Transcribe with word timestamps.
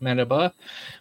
Merhaba. 0.00 0.52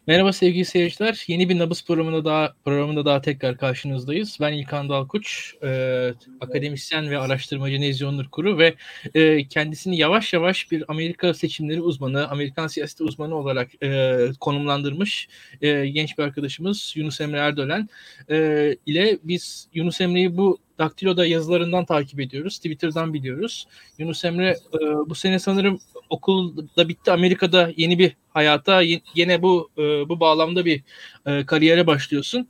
Merhaba 0.08 0.34
sevgili 0.34 0.66
seyirciler. 0.66 1.24
Yeni 1.28 1.50
bir 1.50 1.60
Nabız 1.60 1.86
programında 1.86 2.26
daha 2.26 2.54
programında 2.66 3.06
daha 3.06 3.22
tekrar 3.22 3.58
karşınızdayız. 3.58 4.38
Ben 4.42 4.54
İlkan 4.54 4.90
Dalkuç, 4.90 5.56
e, 5.64 6.14
akademisyen 6.42 7.10
ve 7.10 7.18
araştırmacı 7.20 7.82
Nezih 7.82 8.08
Onur 8.08 8.28
Kuru 8.30 8.58
ve 8.58 8.76
e, 9.14 9.48
kendisini 9.48 9.98
yavaş 9.98 10.34
yavaş 10.34 10.72
bir 10.72 10.84
Amerika 10.88 11.34
seçimleri 11.34 11.82
uzmanı, 11.82 12.28
Amerikan 12.30 12.68
siyaseti 12.68 13.04
uzmanı 13.04 13.36
olarak 13.36 13.84
e, 13.84 14.18
konumlandırmış 14.40 15.28
e, 15.62 15.88
genç 15.88 16.18
bir 16.18 16.24
arkadaşımız 16.24 16.94
Yunus 16.96 17.22
Emre 17.22 17.38
Erdölen 17.38 17.90
e, 18.30 18.76
ile 18.86 19.18
biz 19.24 19.68
Yunus 19.74 20.02
Emre'yi 20.02 20.38
bu 20.38 20.60
Daktilo'da 20.80 21.26
yazılarından 21.26 21.86
takip 21.86 22.20
ediyoruz. 22.20 22.58
Twitter'dan 22.58 23.14
biliyoruz. 23.14 23.68
Yunus 23.98 24.26
Emre 24.26 24.50
e, 24.50 24.80
bu 25.10 25.16
sene 25.16 25.40
sanırım 25.40 25.80
okulda 26.10 26.90
bitti. 26.90 27.12
Amerika'da 27.12 27.72
yeni 27.78 28.00
bir 28.00 28.16
hayata 28.30 28.82
yine 29.16 29.42
bu 29.42 29.70
e, 29.78 29.82
bu 30.10 30.20
bağlamda 30.20 30.66
bir 30.66 30.84
e, 31.26 31.46
kariyere 31.46 31.88
başlıyorsun. 31.88 32.48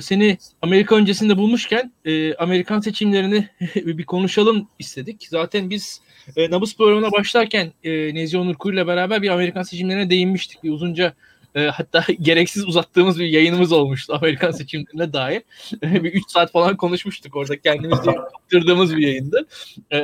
Seni 0.00 0.38
Amerika 0.62 0.96
öncesinde 0.96 1.36
bulmuşken 1.36 1.92
Amerikan 2.38 2.80
seçimlerini 2.80 3.48
bir 3.74 4.04
konuşalım 4.04 4.68
istedik. 4.78 5.26
Zaten 5.30 5.70
biz 5.70 6.00
e, 6.36 6.50
Nabız 6.50 6.76
programına 6.76 7.12
başlarken 7.12 7.72
e, 7.84 8.14
Nezi 8.14 8.38
Onur 8.38 8.72
ile 8.72 8.86
beraber 8.86 9.22
bir 9.22 9.28
Amerikan 9.28 9.62
seçimlerine 9.62 10.10
değinmiştik. 10.10 10.62
Bir 10.62 10.70
uzunca 10.70 11.14
e, 11.54 11.66
hatta 11.66 12.04
gereksiz 12.20 12.68
uzattığımız 12.68 13.18
bir 13.18 13.26
yayınımız 13.26 13.72
olmuştu 13.72 14.18
Amerikan 14.20 14.50
seçimlerine 14.50 15.12
dair. 15.12 15.42
bir 15.82 16.12
3 16.12 16.22
saat 16.28 16.52
falan 16.52 16.76
konuşmuştuk 16.76 17.36
orada 17.36 17.60
kendimizi 17.60 18.02
kaptırdığımız 18.02 18.96
bir 18.96 19.02
yayındı. 19.02 19.46
E, 19.92 19.98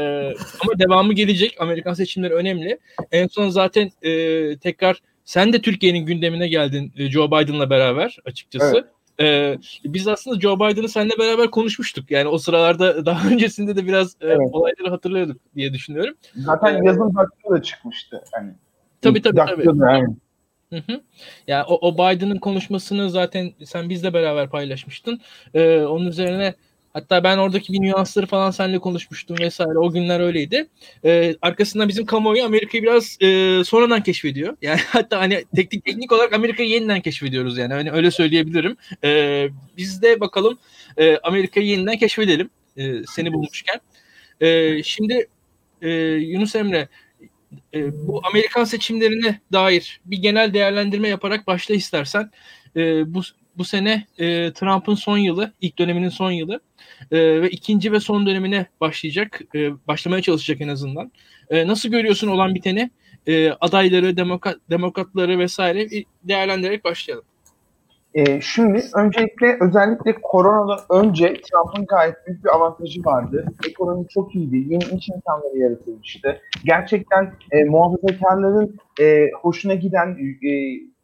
ama 0.61 0.79
devamı 0.79 1.13
gelecek. 1.13 1.61
Amerikan 1.61 1.95
seçimleri 1.95 2.35
önemli. 2.35 2.79
En 3.13 3.27
son 3.27 3.49
zaten 3.49 3.91
e, 4.03 4.57
tekrar 4.59 5.01
sen 5.25 5.53
de 5.53 5.61
Türkiye'nin 5.61 6.07
gündemine 6.07 6.49
geldin 6.49 6.93
e, 6.97 7.11
Joe 7.11 7.27
Biden'la 7.27 7.71
beraber 7.71 8.17
açıkçası. 8.25 8.77
Evet. 8.77 8.85
Ee, 9.21 9.59
biz 9.85 10.09
aslında 10.09 10.41
Joe 10.41 10.57
Biden'ı 10.57 10.89
seninle 10.89 11.19
beraber 11.19 11.51
konuşmuştuk. 11.51 12.11
Yani 12.11 12.29
o 12.29 12.39
sıralarda 12.39 13.07
daha 13.07 13.29
öncesinde 13.29 13.77
de 13.77 13.87
biraz 13.87 14.17
evet. 14.21 14.39
e, 14.41 14.43
olayları 14.43 14.91
hatırlıyorduk 14.91 15.41
diye 15.55 15.73
düşünüyorum. 15.73 16.15
Zaten 16.37 16.83
ee, 16.83 16.87
yazın 16.87 17.15
da 17.51 17.63
çıkmıştı. 17.63 18.25
Hani, 18.33 18.53
tabii 19.03 19.23
tabii 19.23 19.37
tabii. 19.37 19.79
Yani. 19.81 20.17
Hı 20.75 20.93
hı. 20.93 21.01
Yani 21.49 21.65
o, 21.69 21.89
o 21.89 21.95
Biden'ın 21.95 22.39
konuşmasını 22.39 23.11
zaten 23.11 23.53
sen 23.65 23.89
bizle 23.91 24.15
beraber 24.15 24.51
paylaşmıştın. 24.51 25.21
Ee, 25.55 25.79
onun 25.79 26.07
üzerine 26.07 26.55
hatta 26.93 27.25
ben 27.25 27.39
oradaki 27.39 27.73
bir 27.73 27.81
nüansları 27.81 28.27
falan 28.27 28.51
seninle 28.51 28.79
konuşmuştum 28.79 29.37
vesaire. 29.41 29.79
O 29.79 29.93
günler 29.93 30.21
öyleydi. 30.21 30.67
Ee, 31.05 31.35
arkasından 31.43 31.89
bizim 31.89 32.07
kamuoyu 32.07 32.45
Amerika'yı 32.45 32.83
biraz 32.83 33.19
e, 33.23 33.63
sonradan 33.65 34.03
keşfediyor. 34.03 34.57
Yani 34.63 34.81
hatta 34.89 35.21
hani 35.21 35.45
teknik 35.57 35.85
teknik 35.85 36.13
olarak 36.13 36.33
Amerika'yı 36.33 36.69
yeniden 36.69 37.01
keşfediyoruz 37.01 37.59
yani. 37.59 37.75
Hani 37.75 37.91
öyle 37.93 38.11
söyleyebilirim. 38.11 38.77
Ee, 39.05 39.49
biz 39.77 40.03
de 40.03 40.21
bakalım 40.21 40.59
e, 40.97 41.19
Amerika'yı 41.19 41.67
yeniden 41.67 41.99
keşfedelim. 41.99 42.51
E, 42.77 43.03
seni 43.07 43.33
bulmuşken. 43.33 43.81
E, 44.41 44.83
şimdi 44.83 45.27
e, 45.83 45.91
Yunus 46.15 46.55
Emre 46.57 46.89
e, 47.75 48.07
bu 48.07 48.21
Amerikan 48.27 48.65
seçimlerine 48.65 49.41
dair 49.53 50.01
bir 50.05 50.19
genel 50.19 50.55
değerlendirme 50.55 51.09
yaparak 51.09 51.47
başla 51.47 51.75
istersen. 51.75 52.31
E, 52.77 53.15
bu 53.15 53.23
bu 53.59 53.65
sene 53.65 54.07
e, 54.19 54.53
Trump'ın 54.53 54.95
son 54.95 55.19
yılı, 55.19 55.53
ilk 55.61 55.79
döneminin 55.79 56.09
son 56.09 56.31
yılı 56.31 56.61
e, 57.11 57.43
ve 57.43 57.51
ikinci 57.51 57.93
ve 57.93 58.01
son 58.01 58.27
dönemine 58.27 58.67
başlayacak, 58.81 59.41
e, 59.55 59.87
başlamaya 59.87 60.23
çalışacak 60.23 60.61
en 60.61 60.69
azından. 60.69 61.13
E, 61.51 61.67
nasıl 61.67 61.89
görüyorsun 61.89 62.29
olan 62.29 62.55
biteni? 62.55 62.91
E, 63.27 63.51
adayları, 63.51 64.17
demokrat, 64.17 64.57
demokratları 64.71 65.39
vesaire 65.39 65.89
değerlendirerek 66.23 66.85
başlayalım. 66.85 67.25
E, 68.15 68.41
şimdi 68.41 68.85
öncelikle 68.95 69.57
özellikle 69.61 70.15
koronadan 70.23 70.79
önce 70.91 71.27
Trump'ın 71.27 71.87
gayet 71.87 72.27
büyük 72.27 72.45
bir 72.45 72.49
avantajı 72.49 73.05
vardı. 73.05 73.47
Ekonomi 73.69 74.09
çok 74.09 74.35
iyiydi. 74.35 74.73
Yeni 74.73 74.85
iş 74.99 75.09
imkanları 75.09 75.59
yaratılmıştı. 75.59 76.41
Gerçekten 76.65 77.33
e, 77.51 77.65
muhafazakarların 77.65 78.77
e, 79.01 79.31
hoşuna 79.43 79.75
giden 79.75 80.09
e, 80.09 80.51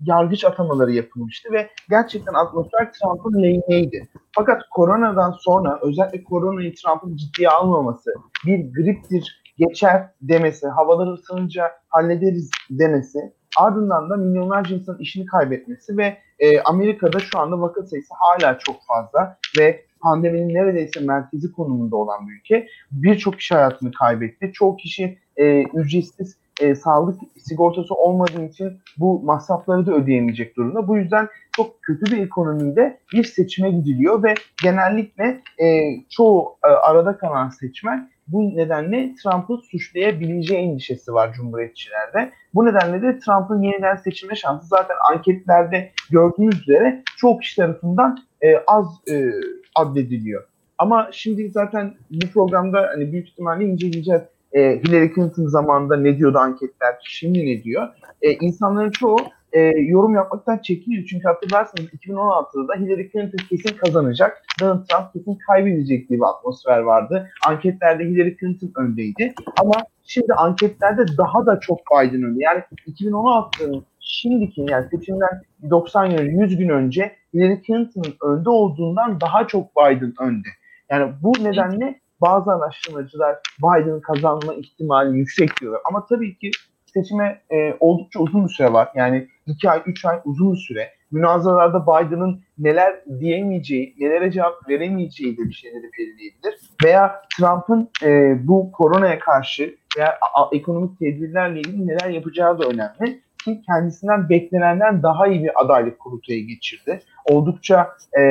yargıç 0.00 0.44
atamaları 0.44 0.92
yapılmıştı 0.92 1.52
ve 1.52 1.68
gerçekten 1.90 2.34
atmosfer 2.34 2.92
Trump'ın 2.92 3.42
lehindeydi. 3.42 4.08
Fakat 4.32 4.62
koronadan 4.70 5.30
sonra 5.30 5.78
özellikle 5.82 6.24
koronayı 6.24 6.74
Trump'ın 6.74 7.16
ciddiye 7.16 7.48
almaması, 7.48 8.14
bir 8.46 8.74
griptir 8.74 9.42
geçer 9.58 10.10
demesi, 10.22 10.68
havalar 10.68 11.12
ısınınca 11.12 11.70
hallederiz 11.88 12.50
demesi 12.70 13.32
Ardından 13.58 14.10
da 14.10 14.16
milyonlarca 14.16 14.76
insanın 14.76 14.98
işini 14.98 15.26
kaybetmesi 15.26 15.98
ve 15.98 16.18
e, 16.40 16.60
Amerika'da 16.60 17.18
şu 17.18 17.38
anda 17.38 17.60
vaka 17.60 17.82
sayısı 17.82 18.14
hala 18.18 18.58
çok 18.58 18.76
fazla 18.86 19.38
ve 19.58 19.84
pandeminin 20.00 20.54
neredeyse 20.54 21.00
merkezi 21.00 21.52
konumunda 21.52 21.96
olan 21.96 22.28
bir 22.28 22.32
ülke. 22.32 22.66
Birçok 22.92 23.38
kişi 23.38 23.54
hayatını 23.54 23.92
kaybetti. 23.92 24.52
Çoğu 24.52 24.76
kişi 24.76 25.18
e, 25.36 25.62
ücretsiz 25.62 26.36
e, 26.60 26.74
sağlık 26.74 27.20
sigortası 27.38 27.94
olmadığı 27.94 28.44
için 28.44 28.78
bu 28.98 29.22
masrafları 29.22 29.86
da 29.86 29.94
ödeyemeyecek 29.94 30.56
durumda. 30.56 30.88
Bu 30.88 30.96
yüzden 30.96 31.28
çok 31.56 31.82
kötü 31.82 32.12
bir 32.12 32.22
ekonomiyle 32.22 33.00
bir 33.12 33.24
seçime 33.24 33.70
gidiliyor 33.70 34.22
ve 34.22 34.34
genellikle 34.62 35.40
e, 35.58 35.66
çoğu 36.10 36.56
e, 36.64 36.68
arada 36.68 37.16
kalan 37.16 37.48
seçmen 37.48 38.10
bu 38.32 38.56
nedenle 38.56 39.14
Trump'ı 39.22 39.56
suçlayabileceği 39.56 40.60
endişesi 40.60 41.14
var 41.14 41.32
Cumhuriyetçilerde. 41.32 42.32
Bu 42.54 42.66
nedenle 42.66 43.02
de 43.02 43.18
Trump'ın 43.18 43.62
yeniden 43.62 43.96
seçilme 43.96 44.34
şansı 44.34 44.66
zaten 44.66 44.96
anketlerde 45.12 45.92
gördüğünüz 46.10 46.60
üzere 46.60 47.02
çok 47.16 47.42
kişi 47.42 47.56
tarafından 47.56 48.18
e, 48.42 48.56
az 48.66 48.86
e, 49.10 49.30
addediliyor. 49.74 50.44
Ama 50.78 51.08
şimdi 51.12 51.50
zaten 51.50 51.94
bu 52.10 52.26
programda 52.26 52.90
hani 52.94 53.12
büyük 53.12 53.28
ihtimalle 53.28 53.64
inceleyeceğiz. 53.64 54.22
E, 54.52 54.60
Hillary 54.60 55.14
Clinton 55.14 55.46
zamanında 55.46 55.96
ne 55.96 56.18
diyordu 56.18 56.38
anketler, 56.38 56.94
şimdi 57.02 57.46
ne 57.46 57.62
diyor? 57.62 57.88
E, 58.22 58.32
insanların 58.32 58.90
çoğu 58.90 59.18
e, 59.52 59.60
yorum 59.78 60.14
yapmaktan 60.14 60.58
çekiniyor. 60.58 61.04
Çünkü 61.04 61.28
hatırlarsanız 61.28 61.88
2016'da 61.88 62.74
Hillary 62.74 63.10
Clinton 63.12 63.46
kesin 63.48 63.76
kazanacak, 63.76 64.42
Donald 64.60 64.86
Trump 64.86 65.12
kesin 65.12 65.38
kaybedecek 65.46 66.08
diye 66.08 66.18
bir 66.18 66.24
atmosfer 66.24 66.78
vardı. 66.78 67.30
Anketlerde 67.46 68.04
Hillary 68.04 68.36
Clinton 68.36 68.72
öndeydi. 68.76 69.34
Ama 69.60 69.74
şimdi 70.04 70.34
anketlerde 70.34 71.04
daha 71.18 71.46
da 71.46 71.60
çok 71.60 71.78
Biden 71.78 72.22
önde. 72.22 72.42
Yani 72.42 72.62
2016'nın 72.86 73.84
şimdiki 74.00 74.66
yani 74.68 74.88
seçimden 74.90 75.42
90 75.70 76.16
gün, 76.16 76.40
100 76.40 76.56
gün 76.56 76.68
önce 76.68 77.12
Hillary 77.34 77.62
Clinton'ın 77.66 78.14
önde 78.22 78.50
olduğundan 78.50 79.20
daha 79.20 79.46
çok 79.46 79.76
Biden 79.76 80.14
önde. 80.20 80.48
Yani 80.90 81.12
bu 81.22 81.32
nedenle 81.44 82.00
bazı 82.20 82.52
araştırmacılar 82.52 83.36
Biden'ın 83.58 84.00
kazanma 84.00 84.54
ihtimali 84.54 85.18
yüksek 85.18 85.60
diyorlar. 85.60 85.80
Ama 85.84 86.06
tabii 86.06 86.38
ki 86.38 86.50
seçime 86.90 87.40
e, 87.50 87.76
oldukça 87.80 88.20
uzun 88.20 88.44
bir 88.44 88.52
süre 88.52 88.72
var. 88.72 88.88
Yani 88.94 89.28
2 89.46 89.70
ay, 89.70 89.82
3 89.86 90.04
ay 90.04 90.20
uzun 90.24 90.52
bir 90.52 90.58
süre. 90.58 90.90
Münazaralarda 91.10 91.82
Biden'ın 91.82 92.40
neler 92.58 93.00
diyemeyeceği, 93.20 93.94
nelere 94.00 94.32
cevap 94.32 94.68
veremeyeceği 94.68 95.36
de 95.36 95.42
bir 95.42 95.52
şeyleri 95.52 95.90
belirleyebilir. 95.98 96.54
Veya 96.84 97.22
Trump'ın 97.36 97.90
e, 98.04 98.38
bu 98.48 98.72
koronaya 98.72 99.18
karşı 99.18 99.74
veya 99.98 100.18
a, 100.34 100.48
ekonomik 100.52 100.98
tedbirlerle 100.98 101.60
ilgili 101.60 101.86
neler 101.86 102.10
yapacağı 102.10 102.58
da 102.58 102.64
önemli. 102.68 103.20
Ki 103.44 103.62
kendisinden 103.66 104.28
beklenenden 104.28 105.02
daha 105.02 105.26
iyi 105.26 105.44
bir 105.44 105.64
adaylık 105.64 105.98
kurultayı 105.98 106.46
geçirdi. 106.46 107.00
Oldukça 107.24 107.88
e, 108.18 108.22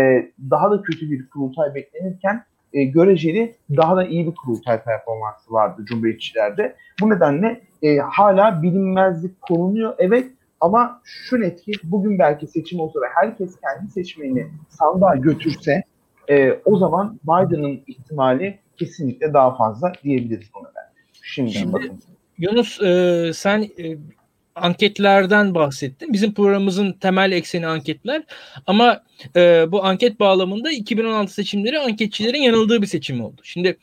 daha 0.50 0.72
da 0.72 0.82
kötü 0.82 1.12
bir 1.12 1.30
kurultay 1.30 1.76
beklenirken 1.76 2.44
e, 2.74 2.84
göreceli 2.84 3.56
daha 3.78 3.96
da 3.96 4.06
iyi 4.06 4.28
bir 4.28 4.36
kurultay 4.36 4.84
performansı 4.84 5.54
vardı 5.54 5.82
Cumhuriyetçilerde. 5.86 6.76
Bu 7.02 7.10
nedenle 7.10 7.62
e, 7.82 7.98
hala 7.98 8.64
bilinmezlik 8.64 9.42
konunuyor. 9.42 9.94
Evet 9.98 10.28
ama 10.62 11.02
şu 11.04 11.42
net 11.42 11.62
ki 11.62 11.72
bugün 11.84 12.20
belki 12.20 12.48
seçim 12.48 12.80
olsa 12.80 13.00
ve 13.02 13.06
herkes 13.16 13.56
kendi 13.60 13.92
seçmenini 13.92 14.48
sandığa 14.70 15.16
götürse 15.16 15.84
e, 16.30 16.60
o 16.66 16.78
zaman 16.78 17.20
Biden'ın 17.24 17.82
ihtimali 17.88 18.60
kesinlikle 18.78 19.34
daha 19.34 19.56
fazla 19.56 19.94
diyebiliriz 20.04 20.48
bu 20.56 20.60
nedenle. 20.60 20.90
Şimdiden 21.22 21.60
Şimdi, 21.60 21.74
bakın. 21.74 22.00
Yunus 22.38 22.82
e, 22.82 23.32
sen 23.34 23.62
e, 23.62 23.98
anketlerden 24.62 25.56
bahsettin. 25.56 26.14
Bizim 26.14 26.34
programımızın 26.34 26.94
temel 26.94 27.32
ekseni 27.32 27.68
anketler. 27.68 28.24
Ama 28.68 29.04
e, 29.36 29.72
bu 29.72 29.86
anket 29.86 30.20
bağlamında 30.20 30.72
2016 30.72 31.34
seçimleri 31.34 31.80
anketçilerin 31.80 32.42
yanıldığı 32.42 32.82
bir 32.82 32.88
seçim 32.88 33.22
oldu. 33.22 33.42
Şimdi 33.44 33.78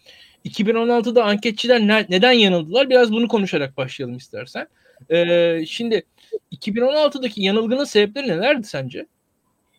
2016'da 0.45 1.25
anketçiler 1.25 1.81
ne, 1.81 2.07
neden 2.09 2.33
yanıldılar? 2.33 2.91
Biraz 2.91 3.13
bunu 3.13 3.29
konuşarak 3.29 3.77
başlayalım 3.77 4.17
istersen. 4.17 4.67
E, 5.11 5.67
şimdi 5.67 6.03
2016'daki 6.53 7.43
yanılgının 7.43 7.85
sebepleri 7.85 8.29
nelerdi 8.29 8.67
sence? 8.67 9.07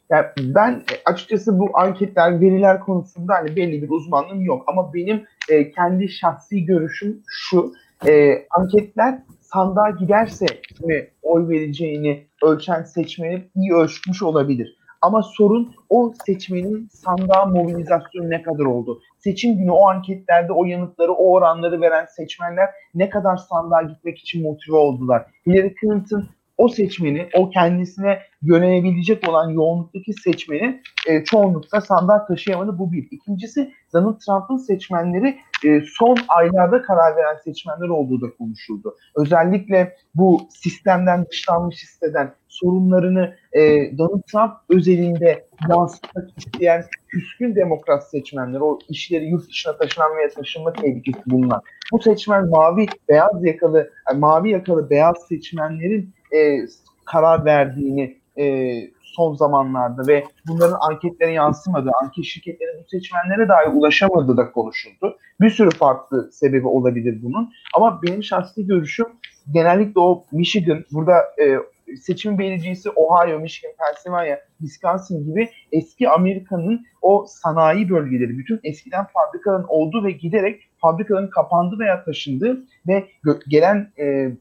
Yani 0.10 0.26
ben 0.40 0.84
açıkçası 1.06 1.60
bu 1.60 1.70
anketler, 1.74 2.42
veriler 2.42 2.80
konusunda 2.80 3.34
hani 3.34 3.56
belli 3.56 3.82
bir 3.82 3.90
uzmanlığım 3.90 4.46
yok. 4.46 4.64
Ama 4.68 4.94
benim 4.94 5.26
e, 5.50 5.72
kendi 5.72 6.10
şahsi 6.10 6.66
görüşüm 6.66 7.22
şu. 7.28 7.74
E, 8.08 8.46
anketler 8.50 9.20
sandığa 9.54 9.90
giderse 9.90 10.46
mi 10.84 11.08
oy 11.22 11.50
vereceğini 11.50 12.28
ölçen 12.44 12.84
seçmeni 12.84 13.44
iyi 13.56 13.74
ölçmüş 13.74 14.24
olabilir. 14.24 14.78
Ama 15.02 15.22
sorun 15.24 15.76
o 15.90 16.14
seçmenin 16.26 16.88
sandığa 16.92 17.46
mobilizasyonu 17.46 18.30
ne 18.30 18.42
kadar 18.42 18.66
oldu? 18.66 19.02
Seçim 19.20 19.58
günü 19.58 19.72
o 19.72 19.88
anketlerde 19.88 20.54
o 20.54 20.66
yanıtları, 20.66 21.12
o 21.12 21.34
oranları 21.34 21.82
veren 21.82 22.06
seçmenler 22.06 22.70
ne 22.96 23.10
kadar 23.10 23.38
sandığa 23.38 23.82
gitmek 23.82 24.18
için 24.18 24.44
motive 24.44 24.76
oldular? 24.76 25.26
Hillary 25.48 25.74
Clinton 25.82 26.26
o 26.58 26.70
seçmeni, 26.70 27.30
o 27.34 27.50
kendisine 27.50 28.20
yönelebilecek 28.42 29.30
olan 29.30 29.50
yoğunluktaki 29.50 30.14
seçmeni 30.14 30.82
e, 31.08 31.24
çoğunlukla 31.24 31.82
sandığa 31.82 32.26
taşıyamadı. 32.26 32.80
Bu 32.80 32.92
bir. 32.92 33.08
İkincisi 33.12 33.74
Donald 33.94 34.20
Trump'ın 34.20 34.58
seçmenleri 34.58 35.38
e, 35.66 35.82
son 35.98 36.18
aylarda 36.28 36.82
karar 36.82 37.16
veren 37.16 37.38
seçmenler 37.44 37.88
olduğu 37.88 38.22
da 38.22 38.36
konuşuldu. 38.38 38.96
Özellikle 39.16 39.96
bu 40.16 40.48
sistemden 40.50 41.26
dışlanmış 41.32 41.76
hisseden 41.76 42.34
sorunlarını 42.48 43.36
e, 43.54 43.62
Donald 43.98 44.22
Trump 44.32 44.54
özelinde 44.70 45.48
yansıtmak 45.70 46.30
isteyen 46.38 46.84
küskün 47.08 47.56
demokrat 47.56 48.10
seçmenler, 48.10 48.60
o 48.60 48.80
işleri 48.90 49.26
yurt 49.26 49.50
dışına 49.50 49.78
taşınan 49.78 50.18
veya 50.18 50.30
taşınma 50.30 50.74
tehlikesi 50.74 51.22
bulunan 51.26 51.62
bu 51.92 52.00
seçmen 52.00 52.50
mavi, 52.50 52.86
beyaz 53.10 53.46
yakalı, 53.46 53.92
yani 54.10 54.20
mavi 54.20 54.52
yakalı 54.52 54.90
beyaz 54.90 55.16
seçmenlerin 55.30 56.14
e, 56.36 56.60
karar 57.06 57.46
verdiğini 57.46 58.18
e, 58.40 58.76
son 59.04 59.34
zamanlarda 59.34 60.08
ve 60.08 60.24
bunların 60.48 60.78
anketlere 60.90 61.32
yansımadığı, 61.32 61.92
anket 62.04 62.26
şirketleri 62.26 62.70
bu 62.80 62.90
seçmenlere 62.90 63.48
dahi 63.48 63.70
ulaşamadığı 63.70 64.38
da 64.38 64.52
konuşuldu. 64.52 65.18
Bir 65.42 65.50
sürü 65.50 65.70
farklı 65.70 66.32
sebebi 66.32 66.68
olabilir 66.68 67.20
bunun. 67.24 67.54
Ama 67.76 68.02
benim 68.04 68.24
şahsi 68.24 68.68
görüşüm 68.68 69.08
genellikle 69.54 70.00
o 70.00 70.26
Michigan, 70.32 70.86
burada 70.92 71.14
e, 71.42 71.58
seçim 71.96 72.40
belirleyicisi 72.40 72.90
Ohio, 72.90 73.40
Michigan, 73.40 73.72
Pennsylvania, 73.80 74.38
Wisconsin 74.58 75.26
gibi 75.26 75.50
eski 75.72 76.10
Amerika'nın 76.10 76.86
o 77.02 77.26
sanayi 77.28 77.90
bölgeleri, 77.90 78.38
bütün 78.38 78.60
eskiden 78.64 79.06
fabrikaların 79.06 79.66
olduğu 79.68 80.04
ve 80.04 80.12
giderek 80.12 80.62
fabrikaların 80.78 81.30
kapandı 81.30 81.80
veya 81.80 82.04
taşındığı 82.04 82.64
ve 82.88 83.08
gelen 83.48 83.92
e, 84.00 84.32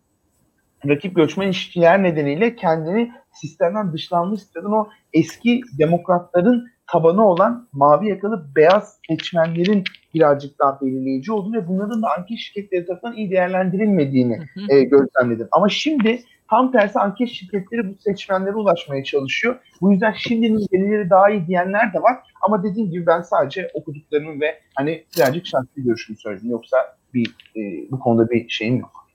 rakip 0.88 1.16
göçmen 1.16 1.46
ilişkiler 1.46 2.02
nedeniyle 2.02 2.56
kendini 2.56 3.12
sistemden 3.32 3.92
dışlanmış 3.92 4.40
hisseden 4.40 4.70
o 4.70 4.88
eski 5.12 5.60
demokratların 5.78 6.66
tabanı 6.86 7.28
olan 7.28 7.68
mavi 7.72 8.08
yakalı 8.08 8.46
beyaz 8.56 8.98
seçmenlerin 9.08 9.84
birazcık 10.14 10.58
daha 10.58 10.80
belirleyici 10.80 11.32
oldu 11.32 11.52
ve 11.52 11.68
bunların 11.68 12.02
da 12.02 12.06
anket 12.18 12.38
şirketleri 12.38 12.86
tarafından 12.86 13.16
iyi 13.16 13.30
değerlendirilmediğini 13.30 14.38
e, 14.68 14.82
gözlemledim. 14.82 15.48
Ama 15.52 15.68
şimdi 15.68 16.22
tam 16.50 16.72
tersi 16.72 16.98
anket 16.98 17.28
şirketleri 17.28 17.90
bu 17.90 17.94
seçmenlere 17.98 18.54
ulaşmaya 18.54 19.04
çalışıyor. 19.04 19.56
Bu 19.80 19.92
yüzden 19.92 20.12
şimdinin 20.12 20.66
verileri 20.72 21.10
daha 21.10 21.30
iyi 21.30 21.46
diyenler 21.46 21.92
de 21.92 22.02
var. 22.02 22.16
Ama 22.42 22.64
dediğim 22.64 22.90
gibi 22.90 23.06
ben 23.06 23.20
sadece 23.20 23.70
okuduklarımı 23.74 24.40
ve 24.40 24.58
hani 24.74 25.04
birazcık 25.16 25.46
şahsi 25.46 25.82
görüşümü 25.82 26.18
söyledim. 26.18 26.50
Yoksa 26.50 26.76
bir 27.14 27.26
e, 27.56 27.90
bu 27.90 27.98
konuda 27.98 28.30
bir 28.30 28.48
şeyim 28.48 28.76
yok. 28.76 29.06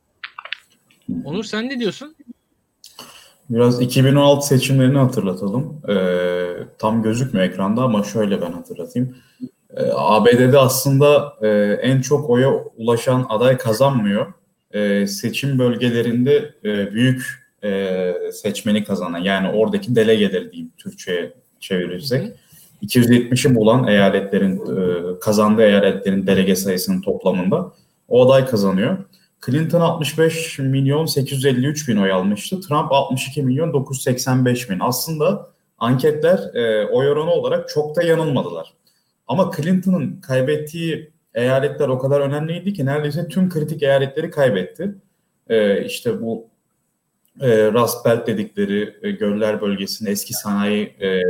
Onur 1.25 1.43
sen 1.43 1.69
ne 1.69 1.79
diyorsun? 1.79 2.15
Biraz 3.49 3.81
2016 3.81 4.47
seçimlerini 4.47 4.97
hatırlatalım. 4.97 5.81
Ee, 5.89 6.67
tam 6.77 7.03
gözükmüyor 7.03 7.45
ekranda 7.47 7.81
ama 7.81 8.03
şöyle 8.03 8.41
ben 8.41 8.51
hatırlatayım. 8.51 9.15
Ee, 9.77 9.83
ABD'de 9.95 10.57
aslında 10.57 11.33
e, 11.41 11.47
en 11.81 12.01
çok 12.01 12.29
oya 12.29 12.53
ulaşan 12.53 13.25
aday 13.29 13.57
kazanmıyor. 13.57 14.33
Ee, 14.71 15.07
seçim 15.07 15.59
bölgelerinde 15.59 16.53
e, 16.63 16.91
büyük 16.91 17.23
e, 17.63 18.13
seçmeni 18.33 18.83
kazanan 18.83 19.19
yani 19.19 19.49
oradaki 19.49 19.95
delegeleri 19.95 20.51
diyeyim 20.51 20.71
Türkçe'ye 20.77 21.33
çevirirsek. 21.59 22.33
270'i 22.83 23.55
bulan 23.55 23.87
eyaletlerin 23.87 24.55
e, 24.57 25.19
kazandığı 25.19 25.63
eyaletlerin 25.63 26.27
delege 26.27 26.55
sayısının 26.55 27.01
toplamında 27.01 27.71
o 28.07 28.25
aday 28.25 28.45
kazanıyor. 28.45 28.97
Clinton 29.45 29.81
65 29.81 30.59
milyon 30.59 31.05
853 31.05 31.87
bin 31.87 31.97
oy 31.97 32.11
almıştı. 32.11 32.61
Trump 32.61 32.91
62 32.91 33.43
milyon 33.43 33.73
985 33.73 34.69
bin. 34.69 34.79
Aslında 34.79 35.51
anketler 35.77 36.55
e, 36.55 36.87
oy 36.87 37.09
oranı 37.09 37.31
olarak 37.31 37.69
çok 37.69 37.95
da 37.95 38.03
yanılmadılar. 38.03 38.73
Ama 39.27 39.51
Clinton'ın 39.57 40.21
kaybettiği 40.21 41.11
eyaletler 41.33 41.87
o 41.87 41.99
kadar 41.99 42.21
önemliydi 42.21 42.73
ki 42.73 42.85
neredeyse 42.85 43.27
tüm 43.27 43.49
kritik 43.49 43.83
eyaletleri 43.83 44.31
kaybetti. 44.31 44.95
E, 45.49 45.85
işte 45.85 46.21
bu 46.21 46.47
e, 47.41 47.71
Rust 47.71 48.05
Belt 48.05 48.27
dedikleri 48.27 48.95
e, 49.01 49.11
göller 49.11 49.61
bölgesinde 49.61 50.11
eski 50.11 50.33
sanayi 50.33 50.83
e, 50.83 51.21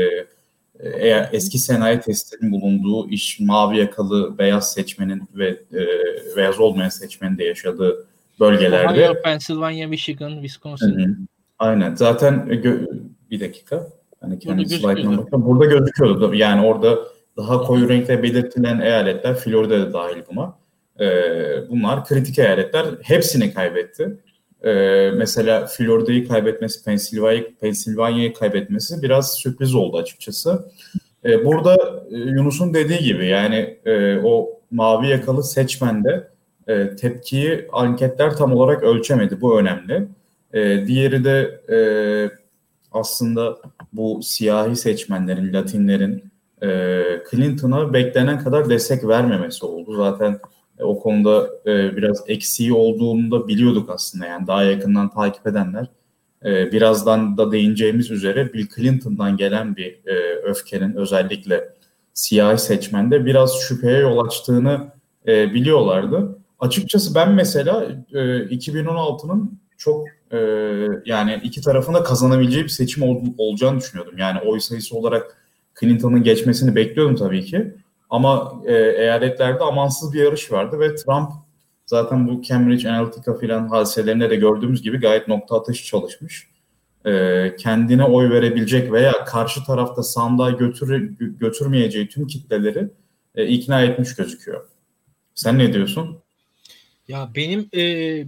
e, 0.83 1.30
eski 1.31 1.60
sanayi 1.60 2.00
testlerinin 2.00 2.51
bulunduğu 2.51 3.10
iş 3.10 3.39
mavi 3.39 3.78
yakalı 3.78 4.38
beyaz 4.38 4.74
seçmenin 4.74 5.24
ve 5.36 5.50
e, 5.50 5.80
beyaz 6.38 6.60
olmayan 6.60 6.89
seçmenin 6.89 7.38
de 7.38 7.44
yaşadığı 7.44 8.06
bölgelerde. 8.39 9.10
Ohio, 9.10 9.22
Pennsylvania, 9.22 9.88
Michigan, 9.88 10.31
Wisconsin. 10.31 11.00
Hı-hı. 11.00 11.16
Aynen. 11.60 11.95
Zaten 11.95 12.48
gö- 12.50 13.00
bir 13.31 13.39
dakika. 13.39 13.88
Hani 14.22 14.39
kendi 14.39 14.83
bakıyorum. 14.83 15.28
Burada 15.31 15.66
gözüküyordu. 15.66 16.36
Yani 16.36 16.66
orada 16.66 17.00
daha 17.38 17.62
koyu 17.62 17.89
renkle 17.89 18.24
belirtilen 18.24 18.80
eyaletler 18.80 19.36
Florida'da 19.36 19.94
dahil 19.94 20.22
buna. 20.31 20.54
Ee, 21.00 21.69
bunlar 21.69 22.06
kritik 22.06 22.39
eyaletler. 22.39 22.86
Hepsini 23.01 23.54
kaybetti 23.54 24.18
e, 24.63 24.72
mesela 25.16 25.66
Florida'yı 25.66 26.28
kaybetmesi, 26.28 26.84
Pensilvanya'yı 26.84 27.56
Pensilvanya'yı 27.56 28.34
kaybetmesi 28.34 29.02
biraz 29.02 29.34
sürpriz 29.34 29.75
oldu 29.75 29.98
açıkçası. 29.98 30.72
E, 31.25 31.46
burada 31.46 31.75
e, 32.12 32.18
Yunus'un 32.18 32.74
dediği 32.74 33.00
gibi 33.00 33.28
yani 33.28 33.78
e, 33.86 34.18
o 34.24 34.50
mavi 34.72 35.08
yakalı 35.08 35.44
seçmende 35.44 36.28
e, 36.68 36.96
tepkiyi 36.96 37.68
anketler 37.74 38.36
tam 38.38 38.54
olarak 38.54 38.84
ölçemedi. 38.84 39.42
Bu 39.42 39.60
önemli. 39.60 40.08
E, 40.54 40.88
diğeri 40.88 41.24
de 41.24 41.62
e, 41.69 41.78
aslında 42.92 43.58
bu 43.94 44.19
siyahi 44.24 44.75
seçmenlerin, 44.75 45.54
Latinlerin 45.54 46.31
e, 46.63 46.68
Clinton'a 47.31 47.94
beklenen 47.94 48.44
kadar 48.44 48.69
destek 48.69 49.08
vermemesi 49.08 49.66
oldu. 49.66 49.96
Zaten 49.96 50.40
o 50.83 51.00
konuda 51.00 51.50
e, 51.66 51.98
biraz 51.98 52.24
eksiği 52.28 52.74
olduğunu 52.74 53.31
da 53.31 53.48
biliyorduk 53.48 53.89
aslında. 53.89 54.25
Yani 54.25 54.48
daha 54.48 54.63
yakından 54.63 55.10
takip 55.10 55.48
edenler. 55.48 55.88
E, 56.45 56.72
birazdan 56.72 57.38
da 57.38 57.51
değineceğimiz 57.51 58.12
üzere 58.12 58.53
Bill 58.53 58.67
Clinton'dan 58.75 59.38
gelen 59.38 59.75
bir 59.75 60.00
e, 60.05 60.36
öfkenin 60.44 60.96
özellikle 60.96 61.70
siyahi 62.13 62.58
seçmende 62.58 63.25
biraz 63.25 63.60
şüpheye 63.60 64.00
yol 64.00 64.25
açtığını 64.25 64.91
e, 65.27 65.53
biliyorlardı. 65.53 66.38
Açıkçası 66.60 67.15
ben 67.15 67.32
mesela 67.32 67.86
e, 68.13 68.17
2016'nın 68.20 69.60
çok 69.77 70.08
e, 70.32 70.38
yani 71.05 71.41
iki 71.44 71.62
tarafında 71.62 72.03
kazanabileceği 72.03 72.63
bir 72.63 72.70
seçim 72.70 73.03
ol, 73.03 73.22
olacağını 73.38 73.79
düşünüyordum. 73.79 74.17
Yani 74.17 74.39
oy 74.39 74.60
sayısı 74.60 74.98
olarak 74.98 75.38
Clinton'ın 75.79 76.24
geçmesini 76.24 76.75
bekliyordum 76.75 77.15
tabii 77.15 77.46
ki. 77.46 77.74
Ama 78.12 78.62
e, 78.65 78.74
eyaletlerde 78.74 79.63
amansız 79.63 80.13
bir 80.13 80.24
yarış 80.24 80.51
vardı 80.51 80.80
ve 80.80 80.96
Trump 80.96 81.32
zaten 81.86 82.27
bu 82.27 82.41
Cambridge 82.41 82.89
Analytica 82.89 83.38
filan 83.38 83.68
hadiselerinde 83.68 84.30
de 84.30 84.36
gördüğümüz 84.36 84.82
gibi 84.82 85.00
gayet 85.00 85.27
nokta 85.27 85.60
atışı 85.60 85.86
çalışmış. 85.86 86.48
E, 87.06 87.56
kendine 87.56 88.03
oy 88.03 88.30
verebilecek 88.30 88.91
veya 88.91 89.25
karşı 89.25 89.63
tarafta 89.63 90.03
sandığa 90.03 90.50
götür, 90.50 91.18
götürmeyeceği 91.20 92.08
tüm 92.08 92.27
kitleleri 92.27 92.88
e, 93.36 93.48
ikna 93.48 93.82
etmiş 93.82 94.15
gözüküyor. 94.15 94.68
Sen 95.36 95.58
ne 95.58 95.74
diyorsun? 95.74 96.18
Ya 97.08 97.30
benim 97.36 97.70
e, 97.74 97.82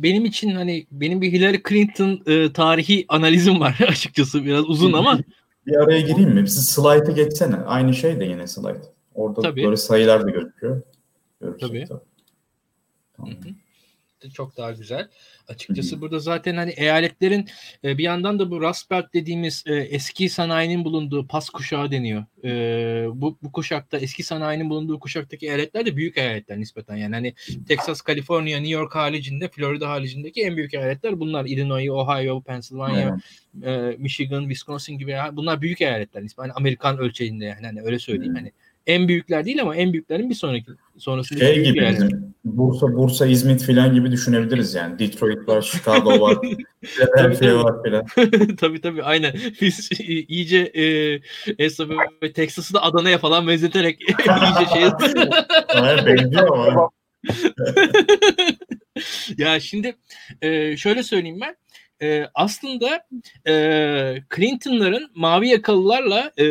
benim 0.04 0.26
için 0.26 0.52
hani 0.52 0.86
benim 0.92 1.22
bir 1.22 1.32
Hillary 1.32 1.58
Clinton 1.70 2.22
e, 2.28 2.54
tarihi 2.54 3.06
analizim 3.08 3.60
var 3.60 3.80
açıkçası 3.88 4.46
biraz 4.46 4.70
uzun 4.70 4.94
ama 4.94 5.20
bir 5.68 5.76
araya 5.76 6.02
gireyim 6.02 6.30
mi? 6.30 6.50
Siz 6.50 6.66
slide'ı 6.66 7.12
geçsene. 7.12 7.56
Aynı 7.56 7.94
şey 7.94 8.20
de 8.20 8.26
yine 8.26 8.48
slide. 8.48 8.94
Orada 9.16 9.42
tabii. 9.42 9.64
böyle 9.64 9.78
sayılar 9.78 10.26
da 10.26 10.30
gözüküyor. 10.30 10.82
Tabii. 11.40 11.60
tabii. 11.60 11.88
Tamam. 13.18 13.34
Çok 14.34 14.58
daha 14.58 14.72
güzel. 14.72 15.08
Açıkçası 15.48 15.92
Hı-hı. 15.92 16.02
burada 16.02 16.20
zaten 16.20 16.56
hani 16.56 16.72
eyaletlerin 16.72 17.50
e, 17.84 17.98
bir 17.98 18.04
yandan 18.04 18.40
da 18.40 18.52
bu 18.52 18.62
Rust 18.62 18.92
Belt 18.92 19.14
dediğimiz 19.14 19.64
e, 19.68 19.76
eski 19.76 20.30
sanayinin 20.30 20.86
bulunduğu 20.86 21.28
pas 21.28 21.50
kuşağı 21.50 21.92
deniyor. 21.92 22.26
E, 22.44 22.52
bu, 23.22 23.38
bu 23.44 23.52
kuşakta 23.52 23.98
eski 23.98 24.24
sanayinin 24.24 24.70
bulunduğu 24.70 25.00
kuşaktaki 25.00 25.46
eyaletler 25.46 25.86
de 25.86 25.98
büyük 25.98 26.18
eyaletler 26.18 26.60
nispeten. 26.60 26.96
Yani 26.96 27.16
hani 27.16 27.34
Texas, 27.68 28.02
Kaliforniya, 28.02 28.58
New 28.58 28.74
York 28.74 28.96
haricinde, 28.96 29.48
Florida 29.48 29.90
haricindeki 29.90 30.42
en 30.42 30.58
büyük 30.58 30.74
eyaletler 30.74 31.20
bunlar. 31.20 31.46
Illinois, 31.46 31.90
Ohio, 31.90 32.42
Pennsylvania, 32.42 33.18
evet. 33.56 33.96
e, 33.96 33.98
Michigan, 33.98 34.42
Wisconsin 34.42 34.98
gibi 34.98 35.18
bunlar 35.32 35.62
büyük 35.62 35.82
eyaletler 35.82 36.24
nispeten. 36.24 36.50
Hani 36.50 36.54
Amerikan 36.54 36.98
ölçeğinde 36.98 37.46
yani 37.46 37.66
hani 37.66 37.82
öyle 37.82 38.00
söyleyeyim. 38.00 38.34
Hı-hı. 38.34 38.42
Hani 38.42 38.52
en 38.88 39.08
büyükler 39.08 39.46
değil 39.46 39.62
ama 39.62 39.76
en 39.76 39.94
büyüklerin 39.94 40.30
bir 40.30 40.36
sonraki 40.36 40.72
sonrasında 40.98 41.40
şey 41.40 41.64
gibi 41.64 41.84
yani. 41.84 42.10
Bursa 42.46 42.88
Bursa 42.88 43.26
İzmit 43.26 43.66
falan 43.66 43.94
gibi 43.94 44.12
düşünebiliriz 44.12 44.74
yani. 44.74 45.00
Detroit 45.00 45.48
var, 45.48 45.62
Chicago 45.72 46.22
var, 46.22 46.38
Philadelphia 46.82 47.64
var 47.64 47.76
falan. 47.84 48.06
tabii 48.56 48.82
tabii 48.82 49.04
aynen. 49.04 49.34
Biz 49.62 49.90
iyice 50.28 50.58
e, 50.58 50.84
ve 52.22 52.34
Texas'ı 52.34 52.74
da 52.74 52.84
Adana'ya 52.84 53.18
falan 53.18 53.48
benzeterek 53.48 54.02
iyice 54.10 54.74
şey. 54.74 54.84
Aynen 55.68 56.06
benziyor 56.06 56.68
ama. 56.68 56.90
ya 59.38 59.60
şimdi 59.60 59.96
e, 60.42 60.78
şöyle 60.78 61.04
söyleyeyim 61.04 61.40
ben 61.42 61.56
e, 62.04 62.28
aslında 62.34 63.06
e, 63.48 63.54
Clinton'ların 64.36 65.12
mavi 65.16 65.48
yakalılarla 65.48 66.32
e, 66.40 66.46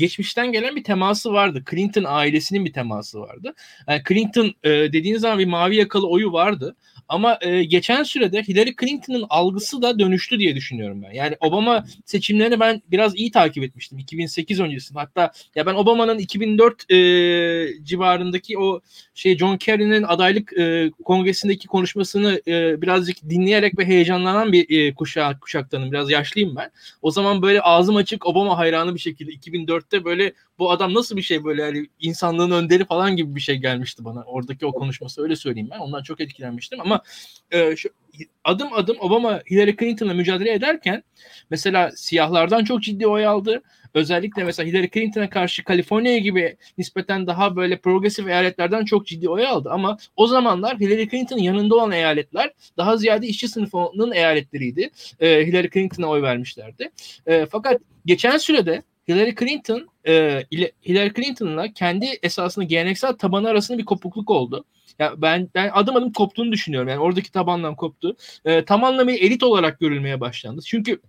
geçmişten 0.00 0.52
gelen 0.52 0.76
bir 0.76 0.84
teması 0.84 1.32
vardı. 1.32 1.64
Clinton 1.70 2.04
ailesinin 2.06 2.64
bir 2.64 2.72
teması 2.72 3.20
vardı. 3.20 3.54
Yani 3.88 4.02
Clinton 4.08 4.54
e, 4.64 4.70
dediğiniz 4.70 5.20
zaman 5.20 5.38
bir 5.38 5.46
mavi 5.46 5.76
yakalı 5.76 6.08
oyu 6.08 6.32
vardı. 6.32 6.76
Ama 7.10 7.38
e, 7.40 7.64
geçen 7.64 8.02
sürede 8.02 8.42
Hillary 8.42 8.70
Clinton'ın 8.80 9.26
algısı 9.30 9.82
da 9.82 9.98
dönüştü 9.98 10.38
diye 10.38 10.54
düşünüyorum 10.54 11.02
ben. 11.02 11.12
Yani 11.12 11.36
Obama 11.40 11.84
seçimlerini 12.04 12.60
ben 12.60 12.82
biraz 12.90 13.16
iyi 13.16 13.30
takip 13.30 13.64
etmiştim 13.64 13.98
2008 13.98 14.60
öncesinde. 14.60 14.98
Hatta 14.98 15.32
ya 15.54 15.66
ben 15.66 15.74
Obama'nın 15.74 16.18
2004 16.18 16.90
e, 16.90 16.96
civarındaki 17.84 18.58
o 18.58 18.80
şey 19.14 19.38
John 19.38 19.56
Kerry'nin 19.56 20.02
adaylık 20.02 20.52
e, 20.58 20.90
kongresindeki 21.04 21.68
konuşmasını 21.68 22.42
e, 22.46 22.82
birazcık 22.82 23.30
dinleyerek 23.30 23.78
ve 23.78 23.86
heyecanlanan 23.86 24.52
bir 24.52 24.78
e, 24.78 24.94
kuşak 24.94 25.40
kuşaktanım. 25.40 25.92
Biraz 25.92 26.10
yaşlıyım 26.10 26.56
ben. 26.56 26.70
O 27.02 27.10
zaman 27.10 27.42
böyle 27.42 27.60
ağzım 27.60 27.96
açık 27.96 28.26
Obama 28.26 28.58
hayranı 28.58 28.94
bir 28.94 29.00
şekilde 29.00 29.32
2004'te 29.90 30.04
böyle 30.04 30.32
bu 30.58 30.70
adam 30.70 30.94
nasıl 30.94 31.16
bir 31.16 31.22
şey 31.22 31.44
böyle 31.44 31.62
yani 31.62 31.86
insanlığın 32.00 32.50
önderi 32.50 32.84
falan 32.84 33.16
gibi 33.16 33.34
bir 33.34 33.40
şey 33.40 33.56
gelmişti 33.56 34.04
bana. 34.04 34.22
Oradaki 34.22 34.66
o 34.66 34.72
konuşması 34.72 35.22
öyle 35.22 35.36
söyleyeyim 35.36 35.68
ben. 35.70 35.78
Ondan 35.78 36.02
çok 36.02 36.20
etkilenmiştim 36.20 36.80
ama 36.80 37.02
e, 37.50 37.76
şu, 37.76 37.88
adım 38.44 38.68
adım 38.72 38.96
Obama 39.00 39.42
Hillary 39.50 39.76
Clinton'la 39.76 40.14
mücadele 40.14 40.52
ederken 40.52 41.02
mesela 41.50 41.90
siyahlardan 41.96 42.64
çok 42.64 42.82
ciddi 42.82 43.06
oy 43.06 43.26
aldı. 43.26 43.62
Özellikle 43.94 44.44
mesela 44.44 44.68
Hillary 44.68 44.88
Clinton'a 44.90 45.30
karşı 45.30 45.64
Kaliforniya 45.64 46.18
gibi 46.18 46.56
nispeten 46.78 47.26
daha 47.26 47.56
böyle 47.56 47.78
progresif 47.78 48.28
eyaletlerden 48.28 48.84
çok 48.84 49.06
ciddi 49.06 49.28
oy 49.28 49.46
aldı. 49.46 49.68
Ama 49.72 49.96
o 50.16 50.26
zamanlar 50.26 50.80
Hillary 50.80 51.08
Clinton'ın 51.08 51.40
yanında 51.40 51.74
olan 51.74 51.92
eyaletler 51.92 52.52
daha 52.76 52.96
ziyade 52.96 53.26
işçi 53.26 53.48
sınıfının 53.48 54.12
eyaletleriydi. 54.12 54.90
E, 55.20 55.46
Hillary 55.46 55.70
Clinton'a 55.70 56.06
oy 56.06 56.22
vermişlerdi. 56.22 56.90
E, 57.26 57.46
fakat 57.46 57.80
geçen 58.06 58.36
sürede 58.36 58.82
Hillary 59.10 59.34
Clinton 59.34 59.88
e, 60.06 60.44
Hillary 60.86 61.12
Clinton'la 61.14 61.72
kendi 61.72 62.06
esasında 62.22 62.64
geleneksel 62.64 63.12
tabanı 63.12 63.48
arasında 63.48 63.78
bir 63.78 63.84
kopukluk 63.84 64.30
oldu. 64.30 64.64
Ya 64.98 65.14
ben 65.16 65.48
ben 65.54 65.70
adım 65.72 65.96
adım 65.96 66.12
koptuğunu 66.12 66.52
düşünüyorum. 66.52 66.88
Yani 66.88 67.00
oradaki 67.00 67.32
tabandan 67.32 67.74
koptu. 67.74 68.16
E, 68.44 68.64
tam 68.64 68.84
anlamıyla 68.84 69.26
elit 69.26 69.42
olarak 69.42 69.80
görülmeye 69.80 70.20
başlandı. 70.20 70.62
Çünkü 70.66 71.00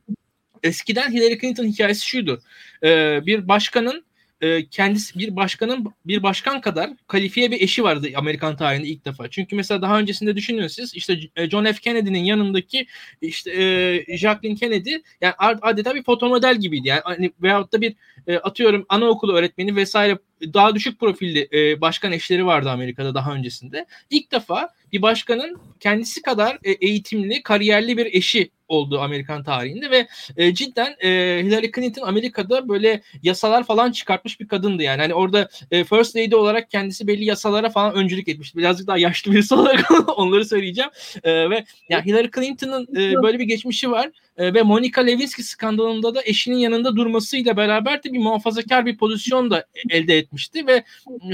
eskiden 0.63 1.11
Hillary 1.11 1.39
Clinton 1.39 1.65
hikayesi 1.65 2.07
şuydu. 2.07 2.41
E, 2.83 3.21
bir 3.25 3.47
başkanın 3.47 4.05
e, 4.41 4.65
kendisi 4.65 5.19
bir 5.19 5.35
başkanın 5.35 5.93
bir 6.05 6.23
başkan 6.23 6.61
kadar 6.61 6.89
kalifiye 7.07 7.51
bir 7.51 7.61
eşi 7.61 7.83
vardı 7.83 8.07
Amerikan 8.15 8.55
tarihinde 8.55 8.87
ilk 8.87 9.05
defa. 9.05 9.29
Çünkü 9.29 9.55
mesela 9.55 9.81
daha 9.81 9.99
öncesinde 9.99 10.35
düşünün 10.35 10.67
siz 10.67 10.95
işte 10.95 11.19
e, 11.35 11.49
John 11.49 11.65
F. 11.65 11.73
Kennedy'nin 11.73 12.23
yanındaki 12.23 12.87
işte 13.21 13.51
e, 13.63 14.17
Jacqueline 14.17 14.59
Kennedy 14.59 14.95
yani 15.21 15.33
adeta 15.37 15.95
bir 15.95 16.03
fotomodel 16.03 16.57
gibiydi. 16.57 16.87
Yani 16.87 17.01
hani, 17.03 17.31
veyahut 17.41 17.73
da 17.73 17.81
bir 17.81 17.95
e, 18.27 18.37
atıyorum 18.37 18.85
anaokulu 18.89 19.33
öğretmeni 19.33 19.75
vesaire 19.75 20.17
daha 20.53 20.75
düşük 20.75 20.99
profilli 20.99 21.49
e, 21.53 21.81
başkan 21.81 22.11
eşleri 22.11 22.45
vardı 22.45 22.69
Amerika'da 22.69 23.15
daha 23.15 23.33
öncesinde. 23.33 23.85
İlk 24.09 24.31
defa 24.31 24.69
bir 24.91 25.01
başkanın 25.01 25.57
kendisi 25.79 26.21
kadar 26.21 26.57
e, 26.63 26.71
eğitimli, 26.71 27.43
kariyerli 27.43 27.97
bir 27.97 28.05
eşi 28.05 28.51
oldu 28.67 28.99
Amerikan 28.99 29.43
tarihinde 29.43 29.91
ve 29.91 30.07
e, 30.37 30.53
cidden 30.53 30.95
e, 31.03 31.41
Hillary 31.43 31.71
Clinton 31.71 32.07
Amerika'da 32.07 32.69
böyle 32.69 33.01
yasalar 33.23 33.63
falan 33.63 33.91
çıkartmış 33.91 34.39
bir 34.39 34.47
kadındı 34.47 34.83
yani. 34.83 35.01
Hani 35.01 35.13
orada 35.13 35.49
e, 35.71 35.83
First 35.83 36.15
Lady 36.15 36.35
olarak 36.35 36.71
kendisi 36.71 37.07
belli 37.07 37.25
yasalara 37.25 37.69
falan 37.69 37.93
öncülük 37.93 38.27
etmişti. 38.27 38.57
Birazcık 38.57 38.87
daha 38.87 38.97
yaşlı 38.97 39.31
birisi 39.31 39.55
olarak 39.55 39.91
onları 40.19 40.45
söyleyeceğim. 40.45 40.89
E, 41.23 41.49
ve 41.49 41.65
yani 41.89 42.05
Hillary 42.05 42.29
Clinton'ın 42.35 42.87
e, 42.95 43.23
böyle 43.23 43.39
bir 43.39 43.45
geçmişi 43.45 43.91
var 43.91 44.09
e, 44.37 44.53
ve 44.53 44.61
Monica 44.63 45.01
Lewinsky 45.01 45.45
skandalında 45.45 46.15
da 46.15 46.21
eşinin 46.25 46.57
yanında 46.57 46.95
durmasıyla 46.95 47.57
beraber 47.57 48.03
de 48.03 48.13
bir 48.13 48.19
muhafazakar 48.19 48.85
bir 48.85 48.97
pozisyon 48.97 49.51
da 49.51 49.65
elde 49.89 50.17
etmişti 50.17 50.67
ve 50.67 50.83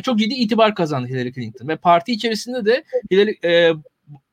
çok 0.04 0.20
ciddi 0.20 0.34
itibar 0.34 0.76
kazandı 0.76 1.08
Hillary 1.08 1.32
Clinton 1.32 1.68
ve 1.68 1.76
parti 1.76 2.12
içerisinde 2.12 2.66
de 2.66 2.84
Hillary 3.12 3.36
e, 3.44 3.74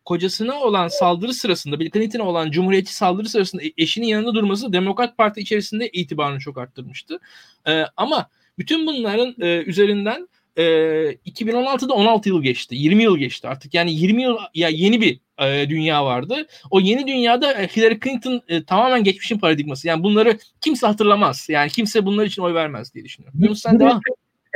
kocasına 0.05 0.61
olan 0.61 0.89
saldırı 0.89 1.35
sırasında 1.35 1.81
Bill 1.81 1.91
Clinton'a 1.91 2.23
olan 2.25 2.51
cumhuriyetçi 2.51 2.95
saldırı 2.95 3.29
sırasında 3.29 3.63
e, 3.63 3.73
eşinin 3.79 4.07
yanında 4.07 4.35
durması 4.35 4.73
Demokrat 4.73 5.19
Parti 5.19 5.41
içerisinde 5.41 5.89
itibarını 5.89 6.41
çok 6.41 6.59
arttırmıştı. 6.59 7.19
E, 7.67 7.85
ama 7.97 8.29
bütün 8.59 8.87
bunların 8.87 9.35
e, 9.41 9.63
üzerinden 9.67 10.29
e, 10.57 10.63
2016'da 11.27 11.95
16 11.95 12.29
yıl 12.29 12.43
geçti. 12.43 12.75
20 12.75 13.03
yıl 13.03 13.19
geçti 13.19 13.49
artık. 13.49 13.75
Yani 13.75 13.95
20 13.95 14.23
yıl 14.23 14.37
ya 14.55 14.69
yeni 14.69 15.01
bir 15.01 15.21
e, 15.39 15.69
dünya 15.69 16.05
vardı. 16.05 16.47
O 16.71 16.81
yeni 16.81 17.07
dünyada 17.07 17.53
e, 17.53 17.67
Hillary 17.67 18.01
Clinton 18.05 18.43
e, 18.49 18.65
tamamen 18.65 19.05
geçmişin 19.05 19.39
paradigması. 19.39 19.89
Yani 19.89 20.03
bunları 20.03 20.39
kimse 20.61 20.87
hatırlamaz. 20.87 21.47
Yani 21.51 21.71
kimse 21.71 22.07
bunlar 22.07 22.25
için 22.25 22.43
oy 22.43 22.55
vermez 22.55 22.95
diye 22.95 23.05
düşünüyorum. 23.05 23.41
Yunus 23.43 23.63
sen 23.63 23.81
devam 23.81 24.01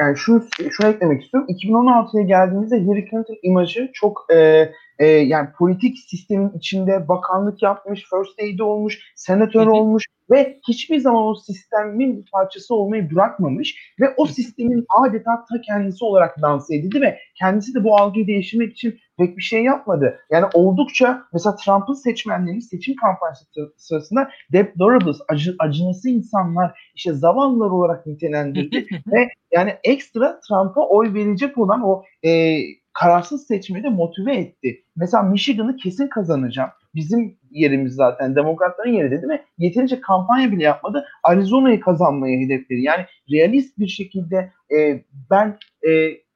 yani 0.00 0.16
şunu, 0.16 0.44
şunu 0.70 0.87
eklemek 0.87 1.23
istiyorum. 1.23 1.49
2016'ya 1.50 2.23
geldiğimizde 2.23 2.76
Hillary 2.76 3.11
Clinton 3.11 3.37
imajı 3.42 3.90
çok 3.92 4.26
e, 4.32 4.68
e, 4.99 5.07
yani 5.07 5.49
politik 5.59 5.99
sistemin 5.99 6.50
içinde 6.50 7.09
bakanlık 7.09 7.62
yapmış, 7.62 8.05
first 8.11 8.43
lady 8.43 8.62
olmuş, 8.62 9.12
senatör 9.17 9.67
olmuş 9.67 10.05
ve 10.31 10.59
hiçbir 10.69 10.99
zaman 10.99 11.25
o 11.25 11.35
sistemin 11.35 12.17
bir 12.17 12.31
parçası 12.31 12.75
olmayı 12.75 13.11
bırakmamış 13.14 13.95
ve 14.00 14.14
o 14.17 14.26
sistemin 14.26 14.87
adeta 14.99 15.45
ta 15.45 15.61
kendisi 15.61 16.05
olarak 16.05 16.43
lanse 16.43 16.76
edildi 16.76 17.00
ve 17.00 17.19
kendisi 17.38 17.75
de 17.75 17.85
bu 17.85 17.97
algıyı 17.97 18.26
değiştirmek 18.26 18.73
için 18.73 18.99
pek 19.19 19.37
bir 19.37 19.43
şey 19.43 19.64
yapmadı. 19.64 20.19
Yani 20.31 20.47
oldukça 20.55 21.23
mesela 21.33 21.57
Trump'ın 21.57 21.95
seçmenlerini 21.95 22.62
seçim 22.62 22.97
kampanyası 22.97 23.45
sırasında 23.76 24.31
deplorables, 24.52 25.19
acı, 25.28 25.57
acınası 25.59 26.09
insanlar, 26.09 26.81
işte 26.95 27.12
zavallılar 27.12 27.71
olarak 27.71 28.07
nitelendirdi 28.07 28.87
ve 29.12 29.28
yani 29.52 29.76
ekstra 29.85 30.40
Trump'a 30.49 30.88
oy 30.88 31.14
verecek 31.14 31.59
olan 31.59 31.83
o 31.83 32.02
e, 32.25 32.59
kararsız 32.99 33.47
seçmeni 33.47 33.83
de 33.83 33.88
motive 33.88 34.37
etti. 34.37 34.85
Mesela 34.97 35.23
Michigan'ı 35.23 35.76
kesin 35.76 36.09
kazanacağım. 36.09 36.71
Bizim 36.95 37.38
yerimiz 37.50 37.95
zaten 37.95 38.37
demokratların 38.37 38.93
yeri 38.93 39.11
dedi 39.11 39.28
ve 39.28 39.43
yeterince 39.59 40.00
kampanya 40.00 40.52
bile 40.52 40.62
yapmadı. 40.62 41.07
Arizona'yı 41.23 41.81
kazanmayı 41.81 42.47
hedefledi. 42.47 42.81
Yani 42.81 43.07
realist 43.33 43.78
bir 43.78 43.88
şekilde 43.88 44.52
e, 44.78 45.05
ben 45.31 45.59
e, 45.88 45.90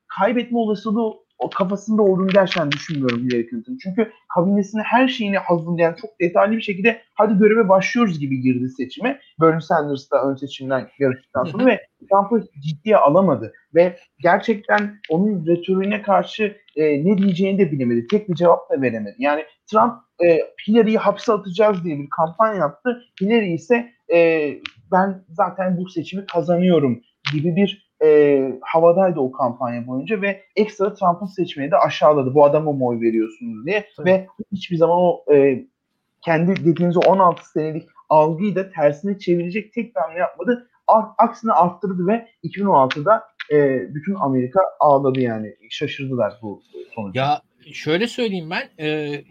kaybetme 0.09 0.59
olasılığı 0.59 1.15
o 1.43 1.51
kafasında 1.51 2.03
olduğunu 2.03 2.29
gerçekten 2.29 2.73
düşünmüyorum 2.73 3.19
Hillary 3.19 3.51
Clinton. 3.51 3.79
Çünkü 3.83 4.13
kabinesine 4.35 4.83
her 4.83 5.09
şeyini 5.09 5.39
hazırlayan 5.39 5.95
çok 6.01 6.21
detaylı 6.21 6.57
bir 6.57 6.63
şekilde 6.63 7.01
hadi 7.15 7.39
göreve 7.39 7.69
başlıyoruz 7.69 8.19
gibi 8.19 8.41
girdi 8.41 8.69
seçime. 8.69 9.21
Bernie 9.41 9.61
Sanders 9.61 10.11
da 10.11 10.23
ön 10.23 10.35
seçimden 10.35 10.89
yarıştıktan 10.99 11.45
sonra 11.45 11.67
ve 11.67 11.81
Trump'ı 12.11 12.49
ciddiye 12.61 12.97
alamadı. 12.97 13.53
Ve 13.75 13.97
gerçekten 14.19 14.99
onun 15.09 15.47
retoriğine 15.47 16.03
karşı 16.03 16.57
e, 16.77 17.05
ne 17.05 17.19
diyeceğini 17.19 17.59
de 17.59 17.73
bilemedi. 17.73 18.07
Tek 18.07 18.29
bir 18.29 18.35
cevap 18.35 18.71
da 18.71 18.83
veremedi. 18.83 19.17
Yani 19.19 19.45
Trump 19.71 19.93
e, 20.25 20.39
Hillary'yi 20.69 20.99
hapse 20.99 21.33
atacağız 21.33 21.85
diye 21.85 21.99
bir 21.99 22.09
kampanya 22.09 22.55
yaptı. 22.55 23.03
Hillary 23.21 23.55
ise 23.55 23.93
e, 24.15 24.51
ben 24.93 25.25
zaten 25.29 25.77
bu 25.77 25.89
seçimi 25.89 26.27
kazanıyorum 26.27 27.03
gibi 27.33 27.57
bir 27.57 27.92
e, 28.03 28.59
havadaydı 28.63 29.21
o 29.21 29.33
kampanya 29.33 29.87
boyunca 29.87 30.23
ve 30.23 30.43
ekstra 30.57 30.95
Trump'ın 30.95 31.27
seçmeni 31.27 31.71
de 31.71 31.77
aşağıladı. 31.77 32.35
Bu 32.35 32.45
adama 32.45 32.73
mı 32.73 32.87
oy 32.87 33.01
veriyorsunuz 33.01 33.67
diye 33.67 33.87
Tabii. 33.97 34.11
ve 34.11 34.27
hiçbir 34.53 34.77
zaman 34.77 34.99
o 34.99 35.25
e, 35.35 35.67
kendi 36.25 36.65
dediğiniz 36.65 36.97
16 36.97 37.51
senelik 37.51 37.89
algıyı 38.09 38.55
da 38.55 38.71
tersine 38.71 39.19
çevirecek 39.19 39.73
tek 39.73 39.97
bir 39.97 40.01
hamle 40.01 40.19
yapmadı. 40.19 40.69
Aksine 41.19 41.53
arttırdı 41.53 42.07
ve 42.07 42.29
2016'da 42.45 43.25
e, 43.53 43.81
bütün 43.95 44.15
Amerika 44.15 44.61
ağladı 44.81 45.21
yani. 45.21 45.57
Şaşırdılar 45.71 46.39
bu 46.43 46.63
sonuçta. 46.95 47.21
Ya 47.21 47.43
şöyle 47.73 48.09
söyleyeyim 48.09 48.51
ben 48.51 48.71
e, 48.79 48.87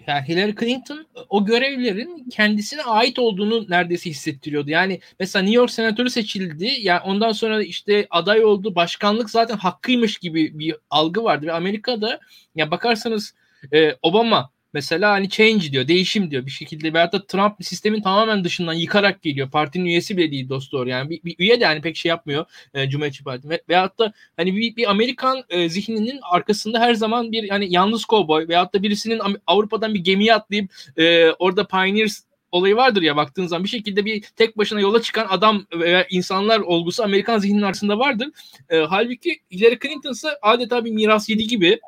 yani 0.08 0.28
Hillary 0.28 0.56
Clinton 0.60 1.08
o 1.30 1.46
görevlerin 1.46 2.30
kendisine 2.30 2.84
ait 2.84 3.20
olduğunu 3.20 3.66
neredeyse 3.70 4.10
hissettiriyordu. 4.10 4.70
Yani 4.70 5.00
mesela 5.20 5.44
New 5.44 5.58
York 5.58 5.72
senatörü 5.72 6.10
seçildi. 6.10 6.72
Yani 6.82 7.00
ondan 7.06 7.32
sonra 7.32 7.64
işte 7.64 8.08
aday 8.10 8.46
oldu. 8.46 8.76
Başkanlık 8.76 9.30
zaten 9.30 9.58
hakkıymış 9.58 10.18
gibi 10.18 10.60
bir 10.60 10.76
algı 10.90 11.24
vardı 11.24 11.46
ve 11.46 11.54
Amerika'da 11.54 12.20
ya 12.56 12.72
bakarsanız 12.72 13.34
e, 13.74 13.96
Obama 14.02 14.52
Mesela 14.74 15.12
hani 15.12 15.30
change 15.30 15.72
diyor, 15.72 15.88
değişim 15.88 16.32
diyor 16.32 16.46
bir 16.46 16.52
şekilde. 16.52 16.94
Veyahut 16.94 17.14
da 17.14 17.26
Trump 17.26 17.56
sistemin 17.62 18.02
tamamen 18.02 18.44
dışından 18.44 18.74
yıkarak 18.74 19.22
geliyor. 19.22 19.52
Partinin 19.52 19.86
üyesi 19.86 20.18
bile 20.18 20.32
değil 20.32 20.50
dost 20.50 20.72
doğru. 20.72 20.90
Yani 20.90 21.10
bir, 21.10 21.24
bir 21.24 21.36
üye 21.40 21.60
de 21.60 21.66
hani 21.66 21.82
pek 21.82 21.96
şey 21.96 22.10
yapmıyor 22.10 22.46
e, 22.74 22.90
Cumhuriyetçi 22.90 23.24
Parti. 23.24 23.50
Ve, 23.50 23.62
veyahut 23.70 24.00
da 24.00 24.14
hani 24.38 24.56
bir, 24.56 24.76
bir 24.76 24.90
Amerikan 24.90 25.44
e, 25.50 25.70
zihninin 25.70 26.20
arkasında 26.32 26.80
her 26.80 26.94
zaman 26.94 27.32
bir 27.32 27.50
hani 27.50 27.74
yalnız 27.74 28.06
kovboy 28.06 28.48
veyahut 28.48 28.74
da 28.74 28.84
birisinin 28.84 29.22
Avrupa'dan 29.48 29.94
bir 29.94 30.00
gemiye 30.00 30.36
atlayıp 30.36 30.72
e, 30.98 31.32
orada 31.32 31.68
Pioneers 31.68 32.22
olayı 32.52 32.76
vardır 32.76 33.02
ya 33.02 33.16
baktığın 33.16 33.48
zaman 33.48 33.64
bir 33.64 33.70
şekilde 33.70 34.06
bir 34.06 34.22
tek 34.22 34.58
başına 34.58 34.80
yola 34.80 35.02
çıkan 35.02 35.28
adam 35.30 35.66
veya 35.74 36.08
insanlar 36.10 36.60
olgusu 36.60 37.04
Amerikan 37.04 37.40
zihninin 37.40 37.62
arasında 37.62 38.00
vardır. 38.00 38.30
E, 38.70 38.78
halbuki 38.78 39.40
Hillary 39.52 39.80
Clinton 39.80 40.12
ise 40.12 40.28
adeta 40.42 40.86
bir 40.86 40.92
miras 40.92 41.30
yedi 41.30 41.48
gibi 41.48 41.80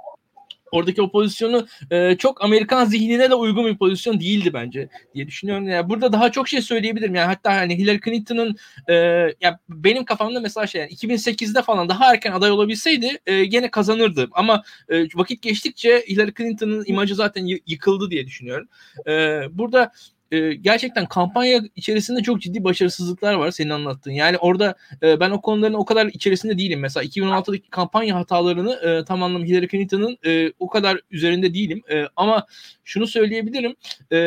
oradaki 0.74 1.01
o 1.01 1.12
pozisyonu 1.12 1.68
e, 1.92 2.15
çok 2.18 2.44
Amerikan 2.44 2.86
zihnine 2.86 3.30
de 3.30 3.36
uygun 3.36 3.65
bir 3.65 3.77
pozisyon 3.77 4.20
değildi 4.20 4.53
bence 4.53 4.89
diye 5.15 5.27
düşünüyorum. 5.27 5.70
Yani 5.70 5.89
burada 5.89 6.13
daha 6.13 6.32
çok 6.32 6.48
şey 6.48 6.62
söyleyebilirim. 6.62 7.15
Yani 7.15 7.27
hatta 7.27 7.53
hani 7.53 7.77
Hillary 7.77 8.00
Clinton'ın 8.06 8.56
e, 8.89 8.94
ya 9.42 9.60
benim 9.70 10.06
kafamda 10.06 10.39
mesela 10.39 10.68
şey 10.68 10.82
yani 10.82 10.92
2008'de 10.92 11.62
falan 11.62 11.89
daha 11.89 12.12
erken 12.13 12.32
aday 12.32 12.51
olabilseydi 12.51 13.20
e, 13.25 13.46
gene 13.46 13.72
kazanırdı. 13.72 14.30
Ama 14.32 14.63
e, 14.89 15.03
vakit 15.15 15.42
geçtikçe 15.42 16.03
Hillary 16.08 16.32
Clinton'ın 16.38 16.84
imajı 16.88 17.15
zaten 17.15 17.46
yıkıldı 17.68 18.12
diye 18.12 18.27
düşünüyorum. 18.27 18.68
E, 19.08 19.42
burada 19.51 19.92
e, 20.34 20.54
gerçekten 20.54 21.06
kampanya 21.06 21.62
içerisinde 21.75 22.22
çok 22.24 22.42
ciddi 22.42 22.63
başarısızlıklar 22.63 23.34
var 23.34 23.52
senin 23.52 23.70
anlattığın. 23.70 24.12
Yani 24.12 24.38
orada 24.38 24.75
e, 25.04 25.20
ben 25.20 25.32
o 25.32 25.42
konuların 25.42 25.74
o 25.74 25.86
kadar 25.86 26.06
içerisinde 26.06 26.58
değilim. 26.58 26.80
Mesela 26.80 27.04
2016'daki 27.04 27.70
kampanya 27.70 28.16
hatalarını 28.16 28.74
e, 28.74 29.06
tam 29.06 29.24
anlamda 29.24 29.46
Hillary 29.46 29.68
Clinton'ın 29.68 30.18
e, 30.25 30.54
o 30.60 30.70
kadar 30.70 31.00
üzerinde 31.12 31.54
değilim. 31.54 31.82
E, 31.92 32.06
ama 32.16 32.46
şunu 32.84 33.08
söyleyebilirim. 33.08 33.75
E, 34.12 34.18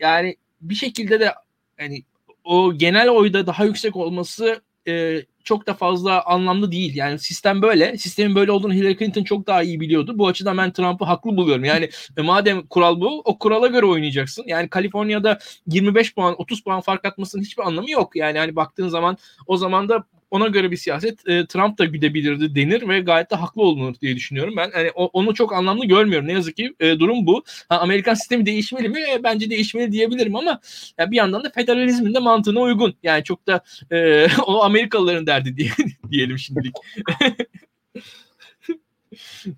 yani 0.00 0.36
bir 0.60 0.74
şekilde 0.74 1.20
de 1.20 1.32
yani 1.78 2.02
o 2.44 2.74
genel 2.74 3.10
oyda 3.10 3.46
daha 3.46 3.64
yüksek 3.64 3.96
olması 3.96 4.62
e, 4.88 5.22
çok 5.48 5.66
da 5.66 5.74
fazla 5.74 6.24
anlamlı 6.24 6.72
değil. 6.72 6.96
Yani 6.96 7.18
sistem 7.18 7.62
böyle. 7.62 7.98
Sistemin 7.98 8.34
böyle 8.34 8.52
olduğunu 8.52 8.72
Hillary 8.72 8.96
Clinton 8.96 9.24
çok 9.24 9.46
daha 9.46 9.62
iyi 9.62 9.80
biliyordu. 9.80 10.18
Bu 10.18 10.28
açıdan 10.28 10.58
ben 10.58 10.72
Trump'ı 10.72 11.04
haklı 11.04 11.36
buluyorum. 11.36 11.64
Yani 11.64 11.90
e, 12.16 12.22
madem 12.22 12.66
kural 12.66 13.00
bu, 13.00 13.22
o 13.24 13.38
kurala 13.38 13.66
göre 13.66 13.86
oynayacaksın. 13.86 14.44
Yani 14.46 14.68
Kaliforniya'da 14.68 15.38
25 15.66 16.14
puan, 16.14 16.34
30 16.40 16.60
puan 16.60 16.80
fark 16.80 17.04
atmasının 17.04 17.42
hiçbir 17.42 17.62
anlamı 17.62 17.90
yok. 17.90 18.16
Yani 18.16 18.38
hani 18.38 18.56
baktığın 18.56 18.88
zaman 18.88 19.16
o 19.46 19.56
zaman 19.56 19.88
da 19.88 20.04
ona 20.30 20.46
göre 20.46 20.70
bir 20.70 20.76
siyaset 20.76 21.28
e, 21.28 21.46
Trump 21.46 21.78
da 21.78 21.84
güdebilirdi 21.84 22.54
denir 22.54 22.88
ve 22.88 23.00
gayet 23.00 23.30
de 23.30 23.36
haklı 23.36 23.62
olunur 23.62 23.94
diye 24.00 24.16
düşünüyorum. 24.16 24.54
Ben 24.56 24.70
hani 24.70 24.90
o, 24.94 25.06
onu 25.06 25.34
çok 25.34 25.52
anlamlı 25.52 25.86
görmüyorum. 25.86 26.28
Ne 26.28 26.32
yazık 26.32 26.56
ki 26.56 26.74
e, 26.80 26.98
durum 26.98 27.26
bu. 27.26 27.44
Ha, 27.68 27.78
Amerikan 27.78 28.14
sistemi 28.14 28.46
değişmeli 28.46 28.88
mi? 28.88 29.00
E, 29.14 29.22
bence 29.22 29.50
değişmeli 29.50 29.92
diyebilirim 29.92 30.36
ama 30.36 30.60
ya 30.98 31.10
bir 31.10 31.16
yandan 31.16 31.44
da 31.44 31.50
federalizmin 31.50 32.14
de 32.14 32.18
mantığına 32.18 32.60
uygun. 32.60 32.94
Yani 33.02 33.24
çok 33.24 33.46
da 33.46 33.60
e, 33.90 34.26
o 34.46 34.62
Amerikalıların 34.62 35.26
derdi 35.26 35.56
diye, 35.56 35.70
diyelim 36.10 36.38
şimdilik. 36.38 36.74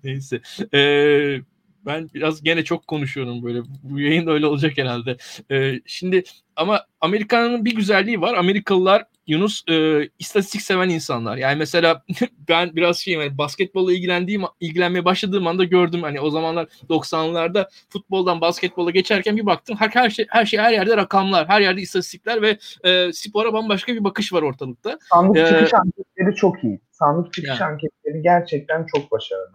Neyse. 0.03 0.41
Ee, 0.73 1.41
ben 1.85 2.09
biraz 2.13 2.43
gene 2.43 2.63
çok 2.63 2.87
konuşuyorum 2.87 3.43
böyle. 3.43 3.61
Bu 3.83 3.99
yayın 3.99 4.27
da 4.27 4.31
öyle 4.31 4.45
olacak 4.45 4.73
herhalde. 4.77 5.17
Ee, 5.51 5.79
şimdi 5.85 6.23
ama 6.55 6.85
Amerika'nın 7.01 7.65
bir 7.65 7.75
güzelliği 7.75 8.21
var. 8.21 8.33
Amerikalılar 8.33 9.05
Yunus 9.27 9.63
e, 9.69 10.09
istatistik 10.19 10.61
seven 10.61 10.89
insanlar. 10.89 11.37
Yani 11.37 11.55
mesela 11.55 12.03
ben 12.49 12.75
biraz 12.75 12.97
şey 12.97 13.13
yani 13.13 13.37
basketbolla 13.37 13.93
ilgilendiğim 13.93 14.41
ilgilenmeye 14.59 15.05
başladığım 15.05 15.47
anda 15.47 15.63
gördüm 15.63 16.03
hani 16.03 16.21
o 16.21 16.29
zamanlar 16.29 16.67
90'larda 16.89 17.67
futboldan 17.89 18.41
basketbola 18.41 18.91
geçerken 18.91 19.37
bir 19.37 19.45
baktım 19.45 19.75
her, 19.79 19.89
her 19.89 20.09
şey 20.09 20.25
her 20.29 20.45
şey 20.45 20.59
her 20.59 20.71
yerde 20.71 20.97
rakamlar, 20.97 21.47
her 21.47 21.61
yerde 21.61 21.81
istatistikler 21.81 22.41
ve 22.41 22.57
e, 22.83 23.13
spora 23.13 23.53
bambaşka 23.53 23.93
bir 23.93 24.03
bakış 24.03 24.33
var 24.33 24.41
ortalıkta. 24.41 24.99
Sandık 25.09 25.37
ee, 25.37 25.47
çıkış 25.47 25.73
anketleri 25.73 26.35
çok 26.35 26.63
iyi. 26.63 26.79
Sandık 26.91 27.33
çıkış 27.33 27.49
yani. 27.49 27.63
anketleri 27.63 28.21
gerçekten 28.21 28.85
çok 28.95 29.11
başarılı. 29.11 29.51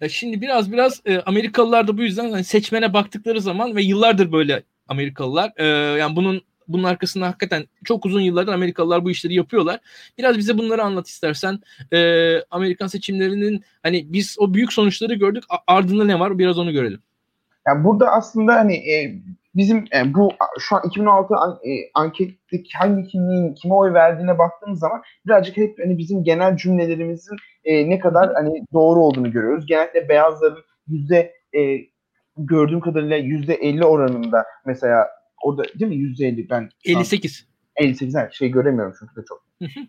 Ya 0.00 0.08
şimdi 0.08 0.40
biraz 0.40 0.72
biraz 0.72 1.02
e, 1.04 1.20
Amerikalılar 1.20 1.88
da 1.88 1.98
bu 1.98 2.02
yüzden 2.02 2.30
hani 2.30 2.44
seçmene 2.44 2.92
baktıkları 2.92 3.40
zaman 3.40 3.76
ve 3.76 3.82
yıllardır 3.82 4.32
böyle 4.32 4.62
Amerikalılar 4.88 5.52
e, 5.56 5.66
yani 5.98 6.16
bunun 6.16 6.42
bunun 6.68 6.84
arkasında 6.84 7.26
hakikaten 7.26 7.64
çok 7.84 8.06
uzun 8.06 8.20
yıllardır 8.20 8.52
Amerikalılar 8.52 9.04
bu 9.04 9.10
işleri 9.10 9.34
yapıyorlar. 9.34 9.80
Biraz 10.18 10.38
bize 10.38 10.58
bunları 10.58 10.82
anlat 10.82 11.08
istersen. 11.08 11.60
E, 11.92 12.40
Amerikan 12.50 12.86
seçimlerinin 12.86 13.64
hani 13.82 14.12
biz 14.12 14.36
o 14.38 14.54
büyük 14.54 14.72
sonuçları 14.72 15.14
gördük. 15.14 15.44
Ardında 15.66 16.04
ne 16.04 16.20
var? 16.20 16.38
Biraz 16.38 16.58
onu 16.58 16.72
görelim. 16.72 17.00
Yani 17.66 17.84
burada 17.84 18.12
aslında 18.12 18.54
hani 18.54 18.74
e, 18.74 19.18
bizim 19.56 19.84
e, 19.94 20.14
bu 20.14 20.32
şu 20.58 20.76
an 20.76 20.82
2016 20.86 21.34
an, 21.34 21.58
e, 21.64 21.70
anketteki 21.94 22.78
hangi 22.78 23.08
kimliğin 23.08 23.54
kime 23.54 23.74
oy 23.74 23.92
verdiğine 23.92 24.38
baktığımız 24.38 24.78
zaman 24.78 25.02
birazcık 25.26 25.56
hep 25.56 25.78
hani 25.78 25.98
bizim 25.98 26.24
genel 26.24 26.56
cümlelerimizin 26.56 27.36
e, 27.64 27.90
ne 27.90 27.98
kadar 27.98 28.34
hani 28.34 28.64
doğru 28.72 29.00
olduğunu 29.00 29.32
görüyoruz. 29.32 29.66
Genellikle 29.66 30.08
beyazların 30.08 30.64
yüzde 30.88 31.32
e, 31.56 31.78
gördüğüm 32.36 32.80
kadarıyla 32.80 33.16
yüzde 33.16 33.54
50 33.54 33.84
oranında 33.84 34.44
mesela 34.66 35.08
orada 35.42 35.62
değil 35.64 35.88
mi 35.88 35.96
yüzde 35.96 36.26
50 36.26 36.50
ben 36.50 36.68
58 36.84 37.46
58 37.76 38.14
yani 38.14 38.34
şey 38.34 38.48
göremiyorum 38.48 38.94
çünkü 39.00 39.16
de 39.16 39.24
çok. 39.28 39.42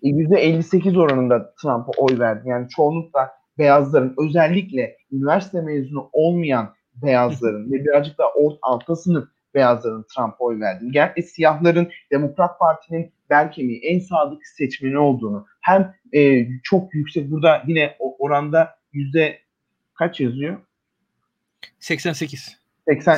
E, 0.04 0.10
yüzde 0.10 0.40
58 0.40 0.98
oranında 0.98 1.54
Trump'a 1.62 1.92
oy 1.98 2.20
verdi. 2.20 2.50
Yani 2.50 2.70
çoğunlukla 2.70 3.32
beyazların 3.58 4.16
özellikle 4.28 4.98
üniversite 5.12 5.62
mezunu 5.62 6.10
olmayan 6.14 6.74
beyazların 6.96 7.72
ve 7.72 7.84
birazcık 7.84 8.18
daha 8.18 8.28
orta 8.34 8.58
alta 8.62 8.96
sınıf 8.96 9.28
beyazların 9.58 10.06
Trump'a 10.16 10.46
oy 10.46 10.60
verdiğini, 10.60 10.92
genellikle 10.92 11.22
siyahların 11.22 11.90
Demokrat 12.12 12.60
Parti'nin 12.60 13.12
bel 13.30 13.52
kemiği, 13.52 13.80
en 13.80 14.00
sadık 14.00 14.48
seçmeni 14.48 14.98
olduğunu, 14.98 15.46
hem 15.62 15.94
e, 16.14 16.48
çok 16.64 16.94
yüksek 16.94 17.32
burada 17.32 17.64
yine 17.68 17.96
oranda 18.00 18.78
yüzde 18.94 19.40
kaç 19.94 20.20
yazıyor? 20.20 20.58
88. 21.80 22.58
80, 22.88 23.18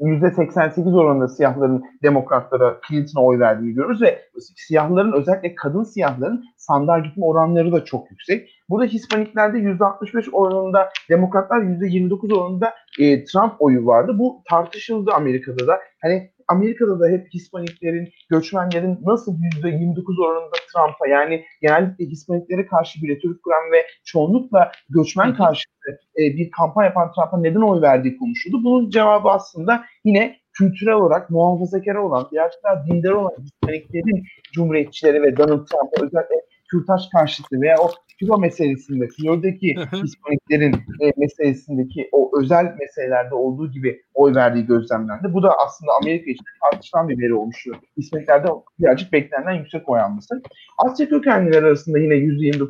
yüzde 0.00 0.30
88 0.30 0.94
oranında 0.94 1.28
siyahların 1.28 1.84
demokratlara 2.02 2.80
Clinton'a 2.88 3.24
oy 3.24 3.38
verdiğini 3.38 3.74
görüyoruz 3.74 4.02
ve 4.02 4.28
siyahların 4.56 5.12
özellikle 5.12 5.54
kadın 5.54 5.84
siyahların 5.84 6.44
sandığa 6.56 6.98
gitme 6.98 7.24
oranları 7.24 7.72
da 7.72 7.84
çok 7.84 8.10
yüksek. 8.10 8.55
Burada 8.68 8.86
Hispaniklerde 8.86 9.58
%65 9.58 10.30
oranında 10.30 10.92
demokratlar 11.10 11.62
%29 11.62 12.34
oranında 12.34 12.74
e, 12.98 13.24
Trump 13.24 13.54
oyu 13.58 13.86
vardı. 13.86 14.12
Bu 14.18 14.42
tartışıldı 14.50 15.10
Amerika'da 15.12 15.66
da. 15.66 15.80
Hani 16.02 16.30
Amerika'da 16.48 17.00
da 17.00 17.08
hep 17.08 17.28
Hispaniklerin, 17.34 18.08
göçmenlerin 18.30 18.98
nasıl 19.02 19.32
%29 19.62 20.26
oranında 20.26 20.56
Trump'a 20.72 21.08
yani 21.08 21.44
genellikle 21.62 22.04
Hispaniklere 22.04 22.66
karşı 22.66 23.02
bir 23.02 23.08
retorik 23.08 23.42
kuran 23.42 23.72
ve 23.72 23.86
çoğunlukla 24.04 24.72
göçmen 24.88 25.34
karşıtı 25.34 26.00
e, 26.18 26.22
bir 26.22 26.50
kampanya 26.50 26.88
yapan 26.88 27.12
Trump'a 27.12 27.38
neden 27.40 27.60
oy 27.60 27.82
verdiği 27.82 28.18
konuşuldu. 28.18 28.64
Bunun 28.64 28.90
cevabı 28.90 29.28
aslında 29.28 29.84
yine 30.04 30.36
kültürel 30.52 30.94
olarak 30.94 31.30
muhafazakar 31.30 31.94
olan, 31.94 32.28
daha 32.64 32.86
dindar 32.86 33.10
olan 33.10 33.32
Hispaniklerin 33.38 34.24
cumhuriyetçileri 34.52 35.22
ve 35.22 35.36
Donald 35.36 35.66
Trump'a 35.66 36.04
özellikle 36.04 36.36
kürtaj 36.70 37.02
karşıtı 37.12 37.60
veya 37.60 37.76
o 37.78 37.90
Küba 38.18 38.36
meselesinde, 38.36 39.08
Flor'daki 39.08 39.74
Hispaniklerin 39.92 40.72
e, 41.02 41.12
meselesindeki 41.16 42.08
o 42.12 42.40
özel 42.40 42.74
meselelerde 42.78 43.34
olduğu 43.34 43.70
gibi 43.70 44.02
oy 44.14 44.34
verdiği 44.34 44.66
gözlemlendi. 44.66 45.34
Bu 45.34 45.42
da 45.42 45.52
aslında 45.66 45.92
Amerika 46.02 46.30
için 46.30 46.44
tartışılan 46.62 47.08
bir 47.08 47.18
veri 47.18 47.34
olmuştu. 47.34 47.72
Hispaniklerde 47.96 48.48
birazcık 48.78 49.12
beklenen 49.12 49.52
yüksek 49.52 49.88
oy 49.88 50.00
alması. 50.00 50.42
Asya 50.78 51.08
kökenliler 51.08 51.62
arasında 51.62 51.98
yine 51.98 52.14
%29, 52.14 52.68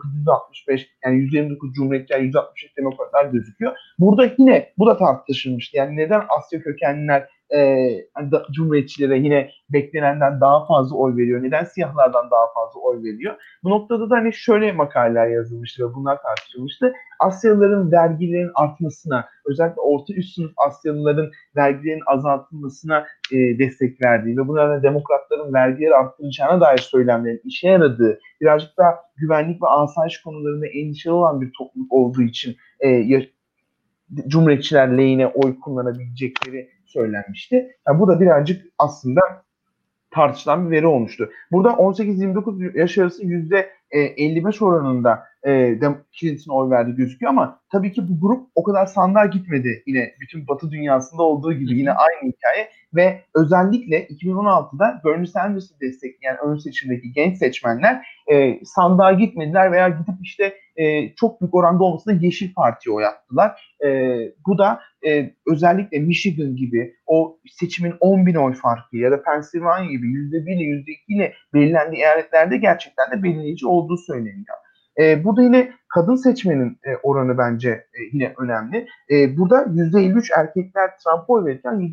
%65 0.68 0.86
yani 1.04 1.16
%29 1.16 1.72
Cumhuriyetçiler, 1.72 2.20
%65 2.20 2.76
Demokratlar 2.76 3.24
gözüküyor. 3.24 3.76
Burada 3.98 4.30
yine 4.38 4.72
bu 4.78 4.86
da 4.86 4.96
tartışılmıştı. 4.96 5.76
Yani 5.76 5.96
neden 5.96 6.22
Asya 6.38 6.62
kökenliler 6.62 7.28
e, 7.54 7.88
Cumhuriyetçilere 8.52 9.18
yine 9.18 9.50
beklenenden 9.70 10.40
daha 10.40 10.66
fazla 10.66 10.96
oy 10.96 11.16
veriyor? 11.16 11.42
Neden 11.42 11.64
siyahlardan 11.64 12.30
daha 12.30 12.52
fazla 12.54 12.80
oy 12.80 13.02
veriyor? 13.02 13.34
Bu 13.64 13.70
noktada 13.70 14.10
da 14.10 14.16
hani 14.16 14.32
şöyle 14.32 14.72
makaleler 14.72 15.28
yazılmıştı 15.28 15.88
ve 15.88 15.94
bunlar 15.94 16.22
tartışılmıştı. 16.22 16.92
Asyalıların 17.20 17.92
vergilerin 17.92 18.50
artmasına, 18.54 19.28
özellikle 19.46 19.80
orta 19.80 20.14
üst 20.14 20.34
sınıf 20.34 20.52
Asyalıların 20.56 21.30
vergilerin 21.56 22.02
azaltılmasına 22.06 23.06
e, 23.32 23.58
destek 23.58 24.04
verdiği 24.04 24.36
ve 24.36 24.48
bunlardan 24.48 24.82
demokratların 24.82 25.52
vergileri 25.52 25.94
arttıracağına 25.94 26.60
dair 26.60 26.78
söylemlerin 26.78 27.40
işe 27.44 27.68
yaradığı, 27.68 28.18
birazcık 28.40 28.78
da 28.78 28.84
güvenlik 29.16 29.62
ve 29.62 29.66
asayiş 29.66 30.22
konularında 30.22 30.66
endişeli 30.66 31.12
olan 31.12 31.40
bir 31.40 31.50
topluluk 31.58 31.92
olduğu 31.92 32.22
için 32.22 32.56
e, 32.80 32.88
Cumhuriyetçiler 34.28 34.98
lehine 34.98 35.26
oy 35.26 35.60
kullanabilecekleri 35.60 36.75
söylenmişti. 36.86 37.76
Yani 37.88 38.00
bu 38.00 38.08
da 38.08 38.20
birazcık 38.20 38.66
aslında 38.78 39.20
tartışılan 40.10 40.66
bir 40.66 40.76
veri 40.76 40.86
olmuştu. 40.86 41.30
Burada 41.52 41.68
18-29 41.68 42.78
yaş 42.78 42.98
arası 42.98 43.26
yüzde 43.26 43.70
e, 43.90 44.00
55 44.00 44.62
oranında 44.62 45.24
e, 45.46 45.78
Clinton'a 46.20 46.56
oy 46.56 46.70
verdi 46.70 46.92
gözüküyor 46.96 47.32
ama 47.32 47.60
tabii 47.72 47.92
ki 47.92 48.08
bu 48.08 48.20
grup 48.20 48.48
o 48.54 48.62
kadar 48.62 48.86
sandığa 48.86 49.26
gitmedi 49.26 49.82
yine 49.86 50.14
bütün 50.20 50.48
Batı 50.48 50.70
dünyasında 50.70 51.22
olduğu 51.22 51.52
gibi 51.52 51.78
yine 51.78 51.92
aynı 51.92 52.32
hikaye 52.32 52.68
ve 52.94 53.20
özellikle 53.34 54.06
2016'da 54.06 55.00
Bernie 55.04 55.26
Sanders'ı 55.26 55.80
destekleyen 55.80 56.36
ön 56.46 56.56
seçimdeki 56.56 57.12
genç 57.12 57.38
seçmenler 57.38 58.06
e, 58.32 58.64
sandığa 58.64 59.12
gitmediler 59.12 59.72
veya 59.72 59.88
gidip 59.88 60.14
işte 60.22 60.54
e, 60.76 61.14
çok 61.14 61.40
büyük 61.40 61.54
oranda 61.54 61.84
olmasa 61.84 62.10
da 62.10 62.14
Yeşil 62.20 62.54
Parti'ye 62.54 62.96
oy 62.96 63.06
attılar. 63.06 63.74
E, 63.84 64.18
bu 64.46 64.58
da 64.58 64.80
e, 65.06 65.34
özellikle 65.46 65.98
Michigan 65.98 66.56
gibi 66.56 66.94
o 67.06 67.38
seçimin 67.50 67.94
10 68.00 68.26
bin 68.26 68.34
oy 68.34 68.54
farkı 68.54 68.96
ya 68.96 69.10
da 69.10 69.22
Pennsylvania 69.22 69.90
gibi 69.90 70.06
%1 70.06 70.54
ile 70.54 70.64
%2 70.64 70.96
ile 71.08 71.32
belirlendiği 71.54 72.02
eyaletlerde 72.02 72.56
gerçekten 72.56 73.10
de 73.10 73.22
belirleyici 73.22 73.66
olduğu 73.66 73.96
söyleniyor. 73.96 74.56
E, 74.98 75.24
burada 75.24 75.42
yine 75.42 75.72
kadın 75.88 76.14
seçmenin 76.14 76.78
e, 76.84 76.96
oranı 77.02 77.38
bence 77.38 77.70
e, 77.70 77.98
yine 78.12 78.34
önemli. 78.38 78.86
E, 79.10 79.36
burada 79.36 79.62
%53 79.62 80.40
erkekler 80.40 80.90
Trump'a 81.04 81.32
oy 81.32 81.44
verirken 81.44 81.90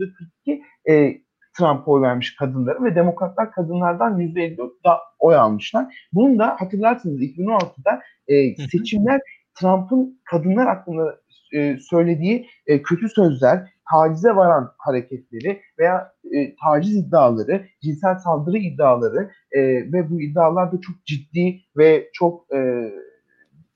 %42 0.48 0.62
e, 0.90 1.18
Trump'a 1.58 1.92
oy 1.92 2.02
vermiş 2.02 2.36
kadınları 2.36 2.84
ve 2.84 2.96
demokratlar 2.96 3.52
kadınlardan 3.52 4.20
%54 4.20 4.58
da 4.86 5.00
oy 5.20 5.36
almışlar. 5.36 6.08
Bunu 6.14 6.40
da 6.40 6.56
hatırlarsınız 6.60 7.22
2016'da 7.22 8.02
e, 8.28 8.56
seçimler 8.56 9.22
Trump'ın 9.60 10.22
kadınlar 10.26 10.68
hakkında 10.68 11.20
e, 11.54 11.78
söylediği 11.80 12.48
e, 12.68 12.82
kötü 12.82 13.10
sözler, 13.10 13.74
tacize 13.92 14.36
varan 14.36 14.72
hareketleri 14.78 15.62
veya 15.80 16.12
e, 16.32 16.56
taciz 16.56 16.96
iddiaları, 16.96 17.66
cinsel 17.84 18.16
saldırı 18.16 18.58
iddiaları 18.58 19.32
e, 19.52 19.62
ve 19.94 20.10
bu 20.10 20.22
iddialar 20.22 20.72
da 20.72 20.82
çok 20.82 21.06
ciddi 21.06 21.60
ve 21.78 22.10
çok 22.14 22.54
e, 22.54 22.92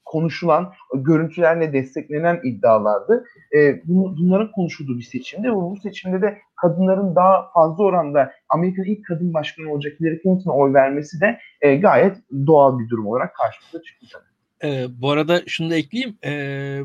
konuşulan, 0.05 0.73
görüntülerle 0.95 1.73
desteklenen 1.73 2.39
iddialardı. 2.43 3.23
E, 3.57 3.81
bunların 3.85 4.51
konuşulduğu 4.51 4.97
bir 4.97 5.03
seçimde 5.03 5.47
ve 5.47 5.55
bu 5.55 5.77
seçimde 5.83 6.21
de 6.21 6.37
kadınların 6.61 7.15
daha 7.15 7.51
fazla 7.53 7.83
oranda 7.83 8.31
Amerika'nın 8.49 8.87
ilk 8.87 9.05
kadın 9.05 9.33
başkanı 9.33 9.71
olacak 9.71 9.93
Hillary 9.99 10.21
Clinton'a 10.23 10.55
oy 10.55 10.73
vermesi 10.73 11.21
de 11.21 11.39
e, 11.61 11.75
gayet 11.75 12.17
doğal 12.47 12.79
bir 12.79 12.89
durum 12.89 13.07
olarak 13.07 13.35
karşımıza 13.35 13.81
çıktı. 13.81 14.17
E, 14.63 14.85
bu 15.01 15.11
arada 15.11 15.41
şunu 15.47 15.69
da 15.69 15.75
ekleyeyim. 15.75 16.17
E, 16.25 16.31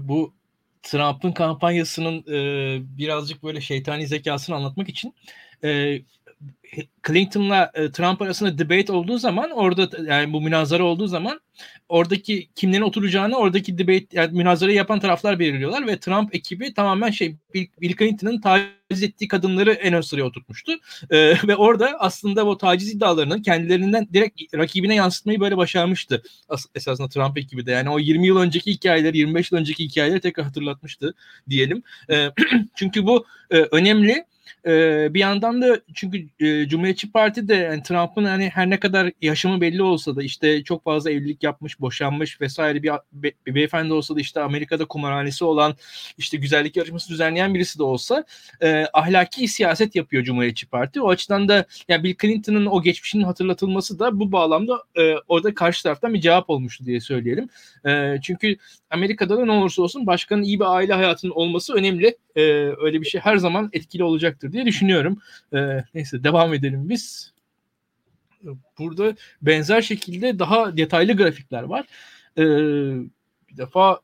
bu 0.09 0.33
Trump'ın 0.83 1.33
kampanyasının 1.33 2.25
e, 2.33 2.99
birazcık 2.99 3.43
böyle 3.43 3.61
şeytani 3.61 4.07
zekasını 4.07 4.57
anlatmak 4.57 4.89
için 4.89 5.15
e, 5.65 5.99
Clinton'la 7.07 7.71
e, 7.75 7.91
Trump 7.91 8.23
arasında 8.23 8.59
debate 8.59 8.93
olduğu 8.93 9.19
zaman 9.19 9.51
orada 9.51 9.89
yani 10.03 10.33
bu 10.33 10.41
münazara 10.41 10.85
olduğu 10.85 11.07
zaman 11.07 11.41
oradaki 11.89 12.49
kimlerin 12.55 12.83
oturacağını 12.83 13.37
oradaki 13.37 13.79
debate 13.79 14.07
yani 14.13 14.37
münazara 14.37 14.73
yapan 14.73 15.01
taraflar 15.01 15.39
belirliyorlar 15.39 15.87
ve 15.87 15.99
Trump 15.99 16.35
ekibi 16.35 16.75
tamamen 16.75 17.11
şey 17.11 17.37
Bill 17.55 17.97
Clinton'ın 17.97 18.41
taciz 18.41 19.03
ettiği 19.03 19.29
kadınları 19.29 19.73
en 19.73 19.95
ön 19.95 20.01
sıraya 20.01 20.25
oturtmuştu. 20.25 20.73
Ee, 21.11 21.35
ve 21.49 21.57
orada 21.57 21.97
aslında 21.99 22.47
bu 22.47 22.59
taciz 22.59 22.95
iddialarını 22.95 23.43
kendilerinden 23.43 24.09
direkt 24.13 24.55
rakibine 24.55 24.95
yansıtmayı 24.95 25.41
böyle 25.41 25.57
başarmıştı. 25.57 26.23
As- 26.49 26.67
esasında 26.75 27.09
Trump 27.09 27.39
ekibi 27.39 27.67
de 27.67 27.71
yani 27.71 27.91
o 27.91 27.99
20 27.99 28.27
yıl 28.27 28.37
önceki 28.37 28.73
hikayeleri 28.73 29.19
25 29.19 29.53
yıl 29.53 29.59
önceki 29.59 29.85
hikayeleri 29.85 30.21
tekrar 30.21 30.47
hatırlatmıştı 30.47 31.15
diyelim. 31.49 31.83
Ee, 32.11 32.29
çünkü 32.75 33.07
bu 33.07 33.27
e, 33.51 33.57
önemli 33.59 34.25
e, 34.67 35.15
bir 35.15 35.21
yandan 35.21 35.63
da 35.63 35.81
çünkü 35.95 36.27
e, 36.41 36.69
Cumhuriyetçi 36.69 37.13
Parti 37.13 37.49
de 37.49 37.55
yani 37.55 37.83
Trump'ın 37.83 38.25
hani 38.25 38.49
her 38.49 38.71
ne 38.71 38.81
kadar 38.81 39.13
yaşamı 39.23 39.61
belli 39.61 39.83
olsa 39.83 40.17
da 40.17 40.23
işte 40.23 40.65
çok 40.65 40.85
fazla 40.85 41.11
evlilik 41.11 41.43
yapmış, 41.43 41.81
boşanmış 41.81 42.41
vesaire 42.41 42.83
bir, 42.83 42.93
be, 43.13 43.33
bir 43.47 43.55
beyefendi 43.55 43.93
olsa 43.93 44.17
da 44.17 44.21
işte 44.21 44.41
Amerika'da 44.41 44.85
kumarhanesi 44.85 45.45
olan 45.45 45.75
işte 46.19 46.37
güzellik 46.37 46.77
yarışması 46.77 47.09
düzenleyen 47.11 47.55
birisi 47.55 47.79
de 47.79 47.83
olsa 47.83 48.25
e, 48.63 48.87
ahlaki 48.93 49.49
siyaset 49.49 49.95
yapıyor 49.97 50.25
Cumhuriyetçi 50.25 50.67
Parti. 50.67 51.01
O 51.01 51.09
açıdan 51.09 51.49
da 51.49 51.65
yani 51.89 52.05
Bill 52.05 52.15
Clinton'ın 52.23 52.67
o 52.67 52.83
geçmişinin 52.83 53.25
hatırlatılması 53.25 53.99
da 53.99 54.21
bu 54.21 54.33
bağlamda 54.33 54.83
e, 54.99 55.15
orada 55.29 55.55
karşı 55.55 55.83
taraftan 55.83 56.15
bir 56.15 56.21
cevap 56.21 56.51
olmuştu 56.51 56.85
diye 56.87 57.01
söyleyelim. 57.01 57.49
E, 57.87 58.21
çünkü 58.23 58.57
Amerika'da 58.91 59.39
da 59.39 59.45
ne 59.45 59.53
olursa 59.53 59.83
olsun 59.83 60.07
başkanın 60.07 60.43
iyi 60.43 60.61
bir 60.61 60.75
aile 60.75 60.93
hayatının 60.93 61.33
olması 61.33 61.75
önemli. 61.75 62.17
E, 62.37 62.43
öyle 62.81 63.01
bir 63.01 63.07
şey 63.07 63.21
her 63.21 63.37
zaman 63.37 63.71
etkili 63.73 64.05
olacaktır 64.33 64.53
diye 64.53 64.67
düşünüyorum. 64.67 65.19
E, 65.53 65.85
neyse 65.95 66.25
devam 66.25 66.55
edelim 66.55 66.89
biz. 66.89 67.33
Burada 68.79 69.15
benzer 69.43 69.83
şekilde 69.83 70.39
daha 70.39 70.77
detaylı 70.77 71.17
grafikler 71.17 71.63
var. 71.63 71.87
E, 72.39 72.45
bir 73.49 73.57
defa 73.57 74.01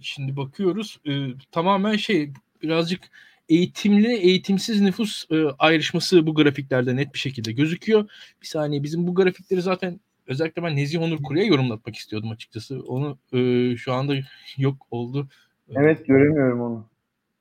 şimdi 0.00 0.36
bakıyoruz 0.36 0.98
e, 1.06 1.28
tamamen 1.52 1.96
şey 1.96 2.32
birazcık 2.62 3.00
eğitimli 3.48 4.16
eğitimsiz 4.16 4.80
nüfus 4.80 5.26
e, 5.30 5.44
ayrışması 5.58 6.26
bu 6.26 6.34
grafiklerde 6.34 6.96
net 6.96 7.14
bir 7.14 7.18
şekilde 7.18 7.52
gözüküyor. 7.52 8.08
Bir 8.42 8.46
saniye 8.46 8.82
bizim 8.82 9.06
bu 9.06 9.14
grafikleri 9.14 9.62
zaten 9.62 10.00
özellikle 10.26 10.62
ben 10.62 10.76
Nezih 10.76 11.00
Onur 11.00 11.22
Kuru'ya 11.22 11.44
yorumlatmak 11.44 11.96
istiyordum 11.96 12.30
açıkçası. 12.30 12.80
Onu 12.80 13.18
e, 13.32 13.76
şu 13.76 13.92
anda 13.92 14.14
yok 14.56 14.86
oldu. 14.90 15.28
Evet 15.70 16.06
göremiyorum 16.06 16.60
onu. 16.60 16.86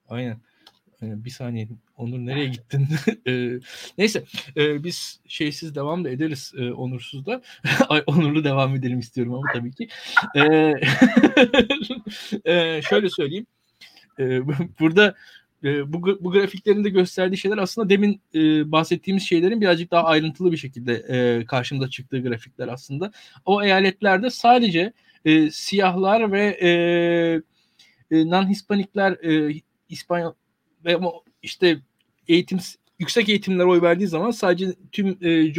Aynen. 0.09 0.37
Bir 1.03 1.29
saniye 1.29 1.67
Onur 1.97 2.19
nereye 2.19 2.47
gittin? 2.47 2.87
e, 3.27 3.59
neyse 3.97 4.23
e, 4.57 4.83
biz 4.83 5.19
şeysiz 5.27 5.75
devam 5.75 6.03
da 6.03 6.09
ederiz 6.09 6.53
e, 6.57 6.71
Onursuz 6.71 7.25
da. 7.25 7.41
Ay, 7.89 8.03
onurlu 8.05 8.43
devam 8.43 8.75
edelim 8.75 8.99
istiyorum 8.99 9.33
ama 9.33 9.43
tabii 9.53 9.71
ki. 9.71 9.87
E, 12.45 12.81
şöyle 12.89 13.09
söyleyeyim. 13.09 13.45
Burada 14.79 15.15
e, 15.63 15.93
bu, 15.93 16.23
bu 16.23 16.31
grafiklerin 16.31 16.83
de 16.83 16.89
gösterdiği 16.89 17.37
şeyler 17.37 17.57
aslında 17.57 17.89
demin 17.89 18.21
e, 18.35 18.71
bahsettiğimiz 18.71 19.23
şeylerin 19.23 19.61
birazcık 19.61 19.91
daha 19.91 20.03
ayrıntılı 20.03 20.51
bir 20.51 20.57
şekilde 20.57 20.93
e, 20.93 21.45
karşımıza 21.45 21.89
çıktığı 21.89 22.19
grafikler 22.19 22.67
aslında. 22.67 23.11
O 23.45 23.63
eyaletlerde 23.63 24.29
sadece 24.29 24.93
e, 25.25 25.51
siyahlar 25.51 26.31
ve 26.31 26.45
e, 26.61 28.15
non-Hispanikler 28.15 29.17
e, 29.23 29.61
İspanyol 29.89 30.33
ve 30.85 30.99
işte 31.41 31.79
eğitim 32.27 32.59
yüksek 32.99 33.29
eğitimlere 33.29 33.67
oy 33.67 33.81
verdiği 33.81 34.07
zaman 34.07 34.31
sadece 34.31 34.73
tüm 34.91 35.17
e, 35.21 35.53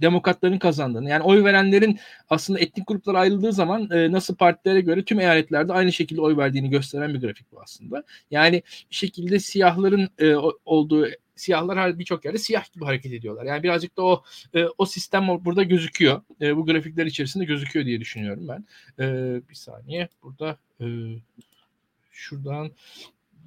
demokratların 0.00 0.58
kazandığını 0.58 1.10
yani 1.10 1.22
oy 1.22 1.44
verenlerin 1.44 1.98
aslında 2.30 2.60
etnik 2.60 2.88
gruplar 2.88 3.14
ayrıldığı 3.14 3.52
zaman 3.52 3.90
e, 3.90 4.12
nasıl 4.12 4.34
partilere 4.34 4.80
göre 4.80 5.04
tüm 5.04 5.20
eyaletlerde 5.20 5.72
aynı 5.72 5.92
şekilde 5.92 6.20
oy 6.20 6.36
verdiğini 6.36 6.70
gösteren 6.70 7.14
bir 7.14 7.20
grafik 7.20 7.52
bu 7.52 7.60
aslında. 7.60 8.04
Yani 8.30 8.62
bir 8.90 8.96
şekilde 8.96 9.38
siyahların 9.38 10.08
e, 10.18 10.34
olduğu 10.64 11.06
siyahlar 11.36 11.98
birçok 11.98 12.24
yerde 12.24 12.38
siyah 12.38 12.72
gibi 12.72 12.84
hareket 12.84 13.12
ediyorlar. 13.12 13.44
Yani 13.44 13.62
birazcık 13.62 13.96
da 13.96 14.02
o 14.02 14.22
e, 14.54 14.64
o 14.78 14.86
sistem 14.86 15.28
burada 15.28 15.62
gözüküyor. 15.62 16.22
E, 16.40 16.56
bu 16.56 16.66
grafikler 16.66 17.06
içerisinde 17.06 17.44
gözüküyor 17.44 17.86
diye 17.86 18.00
düşünüyorum 18.00 18.48
ben. 18.48 18.64
E, 19.04 19.40
bir 19.48 19.54
saniye 19.54 20.08
burada 20.22 20.58
e, 20.80 20.86
şuradan 22.12 22.70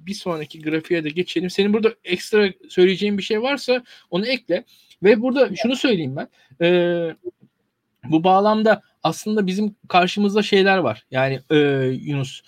bir 0.06 0.14
sonraki 0.14 0.62
grafiğe 0.62 1.04
de 1.04 1.08
geçelim. 1.08 1.50
Senin 1.50 1.72
burada 1.72 1.94
ekstra 2.04 2.52
söyleyeceğin 2.68 3.18
bir 3.18 3.22
şey 3.22 3.42
varsa 3.42 3.84
onu 4.10 4.26
ekle. 4.26 4.64
Ve 5.02 5.22
burada 5.22 5.56
şunu 5.56 5.76
söyleyeyim 5.76 6.16
ben. 6.16 6.28
E, 6.66 7.16
bu 8.04 8.24
bağlamda 8.24 8.82
aslında 9.02 9.46
bizim 9.46 9.76
karşımızda 9.88 10.42
şeyler 10.42 10.78
var. 10.78 11.06
Yani 11.10 11.40
e, 11.50 11.56
Yunus 12.00 12.42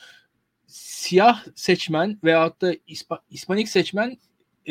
siyah 0.66 1.44
seçmen 1.54 2.18
veyahut 2.24 2.60
da 2.60 2.74
İspa, 2.86 3.20
İspanik 3.30 3.68
seçmen 3.68 4.18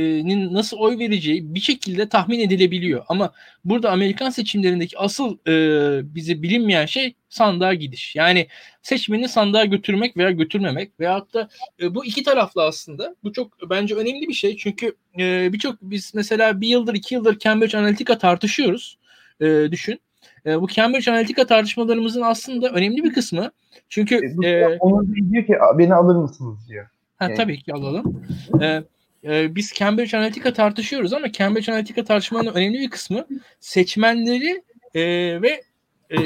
nin 0.03 0.53
nasıl 0.53 0.77
oy 0.77 0.99
vereceği 0.99 1.55
bir 1.55 1.59
şekilde 1.59 2.09
tahmin 2.09 2.39
edilebiliyor. 2.39 3.03
Ama 3.07 3.31
burada 3.65 3.91
Amerikan 3.91 4.29
seçimlerindeki 4.29 4.97
asıl 4.99 5.37
e, 5.47 6.15
bize 6.15 6.41
bilinmeyen 6.41 6.85
şey 6.85 7.13
sandığa 7.29 7.73
gidiş. 7.73 8.15
Yani 8.15 8.47
seçmeni 8.81 9.29
sandığa 9.29 9.65
götürmek 9.65 10.17
veya 10.17 10.31
götürmemek 10.31 10.99
veyahut 10.99 11.33
da 11.33 11.49
e, 11.81 11.95
bu 11.95 12.05
iki 12.05 12.23
taraflı 12.23 12.63
aslında. 12.63 13.15
Bu 13.23 13.33
çok 13.33 13.69
bence 13.69 13.95
önemli 13.95 14.27
bir 14.27 14.33
şey. 14.33 14.57
Çünkü 14.57 14.95
e, 15.19 15.53
birçok 15.53 15.75
biz 15.81 16.11
mesela 16.15 16.61
bir 16.61 16.67
yıldır 16.67 16.93
iki 16.93 17.15
yıldır 17.15 17.39
Cambridge 17.39 17.77
Analytica 17.77 18.17
tartışıyoruz. 18.17 18.97
E, 19.41 19.45
düşün. 19.71 19.99
E, 20.45 20.61
bu 20.61 20.67
Cambridge 20.67 21.11
Analytica 21.11 21.45
tartışmalarımızın 21.45 22.21
aslında 22.21 22.69
önemli 22.69 23.03
bir 23.03 23.13
kısmı. 23.13 23.51
Çünkü 23.89 24.21
e, 24.43 24.49
e, 24.49 24.77
onun 24.79 25.15
diyor 25.31 25.45
ki 25.45 25.53
beni 25.77 25.93
alır 25.93 26.15
mısınız 26.15 26.69
diyor. 26.69 26.85
Ha, 27.17 27.25
yani. 27.25 27.35
Tabii 27.35 27.61
ki 27.61 27.73
alalım. 27.73 28.25
E, 28.61 28.83
e, 29.25 29.55
biz 29.55 29.73
Cambridge 29.73 30.17
Analytica 30.17 30.53
tartışıyoruz 30.53 31.13
ama 31.13 31.31
Cambridge 31.31 31.71
Analytica 31.71 32.03
tartışmanın 32.03 32.53
önemli 32.53 32.79
bir 32.79 32.89
kısmı 32.89 33.27
seçmenleri 33.59 34.63
e, 34.95 35.01
ve 35.41 35.63
e, 36.11 36.19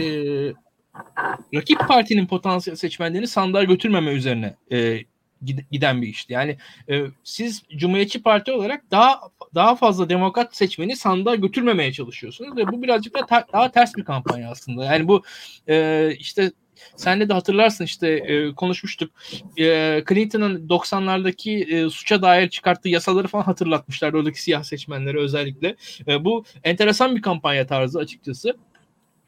rakip 1.53 1.79
partinin 1.87 2.27
potansiyel 2.27 2.77
seçmenlerini 2.77 3.27
sandığa 3.27 3.63
götürmeme 3.63 4.11
üzerine 4.11 4.55
e, 4.71 4.99
giden 5.71 6.01
bir 6.01 6.07
işti. 6.07 6.33
Yani 6.33 6.57
e, 6.89 7.05
siz 7.23 7.63
Cumhuriyetçi 7.77 8.23
Parti 8.23 8.51
olarak 8.51 8.91
daha 8.91 9.19
daha 9.55 9.75
fazla 9.75 10.09
demokrat 10.09 10.55
seçmeni 10.55 10.95
sandığa 10.95 11.35
götürmemeye 11.35 11.93
çalışıyorsunuz 11.93 12.57
ve 12.57 12.67
bu 12.67 12.83
birazcık 12.83 13.15
da 13.15 13.25
ta, 13.25 13.45
daha 13.53 13.71
ters 13.71 13.95
bir 13.95 14.03
kampanya 14.03 14.51
aslında. 14.51 14.85
Yani 14.85 15.07
bu 15.07 15.23
e, 15.69 16.09
işte 16.19 16.51
Senle 16.95 17.29
de 17.29 17.33
hatırlarsın 17.33 17.85
işte 17.85 18.07
e, 18.07 18.53
konuşmuştuk. 18.55 19.11
E, 19.59 20.03
Clinton'ın 20.09 20.67
90'lardaki 20.67 21.75
e, 21.75 21.89
suça 21.89 22.21
dair 22.21 22.49
çıkarttığı 22.49 22.89
yasaları 22.89 23.27
falan 23.27 23.43
hatırlatmışlar 23.43 24.13
oradaki 24.13 24.41
siyah 24.41 24.63
seçmenlere 24.63 25.19
özellikle. 25.19 25.75
E, 26.07 26.25
bu 26.25 26.43
enteresan 26.63 27.15
bir 27.15 27.21
kampanya 27.21 27.67
tarzı 27.67 27.99
açıkçası. 27.99 28.57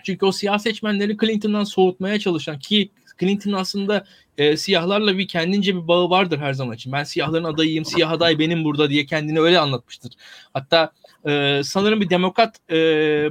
Çünkü 0.03 0.25
o 0.25 0.31
siyah 0.31 0.57
seçmenleri 0.57 1.17
Clinton'dan 1.17 1.63
soğutmaya 1.63 2.19
çalışan 2.19 2.59
ki 2.59 2.89
Clinton 3.19 3.51
aslında 3.51 4.05
e, 4.37 4.57
siyahlarla 4.57 5.17
bir 5.17 5.27
kendince 5.27 5.75
bir 5.75 5.87
bağı 5.87 6.09
vardır 6.09 6.39
her 6.39 6.53
zaman 6.53 6.75
için. 6.75 6.91
Ben 6.91 7.03
siyahların 7.03 7.43
adayıyım, 7.43 7.85
siyah 7.85 8.11
aday 8.11 8.39
benim 8.39 8.63
burada 8.63 8.89
diye 8.89 9.05
kendini 9.05 9.39
öyle 9.39 9.59
anlatmıştır. 9.59 10.13
Hatta 10.53 10.91
e, 11.27 11.61
sanırım 11.63 12.01
bir 12.01 12.09
demokrat 12.09 12.57
e, 12.69 12.75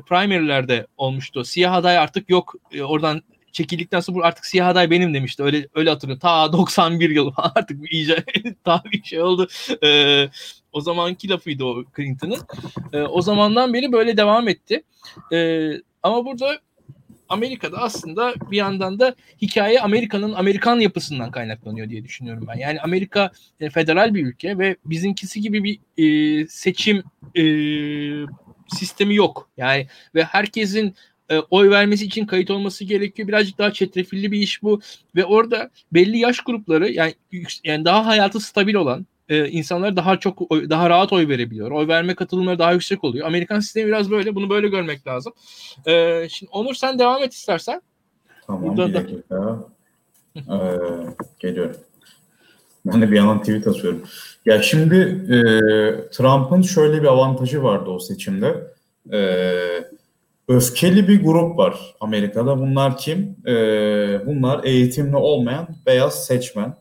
primary'lerde 0.09 0.87
olmuştu. 0.97 1.45
Siyah 1.45 1.75
aday 1.75 1.99
artık 1.99 2.31
yok. 2.31 2.55
E, 2.73 2.83
oradan 2.83 3.23
çekildikten 3.53 4.01
sonra 4.01 4.27
artık 4.27 4.47
siyah 4.47 4.69
aday 4.69 4.91
benim 4.91 5.15
demişti. 5.15 5.43
Öyle 5.43 5.69
öyle 5.75 5.91
hatırlıyorum. 5.91 6.21
Ta 6.21 6.53
91 6.53 7.11
yıl 7.11 7.33
artık 7.37 7.93
iyice 7.93 8.25
daha 8.67 8.83
bir 8.85 9.03
şey 9.03 9.23
oldu. 9.23 9.49
Ee, 9.85 10.29
o 10.73 10.81
zamanki 10.81 11.29
lafıydı 11.29 11.65
o 11.65 11.85
Clinton'ın. 11.97 12.41
Ee, 12.93 13.03
o 13.03 13.23
zamandan 13.23 13.75
beri 13.75 13.93
böyle 13.93 14.17
devam 14.17 14.49
etti. 14.49 14.83
Ee, 15.33 15.71
ama 16.03 16.25
burada 16.25 16.61
Amerika'da 17.31 17.79
aslında 17.79 18.35
bir 18.51 18.57
yandan 18.57 19.01
da 19.01 19.15
hikaye 19.43 19.81
Amerika'nın 19.81 20.33
Amerikan 20.33 20.81
yapısından 20.81 21.31
kaynaklanıyor 21.31 21.89
diye 21.89 22.05
düşünüyorum 22.05 22.45
ben. 22.49 22.59
Yani 22.59 22.81
Amerika 22.81 23.31
e, 23.61 23.71
federal 23.71 24.15
bir 24.15 24.27
ülke 24.27 24.59
ve 24.59 24.77
bizimkisi 24.85 25.41
gibi 25.41 25.65
bir 25.65 25.79
e, 25.99 26.47
seçim 26.47 27.03
e, 27.37 27.43
sistemi 28.69 29.15
yok. 29.15 29.51
Yani 29.57 29.87
ve 30.15 30.25
herkesin 30.25 30.95
e, 31.31 31.39
oy 31.39 31.71
vermesi 31.71 32.05
için 32.05 32.27
kayıt 32.27 32.51
olması 32.51 32.85
gerekiyor. 32.85 33.29
Birazcık 33.29 33.59
daha 33.59 33.73
çetrefilli 33.73 34.33
bir 34.33 34.39
iş 34.39 34.63
bu 34.63 34.81
ve 35.17 35.25
orada 35.25 35.71
belli 35.93 36.19
yaş 36.19 36.41
grupları 36.41 36.91
yani 36.91 37.15
yani 37.65 37.85
daha 37.85 38.07
hayatı 38.07 38.41
stabil 38.41 38.75
olan 38.75 39.07
e, 39.29 39.49
insanlar 39.49 39.97
daha 39.97 40.21
çok 40.21 40.53
oy, 40.53 40.71
daha 40.71 40.91
rahat 40.91 41.13
oy 41.13 41.29
verebiliyor. 41.29 41.71
Oy 41.71 41.89
verme 41.89 42.15
katılımları 42.15 42.59
daha 42.59 42.73
yüksek 42.73 43.05
oluyor. 43.05 43.27
Amerikan 43.27 43.61
sistemi 43.61 43.87
biraz 43.87 44.11
böyle. 44.11 44.35
Bunu 44.35 44.51
böyle 44.51 44.69
görmek 44.69 45.07
lazım. 45.07 45.33
E, 45.87 46.27
şimdi 46.31 46.51
Onur 46.53 46.75
sen 46.75 46.99
devam 46.99 47.23
et 47.23 47.33
istersen. 47.33 47.83
Tamam 48.47 48.63
Burada 48.63 48.89
bir 48.89 48.95
dakika. 48.95 49.37
Da... 49.37 49.69
ee, 50.37 50.79
geliyorum. 51.39 51.77
Ben 52.87 53.03
de 53.03 53.11
bir 53.11 53.17
yandan 53.17 53.41
tweet 53.41 53.67
atıyorum. 53.67 54.03
Ya 54.47 54.63
şimdi 54.63 54.97
e, 55.29 55.37
Trump'ın 56.11 56.63
şöyle 56.63 57.03
bir 57.03 57.07
avantajı 57.07 57.63
vardı 57.63 57.91
o 57.91 57.99
seçimde. 57.99 58.67
Eee 59.13 59.91
öfkeli 60.51 61.09
bir 61.09 61.25
grup 61.25 61.59
var 61.59 61.95
Amerika'da. 62.01 62.61
Bunlar 62.61 62.97
kim? 62.97 63.37
Ee, 63.47 64.27
bunlar 64.27 64.65
eğitimli 64.65 65.17
olmayan 65.17 65.69
beyaz 65.87 66.27
seçmen. 66.27 66.77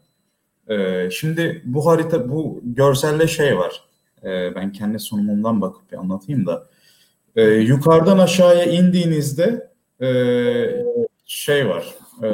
Ee, 0.69 1.09
şimdi 1.11 1.61
bu 1.65 1.85
harita, 1.85 2.29
bu 2.29 2.61
görselde 2.63 3.27
şey 3.27 3.57
var. 3.57 3.83
Ee, 4.23 4.55
ben 4.55 4.71
kendi 4.71 4.99
sunumumdan 4.99 5.61
bakıp 5.61 5.91
bir 5.91 5.97
anlatayım 5.97 6.45
da. 6.45 6.67
Ee, 7.35 7.43
yukarıdan 7.43 8.17
aşağıya 8.17 8.65
indiğinizde 8.65 9.69
e, 10.01 10.09
şey 11.25 11.69
var. 11.69 11.85
E, 12.23 12.27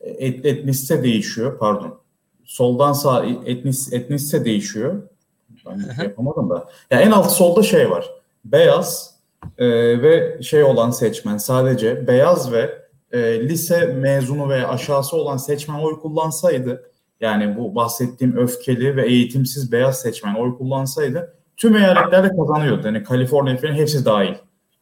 et, 0.00 0.46
etnisite 0.46 1.02
değişiyor. 1.02 1.58
Pardon. 1.58 2.00
Soldan 2.44 2.92
sağ 2.92 3.26
etnis, 3.46 3.92
etnisite 3.92 4.44
değişiyor. 4.44 5.02
Ben 5.66 6.04
yapamadım 6.04 6.50
da. 6.50 6.68
Ya 6.90 7.00
en 7.00 7.10
alt 7.10 7.32
solda 7.32 7.62
şey 7.62 7.90
var. 7.90 8.06
Beyaz, 8.44 9.19
e, 9.58 9.66
ve 10.02 10.42
şey 10.42 10.64
olan 10.64 10.90
seçmen 10.90 11.36
sadece 11.36 12.06
beyaz 12.06 12.52
ve 12.52 12.80
e, 13.12 13.48
lise 13.48 13.86
mezunu 13.86 14.48
veya 14.48 14.68
aşağısı 14.68 15.16
olan 15.16 15.36
seçmen 15.36 15.78
oy 15.78 16.00
kullansaydı 16.00 16.90
yani 17.20 17.56
bu 17.56 17.74
bahsettiğim 17.74 18.36
öfkeli 18.36 18.96
ve 18.96 19.06
eğitimsiz 19.06 19.72
beyaz 19.72 20.00
seçmen 20.00 20.34
oy 20.34 20.58
kullansaydı 20.58 21.34
tüm 21.56 21.76
eyaletlerde 21.76 22.28
kazanıyordu. 22.36 22.86
Yani 22.86 23.02
Kaliforniya 23.02 23.56
falan 23.56 23.72
hepsi 23.72 24.04
dahil. 24.04 24.34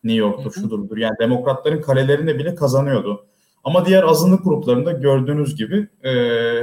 New 0.04 0.18
York'tur, 0.18 0.52
şudur 0.52 0.78
budur. 0.78 0.96
Yani 0.96 1.14
demokratların 1.20 1.80
kalelerinde 1.80 2.38
bile 2.38 2.54
kazanıyordu. 2.54 3.26
Ama 3.64 3.86
diğer 3.86 4.02
azınlık 4.02 4.44
gruplarında 4.44 4.92
gördüğünüz 4.92 5.56
gibi 5.56 5.88
e, 6.02 6.12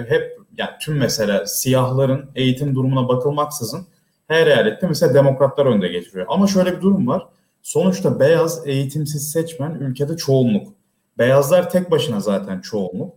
hep 0.10 0.38
yani 0.58 0.70
tüm 0.82 0.98
mesela 0.98 1.46
siyahların 1.46 2.30
eğitim 2.36 2.76
durumuna 2.76 3.08
bakılmaksızın 3.08 3.88
her 4.28 4.48
eyalette 4.48 4.88
mesela 4.88 5.14
demokratlar 5.14 5.66
önde 5.66 5.88
getiriyor. 5.88 6.26
Ama 6.30 6.48
şöyle 6.48 6.78
bir 6.78 6.82
durum 6.82 7.08
var. 7.08 7.28
Sonuçta 7.66 8.20
beyaz 8.20 8.68
eğitimsiz 8.68 9.32
seçmen 9.32 9.72
ülkede 9.72 10.18
çoğunluk. 10.18 10.74
Beyazlar 11.18 11.70
tek 11.70 11.92
başına 11.92 12.20
zaten 12.20 12.62
çoğunluk. 12.62 13.16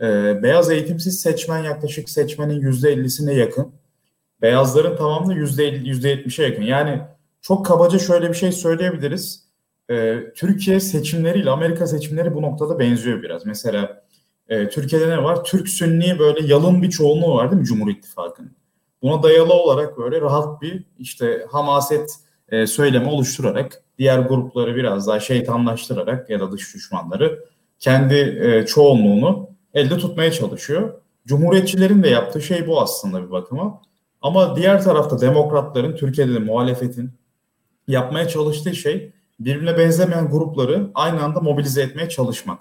Ee, 0.00 0.42
beyaz 0.42 0.70
eğitimsiz 0.70 1.20
seçmen 1.20 1.64
yaklaşık 1.64 2.08
seçmenin 2.10 2.60
%50'sine 2.60 3.32
yakın. 3.34 3.72
Beyazların 4.42 4.96
tamamı 4.96 5.34
%50, 5.34 5.82
%70'e 5.84 6.46
yakın. 6.46 6.62
Yani 6.62 7.00
çok 7.42 7.66
kabaca 7.66 7.98
şöyle 7.98 8.28
bir 8.28 8.34
şey 8.34 8.52
söyleyebiliriz. 8.52 9.48
Ee, 9.90 10.18
Türkiye 10.34 10.80
seçimleriyle 10.80 11.50
Amerika 11.50 11.86
seçimleri 11.86 12.34
bu 12.34 12.42
noktada 12.42 12.78
benziyor 12.78 13.22
biraz. 13.22 13.46
Mesela 13.46 14.04
e, 14.48 14.68
Türkiye'de 14.68 15.08
ne 15.08 15.24
var? 15.24 15.44
Türk 15.44 15.68
Sünni 15.68 16.18
böyle 16.18 16.46
yalın 16.46 16.82
bir 16.82 16.90
çoğunluğu 16.90 17.34
var 17.34 17.50
değil 17.50 17.60
mi 17.60 17.66
Cumhur 17.66 17.90
İttifakı'nın? 17.90 18.56
Buna 19.02 19.22
dayalı 19.22 19.52
olarak 19.52 19.98
böyle 19.98 20.20
rahat 20.20 20.62
bir 20.62 20.84
işte 20.98 21.46
hamaset 21.50 22.10
e, 22.48 22.66
söylemi 22.66 23.08
oluşturarak 23.08 23.82
diğer 24.00 24.18
grupları 24.18 24.76
biraz 24.76 25.06
daha 25.06 25.20
şeytanlaştırarak 25.20 26.30
ya 26.30 26.40
da 26.40 26.52
dış 26.52 26.74
düşmanları 26.74 27.44
kendi 27.78 28.14
e, 28.14 28.66
çoğunluğunu 28.66 29.50
elde 29.74 29.98
tutmaya 29.98 30.32
çalışıyor. 30.32 30.94
Cumhuriyetçilerin 31.26 32.02
de 32.02 32.08
yaptığı 32.08 32.42
şey 32.42 32.66
bu 32.66 32.80
aslında 32.80 33.26
bir 33.26 33.30
bakıma. 33.30 33.82
Ama 34.22 34.56
diğer 34.56 34.82
tarafta 34.82 35.20
demokratların, 35.20 35.96
Türkiye'de 35.96 36.34
de 36.34 36.38
muhalefetin 36.38 37.10
yapmaya 37.88 38.28
çalıştığı 38.28 38.74
şey 38.74 39.12
birbirine 39.40 39.78
benzemeyen 39.78 40.30
grupları 40.30 40.90
aynı 40.94 41.22
anda 41.22 41.40
mobilize 41.40 41.82
etmeye 41.82 42.08
çalışmak. 42.08 42.60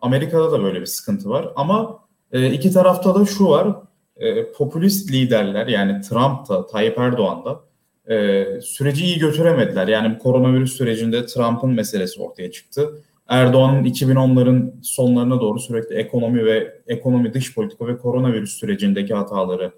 Amerika'da 0.00 0.52
da 0.52 0.62
böyle 0.62 0.80
bir 0.80 0.86
sıkıntı 0.86 1.28
var. 1.28 1.48
Ama 1.56 1.98
e, 2.32 2.50
iki 2.50 2.72
tarafta 2.72 3.14
da 3.14 3.26
şu 3.26 3.48
var. 3.48 3.76
E, 4.16 4.52
popülist 4.52 5.12
liderler 5.12 5.66
yani 5.66 6.00
Trump 6.00 6.48
da, 6.48 6.66
Tayyip 6.66 6.98
Erdoğan 6.98 7.44
da 7.44 7.69
e, 8.10 8.46
süreci 8.62 9.04
iyi 9.04 9.18
götüremediler. 9.18 9.88
Yani 9.88 10.14
bu 10.14 10.18
koronavirüs 10.18 10.72
sürecinde 10.72 11.26
Trump'ın 11.26 11.70
meselesi 11.70 12.22
ortaya 12.22 12.50
çıktı. 12.50 13.02
Erdoğan'ın 13.28 13.84
2010'ların 13.84 14.72
sonlarına 14.82 15.40
doğru 15.40 15.58
sürekli 15.58 15.94
ekonomi 15.94 16.44
ve 16.44 16.80
ekonomi 16.86 17.34
dış 17.34 17.54
politika 17.54 17.86
ve 17.86 17.98
koronavirüs 17.98 18.52
sürecindeki 18.52 19.14
hataları 19.14 19.72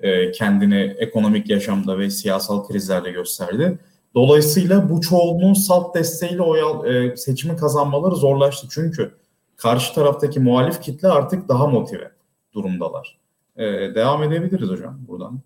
e, 0.00 0.32
kendini 0.32 0.94
ekonomik 0.98 1.50
yaşamda 1.50 1.98
ve 1.98 2.10
siyasal 2.10 2.66
krizlerde 2.66 3.10
gösterdi. 3.10 3.78
Dolayısıyla 4.14 4.90
bu 4.90 5.00
çoğunluğun 5.00 5.54
salt 5.54 5.94
desteğiyle 5.94 6.42
o 6.42 6.86
e, 6.86 7.16
seçimi 7.16 7.56
kazanmaları 7.56 8.14
zorlaştı. 8.14 8.66
Çünkü 8.70 9.14
karşı 9.56 9.94
taraftaki 9.94 10.40
muhalif 10.40 10.82
kitle 10.82 11.08
artık 11.08 11.48
daha 11.48 11.66
motive 11.66 12.10
durumdalar. 12.54 13.18
E, 13.56 13.64
devam 13.94 14.22
edebiliriz 14.22 14.68
hocam 14.68 14.98
buradan. 15.08 15.40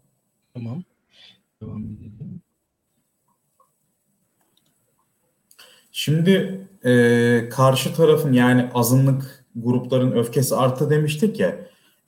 Tamam. 0.54 0.82
Devam 1.62 1.84
edelim. 1.84 2.31
Şimdi 6.04 6.60
e, 6.84 7.48
karşı 7.48 7.94
tarafın 7.94 8.32
yani 8.32 8.70
azınlık 8.74 9.44
grupların 9.56 10.12
öfkesi 10.12 10.56
arttı 10.56 10.90
demiştik 10.90 11.40
ya. 11.40 11.56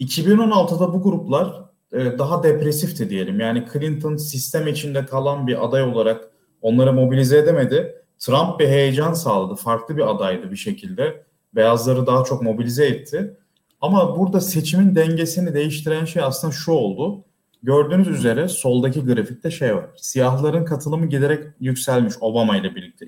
2016'da 0.01 0.93
bu 0.93 1.03
gruplar 1.03 1.63
e, 1.93 2.19
daha 2.19 2.43
depresifti 2.43 3.11
diyelim. 3.11 3.41
Yani 3.41 3.65
Clinton 3.73 4.17
sistem 4.17 4.69
içinde 4.69 5.07
kalan 5.07 5.47
bir 5.47 5.65
aday 5.65 5.83
olarak 5.83 6.25
onları 6.63 6.93
mobilize 6.93 7.39
edemedi. 7.39 7.95
Trump 8.19 8.61
bir 8.61 8.69
heyecan 8.69 9.13
sağladı. 9.13 9.55
Farklı 9.55 9.97
bir 9.97 10.11
adaydı 10.11 10.51
bir 10.51 10.57
şekilde. 10.57 11.25
Beyazları 11.55 12.07
daha 12.07 12.25
çok 12.25 12.43
mobilize 12.43 12.87
etti. 12.87 13.37
Ama 13.81 14.19
burada 14.19 14.41
seçimin 14.41 14.95
dengesini 14.95 15.55
değiştiren 15.55 16.05
şey 16.05 16.23
aslında 16.23 16.53
şu 16.53 16.73
oldu. 16.73 17.25
Gördüğünüz 17.63 18.09
üzere 18.09 18.49
soldaki 18.49 19.01
grafikte 19.01 19.51
şey 19.51 19.77
var. 19.77 19.87
Siyahların 19.97 20.65
katılımı 20.65 21.07
giderek 21.07 21.45
yükselmiş 21.61 22.15
Obama 22.21 22.57
ile 22.57 22.75
birlikte 22.75 23.07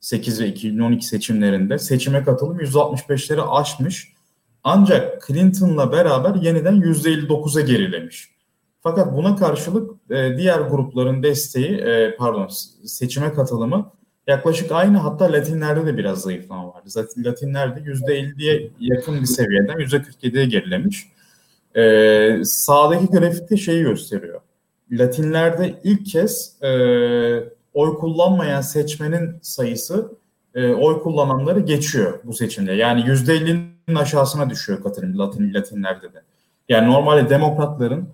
2008 0.00 0.40
ve 0.40 0.48
2012 0.48 1.06
seçimlerinde. 1.06 1.78
Seçime 1.78 2.24
katılım 2.24 2.60
165'leri 2.60 3.40
aşmış. 3.40 4.12
Ancak 4.64 5.26
Clinton'la 5.26 5.92
beraber 5.92 6.34
yeniden 6.34 6.74
%59'a 6.80 7.60
gerilemiş. 7.60 8.28
Fakat 8.82 9.16
buna 9.16 9.36
karşılık 9.36 9.90
e, 10.10 10.36
diğer 10.36 10.60
grupların 10.60 11.22
desteği, 11.22 11.76
e, 11.76 12.16
pardon 12.16 12.48
seçime 12.84 13.32
katılımı 13.32 13.92
yaklaşık 14.26 14.72
aynı 14.72 14.98
hatta 14.98 15.32
Latinlerde 15.32 15.86
de 15.86 15.96
biraz 15.96 16.20
zayıflama 16.20 16.68
vardı. 16.68 16.84
Zaten 16.90 17.24
Latinlerde 17.24 17.80
%50'ye 17.80 18.70
yakın 18.80 19.20
bir 19.20 19.26
seviyeden 19.26 19.76
%47'ye 19.76 20.46
gerilemiş. 20.46 21.08
Ee, 21.76 22.40
sağdaki 22.44 23.06
grafikte 23.06 23.56
şeyi 23.56 23.82
gösteriyor. 23.82 24.40
Latinlerde 24.90 25.80
ilk 25.84 26.06
kez 26.06 26.62
e, 26.62 26.68
oy 27.78 27.98
kullanmayan 27.98 28.60
seçmenin 28.60 29.38
sayısı 29.42 30.12
e, 30.54 30.72
oy 30.72 31.02
kullananları 31.02 31.60
geçiyor 31.60 32.20
bu 32.24 32.32
seçimde. 32.32 32.72
Yani 32.72 33.00
%50'nin 33.00 33.94
aşağısına 33.94 34.50
düşüyor 34.50 34.82
katılım 34.82 35.18
Latin, 35.18 35.54
Latinlerde 35.54 36.12
de. 36.12 36.22
Yani 36.68 36.88
normalde 36.92 37.30
demokratların 37.30 38.08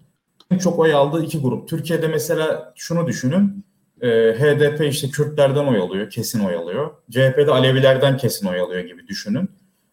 en 0.51 0.59
çok 0.59 0.79
oy 0.79 0.95
aldığı 0.95 1.25
iki 1.25 1.41
grup. 1.41 1.69
Türkiye'de 1.69 2.09
mesela 2.09 2.73
şunu 2.77 3.07
düşünün. 3.07 3.65
E, 4.01 4.09
HDP 4.09 4.85
işte 4.85 5.09
Kürtlerden 5.09 5.67
oy 5.67 5.79
alıyor, 5.79 6.11
kesin 6.11 6.41
oy 6.45 6.57
alıyor. 6.57 6.91
CHP'de 7.11 7.51
Alevilerden 7.51 8.17
kesin 8.17 8.47
oy 8.47 8.61
alıyor 8.61 8.81
gibi 8.81 9.09
düşünün. 9.09 9.51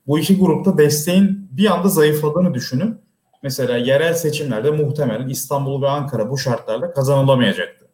Bu 0.08 0.20
iki 0.20 0.40
grupta 0.40 0.78
desteğin 0.78 1.50
bir 1.52 1.74
anda 1.74 1.88
zayıfladığını 1.88 2.54
düşünün. 2.54 2.98
Mesela 3.44 3.78
yerel 3.78 4.14
seçimlerde 4.14 4.72
muhtemelen 4.72 5.30
İstanbul 5.30 5.82
ve 5.82 5.90
Ankara 5.90 6.30
bu 6.30 6.38
şartlarla 6.38 6.94
kazanılamayacaktı. 6.94 7.88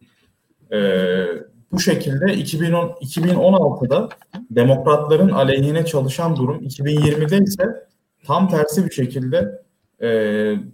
Ee, 0.72 1.57
bu 1.72 1.80
şekilde 1.80 2.34
2010 2.34 2.88
2016'da 3.02 4.10
demokratların 4.50 5.30
aleyhine 5.30 5.86
çalışan 5.86 6.36
durum 6.36 6.64
2020'de 6.64 7.44
ise 7.44 7.88
tam 8.26 8.50
tersi 8.50 8.86
bir 8.86 8.92
şekilde 8.92 9.62
e, 10.02 10.08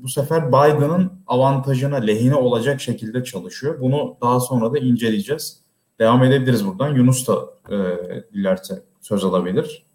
bu 0.03 0.08
sefer 0.08 0.47
Biden'ın 0.47 1.12
avantajına 1.27 1.95
lehine 1.95 2.36
olacak 2.36 2.82
şekilde 2.82 3.23
çalışıyor. 3.23 3.82
Bunu 3.82 4.17
daha 4.21 4.39
sonra 4.39 4.73
da 4.73 4.77
inceleyeceğiz. 4.77 5.63
Devam 5.99 6.23
edebiliriz 6.23 6.67
buradan. 6.67 6.95
Yunus 6.95 7.27
da 7.27 7.36
e, 7.69 7.77
dilerse 8.34 8.84
söz 9.01 9.25
alabilir. 9.25 9.86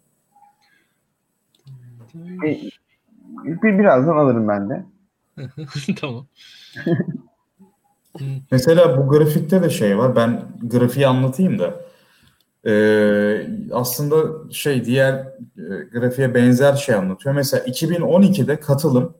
Bir, 2.13 3.79
birazdan 3.79 4.17
alırım 4.17 4.47
ben 4.47 4.69
de. 4.69 4.85
tamam. 6.01 6.27
Mesela 8.51 8.97
bu 8.97 9.09
grafikte 9.09 9.63
de 9.63 9.69
şey 9.69 9.97
var. 9.97 10.15
Ben 10.15 10.51
grafiği 10.63 11.07
anlatayım 11.07 11.59
da. 11.59 11.73
Ee, 12.65 13.47
aslında 13.71 14.25
şey 14.53 14.85
diğer 14.85 15.13
e, 15.13 15.63
grafiğe 15.93 16.35
benzer 16.35 16.73
şey 16.73 16.95
anlatıyor. 16.95 17.35
Mesela 17.35 17.63
2012'de 17.65 18.59
katılım 18.59 19.13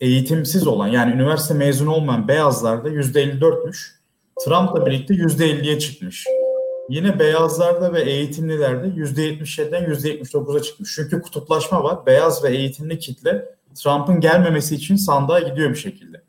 eğitimsiz 0.00 0.66
olan 0.66 0.88
yani 0.88 1.14
üniversite 1.14 1.54
mezunu 1.54 1.94
olmayan 1.94 2.28
beyazlarda 2.28 2.88
%54'müş. 2.88 3.94
Trump'la 4.44 4.86
birlikte 4.86 5.14
%50'ye 5.14 5.78
çıkmış. 5.78 6.26
Yine 6.88 7.18
beyazlarda 7.18 7.92
ve 7.92 8.02
eğitimlilerde 8.02 8.86
%77'den 8.86 9.84
%79'a 9.84 10.62
çıkmış. 10.62 10.94
Çünkü 10.94 11.22
kutuplaşma 11.22 11.84
var. 11.84 12.06
Beyaz 12.06 12.44
ve 12.44 12.48
eğitimli 12.48 12.98
kitle 12.98 13.44
Trump'ın 13.74 14.20
gelmemesi 14.20 14.74
için 14.74 14.96
sandığa 14.96 15.40
gidiyor 15.40 15.70
bir 15.70 15.74
şekilde. 15.74 16.22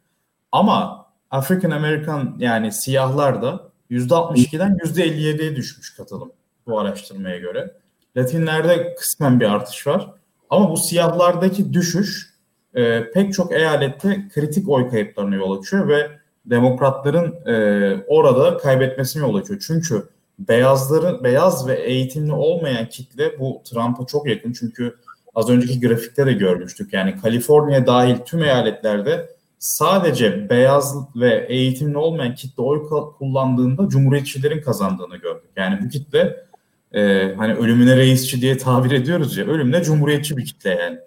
Ama 0.52 1.05
African 1.36 1.72
American 1.72 2.36
yani 2.40 2.72
siyahlar 2.72 3.42
da 3.42 3.70
%62'den 3.92 4.78
%57'ye 4.78 5.56
düşmüş 5.56 5.96
katılım 5.96 6.32
bu 6.68 6.80
araştırmaya 6.80 7.38
göre. 7.38 7.72
Latinlerde 8.18 8.96
kısmen 8.96 9.40
bir 9.40 9.46
artış 9.46 9.88
var. 9.88 10.12
Ama 10.50 10.72
bu 10.72 10.78
siyahlardaki 10.78 11.74
düşüş 11.74 12.36
e, 12.74 13.12
pek 13.12 13.34
çok 13.34 13.52
eyalette 13.52 14.28
kritik 14.34 14.70
oy 14.70 14.90
kayıplarına 14.90 15.36
yol 15.36 15.60
açıyor 15.60 15.88
ve 15.88 16.12
demokratların 16.46 17.48
e, 17.48 18.04
orada 18.08 18.58
kaybetmesine 18.58 19.28
yol 19.28 19.36
açıyor. 19.36 19.64
Çünkü 19.68 20.10
beyazların 20.40 21.24
beyaz 21.24 21.68
ve 21.68 21.74
eğitimli 21.74 22.34
olmayan 22.34 22.90
kitle 22.90 23.40
bu 23.40 23.62
Trump'a 23.66 24.06
çok 24.06 24.28
yakın. 24.28 24.54
Çünkü 24.54 24.96
az 25.36 25.50
önceki 25.50 25.80
grafikte 25.80 26.26
de 26.26 26.34
görmüştük. 26.34 26.94
Yani 26.94 27.18
Kaliforniya 27.22 27.88
dahil 27.88 28.16
tüm 28.26 28.44
eyaletlerde 28.44 29.35
sadece 29.60 30.50
beyaz 30.50 30.96
ve 31.16 31.46
eğitimli 31.50 31.98
olmayan 31.98 32.36
kitle 32.36 32.64
oy 32.64 32.90
kullandığında 33.18 33.90
cumhuriyetçilerin 33.90 34.62
kazandığını 34.62 35.18
gördük. 35.18 35.50
Yani 35.56 35.80
bu 35.86 35.90
kitle 35.90 36.46
e, 36.94 37.34
hani 37.38 37.54
ölümüne 37.54 37.98
reisçi 37.98 38.42
diye 38.42 38.58
tabir 38.58 38.92
ediyoruz 38.92 39.38
ya 39.38 39.46
ölümüne 39.46 39.84
cumhuriyetçi 39.84 40.38
bir 40.38 40.46
kitle 40.46 40.70
yani. 40.70 40.98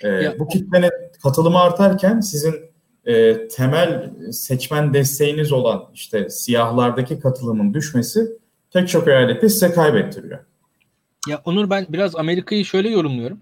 E, 0.00 0.08
ya. 0.08 0.38
Bu 0.38 0.48
kitlenin 0.48 0.90
katılımı 1.22 1.58
artarken 1.58 2.20
sizin 2.20 2.54
e, 3.06 3.48
temel 3.48 4.10
seçmen 4.32 4.94
desteğiniz 4.94 5.52
olan 5.52 5.84
işte 5.94 6.30
siyahlardaki 6.30 7.20
katılımın 7.20 7.74
düşmesi 7.74 8.26
tek 8.70 8.88
çok 8.88 9.08
eyalette 9.08 9.48
size 9.48 9.72
kaybettiriyor. 9.72 10.38
Ya 11.28 11.42
Onur 11.44 11.70
ben 11.70 11.86
biraz 11.88 12.16
Amerika'yı 12.16 12.64
şöyle 12.64 12.88
yorumluyorum. 12.88 13.40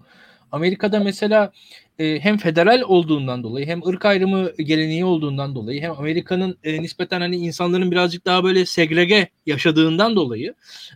Amerika'da 0.51 0.99
mesela 0.99 1.51
e, 1.99 2.19
hem 2.19 2.37
federal 2.37 2.81
olduğundan 2.81 3.43
dolayı 3.43 3.65
hem 3.65 3.87
ırk 3.87 4.05
ayrımı 4.05 4.51
geleneği 4.57 5.05
olduğundan 5.05 5.55
dolayı 5.55 5.81
hem 5.81 5.91
Amerika'nın 5.91 6.57
e, 6.63 6.81
nispeten 6.81 7.21
hani 7.21 7.35
insanların 7.35 7.91
birazcık 7.91 8.25
daha 8.25 8.43
böyle 8.43 8.65
segrege 8.65 9.27
yaşadığından 9.45 10.15
dolayı 10.15 10.53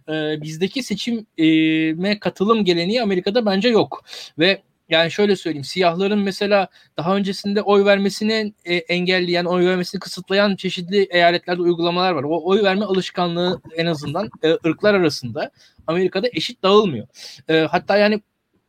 e, 0.10 0.42
bizdeki 0.42 0.84
seçime 0.84 2.20
katılım 2.20 2.66
geleneği 2.66 3.02
Amerika'da 3.02 3.46
bence 3.46 3.70
yok 3.70 4.04
ve 4.40 4.62
yani 4.90 5.12
şöyle 5.12 5.36
söyleyeyim 5.36 5.64
siyahların 5.64 6.20
mesela 6.20 6.68
daha 6.98 7.16
öncesinde 7.16 7.62
oy 7.62 7.86
vermesini 7.86 8.54
e, 8.66 8.76
engelleyen, 8.76 9.46
oy 9.46 9.66
vermesini 9.66 10.00
kısıtlayan 10.00 10.56
çeşitli 10.56 11.04
eyaletlerde 11.04 11.62
uygulamalar 11.62 12.12
var. 12.12 12.24
O 12.24 12.46
oy 12.46 12.64
verme 12.64 12.86
alışkanlığı 12.86 13.62
en 13.76 13.86
azından 13.86 14.30
e, 14.44 14.52
ırklar 14.52 14.94
arasında 14.94 15.52
Amerika'da 15.88 16.28
eşit 16.34 16.64
dağılmıyor. 16.64 17.08
E, 17.50 17.60
hatta 17.60 17.98
yani 17.98 18.22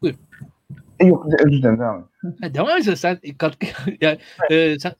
buyur. 0.02 0.14
Yok 1.00 1.26
özür 1.26 1.58
dilerim 1.58 1.78
devam 1.78 2.00
et. 2.00 2.07
Devam 2.54 2.78
et 2.78 2.98
sen 2.98 3.18
katkı 3.38 3.66
yani 4.00 4.18
e, 4.50 4.78
sen 4.78 4.92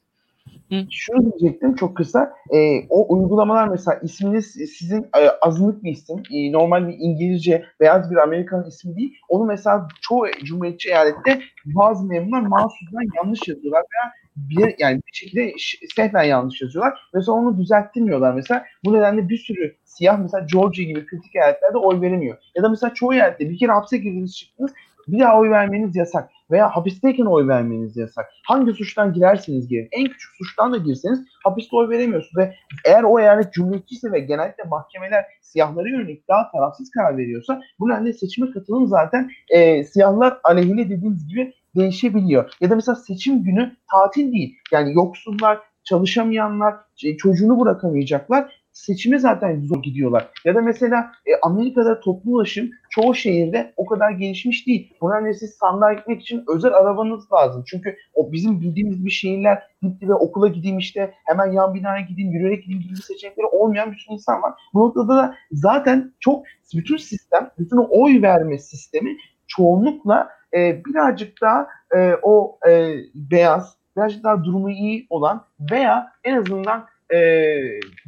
Hı. 0.73 0.87
Şunu 0.91 1.33
diyecektim 1.33 1.75
çok 1.75 1.97
kısa. 1.97 2.33
E, 2.55 2.87
o 2.88 3.14
uygulamalar 3.14 3.69
mesela 3.69 3.99
isminiz 4.03 4.47
sizin 4.47 5.03
e, 5.03 5.29
azınlık 5.43 5.85
bir 5.85 5.93
isim. 5.93 6.23
E, 6.33 6.53
normal 6.53 6.88
bir 6.88 6.95
İngilizce 6.99 7.64
beyaz 7.81 8.11
bir 8.11 8.17
Amerikan 8.17 8.69
ismi 8.69 8.97
değil. 8.97 9.14
Onu 9.29 9.45
mesela 9.45 9.88
çoğu 10.01 10.27
cumhuriyetçi 10.45 10.88
eyalette 10.88 11.41
bazı 11.64 12.05
memurlar 12.05 12.41
mahsusdan 12.41 13.17
yanlış 13.17 13.49
yazıyorlar 13.49 13.83
veya 13.83 14.12
bir 14.37 14.75
yani 14.79 14.97
bir 14.97 15.12
şekilde 15.12 15.53
sehven 15.97 16.23
yanlış 16.23 16.62
yazıyorlar. 16.62 16.99
Mesela 17.14 17.33
onu 17.33 17.59
düzelttirmiyorlar 17.59 18.35
mesela. 18.35 18.64
Bu 18.85 18.93
nedenle 18.93 19.29
bir 19.29 19.38
sürü 19.38 19.77
siyah 19.85 20.19
mesela 20.19 20.47
Georgia 20.53 20.85
gibi 20.85 21.07
kritik 21.07 21.37
eyaletlerde 21.37 21.79
oy 21.79 22.01
veremiyor. 22.01 22.37
Ya 22.55 22.62
da 22.62 22.69
mesela 22.69 22.95
çoğu 22.95 23.14
eyalette 23.14 23.51
bir 23.51 23.59
kere 23.59 23.73
hapse 23.73 23.97
girdiniz 23.97 24.37
çıktınız 24.38 24.73
bir 25.09 25.18
daha 25.18 25.38
oy 25.38 25.51
vermeniz 25.51 25.97
yasak 25.97 26.31
veya 26.51 26.68
hapisteyken 26.77 27.25
oy 27.25 27.49
vermeniz 27.49 27.97
yasak. 27.97 28.27
Hangi 28.47 28.73
suçtan 28.73 29.12
girerseniz 29.12 29.68
girin. 29.68 29.88
En 29.92 30.05
küçük 30.05 30.31
suçtan 30.38 30.73
da 30.73 30.77
girseniz 30.77 31.25
hapiste 31.44 31.77
oy 31.77 31.88
veremiyorsunuz 31.88 32.37
ve 32.37 32.55
eğer 32.85 33.03
o 33.03 33.21
eyalet 33.21 33.53
cumhuriyetçiyse 33.53 34.12
ve 34.12 34.21
genellikle 34.21 34.64
mahkemeler 34.64 35.25
siyahlara 35.40 35.88
yönelik 35.88 36.29
daha 36.29 36.51
tarafsız 36.51 36.90
karar 36.90 37.16
veriyorsa 37.16 37.61
bu 37.81 37.88
nedenle 37.88 38.12
seçime 38.12 38.51
katılım 38.51 38.87
zaten 38.87 39.31
e, 39.49 39.85
siyahlar 39.85 40.38
aleyhine 40.44 40.88
dediğiniz 40.88 41.29
gibi 41.29 41.55
değişebiliyor. 41.77 42.51
Ya 42.61 42.71
da 42.71 42.75
mesela 42.75 42.97
seçim 42.97 43.42
günü 43.42 43.77
tatil 43.90 44.33
değil. 44.33 44.57
Yani 44.73 44.94
yoksullar, 44.94 45.59
çalışamayanlar, 45.85 46.75
çocuğunu 47.18 47.61
bırakamayacaklar 47.61 48.58
seçime 48.79 49.19
zaten 49.19 49.61
zor 49.61 49.83
gidiyorlar. 49.83 50.29
Ya 50.45 50.55
da 50.55 50.61
mesela 50.61 51.12
e, 51.27 51.31
Amerika'da 51.43 52.01
toplu 52.01 52.31
ulaşım 52.31 52.71
çoğu 52.91 53.14
şehirde 53.14 53.73
o 53.77 53.87
kadar 53.87 54.11
gelişmiş 54.11 54.67
değil. 54.67 54.93
Bu 55.01 55.11
nedenle 55.11 55.35
siz 55.35 55.51
sandığa 55.51 55.93
gitmek 55.93 56.21
için 56.23 56.45
özel 56.49 56.75
arabanız 56.75 57.33
lazım. 57.33 57.64
Çünkü 57.67 57.97
o 58.14 58.33
bizim 58.33 58.61
bildiğimiz 58.61 59.05
bir 59.05 59.11
şehirler 59.11 59.62
gitti 59.83 60.09
ve 60.09 60.14
okula 60.14 60.49
gideyim 60.49 60.79
işte 60.79 61.14
hemen 61.25 61.53
yan 61.53 61.75
binaya 61.75 62.01
gideyim, 62.01 62.33
yürüyerek 62.33 62.62
gideyim 62.62 62.83
gibi 62.83 62.97
seçenekleri 62.97 63.47
olmayan 63.47 63.93
bir 63.93 63.97
sürü 63.97 64.14
insan 64.14 64.43
var. 64.43 64.55
Bu 64.75 64.81
noktada 64.81 65.17
da 65.17 65.35
zaten 65.53 66.12
çok 66.21 66.47
bütün 66.75 66.97
sistem, 66.97 67.51
bütün 67.59 67.77
oy 67.77 68.23
verme 68.23 68.59
sistemi 68.59 69.17
çoğunlukla 69.47 70.29
e, 70.55 70.85
birazcık 70.85 71.43
daha 71.43 71.67
e, 71.97 72.12
o 72.23 72.59
e, 72.69 72.95
beyaz, 73.14 73.77
birazcık 73.97 74.25
daha 74.25 74.45
durumu 74.45 74.71
iyi 74.71 75.07
olan 75.11 75.45
veya 75.71 76.12
en 76.25 76.37
azından 76.37 76.87
e, 77.12 77.18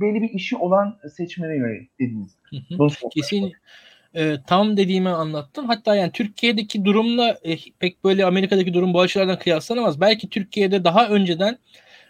belli 0.00 0.22
bir 0.22 0.30
işi 0.30 0.56
olan 0.56 0.98
seçmene 1.16 1.56
yönelik 1.56 1.98
dediğiniz. 2.00 2.36
Kesin 3.14 3.52
e, 4.14 4.36
tam 4.46 4.76
dediğimi 4.76 5.08
anlattım. 5.08 5.66
Hatta 5.66 5.96
yani 5.96 6.12
Türkiye'deki 6.12 6.84
durumla 6.84 7.38
e, 7.44 7.56
pek 7.78 8.04
böyle 8.04 8.24
Amerika'daki 8.24 8.74
durum 8.74 8.94
bu 8.94 9.00
açılardan 9.00 9.38
kıyaslanamaz. 9.38 10.00
Belki 10.00 10.28
Türkiye'de 10.28 10.84
daha 10.84 11.08
önceden 11.08 11.58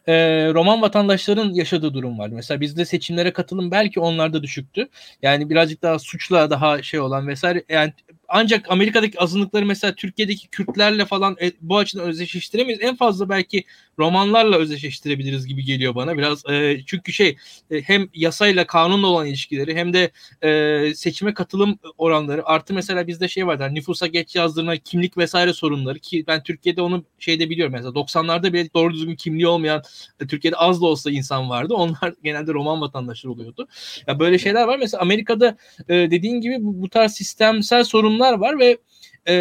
e, 0.07 0.15
Roman 0.55 0.83
vatandaşların 0.83 1.53
yaşadığı 1.53 1.95
durum 1.95 2.19
vardı. 2.19 2.35
Mesela 2.35 2.61
bizde 2.61 2.85
seçimlere 2.85 3.33
katılım 3.33 3.71
belki 3.71 4.01
onlarda 4.01 4.43
düşüktü. 4.43 4.89
Yani 5.23 5.51
birazcık 5.51 5.83
daha 5.83 5.99
suçla 5.99 6.51
daha 6.51 6.83
şey 6.83 7.01
olan 7.01 7.29
vesaire. 7.29 7.65
Yani 7.69 7.93
ancak 8.31 8.71
Amerika'daki 8.71 9.21
azınlıkları 9.21 9.67
mesela 9.67 9.95
Türkiye'deki 9.95 10.49
Kürtlerle 10.49 11.05
falan 11.05 11.37
e, 11.43 11.53
bu 11.61 11.79
açıdan 11.79 12.07
özdeşleştiremeyiz. 12.07 12.81
En 12.83 12.97
fazla 12.97 13.29
belki 13.29 13.65
romanlarla 13.99 14.57
özdeşleştirebiliriz 14.57 15.47
gibi 15.47 15.65
geliyor 15.65 15.95
bana. 15.95 16.19
Biraz 16.19 16.43
e, 16.51 16.81
çünkü 16.87 17.13
şey 17.13 17.37
e, 17.71 17.81
hem 17.83 18.09
yasayla 18.15 18.67
kanunla 18.67 19.07
olan 19.07 19.27
ilişkileri 19.27 19.77
hem 19.77 19.93
de 19.93 20.11
e, 20.43 20.95
seçime 20.95 21.35
katılım 21.35 21.79
oranları 21.99 22.47
artı 22.47 22.75
mesela 22.75 23.07
bizde 23.07 23.29
şey 23.29 23.47
var 23.47 23.61
yani 23.61 23.75
nüfusa 23.75 24.07
geç 24.07 24.37
yazdırma 24.37 24.77
kimlik 24.77 25.17
vesaire 25.17 25.53
sorunları 25.53 25.99
ki 25.99 26.25
ben 26.27 26.43
Türkiye'de 26.43 26.83
onu 26.83 27.05
şeyde 27.19 27.51
biliyorum 27.51 27.73
mesela 27.73 27.93
90'larda 27.93 28.53
bile 28.53 28.69
doğru 28.75 28.95
düzgün 28.95 29.17
kimliği 29.17 29.47
olmayan 29.47 29.83
e, 30.21 30.27
Türkiye'de 30.27 30.57
az 30.57 30.83
da 30.83 30.87
olsa 30.87 31.11
insan 31.11 31.51
vardı. 31.51 31.75
Onlar 31.75 32.15
genelde 32.23 32.53
Roman 32.53 32.81
vatandaşları 32.81 33.33
oluyordu. 33.33 33.69
Ya 34.07 34.19
böyle 34.19 34.39
şeyler 34.39 34.65
var. 34.65 34.79
Mesela 34.79 35.01
Amerika'da 35.01 35.57
e, 35.89 35.95
dediğin 35.95 36.41
gibi 36.41 36.57
bu, 36.61 36.83
bu 36.83 36.89
tarz 36.89 37.13
sistemsel 37.13 37.85
sorunlar 37.85 38.20
var 38.21 38.59
ve 38.59 38.79
e, 39.27 39.35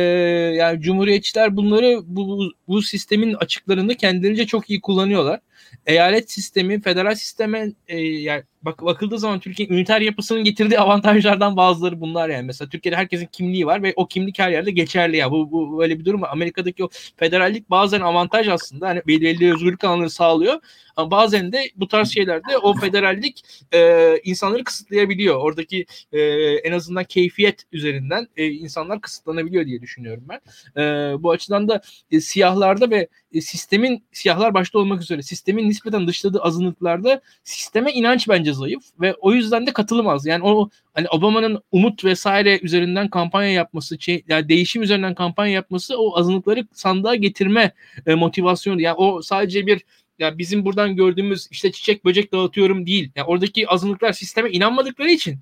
yani 0.56 0.82
cumhuriyetçiler 0.82 1.58
bunları 1.58 2.02
bu, 2.04 2.52
bu 2.68 2.82
sistemin 2.82 3.34
açıklarını 3.34 3.96
kendilerince 3.96 4.46
çok 4.46 4.70
iyi 4.70 4.82
kullanıyorlar. 4.82 5.40
Eyalet 5.86 6.32
sistemi, 6.32 6.82
federal 6.82 7.16
sisteme 7.16 7.72
e, 7.88 7.98
yani 8.02 8.44
bak 8.62 8.86
bakıldığı 8.86 9.20
zaman 9.20 9.40
Türkiye 9.40 9.70
üniter 9.70 10.02
yapısının 10.02 10.44
getirdiği 10.44 10.80
avantajlardan 10.80 11.58
bazıları 11.58 12.02
bunlar 12.02 12.30
yani. 12.30 12.46
Mesela 12.46 12.70
Türkiye'de 12.70 12.96
herkesin 12.96 13.26
kimliği 13.26 13.66
var 13.66 13.84
ve 13.84 13.94
o 13.96 14.08
kimlik 14.08 14.40
her 14.40 14.52
yerde 14.52 14.72
geçerli 14.72 15.18
ya. 15.18 15.32
Bu, 15.32 15.52
bu 15.52 15.80
böyle 15.80 16.00
bir 16.00 16.06
durum. 16.06 16.24
Amerika'daki 16.24 16.84
o 16.84 16.90
federallik 17.18 17.70
bazen 17.70 18.02
avantaj 18.02 18.48
aslında. 18.48 18.88
Hani 18.88 19.02
belirli 19.08 19.54
özgürlük 19.54 19.84
alanları 19.84 20.10
sağlıyor. 20.10 20.60
Ama 20.96 21.12
bazen 21.12 21.52
de 21.52 21.70
bu 21.76 21.88
tarz 21.88 22.14
şeylerde 22.14 22.58
o 22.58 22.74
federallik 22.74 23.44
e, 23.74 24.18
insanları 24.24 24.64
kısıtlayabiliyor. 24.64 25.36
Oradaki 25.36 25.86
e, 26.12 26.20
en 26.64 26.72
azından 26.72 27.04
keyfiyet 27.04 27.64
üzerinden 27.72 28.28
e, 28.38 28.48
insanlar 28.48 29.02
kısıtlanabiliyor 29.02 29.66
diye 29.66 29.82
düşünüyorum 29.82 30.24
ben. 30.30 30.40
E, 30.82 30.84
bu 31.24 31.32
açıdan 31.32 31.68
da 31.68 31.82
e, 32.12 32.22
siyahlarda 32.22 32.90
ve 32.90 33.08
e, 33.34 33.42
sistemin 33.42 34.04
siyahlar 34.12 34.54
başta 34.54 34.80
olmak 34.80 35.02
üzere 35.02 35.22
sistemin 35.50 35.70
nispeten 35.70 36.08
dışladığı 36.08 36.42
azınlıklarda 36.42 37.22
sisteme 37.44 37.92
inanç 37.92 38.30
bence 38.30 38.54
zayıf 38.54 38.84
ve 39.02 39.14
o 39.14 39.34
yüzden 39.34 39.68
de 39.68 39.74
katılım 39.74 40.08
az. 40.08 40.26
Yani 40.26 40.44
o 40.44 40.70
hani 40.94 41.08
Obama'nın 41.08 41.62
umut 41.72 42.06
vesaire 42.06 42.60
üzerinden 42.62 43.10
kampanya 43.10 43.52
yapması, 43.52 44.00
şey, 44.00 44.24
yani 44.28 44.50
değişim 44.50 44.84
üzerinden 44.84 45.16
kampanya 45.16 45.54
yapması 45.54 45.98
o 45.98 46.18
azınlıkları 46.20 46.68
sandığa 46.74 47.16
getirme 47.16 47.72
e, 48.06 48.16
motivasyonu. 48.16 48.82
Yani 48.82 48.96
o 48.96 49.22
sadece 49.22 49.68
bir 49.68 49.82
ya 50.20 50.38
bizim 50.38 50.66
buradan 50.66 50.96
gördüğümüz 50.96 51.48
işte 51.52 51.72
çiçek 51.72 52.06
böcek 52.06 52.34
dağıtıyorum 52.34 52.86
değil. 52.86 53.12
Yani 53.16 53.26
oradaki 53.28 53.68
azınlıklar 53.68 54.14
sisteme 54.14 54.52
inanmadıkları 54.52 55.12
için 55.12 55.40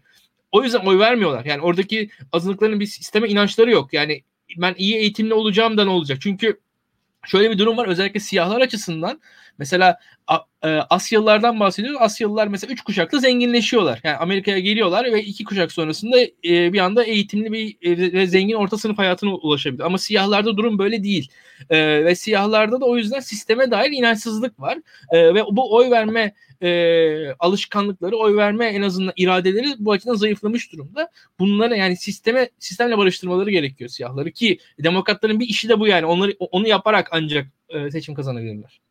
o 0.52 0.64
yüzden 0.64 0.86
oy 0.86 1.00
vermiyorlar. 1.00 1.46
Yani 1.46 1.62
oradaki 1.62 2.10
azınlıkların 2.32 2.80
bir 2.80 2.86
sisteme 2.86 3.30
inançları 3.30 3.72
yok. 3.72 3.94
Yani 3.94 4.22
ben 4.58 4.76
iyi 4.78 4.96
eğitimli 4.96 5.34
olacağım 5.34 5.78
da 5.78 5.84
ne 5.84 5.90
olacak? 5.90 6.18
Çünkü 6.22 6.60
şöyle 7.28 7.52
bir 7.52 7.58
durum 7.58 7.78
var 7.78 7.88
özellikle 7.88 8.20
siyahlar 8.20 8.62
açısından 8.62 9.22
mesela 9.58 10.00
e, 10.64 10.68
Asyalılardan 10.68 11.60
bahsediyoruz. 11.60 12.02
Asyalılar 12.02 12.48
mesela 12.48 12.74
üç 12.74 12.82
kuşakta 12.82 13.20
zenginleşiyorlar. 13.20 14.00
Yani 14.04 14.18
Amerika'ya 14.18 14.60
geliyorlar 14.60 15.06
ve 15.06 15.24
iki 15.24 15.44
kuşak 15.44 15.72
sonrasında 15.72 16.20
e, 16.20 16.74
bir 16.74 16.80
anda 16.80 17.04
eğitimli 17.04 17.52
bir 17.52 17.78
e, 17.82 18.14
ve 18.14 18.28
zengin 18.28 18.56
orta 18.56 18.78
sınıf 18.78 18.98
hayatına 18.98 19.36
ulaşabilir. 19.36 19.84
Ama 19.84 19.98
siyahlarda 19.98 20.58
durum 20.58 20.80
böyle 20.80 21.04
değil. 21.04 21.32
ve 21.72 22.16
siyahlarda 22.16 22.82
da 22.82 22.86
o 22.86 22.98
yüzden 22.98 23.20
sisteme 23.20 23.72
dair 23.72 23.92
inançsızlık 23.92 24.60
var. 24.60 24.78
ve 25.14 25.44
bu 25.52 25.76
oy 25.76 25.92
verme 25.92 26.34
alışkanlıkları, 27.40 28.16
oy 28.16 28.38
verme 28.38 28.66
en 28.66 28.82
azından 28.82 29.14
iradeleri 29.16 29.68
bu 29.80 29.92
açıdan 29.92 30.14
zayıflamış 30.14 30.74
durumda. 30.74 31.10
Bunları 31.40 31.78
yani 31.78 31.98
sisteme 31.98 32.50
sistemle 32.60 32.98
barıştırmaları 32.98 33.52
gerekiyor 33.52 33.90
siyahları 33.90 34.32
ki 34.32 34.58
demokratların 34.84 35.40
bir 35.40 35.48
işi 35.48 35.70
de 35.70 35.80
bu 35.80 35.88
yani. 35.88 36.06
Onları 36.06 36.32
onu 36.40 36.68
yaparak 36.68 37.08
ancak 37.12 37.48
seçim 37.92 38.16
kazanabilirler. 38.16 38.82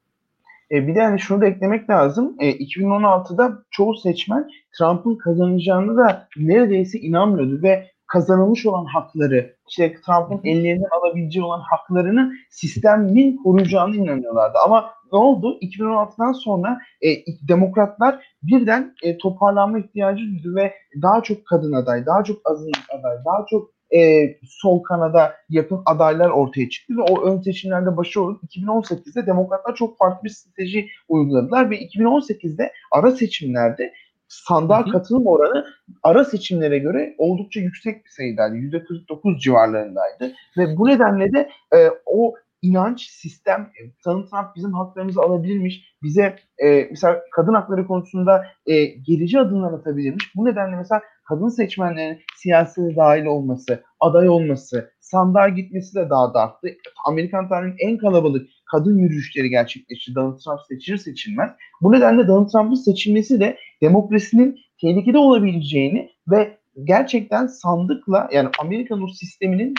E, 0.71 0.87
bir 0.87 0.95
de 0.95 1.03
hani 1.03 1.21
şunu 1.21 1.41
da 1.41 1.47
eklemek 1.47 1.91
lazım. 1.91 2.37
E, 2.41 2.51
2016'da 2.51 3.63
çoğu 3.71 3.97
seçmen 3.97 4.49
Trump'ın 4.79 5.17
kazanacağını 5.17 5.97
da 5.97 6.29
neredeyse 6.37 6.99
inanmıyordu 6.99 7.63
ve 7.63 7.91
kazanılmış 8.07 8.67
olan 8.67 8.85
hakları, 8.85 9.57
işte 9.69 9.95
Trump'ın 10.07 10.49
ellerinden 10.49 10.89
alabileceği 11.01 11.45
olan 11.45 11.61
haklarını 11.61 12.33
sistemin 12.51 13.37
koruyacağını 13.37 13.97
inanıyorlardı. 13.97 14.59
Ama 14.65 14.91
ne 15.13 15.19
oldu? 15.19 15.59
2016'dan 15.63 16.33
sonra 16.33 16.79
e, 17.03 17.09
demokratlar 17.49 18.27
birden 18.43 18.95
e, 19.03 19.19
toparlanma 19.19 19.79
ihtiyacı 19.79 20.25
duydu 20.25 20.57
ve 20.57 20.73
daha 21.03 21.23
çok 21.23 21.47
kadın 21.47 21.73
aday, 21.73 22.07
daha 22.07 22.25
çok 22.25 22.51
azınlık 22.51 22.91
aday, 22.99 23.17
daha 23.25 23.47
çok 23.51 23.71
e, 23.95 24.31
sol 24.49 24.83
kanada 24.83 25.35
yakın 25.49 25.83
adaylar 25.87 26.31
ortaya 26.31 26.69
çıktı 26.69 26.95
ve 26.97 27.03
o 27.03 27.23
ön 27.27 27.41
seçimlerde 27.41 27.97
başarılı 27.97 28.39
2018'de 28.49 29.27
demokratlar 29.27 29.75
çok 29.75 29.99
farklı 29.99 30.25
bir 30.25 30.31
strateji 30.31 30.89
uyguladılar 31.09 31.71
ve 31.71 31.79
2018'de 31.79 32.73
ara 32.93 33.11
seçimlerde 33.11 33.93
sandığa 34.29 34.85
katılım 34.85 35.27
oranı 35.27 35.67
ara 36.03 36.25
seçimlere 36.25 36.79
göre 36.79 37.15
oldukça 37.19 37.61
yüksek 37.61 38.05
bir 38.05 38.11
sayıdaydı. 38.11 38.57
%49 38.57 39.41
civarlarındaydı. 39.41 40.33
Ve 40.59 40.77
bu 40.77 40.89
nedenle 40.89 41.33
de 41.33 41.51
e, 41.75 41.91
o 42.07 42.35
inanç, 42.67 43.11
sistem, 43.11 43.71
Donald 44.07 44.29
Trump 44.31 44.57
bizim 44.57 44.73
haklarımızı 44.73 45.21
alabilirmiş, 45.21 45.97
bize 46.03 46.37
e, 46.59 46.87
mesela 46.91 47.23
kadın 47.33 47.55
hakları 47.55 47.87
konusunda 47.87 48.47
e, 48.67 48.85
gerici 48.85 49.41
adımlar 49.41 49.73
atabilirmiş. 49.73 50.37
Bu 50.37 50.45
nedenle 50.45 50.77
mesela 50.77 51.03
kadın 51.29 51.49
seçmenlerin 51.49 52.19
siyasete 52.37 52.97
dahil 52.97 53.25
olması, 53.25 53.83
aday 54.01 54.29
olması, 54.29 54.91
sandığa 55.01 55.49
gitmesi 55.49 55.95
de 55.95 56.11
daha 56.11 56.35
da 56.35 56.41
arttı. 56.41 56.69
Amerikan 57.07 57.49
tarihinin 57.49 57.77
en 57.79 57.99
kalabalık 57.99 58.49
kadın 58.73 58.99
yürüyüşleri 58.99 59.51
gerçekleşti. 59.51 60.15
Donald 60.15 60.39
Trump 60.39 60.61
seçilir 60.69 60.99
seçilmez. 60.99 61.51
Bu 61.83 61.93
nedenle 61.93 62.29
Donald 62.29 62.49
Trump'ın 62.49 62.75
seçilmesi 62.75 63.41
de 63.41 63.59
demokrasinin 63.83 64.59
tehlikede 64.81 65.19
olabileceğini 65.19 66.11
ve 66.29 66.59
gerçekten 66.85 67.47
sandıkla 67.47 68.29
yani 68.33 68.49
Amerikan 68.61 69.03
o 69.03 69.09
sisteminin 69.09 69.75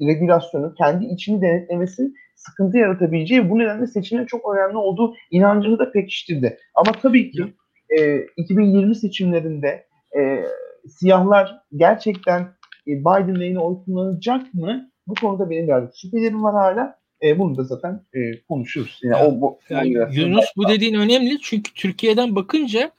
regülasyonu, 0.00 0.74
kendi 0.74 1.04
içini 1.04 1.42
denetlemesi 1.42 2.12
sıkıntı 2.40 2.78
yaratabileceği 2.78 3.50
bu 3.50 3.58
nedenle 3.58 3.86
seçimin 3.86 4.26
çok 4.26 4.54
önemli 4.54 4.76
olduğu 4.76 5.14
inancını 5.30 5.78
da 5.78 5.92
pekiştirdi. 5.92 6.58
Ama 6.74 6.92
tabii 6.92 7.30
ki 7.30 7.54
e, 7.98 8.20
2020 8.36 8.94
seçimlerinde 8.94 9.86
e, 10.18 10.44
siyahlar 10.88 11.60
gerçekten 11.76 12.40
e, 12.86 13.00
Biden 13.00 13.40
lehine 13.40 13.58
oy 13.58 13.84
kullanacak 13.84 14.54
mı? 14.54 14.90
Bu 15.06 15.14
konuda 15.14 15.50
benim 15.50 15.66
biraz 15.68 16.00
şüphelerim 16.00 16.42
var 16.44 16.54
hala. 16.54 16.99
E, 17.22 17.38
bunu 17.38 17.56
da 17.56 17.64
zaten 17.64 18.02
e, 18.14 18.40
konuşuruz. 18.48 19.00
Yani 19.02 19.24
o, 19.24 19.40
bu, 19.40 19.58
yani 19.70 19.88
Yunus 20.12 20.44
bu 20.56 20.68
dediğin 20.68 20.94
önemli 20.94 21.38
çünkü 21.40 21.74
Türkiye'den 21.74 22.36
bakınca 22.36 22.90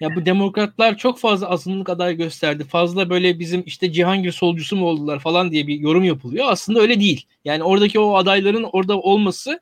ya 0.00 0.16
bu 0.16 0.26
demokratlar 0.26 0.96
çok 0.96 1.18
fazla 1.18 1.50
azınlık 1.50 1.88
aday 1.88 2.16
gösterdi. 2.16 2.64
Fazla 2.64 3.10
böyle 3.10 3.38
bizim 3.38 3.62
işte 3.66 3.92
Cihangir 3.92 4.32
solcusu 4.32 4.76
mu 4.76 4.86
oldular 4.86 5.18
falan 5.18 5.50
diye 5.50 5.66
bir 5.66 5.80
yorum 5.80 6.04
yapılıyor. 6.04 6.46
Aslında 6.48 6.80
öyle 6.80 7.00
değil. 7.00 7.26
Yani 7.44 7.62
oradaki 7.62 8.00
o 8.00 8.14
adayların 8.14 8.66
orada 8.72 8.98
olması 8.98 9.60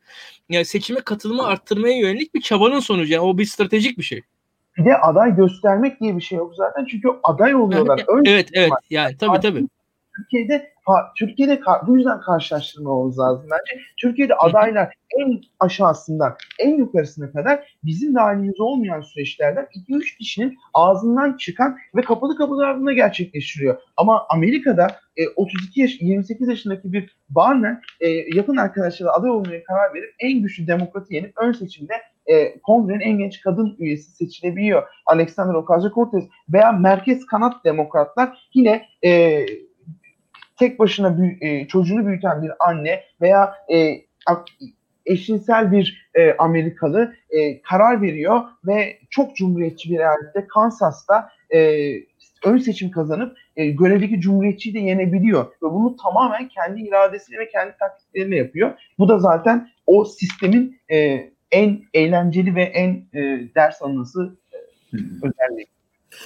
yani 0.48 0.64
seçime 0.64 1.00
katılımı 1.00 1.46
arttırmaya 1.46 1.98
yönelik 1.98 2.34
bir 2.34 2.40
çabanın 2.40 2.80
sonucu. 2.80 3.12
Yani 3.12 3.24
o 3.24 3.38
bir 3.38 3.44
stratejik 3.44 3.98
bir 3.98 4.02
şey. 4.02 4.22
Bir 4.78 4.84
de 4.84 4.96
aday 4.96 5.36
göstermek 5.36 6.00
diye 6.00 6.16
bir 6.16 6.22
şey 6.22 6.38
yok 6.38 6.54
zaten. 6.56 6.84
Çünkü 6.84 7.08
aday 7.22 7.54
oluyorlar. 7.54 8.04
Önce 8.08 8.30
evet 8.34 8.48
evet. 8.52 8.72
Yani 8.90 9.16
tabii 9.16 9.40
tabii. 9.40 9.64
Türkiye'de 10.16 10.76
Türkiye'de 11.16 11.60
bu 11.86 11.96
yüzden 11.96 12.20
karşılaştırmamız 12.20 13.18
lazım 13.18 13.46
bence. 13.50 13.82
Türkiye'de 13.96 14.34
adaylar 14.34 14.94
en 15.18 15.40
aşağısından 15.60 16.36
en 16.58 16.78
yukarısına 16.78 17.32
kadar 17.32 17.76
bizim 17.84 18.14
dahilimiz 18.14 18.60
olmayan 18.60 19.00
süreçlerden 19.00 19.66
2-3 19.88 20.18
kişinin 20.18 20.58
ağzından 20.74 21.36
çıkan 21.36 21.78
ve 21.96 22.00
kapalı 22.02 22.36
kapılar 22.36 22.68
ardında 22.68 22.92
gerçekleştiriyor. 22.92 23.80
Ama 23.96 24.26
Amerika'da 24.28 24.86
e, 25.16 25.28
32 25.28 25.80
yaş 25.80 26.00
28 26.00 26.48
yaşındaki 26.48 26.92
bir 26.92 27.16
Barner 27.28 27.78
e, 28.00 28.08
yakın 28.08 28.56
arkadaşlarıyla 28.56 29.12
aday 29.12 29.30
olmaya 29.30 29.64
karar 29.64 29.94
verip 29.94 30.14
en 30.18 30.42
güçlü 30.42 30.66
demokratı 30.66 31.14
yenip 31.14 31.32
ön 31.38 31.52
seçimde 31.52 31.94
e, 32.26 32.58
kongrenin 32.58 33.00
en 33.00 33.18
genç 33.18 33.40
kadın 33.40 33.76
üyesi 33.78 34.10
seçilebiliyor. 34.10 34.82
Alexander 35.06 35.54
Ocasio-Cortez 35.54 36.28
veya 36.48 36.72
merkez 36.72 37.26
kanat 37.26 37.64
demokratlar 37.64 38.48
yine 38.54 38.86
e, 39.04 39.40
tek 40.59 40.78
başına 40.78 41.09
büy- 41.09 41.36
e, 41.40 41.68
çocuğunu 41.68 42.07
büyüten 42.07 42.42
bir 42.42 42.50
anne 42.61 43.02
veya 43.20 43.54
e, 43.72 44.00
eşcinsel 45.07 45.72
bir 45.72 46.09
e, 46.14 46.36
Amerikalı 46.36 47.14
e, 47.30 47.62
karar 47.62 48.02
veriyor 48.02 48.40
ve 48.66 48.98
çok 49.11 49.36
cumhuriyetçi 49.36 49.90
bir 49.90 49.98
eyalette 49.98 50.46
Kansas'ta 50.48 51.30
e, 51.54 51.90
ön 52.44 52.59
seçim 52.59 52.90
kazanıp 52.90 53.36
e, 53.57 53.66
görevdeki 53.66 54.20
cumhuriyetçiyi 54.20 54.74
de 54.74 54.78
yenebiliyor. 54.78 55.44
Ve 55.44 55.66
bunu 55.70 55.96
tamamen 55.96 56.48
kendi 56.48 56.82
iradesiyle 56.82 57.38
ve 57.40 57.48
kendi 57.48 57.76
taktikleriyle 57.78 58.36
yapıyor. 58.36 58.72
Bu 58.98 59.09
da 59.09 59.18
zaten 59.18 59.68
o 59.86 60.04
sistemin 60.04 60.80
e, 60.92 61.30
en 61.50 61.82
eğlenceli 61.94 62.54
ve 62.54 62.62
en 62.62 62.90
e, 63.14 63.40
ders 63.54 63.82
alınması 63.82 64.36
e, 64.52 64.96
özelliği. 65.22 65.66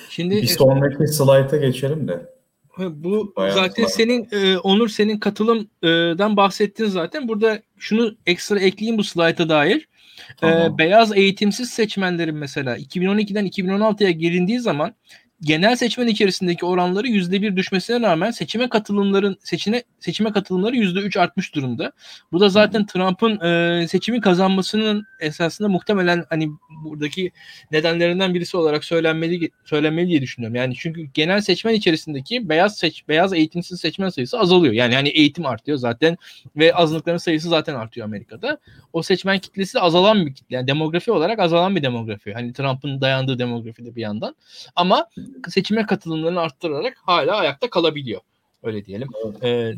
Şimdi 0.08 0.34
bir 0.36 0.46
sonraki 0.46 1.06
slayta 1.06 1.56
geçelim 1.56 2.08
de. 2.08 2.39
Bu 2.88 3.32
Bayağı 3.36 3.54
zaten 3.54 3.84
var. 3.84 3.90
senin 3.90 4.28
e, 4.32 4.58
Onur 4.58 4.88
senin 4.88 5.18
katılımdan 5.18 6.36
bahsettin 6.36 6.86
zaten. 6.86 7.28
Burada 7.28 7.62
şunu 7.78 8.16
ekstra 8.26 8.60
ekleyeyim 8.60 8.98
bu 8.98 9.04
slayta 9.04 9.48
dair. 9.48 9.88
Tamam. 10.36 10.74
E, 10.74 10.78
beyaz 10.78 11.16
eğitimsiz 11.16 11.70
seçmenlerin 11.70 12.36
mesela 12.36 12.78
2012'den 12.78 13.46
2016'ya 13.46 14.10
gelindiği 14.10 14.60
zaman 14.60 14.94
genel 15.42 15.76
seçmen 15.76 16.06
içerisindeki 16.06 16.66
oranları 16.66 17.08
yüzde 17.08 17.42
bir 17.42 17.56
düşmesine 17.56 18.00
rağmen 18.00 18.30
seçime 18.30 18.68
katılımların 18.68 19.36
seçine 19.42 19.82
seçime 20.00 20.32
katılımları 20.32 20.76
yüzde 20.76 20.98
üç 20.98 21.16
artmış 21.16 21.54
durumda. 21.54 21.92
Bu 22.32 22.40
da 22.40 22.48
zaten 22.48 22.86
Trump'ın 22.86 23.40
e, 23.40 23.88
seçimi 23.88 24.20
kazanmasının 24.20 25.06
esasında 25.20 25.68
muhtemelen 25.68 26.24
hani 26.28 26.50
buradaki 26.84 27.32
nedenlerinden 27.72 28.34
birisi 28.34 28.56
olarak 28.56 28.84
söylenmeli 28.84 29.50
söylenmeli 29.64 30.08
diye 30.08 30.22
düşünüyorum. 30.22 30.54
Yani 30.54 30.74
çünkü 30.78 31.02
genel 31.02 31.40
seçmen 31.40 31.74
içerisindeki 31.74 32.48
beyaz 32.48 32.78
seç 32.78 33.08
beyaz 33.08 33.32
eğitimsiz 33.32 33.80
seçmen 33.80 34.08
sayısı 34.08 34.38
azalıyor. 34.38 34.74
Yani 34.74 34.94
hani 34.94 35.08
eğitim 35.08 35.46
artıyor 35.46 35.78
zaten 35.78 36.16
ve 36.56 36.74
azınlıkların 36.74 37.18
sayısı 37.18 37.48
zaten 37.48 37.74
artıyor 37.74 38.04
Amerika'da. 38.04 38.58
O 38.92 39.02
seçmen 39.02 39.38
kitlesi 39.38 39.74
de 39.74 39.80
azalan 39.80 40.26
bir 40.26 40.34
kitle. 40.34 40.56
Yani 40.56 40.66
demografi 40.66 41.12
olarak 41.12 41.38
azalan 41.38 41.76
bir 41.76 41.82
demografi. 41.82 42.32
Hani 42.32 42.52
Trump'ın 42.52 43.00
dayandığı 43.00 43.38
demografi 43.38 43.84
de 43.84 43.96
bir 43.96 44.00
yandan. 44.02 44.36
Ama 44.76 45.06
seçime 45.48 45.86
katılımlarını 45.86 46.40
arttırarak 46.40 46.96
hala 47.02 47.36
ayakta 47.36 47.70
kalabiliyor. 47.70 48.20
Öyle 48.62 48.84
diyelim. 48.84 49.08
Evet. 49.24 49.44
Ee, 49.44 49.74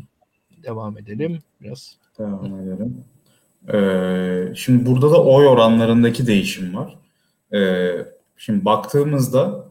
devam 0.62 0.98
edelim 0.98 1.38
biraz. 1.60 1.96
Devam 2.18 2.60
edelim. 2.60 3.04
Ee, 3.72 4.54
şimdi 4.54 4.86
burada 4.86 5.10
da 5.10 5.24
oy 5.24 5.46
oranlarındaki 5.46 6.26
değişim 6.26 6.76
var. 6.76 6.98
Ee, 7.54 8.06
şimdi 8.36 8.64
baktığımızda 8.64 9.64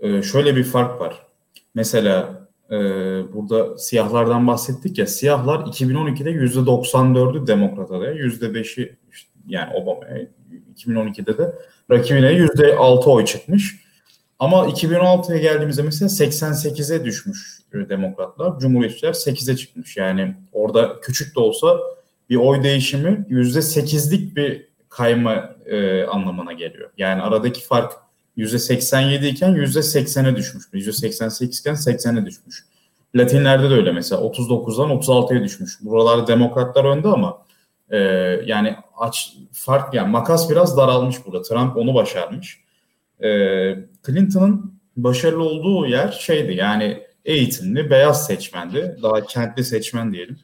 e, 0.00 0.22
şöyle 0.22 0.56
bir 0.56 0.64
fark 0.64 1.00
var. 1.00 1.26
Mesela 1.74 2.48
e, 2.70 2.76
burada 3.34 3.78
siyahlardan 3.78 4.46
bahsettik 4.46 4.98
ya. 4.98 5.06
Siyahlar 5.06 5.60
2012'de 5.60 6.30
%94'ü 6.30 7.46
demokrat 7.46 7.90
adaya, 7.90 8.14
%5'i 8.14 8.96
işte, 9.12 9.30
yani 9.48 9.74
Obama'ya 9.74 10.26
2012'de 10.76 11.38
de 11.38 11.54
rakibine 11.90 12.32
%6 12.32 13.10
oy 13.10 13.24
çıkmış. 13.24 13.87
Ama 14.38 14.66
2016'ya 14.66 15.38
geldiğimizde 15.38 15.82
mesela 15.82 16.08
88'e 16.08 17.04
düşmüş 17.04 17.58
demokratlar. 17.72 18.58
Cumhuriyetçiler 18.58 19.12
8'e 19.12 19.56
çıkmış. 19.56 19.96
Yani 19.96 20.36
orada 20.52 21.00
küçük 21.00 21.36
de 21.36 21.40
olsa 21.40 21.78
bir 22.30 22.36
oy 22.36 22.62
değişimi 22.62 23.26
%8'lik 23.30 24.36
bir 24.36 24.68
kayma 24.88 25.56
e, 25.66 26.04
anlamına 26.04 26.52
geliyor. 26.52 26.90
Yani 26.98 27.22
aradaki 27.22 27.60
fark 27.60 27.92
%87 28.36 29.26
iken 29.26 29.52
%80'e 29.52 30.36
düşmüş. 30.36 30.64
%88 30.72 31.60
iken 31.60 31.74
80'e 31.74 32.26
düşmüş. 32.26 32.64
Latinlerde 33.14 33.70
de 33.70 33.74
öyle 33.74 33.92
mesela 33.92 34.22
39'dan 34.22 34.90
36'ya 34.90 35.44
düşmüş. 35.44 35.78
Buralarda 35.80 36.26
demokratlar 36.26 36.84
önde 36.84 37.08
ama 37.08 37.42
e, 37.90 37.98
yani 38.46 38.76
aç 38.98 39.32
fark 39.52 39.94
yani 39.94 40.10
makas 40.10 40.50
biraz 40.50 40.76
daralmış 40.76 41.16
burada. 41.26 41.42
Trump 41.42 41.76
onu 41.76 41.94
başarmış 41.94 42.67
e, 43.22 43.28
Clinton'ın 44.06 44.80
başarılı 44.96 45.42
olduğu 45.42 45.86
yer 45.86 46.08
şeydi 46.08 46.54
yani 46.54 47.02
eğitimli 47.24 47.90
beyaz 47.90 48.26
seçmendi. 48.26 48.96
Daha 49.02 49.26
kentli 49.26 49.64
seçmen 49.64 50.12
diyelim. 50.12 50.38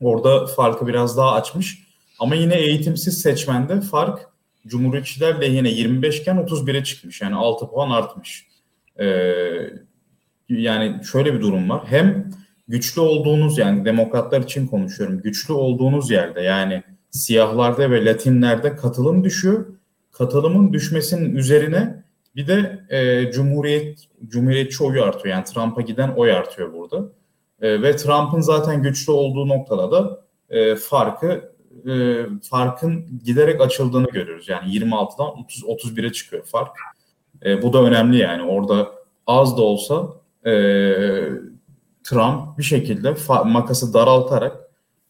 Orada 0.00 0.46
farkı 0.46 0.86
biraz 0.86 1.16
daha 1.16 1.32
açmış. 1.32 1.78
Ama 2.18 2.34
yine 2.34 2.54
eğitimsiz 2.54 3.20
seçmende 3.20 3.80
fark 3.80 4.32
Cumhuriyetçiler 4.66 5.40
lehine 5.40 5.70
25 5.70 6.20
iken 6.20 6.36
31'e 6.36 6.84
çıkmış. 6.84 7.20
Yani 7.20 7.34
6 7.34 7.70
puan 7.70 7.90
artmış. 7.90 8.46
Ee, 9.00 9.06
yani 10.48 11.04
şöyle 11.12 11.34
bir 11.34 11.40
durum 11.40 11.70
var. 11.70 11.82
Hem 11.86 12.30
güçlü 12.68 13.00
olduğunuz 13.00 13.58
yani 13.58 13.84
demokratlar 13.84 14.40
için 14.40 14.66
konuşuyorum. 14.66 15.22
Güçlü 15.22 15.52
olduğunuz 15.54 16.10
yerde 16.10 16.40
yani 16.40 16.82
siyahlarda 17.10 17.90
ve 17.90 18.04
Latinlerde 18.04 18.76
katılım 18.76 19.24
düşüyor 19.24 19.66
katılımın 20.12 20.72
düşmesinin 20.72 21.36
üzerine 21.36 22.04
bir 22.36 22.46
de 22.46 22.80
e, 22.90 23.30
Cumhuriyet 23.32 23.98
Cumhuriyetçi 24.28 24.84
oyu 24.84 25.04
artıyor. 25.04 25.34
Yani 25.34 25.44
Trump'a 25.44 25.80
giden 25.80 26.08
oy 26.08 26.32
artıyor 26.32 26.72
burada. 26.72 27.08
E, 27.60 27.82
ve 27.82 27.96
Trump'ın 27.96 28.40
zaten 28.40 28.82
güçlü 28.82 29.12
olduğu 29.12 29.48
noktada 29.48 29.92
da 29.92 30.24
e, 30.50 30.74
farkı 30.74 31.52
e, 31.86 32.26
farkın 32.50 33.20
giderek 33.24 33.60
açıldığını 33.60 34.06
görüyoruz. 34.06 34.48
Yani 34.48 34.70
26'dan 34.70 35.38
30 35.38 35.62
31'e 35.62 36.12
çıkıyor 36.12 36.44
fark. 36.44 36.76
E, 37.44 37.62
bu 37.62 37.72
da 37.72 37.82
önemli 37.82 38.18
yani. 38.18 38.42
Orada 38.42 38.92
az 39.26 39.56
da 39.56 39.62
olsa 39.62 40.08
e, 40.46 40.52
Trump 42.04 42.58
bir 42.58 42.62
şekilde 42.62 43.14
makası 43.44 43.94
daraltarak 43.94 44.56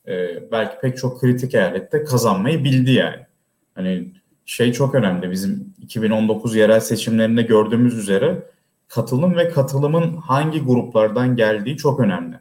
e, 0.08 0.42
belki 0.52 0.80
pek 0.80 0.96
çok 0.96 1.20
kritik 1.20 1.54
eyalette 1.54 2.04
kazanmayı 2.04 2.64
bildi 2.64 2.90
yani. 2.90 3.26
Hani 3.74 4.12
şey 4.46 4.72
çok 4.72 4.94
önemli. 4.94 5.30
Bizim 5.30 5.74
2019 5.82 6.56
yerel 6.56 6.80
seçimlerinde 6.80 7.42
gördüğümüz 7.42 7.98
üzere 7.98 8.42
katılım 8.88 9.36
ve 9.36 9.48
katılımın 9.48 10.16
hangi 10.16 10.60
gruplardan 10.60 11.36
geldiği 11.36 11.76
çok 11.76 12.00
önemli. 12.00 12.36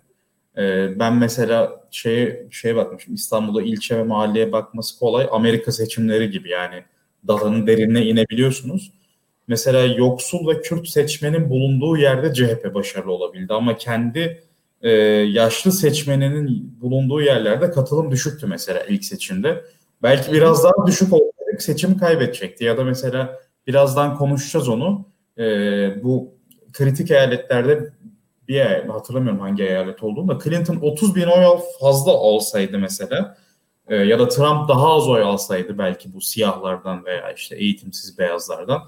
Ee, 0.58 1.00
ben 1.00 1.16
mesela 1.16 1.82
şeye 1.92 2.48
şeye 2.52 2.76
bakmışım. 2.76 3.14
İstanbul'da 3.14 3.62
ilçe 3.62 3.98
ve 3.98 4.04
mahalleye 4.04 4.52
bakması 4.52 5.00
kolay. 5.00 5.28
Amerika 5.32 5.72
seçimleri 5.72 6.30
gibi 6.30 6.50
yani 6.50 6.84
dalanın 7.28 7.68
derinine 7.68 8.06
inebiliyorsunuz. 8.06 8.92
Mesela 9.48 9.86
yoksul 9.86 10.48
ve 10.48 10.62
Kürt 10.62 10.88
seçmenin 10.88 11.50
bulunduğu 11.50 11.98
yerde 11.98 12.34
CHP 12.34 12.74
başarılı 12.74 13.12
olabildi 13.12 13.54
ama 13.54 13.78
kendi 13.78 14.44
e, 14.82 14.92
yaşlı 14.92 15.72
seçmeninin 15.72 16.78
bulunduğu 16.82 17.22
yerlerde 17.22 17.72
katılım 17.72 18.12
düşüktü 18.12 18.48
mesela 18.48 18.84
ilk 18.84 19.06
seçimde. 19.06 19.66
Belki 20.04 20.34
biraz 20.34 20.64
daha 20.64 20.88
düşük 20.88 21.14
oldu 21.14 21.32
seçimi 21.60 21.98
kaybedecekti. 21.98 22.64
Ya 22.64 22.78
da 22.78 22.84
mesela 22.84 23.40
birazdan 23.68 24.16
konuşacağız 24.16 24.70
onu. 24.70 25.06
E, 25.38 25.44
bu 26.04 26.34
kritik 26.74 27.12
eyaletlerde 27.12 27.94
bir 28.48 28.56
eyalet, 28.56 28.90
hatırlamıyorum 28.90 29.40
hangi 29.40 29.64
eyalet 29.64 30.04
olduğunu 30.04 30.28
da 30.28 30.40
Clinton 30.44 30.76
30 30.82 31.16
bin 31.16 31.28
oy 31.28 31.60
fazla 31.80 32.12
olsaydı 32.12 32.80
mesela 32.80 33.38
e, 33.88 33.96
ya 33.96 34.20
da 34.20 34.28
Trump 34.28 34.70
daha 34.70 34.94
az 34.96 35.08
oy 35.08 35.22
alsaydı 35.22 35.78
belki 35.78 36.14
bu 36.14 36.22
siyahlardan 36.22 37.06
veya 37.06 37.32
işte 37.32 37.56
eğitimsiz 37.56 38.18
beyazlardan 38.18 38.82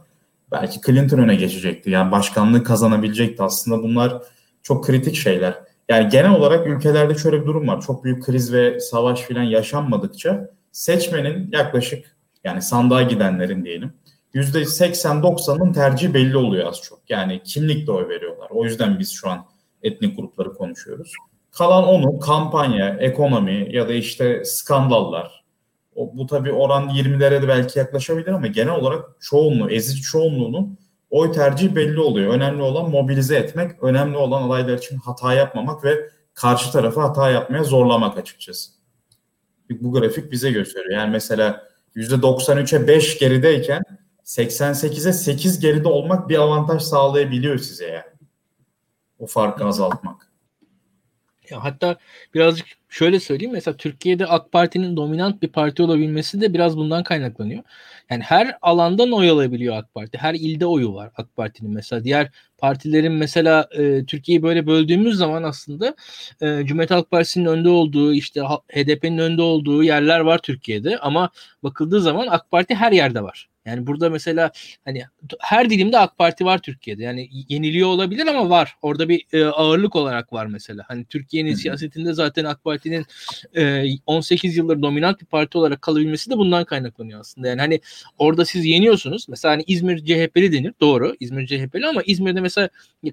belki 0.52 0.82
Clinton 0.82 1.18
öne 1.18 1.36
geçecekti. 1.36 1.90
Yani 1.90 2.12
başkanlığı 2.12 2.64
kazanabilecekti. 2.64 3.44
Aslında 3.44 3.84
bunlar 3.84 4.22
çok 4.64 4.86
kritik 4.86 5.16
şeyler. 5.16 5.54
Yani 5.90 6.10
genel 6.10 6.32
olarak 6.32 6.68
ülkelerde 6.68 7.16
şöyle 7.16 7.42
bir 7.42 7.46
durum 7.46 7.68
var. 7.68 7.82
Çok 7.82 8.04
büyük 8.04 8.24
kriz 8.24 8.54
ve 8.54 8.80
savaş 8.80 9.22
filan 9.22 9.44
yaşanmadıkça 9.44 10.50
seçmenin 10.72 11.50
yaklaşık 11.52 12.13
yani 12.44 12.62
sandığa 12.62 13.02
gidenlerin 13.02 13.66
diyelim. 13.66 13.94
%80-90'ın 14.34 15.74
tercihi 15.74 16.14
belli 16.14 16.38
oluyor 16.38 16.68
az 16.68 16.82
çok. 16.82 17.00
Yani 17.10 17.44
kimlikle 17.44 17.92
oy 17.92 18.10
veriyorlar. 18.10 18.48
O 18.50 18.66
yüzden 18.66 19.00
biz 19.00 19.12
şu 19.12 19.30
an 19.30 19.46
etnik 19.84 20.18
grupları 20.18 20.54
konuşuyoruz. 20.54 21.14
Kalan 21.52 21.84
onu 21.84 22.20
kampanya, 22.20 22.98
ekonomi 23.00 23.68
ya 23.72 23.88
da 23.88 23.94
işte 23.94 24.46
skandallar. 24.46 25.44
O, 25.96 26.18
bu 26.18 26.26
tabii 26.26 26.52
oran 26.52 26.90
20'lere 26.90 27.42
de 27.42 27.48
belki 27.48 27.80
yaklaşabilir 27.80 28.28
ama 28.28 28.48
genel 28.48 28.76
olarak 28.76 29.06
çoğunluğu, 29.20 29.70
ezici 29.70 30.02
çoğunluğunun 30.02 30.78
oy 31.10 31.32
tercihi 31.32 31.76
belli 31.76 32.00
oluyor. 32.00 32.34
Önemli 32.34 32.62
olan 32.62 32.90
mobilize 32.90 33.36
etmek, 33.36 33.84
önemli 33.84 34.18
olan 34.18 34.50
adaylar 34.50 34.78
için 34.78 34.98
hata 34.98 35.34
yapmamak 35.34 35.84
ve 35.84 36.10
karşı 36.34 36.72
tarafı 36.72 37.02
hata 37.02 37.30
yapmaya 37.30 37.64
zorlamak 37.64 38.18
açıkçası. 38.18 38.72
Bu 39.70 39.92
grafik 39.92 40.32
bize 40.32 40.52
gösteriyor. 40.52 41.00
Yani 41.00 41.12
mesela 41.12 41.73
%93'e 41.96 42.88
5 42.88 43.20
gerideyken 43.20 43.84
88'e 44.26 45.14
8 45.14 45.60
geride 45.60 45.88
olmak 45.88 46.30
bir 46.30 46.38
avantaj 46.38 46.82
sağlayabiliyor 46.82 47.58
size 47.58 47.88
yani. 47.88 48.14
O 49.20 49.28
farkı 49.28 49.66
azaltmak. 49.66 50.32
Ya 51.50 51.64
hatta 51.64 51.98
birazcık 52.34 52.68
şöyle 52.90 53.20
söyleyeyim 53.20 53.54
mesela 53.54 53.78
Türkiye'de 53.78 54.28
AK 54.28 54.52
Parti'nin 54.52 54.98
dominant 54.98 55.42
bir 55.42 55.48
parti 55.48 55.84
olabilmesi 55.84 56.42
de 56.42 56.54
biraz 56.54 56.78
bundan 56.78 57.04
kaynaklanıyor. 57.04 57.64
Yani 58.12 58.24
her 58.24 58.58
alandan 58.62 59.12
oy 59.12 59.30
alabiliyor 59.30 59.78
AK 59.78 59.94
Parti. 59.94 60.18
Her 60.18 60.34
ilde 60.34 60.66
oyu 60.66 60.94
var 60.94 61.12
AK 61.18 61.36
Parti'nin 61.36 61.74
mesela. 61.74 62.04
Diğer 62.04 62.32
partilerin 62.58 63.12
mesela 63.12 63.68
e, 63.78 64.06
Türkiye'yi 64.06 64.44
böyle 64.44 64.68
böldüğümüz 64.68 65.18
zaman 65.18 65.44
aslında 65.44 65.96
e, 66.42 66.66
Cumhuriyet 66.66 66.92
Halk 66.92 67.12
Partisi'nin 67.12 67.46
önde 67.46 67.70
olduğu 67.70 68.14
işte 68.14 68.42
HDP'nin 68.74 69.18
önde 69.18 69.42
olduğu 69.42 69.84
yerler 69.84 70.20
var 70.20 70.38
Türkiye'de 70.38 70.98
ama 70.98 71.30
bakıldığı 71.64 72.02
zaman 72.02 72.28
AK 72.28 72.52
Parti 72.52 72.76
her 72.76 72.92
yerde 72.92 73.24
var. 73.24 73.53
Yani 73.66 73.88
burada 73.88 74.10
mesela 74.10 74.52
hani 74.86 75.04
her 75.40 75.70
dilimde 75.70 75.98
AK 75.98 76.18
Parti 76.18 76.46
var 76.46 76.60
Türkiye'de. 76.60 77.04
Yani 77.04 77.30
yeniliyor 77.50 77.88
olabilir 77.88 78.28
ama 78.28 78.50
var. 78.50 78.76
Orada 78.82 79.10
bir 79.10 79.26
e, 79.34 79.46
ağırlık 79.46 79.96
olarak 79.96 80.34
var 80.34 80.46
mesela. 80.46 80.84
Hani 80.88 81.06
Türkiye'nin 81.06 81.56
siyasetinde 81.56 82.14
zaten 82.14 82.46
AK 82.46 82.64
Parti'nin 82.64 83.06
e, 83.56 83.86
18 84.06 84.58
yıldır 84.58 84.82
dominant 84.82 85.22
bir 85.22 85.26
parti 85.26 85.58
olarak 85.58 85.82
kalabilmesi 85.82 86.30
de 86.30 86.38
bundan 86.38 86.66
kaynaklanıyor 86.66 87.20
aslında. 87.20 87.48
Yani 87.48 87.62
hani 87.62 87.80
orada 88.18 88.46
siz 88.46 88.66
yeniyorsunuz. 88.66 89.30
Mesela 89.30 89.54
hani 89.54 89.64
İzmir 89.68 89.98
CHP'li 90.06 90.52
denir. 90.52 90.74
Doğru. 90.82 91.16
İzmir 91.20 91.48
CHP'li 91.48 91.88
ama 91.88 92.02
İzmir'de 92.06 92.42
mesela 92.42 92.70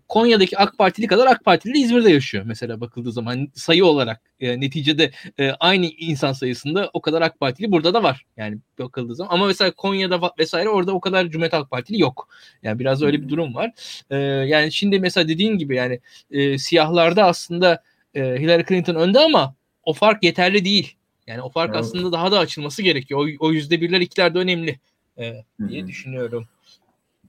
Konya'daki 0.09 0.59
AK 0.59 0.79
Partili 0.79 1.07
kadar 1.07 1.27
AK 1.27 1.45
Partili 1.45 1.75
de 1.75 1.79
İzmir'de 1.79 2.11
yaşıyor 2.11 2.45
mesela 2.47 2.81
bakıldığı 2.81 3.13
zaman. 3.13 3.31
Hani 3.31 3.51
sayı 3.55 3.85
olarak 3.85 4.30
e, 4.41 4.61
neticede 4.61 5.11
e, 5.39 5.51
aynı 5.51 5.87
insan 5.87 6.33
sayısında 6.33 6.91
o 6.93 7.01
kadar 7.01 7.23
AK 7.23 7.41
Partili 7.41 7.73
burada 7.73 7.95
da 7.95 8.03
var. 8.03 8.27
Yani 8.37 8.59
bakıldığı 8.79 9.15
zaman. 9.15 9.35
Ama 9.35 9.47
mesela 9.47 9.71
Konya'da 9.71 10.21
vesaire 10.39 10.69
orada 10.69 10.93
o 10.93 11.01
kadar 11.01 11.27
Cumhuriyet 11.27 11.53
Halk 11.53 11.71
Partili 11.71 12.01
yok. 12.01 12.29
Yani 12.63 12.79
biraz 12.79 13.03
öyle 13.03 13.23
bir 13.23 13.29
durum 13.29 13.55
var. 13.55 13.71
E, 14.11 14.17
yani 14.17 14.73
şimdi 14.73 15.01
mesela 15.01 15.29
dediğin 15.29 15.59
gibi 15.59 15.77
yani 15.77 16.01
e, 16.31 16.59
siyahlarda 16.59 17.25
aslında 17.25 17.83
e, 18.15 18.21
Hillary 18.21 18.65
Clinton 18.69 18.95
önde 18.95 19.21
ama 19.21 19.55
o 19.85 19.93
fark 19.93 20.25
yeterli 20.25 20.65
değil. 20.65 20.97
Yani 21.27 21.43
o 21.43 21.51
fark 21.51 21.71
evet. 21.71 21.81
aslında 21.81 22.13
daha 22.13 22.33
da 22.33 22.39
açılması 22.39 22.83
gerekiyor. 22.83 23.21
O, 23.21 23.47
o 23.47 23.53
yüzde 23.53 23.81
birler 23.81 24.01
ikiler 24.01 24.35
de 24.35 24.39
önemli 24.39 24.79
e, 25.19 25.45
diye 25.69 25.81
Hı-hı. 25.81 25.89
düşünüyorum. 25.89 26.49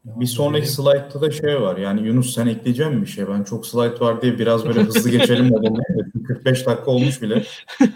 Bir 0.06 0.26
sonraki 0.26 0.68
slaytta 0.68 1.22
da 1.22 1.32
şey 1.32 1.62
var. 1.62 1.78
Yani 1.78 2.08
Yunus 2.08 2.36
sen 2.36 2.48
ekleyeceğim 2.48 3.02
bir 3.02 3.08
şey. 3.08 3.28
Ben 3.28 3.44
çok 3.44 3.66
slayt 3.66 4.02
var 4.02 4.22
diye 4.22 4.40
biraz 4.40 4.66
böyle 4.66 4.80
hızlı 4.80 5.10
geçelim 5.10 5.46
modundayım. 5.46 6.12
45 6.28 6.66
dakika 6.66 6.92
olmuş 6.92 7.22
bile. 7.22 7.44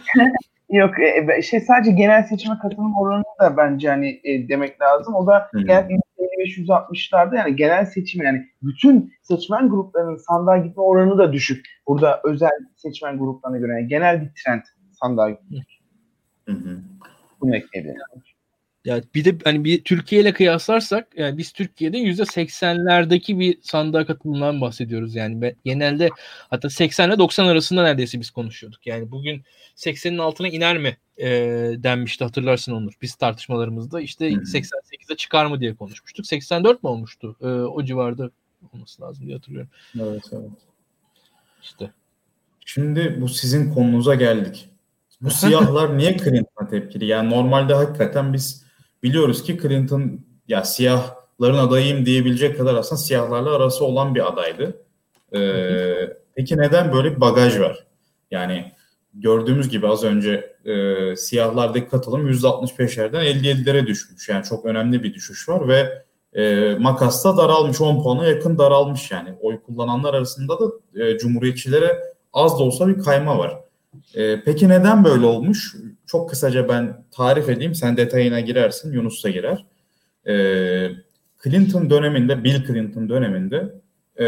Yok 0.69 0.91
e, 0.99 1.41
şey 1.41 1.59
sadece 1.59 1.91
genel 1.91 2.23
seçime 2.23 2.57
katılım 2.61 2.95
oranı 2.95 3.23
da 3.41 3.57
bence 3.57 3.89
hani 3.89 4.21
e, 4.23 4.49
demek 4.49 4.81
lazım. 4.81 5.15
O 5.15 5.27
da 5.27 5.49
genel 5.53 5.87
55-160'larda 6.19 7.35
yani 7.35 7.55
genel 7.55 7.85
seçim 7.85 8.23
yani 8.23 8.45
bütün 8.61 9.13
seçmen 9.21 9.69
gruplarının 9.69 10.17
sandığa 10.17 10.57
gitme 10.57 10.83
oranı 10.83 11.17
da 11.17 11.33
düşük. 11.33 11.65
Burada 11.87 12.21
özel 12.23 12.49
seçmen 12.75 13.17
gruplarına 13.17 13.57
göre 13.57 13.71
yani 13.71 13.87
genel 13.87 14.21
bir 14.21 14.31
trend 14.43 14.61
sandığa 15.01 15.29
gitmek. 15.29 15.81
Hı 16.45 16.51
hı. 16.51 16.79
Bunu 17.41 17.55
ekleyebilirim. 17.55 18.01
Yani 18.85 19.03
bir 19.15 19.25
de 19.25 19.37
hani 19.43 19.63
bir 19.63 19.83
Türkiye 19.83 20.21
ile 20.21 20.33
kıyaslarsak 20.33 21.07
yani 21.17 21.37
biz 21.37 21.51
Türkiye'de 21.51 21.97
yüzde 21.97 22.25
seksenlerdeki 22.25 23.39
bir 23.39 23.57
sandığa 23.61 24.05
katılımdan 24.05 24.61
bahsediyoruz 24.61 25.15
yani 25.15 25.41
ben, 25.41 25.55
genelde 25.65 26.09
hatta 26.49 26.69
80 26.69 27.09
ile 27.09 27.19
90 27.19 27.47
arasında 27.47 27.83
neredeyse 27.83 28.19
biz 28.19 28.31
konuşuyorduk. 28.31 28.87
Yani 28.87 29.11
bugün 29.11 29.43
80'in 29.75 30.17
altına 30.17 30.47
iner 30.47 30.77
mi 30.77 30.97
e, 31.17 31.29
denmişti 31.77 32.23
hatırlarsın 32.23 32.71
Onur. 32.71 32.93
Biz 33.01 33.15
tartışmalarımızda 33.15 34.01
işte 34.01 34.29
88'e 34.29 35.15
çıkar 35.15 35.45
mı 35.45 35.59
diye 35.59 35.75
konuşmuştuk. 35.75 36.27
84 36.27 36.83
mi 36.83 36.89
olmuştu? 36.89 37.35
E, 37.41 37.45
o 37.47 37.83
civarda 37.83 38.29
olması 38.73 39.01
lazım 39.01 39.25
diye 39.25 39.35
hatırlıyorum. 39.35 39.69
Evet 39.99 40.23
evet. 40.31 40.51
İşte. 41.63 41.91
Şimdi 42.65 43.17
bu 43.21 43.29
sizin 43.29 43.73
konunuza 43.73 44.15
geldik. 44.15 44.69
Bu 45.21 45.29
siyahlar 45.31 45.97
niye 45.97 46.17
Clinton'a 46.17 46.69
tepkili? 46.69 47.05
Yani 47.05 47.29
normalde 47.29 47.73
hakikaten 47.73 48.33
biz 48.33 48.64
biliyoruz 49.05 49.43
ki 49.43 49.59
Clinton 49.61 50.19
ya 50.47 50.63
siyahların 50.63 51.57
adayım 51.57 52.05
diyebilecek 52.05 52.57
kadar 52.57 52.75
aslında 52.75 53.01
siyahlarla 53.01 53.55
arası 53.55 53.85
olan 53.85 54.15
bir 54.15 54.27
adaydı. 54.27 54.81
Ee, 55.35 56.17
peki 56.35 56.57
neden 56.57 56.93
böyle 56.93 57.15
bir 57.15 57.21
bagaj 57.21 57.59
var? 57.59 57.85
Yani 58.31 58.71
gördüğümüz 59.13 59.69
gibi 59.69 59.87
az 59.87 60.03
önce 60.03 60.55
e, 60.65 61.15
siyahlardaki 61.15 61.89
katılım 61.89 62.31
%65'lerden 62.31 63.25
57'lere 63.25 63.87
düşmüş. 63.87 64.29
Yani 64.29 64.43
çok 64.43 64.65
önemli 64.65 65.03
bir 65.03 65.13
düşüş 65.13 65.49
var 65.49 65.67
ve 65.67 66.03
e, 66.33 66.75
makasta 66.79 67.37
daralmış 67.37 67.81
10 67.81 68.03
puana 68.03 68.25
yakın 68.25 68.57
daralmış 68.57 69.11
yani. 69.11 69.29
Oy 69.41 69.61
kullananlar 69.61 70.13
arasında 70.13 70.59
da 70.59 70.65
e, 70.95 71.17
cumhuriyetçilere 71.17 72.03
az 72.33 72.59
da 72.59 72.63
olsa 72.63 72.87
bir 72.87 72.99
kayma 73.03 73.37
var. 73.37 73.59
E, 74.15 74.41
peki 74.43 74.69
neden 74.69 75.03
böyle 75.03 75.25
olmuş? 75.25 75.75
Çok 76.07 76.29
kısaca 76.29 76.69
ben 76.69 77.03
tarif 77.11 77.49
edeyim. 77.49 77.75
Sen 77.75 77.97
detayına 77.97 78.39
girersin. 78.39 78.93
Yunus 78.93 79.23
da 79.23 79.29
girer. 79.29 79.65
E, 80.27 80.35
Clinton 81.43 81.89
döneminde, 81.89 82.43
Bill 82.43 82.67
Clinton 82.67 83.09
döneminde 83.09 83.73
e, 84.19 84.27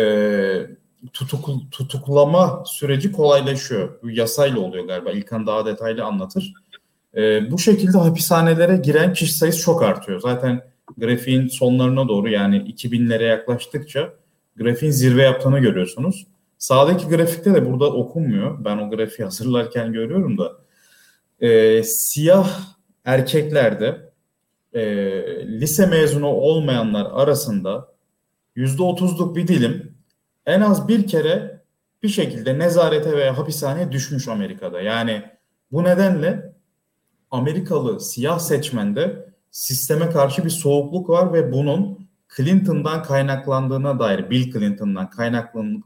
tutuk, 1.13 1.49
tutuklama 1.71 2.63
süreci 2.65 3.11
kolaylaşıyor. 3.11 4.01
Bu 4.03 4.09
yasayla 4.09 4.59
oluyor 4.59 4.85
galiba. 4.85 5.11
İlkan 5.11 5.47
daha 5.47 5.65
detaylı 5.65 6.03
anlatır. 6.03 6.53
E, 7.15 7.51
bu 7.51 7.59
şekilde 7.59 7.97
hapishanelere 7.97 8.77
giren 8.77 9.13
kişi 9.13 9.33
sayısı 9.33 9.61
çok 9.61 9.83
artıyor. 9.83 10.19
Zaten 10.19 10.61
grafiğin 10.97 11.47
sonlarına 11.47 12.07
doğru 12.07 12.29
yani 12.29 12.57
2000'lere 12.57 13.23
yaklaştıkça 13.23 14.13
grafiğin 14.57 14.91
zirve 14.91 15.21
yaptığını 15.21 15.59
görüyorsunuz. 15.59 16.27
Sağdaki 16.57 17.07
grafikte 17.07 17.53
de 17.53 17.71
burada 17.71 17.85
okunmuyor. 17.85 18.65
Ben 18.65 18.77
o 18.77 18.89
grafiği 18.89 19.25
hazırlarken 19.25 19.93
görüyorum 19.93 20.37
da. 20.37 20.51
E, 21.39 21.83
siyah 21.83 22.49
erkeklerde 23.05 24.11
e, 24.73 24.81
lise 25.47 25.85
mezunu 25.85 26.27
olmayanlar 26.27 27.07
arasında 27.13 27.87
yüzde 28.55 28.83
otuzluk 28.83 29.35
bir 29.35 29.47
dilim 29.47 29.97
en 30.45 30.61
az 30.61 30.87
bir 30.87 31.07
kere 31.07 31.61
bir 32.03 32.09
şekilde 32.09 32.59
nezarete 32.59 33.17
veya 33.17 33.37
hapishaneye 33.37 33.91
düşmüş 33.91 34.27
Amerika'da. 34.27 34.81
Yani 34.81 35.23
bu 35.71 35.83
nedenle 35.83 36.53
Amerikalı 37.31 37.99
siyah 37.99 38.39
seçmende 38.39 39.29
sisteme 39.51 40.09
karşı 40.09 40.45
bir 40.45 40.49
soğukluk 40.49 41.09
var 41.09 41.33
ve 41.33 41.51
bunun 41.51 42.07
Clinton'dan 42.37 43.03
kaynaklandığına 43.03 43.99
dair, 43.99 44.29
Bill 44.29 44.51
Clinton'dan 44.51 45.09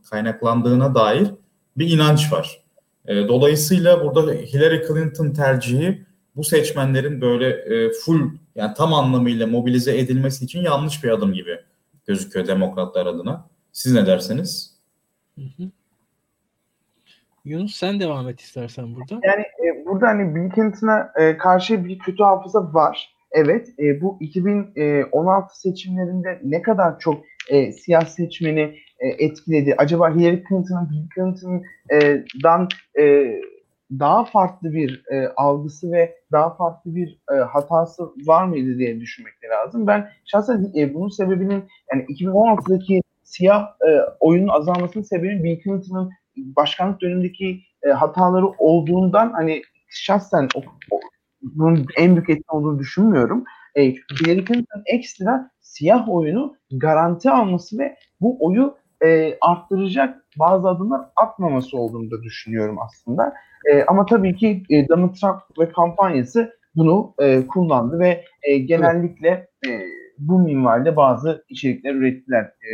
kaynaklandığına 0.10 0.96
dair 0.96 1.32
bir 1.78 1.90
inanç 1.90 2.32
var. 2.32 2.61
E, 3.08 3.16
dolayısıyla 3.16 4.06
burada 4.06 4.32
Hillary 4.32 4.88
Clinton 4.88 5.32
tercihi 5.32 6.06
bu 6.36 6.44
seçmenlerin 6.44 7.22
böyle 7.22 7.50
e, 7.50 7.92
full 7.92 8.30
yani 8.56 8.74
tam 8.78 8.94
anlamıyla 8.94 9.48
mobilize 9.48 9.98
edilmesi 9.98 10.46
için 10.46 10.62
yanlış 10.62 11.04
bir 11.04 11.10
adım 11.10 11.34
gibi 11.34 11.60
gözüküyor 12.08 12.48
demokratlar 12.48 13.06
adına. 13.06 13.50
Siz 13.72 13.94
ne 13.94 14.06
dersiniz? 14.06 14.78
Hı 15.36 15.42
hı. 15.42 15.72
Yunus 17.46 17.76
sen 17.76 18.00
devam 18.00 18.30
et 18.30 18.42
istersen 18.42 18.96
burada. 18.96 19.28
Yani 19.28 19.42
e, 19.42 19.86
burada 19.86 20.08
hani 20.08 20.36
Bill 20.36 20.56
Clinton'a 20.56 21.12
e, 21.20 21.38
karşı 21.38 21.86
bir 21.86 22.00
kötü 22.00 22.24
hafıza 22.24 22.74
var. 22.74 23.16
Evet, 23.32 23.68
e, 23.80 24.02
bu 24.02 24.18
2016 24.20 25.60
seçimlerinde 25.60 26.40
ne 26.44 26.62
kadar 26.62 27.00
çok 27.00 27.24
e, 27.50 27.72
siyah 27.72 28.06
seçmeni 28.06 28.78
e, 29.02 29.08
etkiledi? 29.08 29.76
Acaba 29.78 30.16
Hillary 30.16 30.44
Clinton'ın 30.50 30.90
Bill 30.90 31.08
Clinton'dan 31.16 32.68
e, 33.00 33.36
daha 34.00 34.26
farklı 34.26 34.74
bir 34.74 35.04
e, 35.12 35.28
algısı 35.28 35.92
ve 35.92 36.16
daha 36.32 36.56
farklı 36.56 36.96
bir 36.96 37.20
e, 37.32 37.36
hatası 37.36 38.04
var 38.26 38.46
mıydı 38.46 38.78
diye 38.78 39.00
düşünmek 39.00 39.34
lazım. 39.52 39.88
Ben 39.88 40.10
şahsen 40.26 40.72
e, 40.76 40.94
bunun 40.94 41.10
sebebinin 41.10 41.64
yani 41.94 42.04
2016'daki 42.04 43.02
siyah 43.24 43.68
e, 43.88 44.00
oyunun 44.20 44.48
azalmasının 44.48 45.04
sebebi 45.04 45.44
Bill 45.44 45.62
Clinton'ın 45.64 46.12
başkanlık 46.38 47.02
dönemindeki 47.02 47.62
e, 47.84 47.90
hataları 47.90 48.48
olduğundan 48.48 49.32
hani 49.32 49.62
şahsen 49.90 50.48
o, 50.56 50.60
o, 50.92 51.00
bunun 51.42 51.86
en 51.98 52.16
büyük 52.16 52.30
etki 52.30 52.52
olduğunu 52.52 52.80
düşünmüyorum. 52.80 53.44
E, 53.76 53.86
Hillary 53.92 54.46
Clinton 54.46 54.84
ekstra 54.86 55.52
siyah 55.62 56.10
oyunu 56.10 56.56
garanti 56.72 57.30
alması 57.30 57.80
ve 57.80 57.96
bu 58.22 58.46
oyu 58.46 58.81
e, 59.06 59.38
arttıracak 59.42 60.26
bazı 60.40 60.70
adımlar 60.70 61.02
atmaması 61.16 61.78
olduğunu 61.78 62.12
da 62.12 62.24
düşünüyorum 62.24 62.78
aslında. 62.80 63.34
E, 63.72 63.84
ama 63.84 64.06
tabii 64.06 64.36
ki 64.36 64.64
e, 64.70 64.88
Donald 64.88 65.14
Trump 65.14 65.42
ve 65.60 65.72
kampanyası 65.72 66.54
bunu 66.76 67.14
e, 67.20 67.48
kullandı 67.48 68.00
ve 68.00 68.26
e, 68.44 68.58
genellikle 68.58 69.48
e, 69.68 69.82
bu 70.18 70.40
minvalde 70.40 70.96
bazı 70.96 71.46
içerikler 71.50 71.94
ürettiler 71.96 72.44
e, 72.44 72.72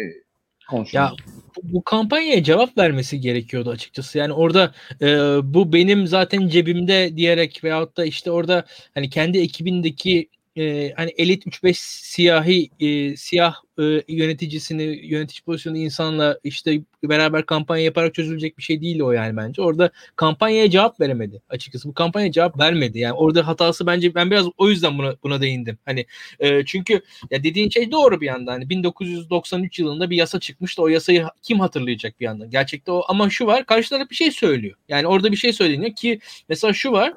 Ya 0.98 1.12
bu, 1.58 1.74
bu 1.74 1.84
kampanyaya 1.84 2.44
cevap 2.44 2.78
vermesi 2.78 3.22
gerekiyordu 3.22 3.70
açıkçası. 3.70 4.18
Yani 4.18 4.34
orada 4.34 4.72
e, 5.02 5.08
bu 5.44 5.74
benim 5.74 6.08
zaten 6.08 6.48
cebimde 6.48 7.18
diyerek 7.18 7.64
veyahut 7.64 7.98
da 7.98 8.06
işte 8.06 8.32
orada 8.32 8.66
hani 8.94 9.10
kendi 9.10 9.40
ekibindeki 9.40 10.30
e, 10.58 10.94
hani 10.96 11.14
elit 11.18 11.46
3-5 11.48 11.74
siyahi 11.78 12.70
e, 12.80 13.16
siyah 13.16 13.56
e, 13.80 13.84
yöneticisini 14.08 14.84
yönetici 14.84 15.42
pozisyonu 15.46 15.78
insanla 15.78 16.40
işte 16.44 16.82
beraber 17.04 17.46
kampanya 17.46 17.84
yaparak 17.84 18.14
çözülecek 18.14 18.58
bir 18.58 18.64
şey 18.64 18.82
değil 18.82 19.02
o 19.02 19.12
yani 19.12 19.38
bence. 19.38 19.62
Orada 19.62 19.92
kampanyaya 20.16 20.70
cevap 20.70 21.02
veremedi 21.02 21.42
açıkçası. 21.50 21.90
Bu 21.90 21.94
kampanya 21.94 22.32
cevap 22.32 22.60
vermedi. 22.60 23.00
Yani 23.00 23.14
orada 23.14 23.48
hatası 23.48 23.88
bence 23.88 24.16
ben 24.16 24.32
biraz 24.32 24.46
o 24.58 24.70
yüzden 24.70 24.98
buna 24.98 25.16
buna 25.24 25.42
değindim. 25.42 25.78
Hani 25.86 26.06
e, 26.40 26.66
çünkü 26.66 27.02
ya 27.32 27.44
dediğin 27.44 27.70
şey 27.70 27.92
doğru 27.92 28.22
bir 28.22 28.26
yandan. 28.26 28.52
Hani 28.52 28.70
1993 28.70 29.80
yılında 29.80 30.10
bir 30.10 30.18
yasa 30.18 30.40
çıkmıştı. 30.40 30.82
O 30.82 30.88
yasayı 30.88 31.26
kim 31.42 31.60
hatırlayacak 31.60 32.20
bir 32.20 32.26
yandan? 32.26 32.50
Gerçekte 32.50 32.92
o 32.92 33.04
ama 33.08 33.30
şu 33.30 33.46
var. 33.46 33.66
Karşı 33.66 33.90
taraf 33.90 34.10
bir 34.10 34.16
şey 34.16 34.32
söylüyor. 34.32 34.78
Yani 34.90 35.08
orada 35.08 35.32
bir 35.32 35.38
şey 35.38 35.54
söyleniyor 35.54 35.96
ki 35.96 36.20
mesela 36.50 36.74
şu 36.74 36.92
var 36.92 37.14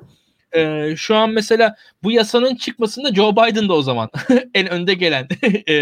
e, 0.57 0.93
şu 0.97 1.17
an 1.17 1.31
mesela 1.31 1.77
bu 2.03 2.13
yasanın 2.13 2.55
çıkmasında 2.55 3.15
Joe 3.15 3.33
Biden 3.33 3.69
da 3.69 3.75
o 3.75 3.83
zaman 3.83 4.11
en 4.55 4.71
önde 4.71 4.95
gelen 4.95 5.29
e, 5.69 5.75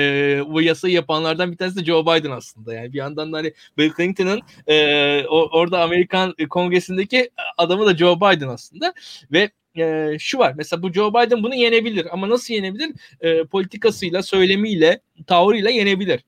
bu 0.48 0.62
yasayı 0.62 0.94
yapanlardan 0.94 1.52
bir 1.52 1.56
tanesi 1.56 1.76
de 1.76 1.84
Joe 1.84 2.02
Biden 2.02 2.30
aslında. 2.30 2.74
Yani 2.74 2.92
bir 2.92 2.98
yandan 2.98 3.32
da 3.32 3.36
hani 3.36 3.52
Bill 3.78 3.92
Clinton'ın 3.96 4.40
e, 4.66 5.26
orada 5.26 5.82
Amerikan 5.82 6.34
Kongresi'ndeki 6.50 7.30
adamı 7.56 7.86
da 7.86 7.96
Joe 7.96 8.16
Biden 8.16 8.48
aslında 8.48 8.94
ve 9.32 9.50
e, 9.76 10.16
şu 10.18 10.38
var 10.38 10.54
mesela 10.56 10.82
bu 10.82 10.92
Joe 10.92 11.10
Biden 11.14 11.42
bunu 11.42 11.54
yenebilir 11.54 12.06
ama 12.12 12.28
nasıl 12.28 12.54
yenebilir? 12.54 12.90
E, 13.20 13.44
politikasıyla, 13.44 14.22
söylemiyle, 14.22 15.00
tavrıyla 15.26 15.70
yenebilir 15.70 16.20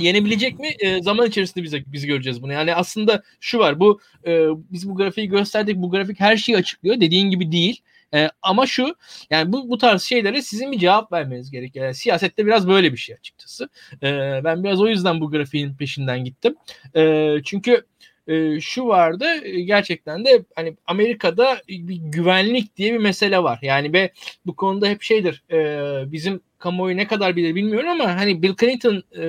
yenebilecek 0.00 0.58
mi? 0.58 0.68
E, 0.78 1.02
zaman 1.02 1.26
içerisinde 1.26 1.64
biz 1.64 1.92
biz 1.92 2.06
göreceğiz 2.06 2.42
bunu. 2.42 2.52
Yani 2.52 2.74
aslında 2.74 3.22
şu 3.40 3.58
var. 3.58 3.80
Bu 3.80 4.00
e, 4.26 4.46
biz 4.72 4.88
bu 4.88 4.94
grafiği 4.94 5.28
gösterdik. 5.28 5.76
Bu 5.76 5.90
grafik 5.90 6.20
her 6.20 6.36
şeyi 6.36 6.58
açıklıyor. 6.58 7.00
Dediğin 7.00 7.30
gibi 7.30 7.52
değil. 7.52 7.80
E, 8.14 8.28
ama 8.42 8.66
şu 8.66 8.94
yani 9.30 9.52
bu, 9.52 9.70
bu 9.70 9.78
tarz 9.78 10.02
şeylere 10.02 10.42
sizin 10.42 10.72
bir 10.72 10.78
cevap 10.78 11.12
vermeniz 11.12 11.50
gerekiyor. 11.50 11.84
Yani 11.84 11.94
siyasette 11.94 12.46
biraz 12.46 12.68
böyle 12.68 12.92
bir 12.92 12.98
şey 12.98 13.14
açıkçası. 13.14 13.68
E, 14.02 14.40
ben 14.44 14.64
biraz 14.64 14.80
o 14.80 14.88
yüzden 14.88 15.20
bu 15.20 15.30
grafiğin 15.30 15.74
peşinden 15.74 16.24
gittim. 16.24 16.54
E, 16.96 17.34
çünkü 17.44 17.84
e, 18.28 18.60
şu 18.60 18.86
vardı 18.86 19.26
gerçekten 19.48 20.24
de 20.24 20.44
hani 20.54 20.76
Amerika'da 20.86 21.58
bir 21.68 21.96
güvenlik 21.96 22.76
diye 22.76 22.92
bir 22.92 22.98
mesele 22.98 23.42
var. 23.42 23.58
Yani 23.62 23.92
ve 23.92 24.10
bu 24.46 24.56
konuda 24.56 24.86
hep 24.86 25.02
şeydir 25.02 25.42
e, 25.52 26.12
bizim 26.12 26.40
kamuoyu 26.58 26.96
ne 26.96 27.06
kadar 27.06 27.36
bilir 27.36 27.54
bilmiyorum 27.54 27.88
ama 27.88 28.16
hani 28.16 28.42
Bill 28.42 28.54
Clinton 28.60 29.02
e, 29.12 29.22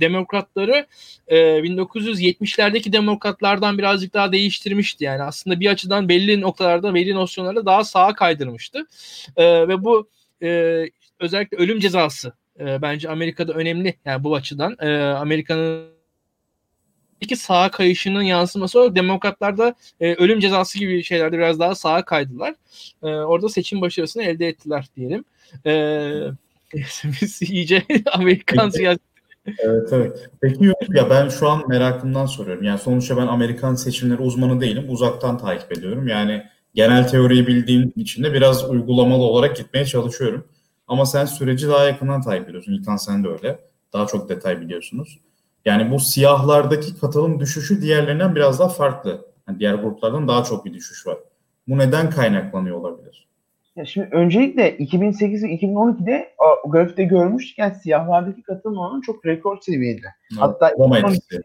demokratları 0.00 0.86
e, 1.28 1.36
1970'lerdeki 1.36 2.92
demokratlardan 2.92 3.78
birazcık 3.78 4.14
daha 4.14 4.32
değiştirmişti. 4.32 5.04
Yani 5.04 5.22
aslında 5.22 5.60
bir 5.60 5.70
açıdan 5.70 6.08
belli 6.08 6.40
noktalarda, 6.40 6.94
belli 6.94 7.14
nosyonlarda 7.14 7.66
daha 7.66 7.84
sağa 7.84 8.14
kaydırmıştı. 8.14 8.86
E, 9.36 9.68
ve 9.68 9.84
bu 9.84 10.08
e, 10.42 10.82
özellikle 11.20 11.56
ölüm 11.56 11.80
cezası 11.80 12.32
e, 12.60 12.82
bence 12.82 13.08
Amerika'da 13.08 13.52
önemli. 13.52 13.94
Yani 14.04 14.24
bu 14.24 14.34
açıdan 14.34 14.76
e, 14.80 14.98
Amerika'nın 14.98 15.95
iki 17.20 17.36
sağa 17.36 17.70
kayışının 17.70 18.22
yansıması 18.22 18.80
olarak 18.80 18.96
demokratlar 18.96 19.58
da 19.58 19.74
e, 20.00 20.14
ölüm 20.14 20.40
cezası 20.40 20.78
gibi 20.78 21.02
şeylerde 21.02 21.38
biraz 21.38 21.60
daha 21.60 21.74
sağa 21.74 22.04
kaydılar. 22.04 22.54
E, 23.02 23.06
orada 23.06 23.48
seçim 23.48 23.80
başarısını 23.80 24.22
elde 24.22 24.48
ettiler 24.48 24.86
diyelim. 24.96 25.24
E, 25.66 25.72
biz 27.04 27.42
iyice 27.42 27.82
Amerikan 28.12 28.68
siyasi 28.68 29.00
Evet 29.58 29.92
evet. 29.92 30.28
Peki 30.40 30.72
ya 30.94 31.10
ben 31.10 31.28
şu 31.28 31.48
an 31.48 31.68
merakımdan 31.68 32.26
soruyorum. 32.26 32.64
Yani 32.64 32.78
sonuçta 32.78 33.16
ben 33.16 33.26
Amerikan 33.26 33.74
seçimleri 33.74 34.22
uzmanı 34.22 34.60
değilim. 34.60 34.84
Uzaktan 34.88 35.38
takip 35.38 35.72
ediyorum. 35.72 36.08
Yani 36.08 36.42
genel 36.74 37.08
teoriyi 37.08 37.46
bildiğim 37.46 37.92
için 37.96 38.22
de 38.24 38.32
biraz 38.32 38.70
uygulamalı 38.70 39.22
olarak 39.22 39.56
gitmeye 39.56 39.84
çalışıyorum. 39.84 40.44
Ama 40.88 41.06
sen 41.06 41.24
süreci 41.24 41.68
daha 41.68 41.84
yakından 41.84 42.22
takip 42.22 42.48
ediyorsun. 42.48 42.72
İlkan 42.72 42.96
sen 42.96 43.24
de 43.24 43.28
öyle. 43.28 43.58
Daha 43.92 44.06
çok 44.06 44.28
detay 44.28 44.60
biliyorsunuz. 44.60 45.18
Yani 45.66 45.90
bu 45.90 46.00
siyahlardaki 46.00 47.00
katılım 47.00 47.40
düşüşü 47.40 47.82
diğerlerinden 47.82 48.34
biraz 48.34 48.60
daha 48.60 48.68
farklı. 48.68 49.26
Yani 49.48 49.58
diğer 49.58 49.74
gruplardan 49.74 50.28
daha 50.28 50.44
çok 50.44 50.64
bir 50.64 50.74
düşüş 50.74 51.06
var. 51.06 51.18
Bu 51.68 51.78
neden 51.78 52.10
kaynaklanıyor 52.10 52.76
olabilir? 52.76 53.26
Ya 53.76 53.84
şimdi 53.84 54.08
öncelikle 54.12 54.76
2008 54.76 55.42
ve 55.42 55.46
2012'de 55.46 56.34
o 56.38 56.70
grafikte 56.70 57.04
görmüştük 57.04 57.58
yani 57.58 57.74
siyahlardaki 57.74 58.42
katılım 58.42 58.78
oranı 58.78 59.02
çok 59.02 59.26
rekor 59.26 59.60
seviyede. 59.60 60.06
Evet, 60.32 60.40
Hatta 60.40 60.70
2012'de, 60.70 61.42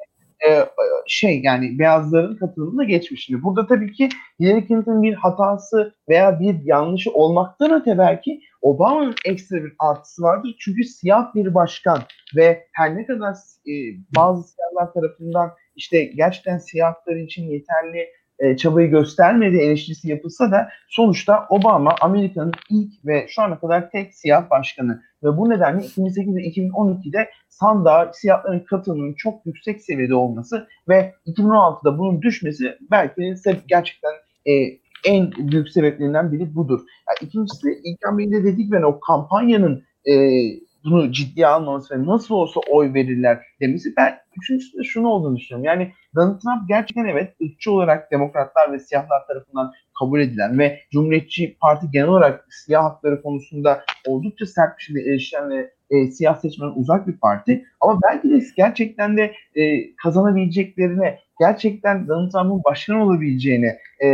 e, 0.48 0.66
şey 1.08 1.42
yani 1.44 1.80
beyazların 1.80 2.36
katılımına 2.36 2.84
geçmiş. 2.84 3.30
Burada 3.32 3.68
tabii 3.68 3.94
ki 3.94 4.10
Hillary 4.40 4.68
Clinton'ın 4.68 5.04
bir 5.04 5.14
hatası 5.14 5.96
veya 6.10 6.40
bir 6.40 6.56
yanlışı 6.64 7.12
olmaktan 7.12 7.82
öte 7.82 7.98
belki 7.98 8.42
Obama'nın 8.62 9.16
ekstra 9.26 9.64
bir 9.64 9.74
artısı 9.80 10.22
vardır. 10.22 10.56
Çünkü 10.60 10.84
siyah 10.84 11.36
bir 11.36 11.54
başkan 11.54 12.00
ve 12.36 12.68
her 12.74 12.98
ne 12.98 13.06
kadar 13.06 13.34
e, 13.68 13.74
bazı 14.16 14.48
siyahlar 14.48 14.94
tarafından 14.94 15.52
işte 15.76 16.04
gerçekten 16.04 16.58
siyahlar 16.58 17.16
için 17.16 17.44
yeterli 17.44 18.08
e, 18.42 18.58
çabayı 18.58 18.90
göstermedi 18.90 19.58
eleştirisi 19.58 20.10
yapılsa 20.10 20.52
da 20.52 20.70
sonuçta 20.90 21.46
Obama 21.50 21.96
Amerika'nın 22.02 22.54
ilk 22.70 23.06
ve 23.06 23.26
şu 23.30 23.42
ana 23.42 23.60
kadar 23.60 23.92
tek 23.92 24.16
siyah 24.16 24.50
başkanı 24.50 25.02
ve 25.24 25.38
bu 25.38 25.50
nedenle 25.50 25.86
2008 25.86 26.36
ve 26.36 26.40
2012'de 26.40 27.30
sandığa 27.50 28.12
siyahların 28.14 28.60
katılımının 28.60 29.14
çok 29.14 29.46
yüksek 29.46 29.82
seviyede 29.82 30.16
olması 30.16 30.68
ve 30.90 31.14
2016'da 31.28 32.00
bunun 32.00 32.22
düşmesi 32.22 32.78
belki 32.92 33.36
gerçekten 33.68 34.12
e, 34.46 34.52
en 35.06 35.32
büyük 35.32 35.70
sebeplerinden 35.70 36.32
biri 36.32 36.56
budur. 36.56 36.80
Yani 36.80 37.30
ikincisi 37.30 37.82
İlkan 37.84 38.18
Bey'in 38.18 38.32
de 38.32 38.44
dedik 38.44 38.72
ben 38.72 38.82
o 38.82 39.00
kampanyanın 39.00 39.84
e, 40.06 40.14
bunu 40.86 41.12
ciddiye 41.12 41.48
almaması 41.48 41.96
ve 41.96 42.06
nasıl 42.06 42.36
olsa 42.36 42.60
oy 42.70 42.94
verirler 42.94 43.40
demesi. 43.62 43.94
Ben 43.98 44.20
üçüncüsü 44.38 44.78
de 44.78 44.84
şunu 44.84 45.08
olduğunu 45.08 45.38
düşünüyorum. 45.38 45.66
Yani 45.66 45.92
Donald 46.16 46.40
Trump 46.42 46.70
gerçekten 46.70 47.06
evet 47.06 47.36
ırkçı 47.42 47.72
olarak 47.72 48.12
demokratlar 48.12 48.72
ve 48.74 48.80
siyahlar 48.80 49.28
tarafından 49.28 49.72
kabul 50.00 50.20
edilen 50.20 50.60
ve 50.60 50.80
Cumhuriyetçi 50.92 51.58
Parti 51.62 51.92
genel 51.92 52.08
olarak 52.08 52.48
siyah 52.50 52.84
hakları 52.84 53.22
konusunda 53.22 53.84
oldukça 54.08 54.46
sert 54.46 54.78
bir 54.78 54.84
şekilde 54.84 55.10
eleştiren 55.10 55.50
ve 55.50 55.72
e, 55.90 56.12
siyah 56.12 56.36
seçmenden 56.36 56.80
uzak 56.80 57.08
bir 57.08 57.18
parti. 57.18 57.66
Ama 57.82 58.00
belki 58.10 58.30
de 58.30 58.42
gerçekten 58.58 59.18
de 59.18 59.34
e, 59.56 59.96
kazanabileceklerine, 59.96 61.20
gerçekten 61.40 62.08
Donald 62.08 62.32
Trump'ın 62.32 62.64
başkan 62.64 62.96
olabileceğine 62.96 63.78
e, 64.04 64.08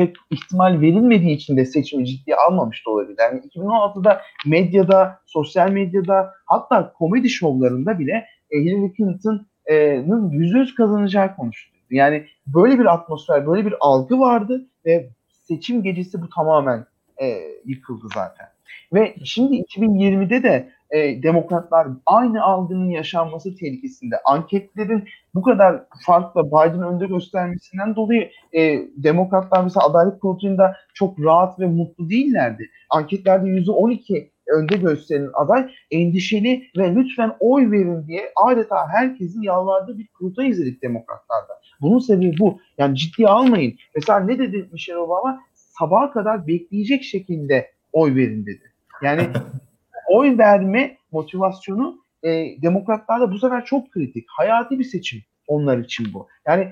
pek 0.00 0.16
ihtimal 0.30 0.80
verilmediği 0.80 1.36
için 1.36 1.56
de 1.56 1.64
seçimi 1.64 2.06
ciddiye 2.06 2.36
almamış 2.36 2.86
da 2.86 2.90
olabilir. 2.90 3.16
Yani 3.18 3.40
2016'da 3.40 4.22
medyada, 4.46 5.20
sosyal 5.26 5.70
medyada 5.70 6.32
hatta 6.46 6.92
komedi 6.92 7.28
şovlarında 7.28 7.98
bile 7.98 8.26
e, 8.50 8.58
Hillary 8.58 8.92
Clinton'ın 8.96 10.30
yüzde 10.30 10.58
yüz 10.58 10.74
kazanacağı 10.74 11.36
konuşuluyordu. 11.36 11.86
Yani 11.90 12.26
böyle 12.46 12.78
bir 12.78 12.94
atmosfer, 12.94 13.46
böyle 13.46 13.66
bir 13.66 13.74
algı 13.80 14.20
vardı 14.20 14.66
ve 14.86 15.10
seçim 15.30 15.82
gecesi 15.82 16.22
bu 16.22 16.28
tamamen 16.28 16.86
e, 17.22 17.40
yıkıldı 17.64 18.06
zaten. 18.14 18.46
Ve 18.92 19.14
şimdi 19.24 19.56
2020'de 19.56 20.42
de 20.42 20.70
e, 20.90 21.22
demokratlar 21.22 21.88
aynı 22.06 22.42
algının 22.42 22.88
yaşanması 22.88 23.56
tehlikesinde. 23.56 24.16
Anketlerin 24.24 25.04
bu 25.34 25.42
kadar 25.42 25.82
farklı 26.06 26.46
Biden 26.46 26.82
önde 26.82 27.06
göstermesinden 27.06 27.96
dolayı 27.96 28.30
e, 28.52 28.78
demokratlar 28.96 29.64
mesela 29.64 29.86
adalet 29.86 30.20
konusunda 30.20 30.76
çok 30.94 31.20
rahat 31.20 31.60
ve 31.60 31.66
mutlu 31.66 32.10
değillerdi. 32.10 32.70
Anketlerde 32.90 33.48
%12 33.48 34.30
önde 34.50 34.76
gösteren 34.76 35.30
aday 35.34 35.70
endişeli 35.90 36.62
ve 36.76 36.94
lütfen 36.94 37.32
oy 37.40 37.70
verin 37.70 38.06
diye 38.06 38.32
adeta 38.36 38.88
herkesin 38.88 39.42
yalvardığı 39.42 39.98
bir 39.98 40.08
kurultay 40.08 40.48
izledik 40.48 40.82
demokratlarda. 40.82 41.60
Bunun 41.80 41.98
sebebi 41.98 42.38
bu. 42.38 42.60
Yani 42.78 42.96
ciddiye 42.96 43.28
almayın. 43.28 43.74
Mesela 43.94 44.20
ne 44.20 44.38
dedi 44.38 44.68
Michelle 44.72 44.98
Obama? 44.98 45.40
Sabaha 45.54 46.12
kadar 46.12 46.46
bekleyecek 46.46 47.02
şekilde 47.02 47.70
oy 47.92 48.14
verin 48.14 48.46
dedi. 48.46 48.72
Yani 49.02 49.22
oy 50.10 50.38
verme 50.38 50.96
motivasyonu 51.12 52.04
e, 52.22 52.28
demokratlarda 52.62 53.32
bu 53.32 53.38
sefer 53.38 53.64
çok 53.64 53.90
kritik. 53.90 54.24
Hayati 54.28 54.78
bir 54.78 54.84
seçim 54.84 55.20
onlar 55.46 55.78
için 55.78 56.06
bu. 56.14 56.28
Yani 56.46 56.64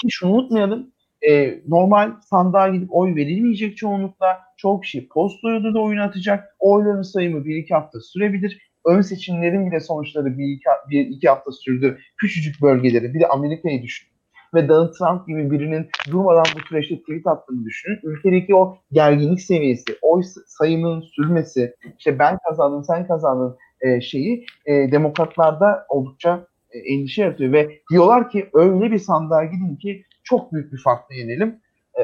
ki 0.00 0.06
şunu 0.10 0.32
unutmayalım 0.32 0.92
e, 1.28 1.60
normal 1.68 2.12
sandığa 2.20 2.68
gidip 2.68 2.88
oy 2.94 3.14
verilmeyecek 3.14 3.76
çoğunlukla 3.76 4.40
çoğu 4.56 4.80
kişi 4.80 5.08
postoyla 5.08 5.74
da 5.74 5.82
oyun 5.82 5.98
atacak. 5.98 6.56
Oyların 6.58 7.02
sayımı 7.02 7.44
bir 7.44 7.56
iki 7.56 7.74
hafta 7.74 8.00
sürebilir. 8.00 8.70
Ön 8.86 9.00
seçimlerin 9.00 9.70
bile 9.70 9.80
sonuçları 9.80 10.38
bir 10.38 10.44
iki, 10.44 10.64
bir, 10.90 11.06
iki 11.06 11.28
hafta 11.28 11.52
sürdü. 11.52 11.98
Küçücük 12.16 12.62
bölgeleri 12.62 13.14
bir 13.14 13.20
de 13.20 13.26
Amerika'yı 13.28 13.82
düşünün 13.82 14.19
ve 14.54 14.68
Donald 14.68 14.92
Trump 14.92 15.28
gibi 15.28 15.50
birinin 15.50 15.88
durmadan 16.10 16.44
bu 16.56 16.68
süreçte 16.68 17.00
tweet 17.00 17.26
attığını 17.26 17.64
düşünün. 17.64 17.98
Ülkedeki 18.02 18.54
o 18.54 18.78
gerginlik 18.92 19.40
seviyesi, 19.40 19.84
oy 20.02 20.22
sayımının 20.46 21.00
sürmesi, 21.00 21.74
işte 21.98 22.18
ben 22.18 22.38
kazandım, 22.48 22.84
sen 22.84 23.06
kazandın 23.06 23.56
e, 23.80 24.00
şeyi 24.00 24.46
e, 24.66 24.72
demokratlarda 24.72 25.86
oldukça 25.88 26.46
e, 26.70 26.78
endişe 26.78 27.22
yaratıyor 27.22 27.52
ve 27.52 27.80
diyorlar 27.90 28.30
ki 28.30 28.48
öyle 28.54 28.92
bir 28.92 28.98
sandığa 28.98 29.44
gidin 29.44 29.76
ki 29.76 30.04
çok 30.24 30.52
büyük 30.52 30.72
bir 30.72 30.78
farkla 30.78 31.14
yenelim. 31.14 31.60
E, 31.98 32.02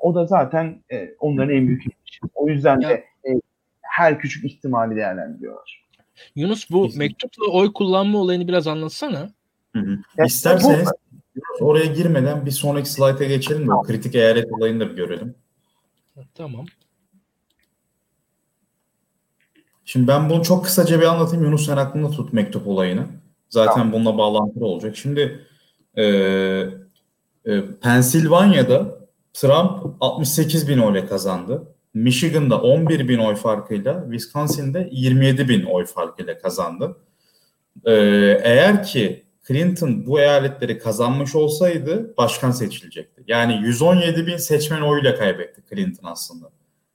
o 0.00 0.14
da 0.14 0.26
zaten 0.26 0.82
e, 0.92 1.14
onların 1.20 1.54
en 1.56 1.66
büyük 1.66 1.82
endişesi. 1.82 2.32
O 2.34 2.48
yüzden 2.48 2.82
de 2.82 3.04
e, 3.28 3.30
her 3.82 4.18
küçük 4.18 4.44
ihtimali 4.44 4.96
değerlendiriyorlar. 4.96 5.86
Yunus 6.36 6.70
bu 6.70 6.82
Kesinlikle. 6.82 7.04
mektupla 7.04 7.52
oy 7.52 7.72
kullanma 7.72 8.18
olayını 8.18 8.48
biraz 8.48 8.66
anlatsana. 8.66 9.30
Hı 9.72 9.80
hı. 9.80 10.24
İsterseniz 10.24 10.88
oraya 11.60 11.86
girmeden 11.86 12.46
bir 12.46 12.50
sonraki 12.50 12.90
slayta 12.90 13.24
geçelim 13.24 13.68
de 13.68 13.72
o 13.72 13.82
kritik 13.82 14.14
eyalet 14.14 14.52
olayını 14.52 14.80
da 14.80 14.90
bir 14.90 14.96
görelim. 14.96 15.34
Tamam. 16.34 16.66
Şimdi 19.84 20.08
ben 20.08 20.30
bunu 20.30 20.42
çok 20.42 20.64
kısaca 20.64 21.00
bir 21.00 21.06
anlatayım. 21.06 21.44
Yunus 21.44 21.66
sen 21.66 21.76
aklında 21.76 22.10
tut 22.10 22.32
mektup 22.32 22.66
olayını. 22.66 23.06
Zaten 23.48 23.74
tamam. 23.74 23.92
bununla 23.92 24.18
bağlantılı 24.18 24.64
olacak. 24.64 24.96
Şimdi 24.96 25.46
e, 25.94 26.04
e, 27.44 27.62
Pensilvanya'da 27.82 28.98
Trump 29.32 29.96
68 30.00 30.68
bin 30.68 30.78
oyla 30.78 31.06
kazandı. 31.06 31.76
Michigan'da 31.94 32.60
11 32.60 33.08
bin 33.08 33.18
oy 33.18 33.34
farkıyla, 33.34 34.02
Wisconsin'de 34.02 34.88
27 34.92 35.48
bin 35.48 35.62
oy 35.62 35.86
farkıyla 35.86 36.38
kazandı. 36.38 36.96
Ee, 37.84 37.92
eğer 38.42 38.84
ki 38.84 39.25
Clinton 39.48 40.06
bu 40.06 40.20
eyaletleri 40.20 40.78
kazanmış 40.78 41.34
olsaydı 41.34 42.14
başkan 42.16 42.50
seçilecekti. 42.50 43.24
Yani 43.26 43.60
117 43.62 44.26
bin 44.26 44.36
seçmen 44.36 44.80
oyuyla 44.80 45.14
kaybetti 45.14 45.62
Clinton 45.70 46.08
aslında. 46.08 46.46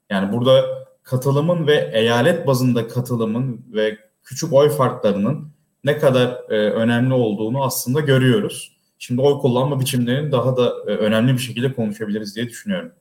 Yani 0.09 0.33
burada 0.33 0.65
katılımın 1.03 1.67
ve 1.67 1.91
eyalet 1.93 2.47
bazında 2.47 2.87
katılımın 2.87 3.65
ve 3.73 3.97
küçük 4.23 4.53
oy 4.53 4.69
farklarının 4.69 5.51
ne 5.83 5.97
kadar 5.97 6.27
e, 6.49 6.55
önemli 6.55 7.13
olduğunu 7.13 7.63
aslında 7.63 7.99
görüyoruz. 7.99 8.77
Şimdi 8.99 9.21
oy 9.21 9.39
kullanma 9.39 9.79
biçimlerinin 9.79 10.31
daha 10.31 10.57
da 10.57 10.73
e, 10.87 10.91
önemli 10.91 11.33
bir 11.33 11.39
şekilde 11.39 11.73
konuşabiliriz 11.73 12.35
diye 12.35 12.49
düşünüyorum. 12.49 12.91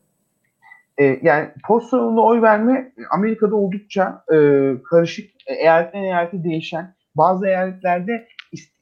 E, 0.98 1.04
yani 1.22 1.48
posta 1.68 1.96
oy 1.98 2.42
verme 2.42 2.92
Amerika'da 3.10 3.56
oldukça 3.56 4.24
e, 4.32 4.36
karışık, 4.90 5.30
e, 5.46 5.54
eyaletten 5.54 6.02
eyalete 6.02 6.44
değişen, 6.44 6.94
bazı 7.14 7.46
eyaletlerde 7.46 8.26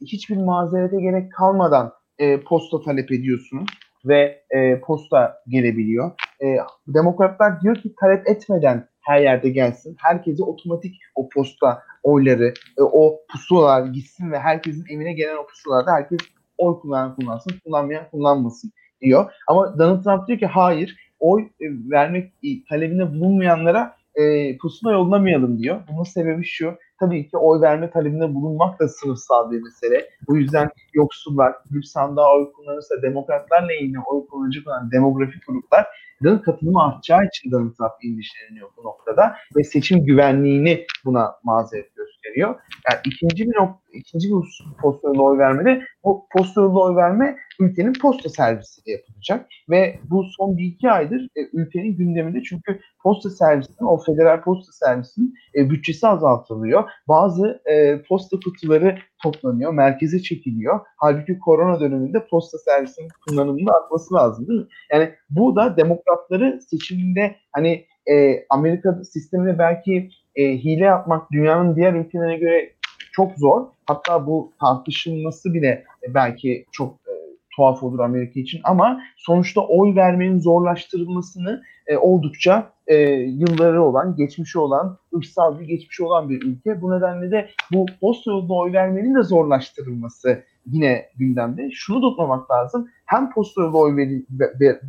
hiçbir 0.00 0.36
mazerete 0.36 1.00
gerek 1.00 1.32
kalmadan 1.32 1.92
e, 2.18 2.40
posta 2.40 2.80
talep 2.82 3.12
ediyorsunuz 3.12 3.68
ve 4.04 4.42
e, 4.50 4.80
posta 4.80 5.42
gelebiliyor. 5.48 6.10
E, 6.42 6.56
demokratlar 6.88 7.60
diyor 7.60 7.76
ki 7.76 7.94
talep 8.00 8.28
etmeden 8.28 8.88
her 9.00 9.20
yerde 9.20 9.48
gelsin. 9.48 9.96
Herkese 9.98 10.42
otomatik 10.42 10.94
o 11.14 11.28
posta 11.28 11.82
oyları, 12.02 12.54
e, 12.78 12.82
o 12.82 13.20
pusulalar 13.32 13.86
gitsin 13.86 14.32
ve 14.32 14.38
herkesin 14.38 14.84
evine 14.90 15.12
gelen 15.12 15.36
o 15.36 15.46
pusulalarda 15.46 15.92
herkes 15.92 16.18
oy 16.58 16.80
kullanan 16.80 17.16
kullansın, 17.16 17.52
kullanmayan 17.64 18.10
kullanmasın 18.10 18.72
diyor. 19.00 19.32
Ama 19.46 19.78
Donald 19.78 20.04
Trump 20.04 20.28
diyor 20.28 20.38
ki 20.38 20.46
hayır, 20.46 20.96
oy 21.20 21.42
e, 21.42 21.66
vermek 21.90 22.32
talebine 22.68 23.10
bulunmayanlara 23.10 23.96
e, 24.14 24.56
pusula 24.56 24.92
yollamayalım 24.92 25.58
diyor. 25.58 25.80
Bunun 25.92 26.04
sebebi 26.04 26.44
şu, 26.44 26.74
tabii 27.00 27.28
ki 27.28 27.36
oy 27.36 27.60
verme 27.60 27.90
talebinde 27.90 28.34
bulunmak 28.34 28.80
da 28.80 28.88
sınıfsal 28.88 29.50
bir 29.50 29.62
mesele. 29.62 30.10
Bu 30.28 30.36
yüzden 30.36 30.70
yoksullar, 30.94 31.54
bir 31.70 31.82
sandığa 31.82 32.36
oy 32.36 32.52
kullanırsa 32.52 33.02
demokratlar 33.02 33.68
lehine 33.68 33.98
oy 34.06 34.26
kullanacak 34.26 34.66
olan 34.68 34.90
demografik 34.90 35.46
gruplar 35.46 35.86
da 36.24 36.42
katılımı 36.42 36.82
artacağı 36.82 37.26
için 37.26 37.50
Donald 37.50 37.74
Trump 37.74 37.92
endişeleniyor 38.04 38.68
bu 38.76 38.84
noktada 38.84 39.36
ve 39.56 39.64
seçim 39.64 40.04
güvenliğini 40.04 40.86
buna 41.04 41.34
mazeret 41.44 41.96
gösteriyor. 41.96 42.07
Yani 42.36 43.00
ikinci 43.04 43.46
bir 43.46 43.56
nok 43.56 43.80
ikinci 43.92 44.28
bir 44.28 44.34
pozisyonda 44.82 45.22
oy 45.22 45.38
vermede 45.38 45.82
bu 46.04 46.26
pozisyonda 46.36 46.78
oy 46.78 46.96
verme 46.96 47.36
ülkenin 47.60 47.92
posta 48.02 48.28
servisiyle 48.28 48.92
yapılacak 48.92 49.46
ve 49.70 49.98
bu 50.10 50.24
son 50.38 50.56
bir 50.56 50.64
iki 50.64 50.90
aydır 50.90 51.28
e, 51.36 51.40
ülkenin 51.52 51.96
gündeminde 51.96 52.42
çünkü 52.42 52.80
posta 53.02 53.30
servisinin, 53.30 53.88
o 53.88 53.98
federal 53.98 54.42
posta 54.42 54.72
servisinin 54.72 55.34
e, 55.54 55.70
bütçesi 55.70 56.06
azaltılıyor. 56.06 56.90
Bazı 57.08 57.62
e, 57.70 58.02
posta 58.02 58.36
kutuları 58.44 58.98
toplanıyor, 59.22 59.72
merkeze 59.72 60.22
çekiliyor. 60.22 60.80
Halbuki 60.96 61.38
korona 61.38 61.80
döneminde 61.80 62.26
posta 62.26 62.58
servisinin 62.58 63.08
kullanımında 63.28 63.72
artması 63.72 64.14
lazım 64.14 64.48
değil 64.48 64.60
mi? 64.60 64.66
Yani 64.92 65.14
bu 65.30 65.56
da 65.56 65.76
demokratları 65.76 66.60
seçiminde 66.70 67.36
hani 67.52 67.86
e, 68.10 68.44
Amerika 68.50 69.04
sistemine 69.04 69.58
belki 69.58 70.10
e, 70.38 70.58
hile 70.58 70.84
yapmak 70.84 71.32
dünyanın 71.32 71.76
diğer 71.76 71.94
ülkelerine 71.94 72.36
göre 72.36 72.72
çok 73.12 73.32
zor. 73.38 73.66
Hatta 73.86 74.26
bu 74.26 74.52
tartışılması 74.60 75.54
bile 75.54 75.84
belki 76.14 76.64
çok 76.72 76.94
e, 76.94 77.12
tuhaf 77.56 77.82
olur 77.82 77.98
Amerika 77.98 78.40
için 78.40 78.60
ama 78.64 79.00
sonuçta 79.16 79.60
oy 79.60 79.96
vermenin 79.96 80.38
zorlaştırılmasını 80.38 81.62
e, 81.86 81.96
oldukça 81.96 82.70
e, 82.86 82.96
yılları 83.12 83.82
olan, 83.82 84.16
geçmişi 84.16 84.58
olan, 84.58 84.98
ırksal 85.16 85.60
bir 85.60 85.64
geçmişi 85.64 86.04
olan 86.04 86.28
bir 86.28 86.42
ülke. 86.42 86.82
Bu 86.82 86.96
nedenle 86.96 87.30
de 87.30 87.48
bu 87.72 87.86
post 88.00 88.26
yolda 88.26 88.54
oy 88.54 88.72
vermenin 88.72 89.14
de 89.14 89.22
zorlaştırılması 89.22 90.44
yine 90.66 91.06
gündemde. 91.16 91.70
Şunu 91.72 92.00
tutmamak 92.00 92.50
lazım. 92.50 92.88
Hem 93.06 93.32
post 93.32 93.56
yolda 93.56 93.76
oy 93.76 93.96
veril, 93.96 94.22
ver, 94.60 94.80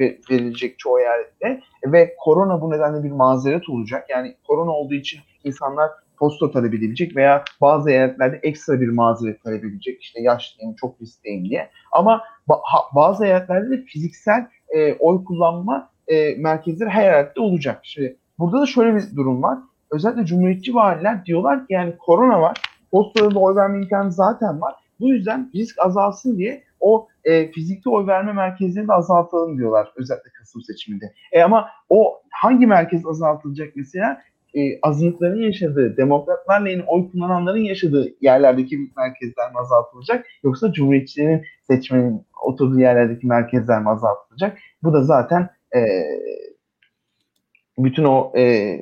verilecek 0.00 0.78
çoğu 0.78 1.00
eyalette 1.00 1.60
ve 1.86 2.14
korona 2.18 2.62
bu 2.62 2.70
nedenle 2.70 3.04
bir 3.04 3.10
mazeret 3.10 3.68
olacak. 3.68 4.06
Yani 4.10 4.36
korona 4.46 4.70
olduğu 4.70 4.94
için 4.94 5.20
insanlar 5.44 5.90
posta 6.18 6.50
talep 6.50 6.74
edebilecek 6.74 7.16
veya 7.16 7.44
bazı 7.60 7.90
eyaletlerde 7.90 8.40
ekstra 8.42 8.80
bir 8.80 8.88
mazeret 8.88 9.42
talep 9.44 9.64
edecek. 9.64 10.02
İşte 10.02 10.22
yaşlıyım, 10.22 10.74
çok 10.74 11.00
riskliyim 11.00 11.44
diye. 11.44 11.70
Ama 11.92 12.22
bazı 12.94 13.26
eyaletlerde 13.26 13.70
de 13.70 13.82
fiziksel 13.82 14.46
e, 14.68 14.94
oy 14.94 15.24
kullanma 15.24 15.90
e, 16.08 16.34
merkezleri 16.34 16.88
her 16.88 17.02
eyalette 17.02 17.40
olacak. 17.40 17.80
Şimdi 17.82 18.16
burada 18.38 18.60
da 18.60 18.66
şöyle 18.66 18.94
bir 18.96 19.16
durum 19.16 19.42
var. 19.42 19.58
Özellikle 19.90 20.26
cumhuriyetçi 20.26 20.74
valiler 20.74 21.24
diyorlar 21.24 21.58
ki 21.58 21.72
yani 21.72 21.96
korona 21.98 22.40
var. 22.40 22.62
Postalarda 22.90 23.38
oy 23.38 23.56
verme 23.56 23.78
imkanı 23.78 24.12
zaten 24.12 24.60
var. 24.60 24.74
Bu 25.00 25.08
yüzden 25.08 25.50
risk 25.54 25.78
azalsın 25.78 26.38
diye 26.38 26.62
o 26.80 27.08
e, 27.24 27.50
fizikli 27.52 27.88
oy 27.90 28.06
verme 28.06 28.32
merkezlerini 28.32 28.88
de 28.88 28.92
azaltalım 28.92 29.58
diyorlar 29.58 29.92
özellikle 29.96 30.30
Kasım 30.38 30.62
seçiminde. 30.62 31.12
E 31.32 31.42
ama 31.42 31.68
o 31.88 32.22
hangi 32.30 32.66
merkez 32.66 33.06
azaltılacak 33.06 33.72
mesela? 33.76 34.22
e, 34.54 34.80
azınlıkların 34.82 35.42
yaşadığı, 35.42 35.96
demokratlarla 35.96 36.68
yeni 36.68 36.82
oy 36.82 37.10
kullananların 37.10 37.60
yaşadığı 37.60 38.08
yerlerdeki 38.20 38.78
merkezler 38.96 39.50
mi 39.50 39.58
azaltılacak 39.58 40.26
yoksa 40.42 40.72
cumhuriyetçilerin 40.72 41.44
seçmenin 41.62 42.26
oturduğu 42.42 42.80
yerlerdeki 42.80 43.26
merkezler 43.26 43.82
mi 43.82 43.90
azaltılacak? 43.90 44.58
Bu 44.82 44.92
da 44.92 45.02
zaten 45.02 45.50
e, 45.74 45.80
bütün 47.78 48.04
o 48.04 48.32
e, 48.36 48.76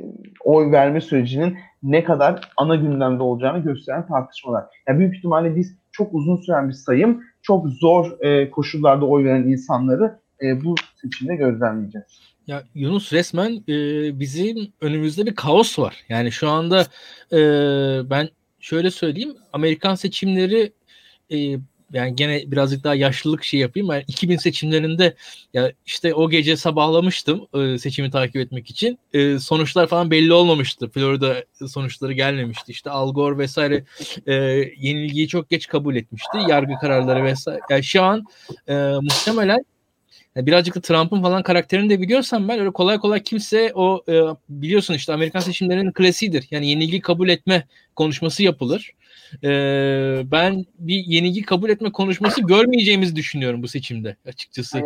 oy 0.44 0.72
verme 0.72 1.00
sürecinin 1.00 1.58
ne 1.82 2.04
kadar 2.04 2.52
ana 2.56 2.76
gündemde 2.76 3.22
olacağını 3.22 3.58
gösteren 3.58 4.06
tartışmalar. 4.06 4.64
Yani 4.88 4.98
büyük 4.98 5.16
ihtimalle 5.16 5.56
biz 5.56 5.78
çok 5.92 6.14
uzun 6.14 6.36
süren 6.36 6.68
bir 6.68 6.74
sayım, 6.74 7.22
çok 7.46 7.68
zor 7.68 8.20
e, 8.20 8.50
koşullarda 8.50 9.06
oy 9.06 9.24
veren 9.24 9.42
insanları 9.42 10.20
e, 10.42 10.64
bu 10.64 10.74
seçimde 10.94 11.36
gözlemleyeceğiz. 11.36 12.06
Ya 12.46 12.64
Yunus 12.74 13.12
resmen 13.12 13.64
e, 13.68 13.74
bizim 14.20 14.72
önümüzde 14.80 15.26
bir 15.26 15.34
kaos 15.34 15.78
var. 15.78 16.04
Yani 16.08 16.32
şu 16.32 16.48
anda 16.48 16.86
e, 17.32 17.38
ben 18.10 18.28
şöyle 18.60 18.90
söyleyeyim 18.90 19.36
Amerikan 19.52 19.94
seçimleri 19.94 20.72
e, 21.32 21.58
yani 21.92 22.16
gene 22.16 22.50
birazcık 22.50 22.84
daha 22.84 22.94
yaşlılık 22.94 23.44
şey 23.44 23.60
yapayım. 23.60 23.88
Ben 23.88 24.04
2000 24.08 24.36
seçimlerinde 24.36 25.14
ya 25.54 25.72
işte 25.86 26.14
o 26.14 26.30
gece 26.30 26.56
sabahlamıştım 26.56 27.46
e, 27.54 27.78
seçimi 27.78 28.10
takip 28.10 28.36
etmek 28.36 28.70
için. 28.70 28.98
E, 29.12 29.38
sonuçlar 29.38 29.86
falan 29.86 30.10
belli 30.10 30.32
olmamıştı. 30.32 30.88
Florida 30.88 31.44
sonuçları 31.68 32.12
gelmemişti. 32.12 32.72
İşte 32.72 32.90
Al 32.90 33.14
Gore 33.14 33.38
vesaire 33.38 33.84
e, 34.26 34.34
yenilgiyi 34.78 35.28
çok 35.28 35.50
geç 35.50 35.66
kabul 35.66 35.96
etmişti. 35.96 36.38
Yargı 36.48 36.74
kararları 36.80 37.24
vesaire. 37.24 37.60
Yani 37.70 37.84
şu 37.84 38.02
an 38.02 38.24
e, 38.68 38.74
muhtemelen 39.02 39.64
yani 40.36 40.46
birazcık 40.46 40.74
da 40.74 40.80
Trump'ın 40.80 41.22
falan 41.22 41.42
karakterini 41.42 41.90
de 41.90 42.00
biliyorsam 42.00 42.48
ben 42.48 42.58
öyle 42.58 42.70
kolay 42.70 42.98
kolay 42.98 43.22
kimse 43.22 43.72
o 43.74 44.04
e, 44.08 44.20
biliyorsun 44.48 44.94
işte 44.94 45.12
Amerikan 45.12 45.40
seçimlerinin 45.40 45.92
klasiğidir. 45.92 46.46
Yani 46.50 46.70
yenilgi 46.70 47.00
kabul 47.00 47.28
etme 47.28 47.66
konuşması 47.96 48.42
yapılır. 48.42 48.92
E, 49.44 49.50
ben 50.32 50.64
bir 50.78 51.04
yenilgi 51.06 51.42
kabul 51.42 51.70
etme 51.70 51.92
konuşması 51.92 52.42
görmeyeceğimizi 52.42 53.16
düşünüyorum 53.16 53.62
bu 53.62 53.68
seçimde 53.68 54.16
açıkçası. 54.26 54.82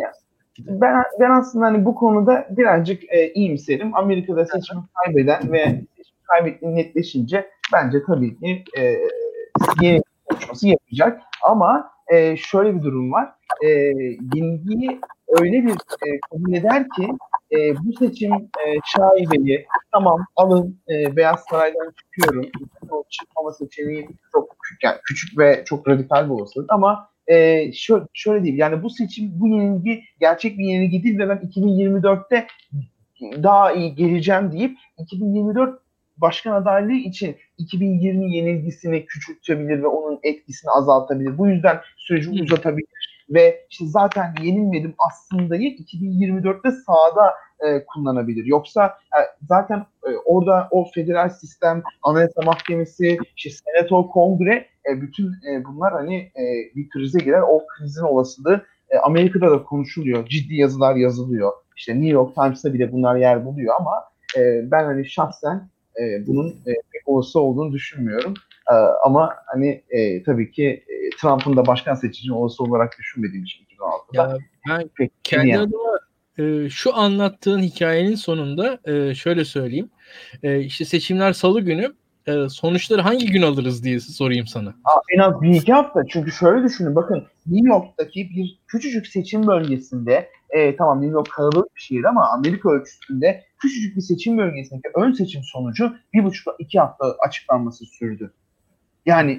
Ben, 0.59 1.03
ben 1.19 1.31
aslında 1.31 1.65
hani 1.65 1.85
bu 1.85 1.95
konuda 1.95 2.47
birazcık 2.49 3.03
e, 3.03 3.33
iyimserim. 3.33 3.95
Amerika'da 3.95 4.45
seçimi 4.45 4.81
kaybeden 5.05 5.51
ve 5.51 5.65
seçimi 5.97 6.23
kaybettiği 6.23 6.75
netleşince 6.75 7.49
bence 7.73 7.97
tabii 8.07 8.39
ki 8.39 8.63
e, 8.79 8.97
yeni 9.81 10.01
konuşması 10.25 10.67
yapacak. 10.67 11.21
Ama 11.43 11.91
e, 12.11 12.37
şöyle 12.37 12.75
bir 12.75 12.81
durum 12.83 13.11
var. 13.11 13.29
E, 13.63 13.67
yenilgiyi 14.35 14.99
öyle 15.27 15.65
bir 15.65 15.71
e, 15.71 16.19
kabul 16.31 16.53
eder 16.53 16.83
ki 16.89 17.07
e, 17.51 17.75
bu 17.77 17.93
seçim 17.93 18.33
e, 18.33 18.65
şaibeli 18.95 19.65
tamam 19.91 20.25
alın 20.35 20.81
e, 20.89 21.15
Beyaz 21.15 21.43
Saray'dan 21.49 21.93
çıkıyorum. 21.99 22.51
O 22.89 23.03
çıkmama 23.09 23.51
seçeneği 23.51 24.07
çok 24.31 24.55
yani 24.83 24.97
küçük 25.03 25.39
ve 25.39 25.63
çok 25.65 25.87
radikal 25.87 26.25
bir 26.25 26.29
olasılık 26.29 26.73
ama 26.73 27.09
e, 27.27 27.71
şöyle, 27.73 28.05
şöyle 28.13 28.43
diyeyim 28.43 28.59
yani 28.59 28.83
bu 28.83 28.89
seçim 28.89 29.31
bu 29.33 29.47
yenilgi 29.47 30.03
gerçek 30.19 30.57
bir 30.57 30.65
yenilgi 30.65 31.03
değil 31.03 31.19
ve 31.19 31.29
ben 31.29 31.37
2024'te 31.37 32.47
daha 33.21 33.71
iyi 33.71 33.95
geleceğim 33.95 34.51
deyip 34.51 34.77
2024 34.97 35.79
başkan 36.21 36.51
adaylığı 36.51 36.91
için 36.91 37.35
2020 37.57 38.35
yenilgisini 38.35 39.05
küçültebilir 39.05 39.83
ve 39.83 39.87
onun 39.87 40.19
etkisini 40.23 40.71
azaltabilir. 40.71 41.37
Bu 41.37 41.47
yüzden 41.47 41.79
süreci 41.97 42.29
uzatabilir 42.43 43.01
ve 43.29 43.65
işte 43.69 43.85
zaten 43.87 44.33
yenilmedim 44.41 44.95
aslındayı 44.97 45.75
2024'te 45.75 46.71
sahada 46.71 47.33
e, 47.59 47.85
kullanabilir. 47.85 48.45
Yoksa 48.45 48.85
e, 48.87 49.19
zaten 49.49 49.85
e, 50.07 50.09
orada 50.25 50.67
o 50.71 50.85
federal 50.95 51.29
sistem, 51.29 51.83
anayasa 52.03 52.41
mahkemesi, 52.41 53.17
işte 53.37 53.49
senato, 53.49 54.09
kongre 54.09 54.65
e, 54.89 55.01
bütün 55.01 55.27
e, 55.27 55.65
bunlar 55.65 55.93
hani 55.93 56.17
e, 56.17 56.43
bir 56.75 56.89
krize 56.89 57.19
girer. 57.19 57.41
O 57.41 57.63
krizin 57.67 58.03
olasılığı 58.03 58.65
e, 58.89 58.97
Amerika'da 58.97 59.51
da 59.51 59.63
konuşuluyor. 59.63 60.27
Ciddi 60.27 60.55
yazılar 60.55 60.95
yazılıyor. 60.95 61.51
İşte 61.77 61.93
New 61.93 62.09
York 62.09 62.35
Times'ta 62.35 62.73
bile 62.73 62.91
bunlar 62.91 63.15
yer 63.15 63.45
buluyor 63.45 63.75
ama 63.79 63.91
e, 64.37 64.71
ben 64.71 64.83
hani 64.83 65.05
şahsen 65.05 65.69
e, 66.01 66.27
bunun 66.27 66.49
e, 66.49 66.73
pek 66.91 67.01
olası 67.05 67.39
olduğunu 67.39 67.73
düşünmüyorum. 67.73 68.33
E, 68.71 68.73
ama 69.05 69.33
hani 69.45 69.83
e, 69.89 70.23
tabii 70.23 70.51
ki 70.51 70.65
e, 70.65 71.09
Trump'ın 71.21 71.57
da 71.57 71.67
başkan 71.67 71.95
seçicinin 71.95 72.33
olası 72.33 72.63
olarak 72.63 72.99
düşünmediğim 72.99 73.43
için 73.43 73.65
2016'da. 73.65 74.21
Ya 74.21 74.37
ben 74.69 74.87
pek 74.97 75.11
kendi 75.23 75.49
yani. 75.49 75.61
adıma 75.61 75.99
e, 76.37 76.69
şu 76.69 76.95
anlattığın 76.95 77.61
hikayenin 77.61 78.15
sonunda 78.15 78.79
e, 78.85 79.15
şöyle 79.15 79.45
söyleyeyim. 79.45 79.89
E, 80.43 80.59
işte 80.59 80.85
seçimler 80.85 81.33
salı 81.33 81.61
günü 81.61 81.93
e, 82.27 82.49
sonuçları 82.49 83.01
hangi 83.01 83.31
gün 83.31 83.41
alırız 83.41 83.83
diye 83.83 83.99
sorayım 83.99 84.47
sana. 84.47 84.69
Aa, 84.69 85.01
en 85.15 85.19
az 85.19 85.41
bir 85.41 85.49
iki 85.49 85.73
hafta. 85.73 86.01
Çünkü 86.09 86.31
şöyle 86.31 86.63
düşünün 86.63 86.95
bakın 86.95 87.23
New 87.47 87.69
York'taki 87.69 88.29
bir 88.29 88.59
küçücük 88.67 89.07
seçim 89.07 89.47
bölgesinde 89.47 90.29
e, 90.49 90.75
tamam 90.75 91.01
New 91.01 91.13
York 91.13 91.29
kalabalık 91.31 91.75
bir 91.75 91.81
şehir 91.81 92.03
ama 92.03 92.29
Amerika 92.29 92.69
ölçüsünde 92.69 93.43
küçücük 93.61 93.95
bir 93.95 94.01
seçim 94.01 94.37
bölgesindeki 94.37 94.89
ön 94.95 95.11
seçim 95.11 95.41
sonucu 95.43 95.95
bir 96.13 96.23
buçuk 96.23 96.55
iki 96.59 96.79
hafta 96.79 97.05
açıklanması 97.27 97.85
sürdü. 97.85 98.33
Yani 99.05 99.37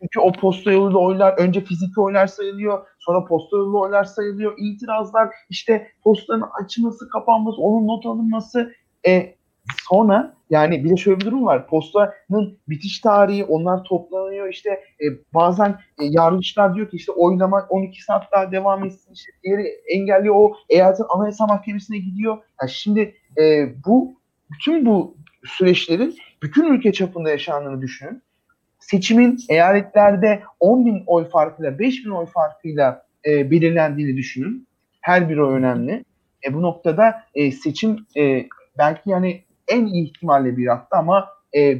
çünkü 0.00 0.20
o 0.20 0.32
posta 0.32 0.72
yoluyla 0.72 0.98
oylar 0.98 1.38
önce 1.38 1.60
fiziki 1.60 2.00
oylar 2.00 2.26
sayılıyor, 2.26 2.86
sonra 2.98 3.24
posta 3.24 3.56
yoluyla 3.56 3.78
oylar 3.78 4.04
sayılıyor. 4.04 4.54
İtirazlar 4.58 5.28
işte 5.50 5.88
postanın 6.04 6.44
açılması, 6.62 7.08
kapanması, 7.08 7.60
onun 7.60 7.86
not 7.86 8.06
alınması. 8.06 8.74
E, 9.06 9.34
sonra 9.88 10.34
yani 10.50 10.84
bir 10.84 10.90
de 10.90 10.96
şöyle 10.96 11.20
bir 11.20 11.24
durum 11.24 11.46
var. 11.46 11.66
Postanın 11.66 12.58
bitiş 12.68 13.00
tarihi 13.00 13.44
onlar 13.44 13.84
toplanıyor. 13.84 14.48
İşte 14.48 14.70
e, 14.70 15.04
bazen 15.34 15.70
e, 15.70 16.04
yargıçlar 16.04 16.74
diyor 16.74 16.90
ki 16.90 16.96
işte 16.96 17.12
oylama 17.12 17.66
12 17.70 18.04
saat 18.04 18.32
daha 18.32 18.52
devam 18.52 18.84
etsin. 18.84 19.12
İşte 19.12 19.32
diğeri 19.44 19.66
engelliyor. 19.88 20.34
O 20.34 20.56
eyaletin 20.68 21.04
anayasa 21.08 21.46
mahkemesine 21.46 21.98
gidiyor. 21.98 22.38
Yani 22.60 22.70
şimdi 22.70 23.14
e, 23.38 23.68
bu 23.86 24.20
bütün 24.52 24.86
bu 24.86 25.16
süreçlerin 25.44 26.16
bütün 26.42 26.72
ülke 26.72 26.92
çapında 26.92 27.30
yaşandığını 27.30 27.82
düşünün 27.82 28.22
seçimin 28.84 29.38
eyaletlerde 29.48 30.42
10 30.60 30.86
bin 30.86 31.02
oy 31.06 31.28
farkıyla 31.28 31.78
5 31.78 32.04
bin 32.04 32.10
oy 32.10 32.26
farkıyla 32.26 33.06
e, 33.26 33.50
belirlendiğini 33.50 34.16
düşünün. 34.16 34.66
Her 35.00 35.28
bir 35.28 35.36
oy 35.36 35.54
önemli. 35.54 36.04
E, 36.46 36.54
bu 36.54 36.62
noktada 36.62 37.22
e, 37.34 37.52
seçim 37.52 38.06
e, 38.16 38.46
belki 38.78 39.10
yani 39.10 39.42
en 39.68 39.86
iyi 39.86 40.04
ihtimalle 40.04 40.56
bir 40.56 40.66
hafta 40.66 40.98
ama 40.98 41.28
e, 41.56 41.78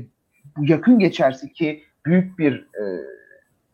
bu 0.57 0.65
yakın 0.67 0.99
geçerse 0.99 1.49
ki 1.49 1.83
büyük 2.07 2.39
bir 2.39 2.55
e, 2.55 2.85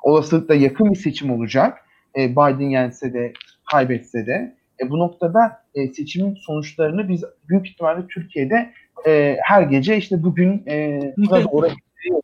olasılıkla 0.03 0.55
yakın 0.55 0.91
bir 0.91 0.99
seçim 0.99 1.31
olacak. 1.31 1.78
E, 2.16 2.31
Biden 2.31 2.70
yense 2.70 3.12
de 3.12 3.33
kaybetse 3.70 4.26
de. 4.26 4.57
E, 4.83 4.91
bu 4.91 4.99
noktada 4.99 5.62
e, 5.74 5.89
seçimin 5.89 6.35
sonuçlarını 6.35 7.09
biz 7.09 7.24
büyük 7.49 7.68
ihtimalle 7.68 8.07
Türkiye'de 8.07 8.72
e, 9.07 9.37
her 9.43 9.62
gece 9.62 9.97
işte 9.97 10.22
bugün 10.22 10.62
e, 10.68 11.01
burada 11.16 11.45
oraya 11.45 11.74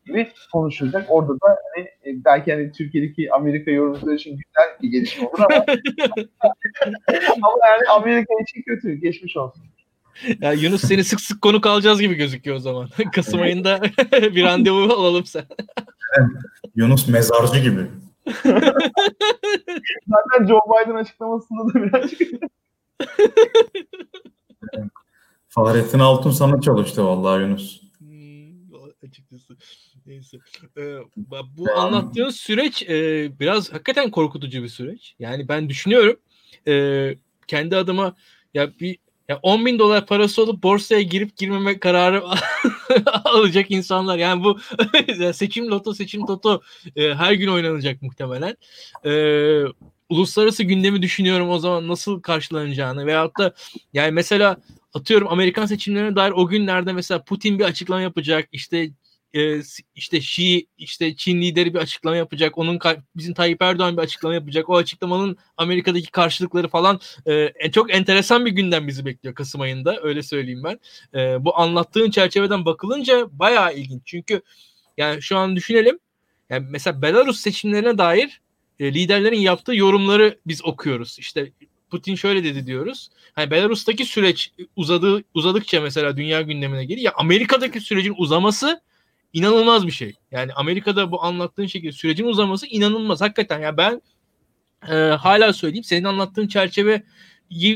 gibi 0.06 0.28
konuşulacak. 0.52 1.06
Orada 1.08 1.32
da 1.32 1.58
hani, 1.74 1.84
e, 1.84 2.24
belki 2.24 2.52
hani 2.52 2.72
Türkiye'deki 2.72 3.32
Amerika 3.32 3.70
yorumcuları 3.70 4.14
için 4.14 4.30
güzel 4.30 4.82
bir 4.82 4.88
gelişme 4.88 5.26
olur 5.26 5.38
ama 5.38 5.54
ama 7.32 7.48
yani 7.68 7.88
Amerika 7.90 8.34
için 8.42 8.62
kötü. 8.62 8.94
Geçmiş 8.94 9.36
olsun. 9.36 9.62
Ya 10.40 10.52
Yunus 10.52 10.80
seni 10.80 11.04
sık 11.04 11.20
sık 11.20 11.42
konuk 11.42 11.66
alacağız 11.66 12.00
gibi 12.00 12.14
gözüküyor 12.14 12.56
o 12.56 12.60
zaman. 12.60 12.88
Kasım 13.12 13.42
ayında 13.42 13.80
bir 14.12 14.44
randevu 14.44 14.92
alalım 14.92 15.24
sen. 15.24 15.44
Yunus 16.76 17.08
mezarcı 17.08 17.58
gibi. 17.58 17.80
Zaten 20.08 20.46
Joe 20.48 20.60
Biden 20.60 20.94
açıklamasında 20.94 21.68
da 21.68 21.82
birazcık 21.82 22.42
Fahrettin 25.48 25.98
Altun 25.98 26.30
sana 26.30 26.60
çalıştı 26.60 27.04
vallahi 27.04 27.42
Yunus 27.42 27.86
açıkçası. 29.06 29.56
Neyse. 30.06 30.38
Ee, 30.76 30.98
bu 31.56 31.70
anlattığın 31.76 32.30
süreç 32.30 32.82
e, 32.82 33.30
biraz 33.40 33.72
hakikaten 33.72 34.10
korkutucu 34.10 34.62
bir 34.62 34.68
süreç. 34.68 35.14
Yani 35.18 35.48
ben 35.48 35.68
düşünüyorum 35.68 36.16
e, 36.68 37.14
kendi 37.46 37.76
adıma 37.76 38.14
ya 38.54 38.70
bir 38.80 38.98
ya 39.28 39.38
10 39.42 39.66
bin 39.66 39.78
dolar 39.78 40.06
parası 40.06 40.42
olup 40.42 40.62
borsaya 40.62 41.02
girip 41.02 41.36
girmeme 41.36 41.78
kararı 41.78 42.22
alacak 43.24 43.70
insanlar. 43.70 44.18
Yani 44.18 44.44
bu 44.44 44.58
seçim 45.32 45.70
loto 45.70 45.94
seçim 45.94 46.26
toto 46.26 46.60
e, 46.96 47.14
her 47.14 47.32
gün 47.32 47.48
oynanacak 47.48 48.02
muhtemelen. 48.02 48.56
E, 49.04 49.12
uluslararası 50.08 50.62
gündemi 50.62 51.02
düşünüyorum 51.02 51.50
o 51.50 51.58
zaman 51.58 51.88
nasıl 51.88 52.20
karşılanacağını 52.20 53.06
veyahut 53.06 53.38
da 53.38 53.54
yani 53.92 54.12
mesela 54.12 54.56
atıyorum 54.94 55.28
Amerikan 55.28 55.66
seçimlerine 55.66 56.16
dair 56.16 56.30
o 56.30 56.46
günlerde 56.46 56.92
mesela 56.92 57.22
Putin 57.22 57.58
bir 57.58 57.64
açıklama 57.64 58.00
yapacak 58.00 58.48
işte 58.52 58.90
e, 59.36 59.62
işte 59.94 60.20
Şii 60.20 60.66
işte 60.78 61.16
Çin 61.16 61.42
lideri 61.42 61.74
bir 61.74 61.78
açıklama 61.78 62.16
yapacak. 62.16 62.58
Onun 62.58 62.78
bizim 63.16 63.34
Tayyip 63.34 63.62
Erdoğan 63.62 63.96
bir 63.96 64.02
açıklama 64.02 64.34
yapacak. 64.34 64.68
O 64.68 64.76
açıklamanın 64.76 65.36
Amerika'daki 65.56 66.10
karşılıkları 66.10 66.68
falan 66.68 67.00
e, 67.26 67.70
çok 67.72 67.94
enteresan 67.94 68.46
bir 68.46 68.50
günden 68.50 68.88
bizi 68.88 69.04
bekliyor 69.04 69.34
Kasım 69.34 69.60
ayında. 69.60 70.00
Öyle 70.02 70.22
söyleyeyim 70.22 70.62
ben. 70.64 70.80
E, 71.20 71.44
bu 71.44 71.58
anlattığın 71.58 72.10
çerçeveden 72.10 72.64
bakılınca 72.64 73.26
bayağı 73.32 73.74
ilginç. 73.74 74.02
Çünkü 74.04 74.42
yani 74.96 75.22
şu 75.22 75.36
an 75.36 75.56
düşünelim. 75.56 75.98
Yani 76.50 76.66
mesela 76.70 77.02
Belarus 77.02 77.40
seçimlerine 77.40 77.98
dair 77.98 78.40
e, 78.80 78.94
liderlerin 78.94 79.40
yaptığı 79.40 79.74
yorumları 79.74 80.38
biz 80.46 80.64
okuyoruz. 80.64 81.16
İşte 81.18 81.52
Putin 81.90 82.14
şöyle 82.14 82.44
dedi 82.44 82.66
diyoruz. 82.66 83.08
Hani 83.32 83.50
Belarus'taki 83.50 84.04
süreç 84.04 84.52
uzadı 84.76 85.24
uzadıkça 85.34 85.80
mesela 85.80 86.16
dünya 86.16 86.42
gündemine 86.42 86.84
geliyor. 86.84 87.04
Ya 87.04 87.12
Amerika'daki 87.16 87.80
sürecin 87.80 88.14
uzaması 88.18 88.80
inanılmaz 89.32 89.86
bir 89.86 89.92
şey. 89.92 90.14
Yani 90.30 90.52
Amerika'da 90.52 91.12
bu 91.12 91.22
anlattığın 91.22 91.66
şekilde 91.66 91.92
sürecin 91.92 92.24
uzaması 92.24 92.66
inanılmaz. 92.66 93.20
Hakikaten 93.20 93.60
ya 93.60 93.76
ben 93.76 94.02
e, 94.88 94.94
hala 94.94 95.52
söyleyeyim 95.52 95.84
senin 95.84 96.04
anlattığın 96.04 96.46
çerçeve 96.48 97.02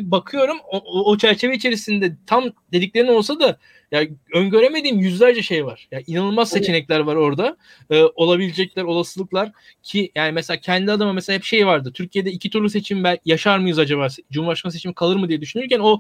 bakıyorum 0.01 0.59
o, 0.70 0.78
o, 0.78 1.11
o 1.11 1.18
çerçeve 1.18 1.57
içerisinde 1.57 2.16
tam 2.26 2.44
dediklerin 2.72 3.09
olsa 3.09 3.40
da 3.40 3.59
ya 3.92 4.07
öngöremediğim 4.34 4.98
yüzlerce 4.98 5.42
şey 5.42 5.66
var. 5.66 5.88
Ya 5.90 6.01
inanılmaz 6.07 6.51
seçenekler 6.51 7.01
var 7.01 7.16
orada. 7.16 7.57
Ee, 7.90 8.03
olabilecekler, 8.03 8.84
olasılıklar 8.84 9.53
ki 9.82 10.12
yani 10.14 10.32
mesela 10.32 10.61
kendi 10.61 10.92
adıma 10.92 11.12
mesela 11.12 11.36
hep 11.36 11.44
şey 11.44 11.66
vardı. 11.66 11.90
Türkiye'de 11.94 12.30
iki 12.30 12.51
turlu 12.51 12.70
seçim 12.70 13.05
yaşar 13.24 13.59
mıyız 13.59 13.78
acaba? 13.78 14.09
Cumhurbaşkanı 14.30 14.72
seçimi 14.72 14.94
kalır 14.94 15.16
mı 15.16 15.28
diye 15.28 15.40
düşünürken 15.40 15.80
o 15.80 15.98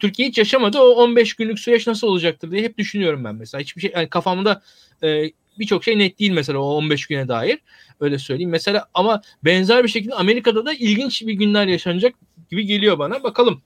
Türkiye 0.00 0.28
hiç 0.28 0.38
yaşamadı. 0.38 0.78
O 0.78 0.88
15 0.88 1.34
günlük 1.34 1.58
süreç 1.58 1.86
nasıl 1.86 2.06
olacaktır 2.06 2.50
diye 2.50 2.62
hep 2.62 2.78
düşünüyorum 2.78 3.24
ben 3.24 3.34
mesela. 3.34 3.60
Hiçbir 3.62 3.80
şey 3.80 3.92
yani 3.94 4.08
kafamda 4.08 4.62
e, 5.02 5.30
birçok 5.58 5.84
şey 5.84 5.98
net 5.98 6.18
değil 6.18 6.30
mesela 6.30 6.58
o 6.58 6.74
15 6.74 7.06
güne 7.06 7.28
dair. 7.28 7.58
Öyle 8.00 8.18
söyleyeyim. 8.18 8.50
Mesela 8.50 8.88
ama 8.94 9.22
benzer 9.44 9.84
bir 9.84 9.88
şekilde 9.88 10.14
Amerika'da 10.14 10.66
da 10.66 10.72
ilginç 10.72 11.22
bir 11.22 11.32
günler 11.32 11.66
yaşanacak 11.66 12.14
gibi 12.50 12.66
geliyor 12.66 12.98
bana. 12.98 13.22
Bakalım. 13.22 13.62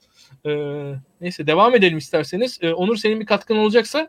Ee, 0.47 0.95
neyse 1.21 1.47
devam 1.47 1.75
edelim 1.75 1.99
isterseniz. 1.99 2.59
Ee, 2.63 2.73
Onur 2.73 2.97
senin 2.97 3.21
bir 3.21 3.27
katkın 3.27 3.57
olacaksa. 3.57 4.09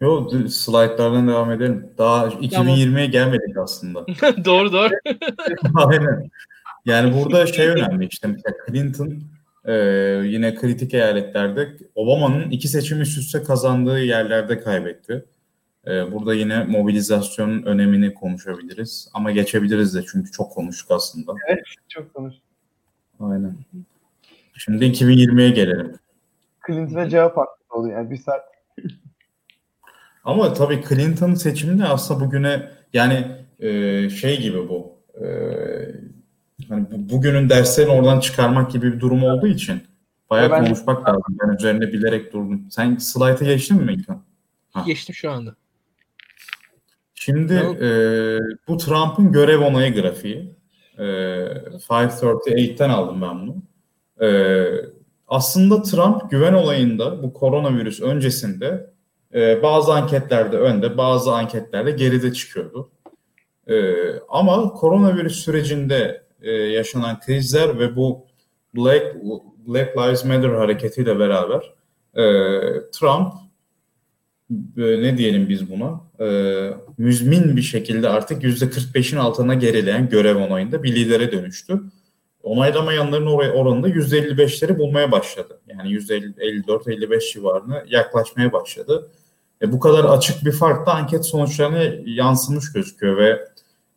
Yok 0.00 0.32
slaytlardan 0.50 1.28
devam 1.28 1.52
edelim. 1.52 1.86
Daha 1.98 2.26
2020'ye 2.26 3.06
gelmedik 3.06 3.56
aslında. 3.56 4.06
doğru 4.44 4.72
doğru. 4.72 4.94
Aynen. 5.74 6.30
Yani 6.84 7.14
burada 7.14 7.46
şey 7.46 7.68
önemli 7.68 8.08
işte 8.10 8.28
mesela 8.28 8.56
Clinton 8.68 9.22
ee, 9.64 9.72
yine 10.24 10.54
kritik 10.54 10.94
eyaletlerde 10.94 11.76
Obama'nın 11.94 12.50
iki 12.50 12.68
seçim 12.68 13.00
üst 13.00 13.18
üste 13.18 13.42
kazandığı 13.42 14.00
yerlerde 14.00 14.60
kaybetti. 14.60 15.24
Ee, 15.86 16.12
burada 16.12 16.34
yine 16.34 16.64
mobilizasyonun 16.64 17.62
önemini 17.62 18.14
konuşabiliriz. 18.14 19.10
Ama 19.14 19.30
geçebiliriz 19.30 19.94
de 19.94 20.02
çünkü 20.12 20.30
çok 20.30 20.52
konuştuk 20.52 20.90
aslında. 20.90 21.32
Evet, 21.48 21.64
çok 21.88 22.14
konuştuk. 22.14 22.44
Aynen. 23.20 23.56
Şimdi 24.54 24.84
2020'ye 24.84 25.50
gelelim. 25.50 25.94
Clinton'a 26.66 27.08
cevap 27.08 27.36
hakkı 27.36 27.78
oluyor 27.78 27.98
yani 27.98 28.10
bir 28.10 28.16
saat. 28.16 28.40
Ama 30.24 30.52
tabii 30.52 30.82
Clinton 30.88 31.34
seçiminde 31.34 31.84
aslında 31.84 32.20
bugüne 32.20 32.68
yani 32.92 33.26
e, 33.60 34.10
şey 34.10 34.40
gibi 34.40 34.68
bu. 34.68 34.96
E, 35.14 35.26
hani 36.68 36.86
bugünün 36.90 37.48
derslerini 37.48 37.92
oradan 37.92 38.20
çıkarmak 38.20 38.70
gibi 38.70 38.92
bir 38.92 39.00
durum 39.00 39.22
olduğu 39.24 39.46
için 39.46 39.82
bayağı 40.30 40.50
ben 40.50 40.64
konuşmak 40.64 41.08
lazım. 41.08 41.38
Ben 41.42 41.56
üzerine 41.56 41.92
bilerek 41.92 42.32
durdum. 42.32 42.66
Sen 42.70 42.96
slayta 42.96 43.44
geçtin 43.44 43.82
mi 43.82 43.92
İlkan? 43.92 44.22
Geçtim 44.86 45.14
şu 45.14 45.30
anda. 45.30 45.56
Şimdi 47.14 47.54
e, 47.54 47.88
bu 48.68 48.76
Trump'ın 48.76 49.32
görev 49.32 49.60
onayı 49.60 49.94
grafiği. 49.94 50.54
E, 50.98 51.02
538'ten 51.02 52.90
aldım 52.90 53.22
ben 53.22 53.40
bunu. 53.40 53.56
E, 54.28 54.28
aslında 55.28 55.82
Trump 55.82 56.30
güven 56.30 56.52
olayında 56.52 57.22
bu 57.22 57.32
koronavirüs 57.32 58.00
öncesinde 58.00 58.90
e, 59.34 59.62
bazı 59.62 59.94
anketlerde 59.94 60.56
önde, 60.56 60.96
bazı 60.96 61.32
anketlerde 61.34 61.90
geride 61.90 62.32
çıkıyordu. 62.32 62.90
E, 63.66 63.94
ama 64.28 64.72
koronavirüs 64.72 65.44
sürecinde 65.44 66.21
e, 66.42 66.50
yaşanan 66.50 67.20
krizler 67.20 67.78
ve 67.78 67.96
bu 67.96 68.26
Black 68.76 69.16
Black 69.66 69.96
Lives 69.96 70.24
Matter 70.24 70.48
hareketiyle 70.48 71.18
beraber 71.18 71.74
e, 72.14 72.22
Trump 72.92 73.32
e, 74.76 75.02
ne 75.02 75.18
diyelim 75.18 75.48
biz 75.48 75.70
buna 75.70 76.00
e, 76.20 76.26
müzmin 76.98 77.56
bir 77.56 77.62
şekilde 77.62 78.08
artık 78.08 78.42
%45'in 78.42 79.18
altına 79.18 79.54
gerileyen 79.54 80.08
görev 80.08 80.36
onayında 80.36 80.82
bir 80.82 80.94
lidere 80.94 81.32
dönüştü. 81.32 81.80
Onaylamayanların 82.42 83.26
oranında 83.26 83.88
%55'leri 83.88 84.78
bulmaya 84.78 85.12
başladı. 85.12 85.60
Yani 85.66 85.88
%54-55 85.88 87.32
civarına 87.32 87.84
yaklaşmaya 87.88 88.52
başladı. 88.52 89.10
E, 89.62 89.72
bu 89.72 89.80
kadar 89.80 90.04
açık 90.04 90.44
bir 90.44 90.52
fark 90.52 90.86
da 90.86 90.94
anket 90.94 91.26
sonuçlarına 91.26 91.82
yansımış 92.04 92.72
gözüküyor 92.72 93.16
ve 93.16 93.44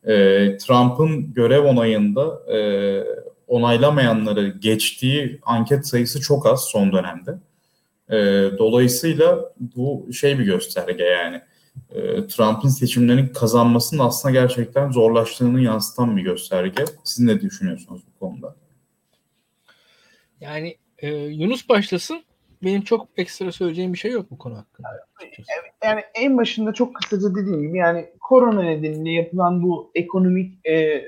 e, 0.06 0.14
Trump'ın 0.58 1.34
görev 1.34 1.64
onayında 1.64 2.54
e, 2.56 2.60
onaylamayanları 3.48 4.48
geçtiği 4.48 5.40
anket 5.44 5.88
sayısı 5.88 6.22
çok 6.22 6.46
az 6.46 6.64
son 6.64 6.92
dönemde. 6.92 7.32
E, 8.10 8.18
dolayısıyla 8.58 9.54
bu 9.76 10.14
şey 10.14 10.40
bir 10.40 10.46
gösterge 10.46 11.04
yani. 11.04 11.42
E, 11.90 12.28
Trump'ın 12.28 12.70
seçimlerin 12.70 13.28
kazanmasının 13.28 14.04
aslında 14.04 14.34
gerçekten 14.34 14.92
zorlaştığını 14.92 15.62
yansıtan 15.62 16.18
bir 16.18 16.22
gösterge. 16.22 16.86
Siz 17.04 17.20
ne 17.20 17.42
düşünüyorsunuz 17.42 18.02
bu 18.08 18.20
konuda? 18.20 18.56
Yani 20.42 20.78
e, 20.98 21.08
Yunus 21.16 21.70
başlasın. 21.70 22.24
Benim 22.64 22.82
çok 22.82 23.08
ekstra 23.18 23.52
söyleyeceğim 23.52 23.94
bir 23.94 23.98
şey 23.98 24.12
yok 24.12 24.32
bu 24.32 24.38
konu 24.38 24.58
hakkında. 24.58 24.88
Yani 25.84 26.02
en 26.16 26.38
başında 26.38 26.74
çok 26.74 26.96
kısaca 26.96 27.36
dediğim 27.36 27.62
gibi 27.62 27.78
yani 27.78 28.06
korona 28.20 28.64
nedeniyle 28.64 29.12
yapılan 29.12 29.64
bu 29.64 29.92
ekonomik 29.96 30.68
e, 30.68 31.06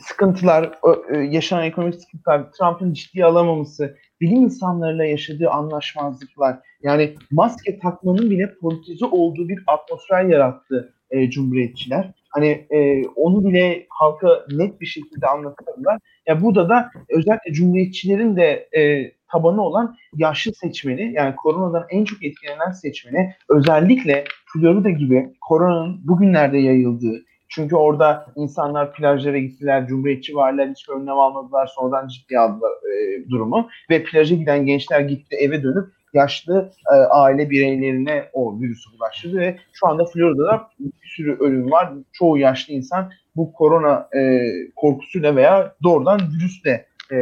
sıkıntılar, 0.00 0.78
e, 1.14 1.18
yaşanan 1.18 1.64
ekonomik 1.64 1.94
sıkıntılar, 1.94 2.52
Trump'ın 2.52 2.92
ciddiye 2.92 3.24
alamaması, 3.24 3.96
bilim 4.20 4.42
insanlarıyla 4.42 5.04
yaşadığı 5.04 5.50
anlaşmazlıklar, 5.50 6.58
yani 6.82 7.14
maske 7.30 7.78
takmanın 7.78 8.30
bile 8.30 8.54
politize 8.54 9.04
olduğu 9.06 9.48
bir 9.48 9.64
atmosfer 9.66 10.24
yarattı 10.24 10.94
e, 11.10 11.30
Cumhuriyetçiler. 11.30 12.10
Hani 12.28 12.66
e, 12.70 13.06
onu 13.08 13.44
bile 13.44 13.86
halka 13.88 14.46
net 14.50 14.80
bir 14.80 14.86
şekilde 14.86 15.26
anlatırlar. 15.26 15.98
Ya 16.26 16.42
burada 16.42 16.68
da 16.68 16.90
özellikle 17.08 17.52
Cumhuriyetçilerin 17.52 18.36
de 18.36 18.68
e, 18.76 19.12
tabanı 19.32 19.62
olan 19.62 19.96
yaşlı 20.16 20.54
seçmeni 20.54 21.12
yani 21.14 21.36
koronadan 21.36 21.86
en 21.90 22.04
çok 22.04 22.24
etkilenen 22.24 22.70
seçmeni 22.70 23.34
özellikle 23.48 24.24
Florida 24.52 24.90
gibi 24.90 25.32
koronanın 25.40 26.00
bugünlerde 26.08 26.58
yayıldığı 26.58 27.22
çünkü 27.54 27.76
orada 27.76 28.26
insanlar 28.36 28.92
plajlara 28.92 29.38
gittiler, 29.38 29.86
cumhuriyetçi 29.86 30.34
varlar, 30.34 30.70
hiç 30.70 30.88
önlem 30.88 31.18
almadılar, 31.18 31.66
sonradan 31.66 32.08
ciddiye 32.08 32.40
aldılar 32.40 32.70
e, 32.70 33.30
durumu. 33.30 33.68
Ve 33.90 34.04
plaja 34.04 34.34
giden 34.34 34.66
gençler 34.66 35.00
gitti 35.00 35.36
eve 35.36 35.62
dönüp 35.62 35.86
yaşlı 36.14 36.72
e, 36.92 36.94
aile 36.94 37.50
bireylerine 37.50 38.24
o 38.32 38.60
virüsü 38.60 38.90
bulaştırdı 38.98 39.38
ve 39.38 39.56
şu 39.72 39.86
anda 39.86 40.04
Florida'da 40.04 40.68
bir 40.78 41.08
sürü 41.08 41.36
ölüm 41.40 41.70
var. 41.70 41.92
Çoğu 42.12 42.38
yaşlı 42.38 42.74
insan 42.74 43.10
bu 43.36 43.52
korona 43.52 44.08
e, 44.16 44.40
korkusuyla 44.76 45.36
veya 45.36 45.74
doğrudan 45.82 46.20
virüsle 46.20 46.86
e, 47.12 47.16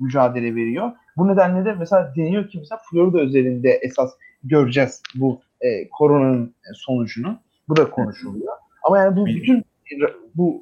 mücadele 0.00 0.54
veriyor. 0.54 0.90
Bu 1.16 1.28
nedenle 1.28 1.64
de 1.64 1.74
mesela 1.74 2.12
deniyor 2.16 2.48
ki 2.48 2.58
mesela 2.58 2.80
Florida 2.90 3.18
özelinde 3.18 3.70
esas 3.70 4.10
göreceğiz 4.44 5.02
bu 5.14 5.40
e, 5.60 5.88
koronanın 5.88 6.54
sonucunu. 6.74 7.38
Bu 7.68 7.76
da 7.76 7.90
konuşuluyor. 7.90 8.52
Ama 8.82 8.98
yani 8.98 9.16
bu 9.16 9.26
bütün 9.26 9.64
bu 10.34 10.60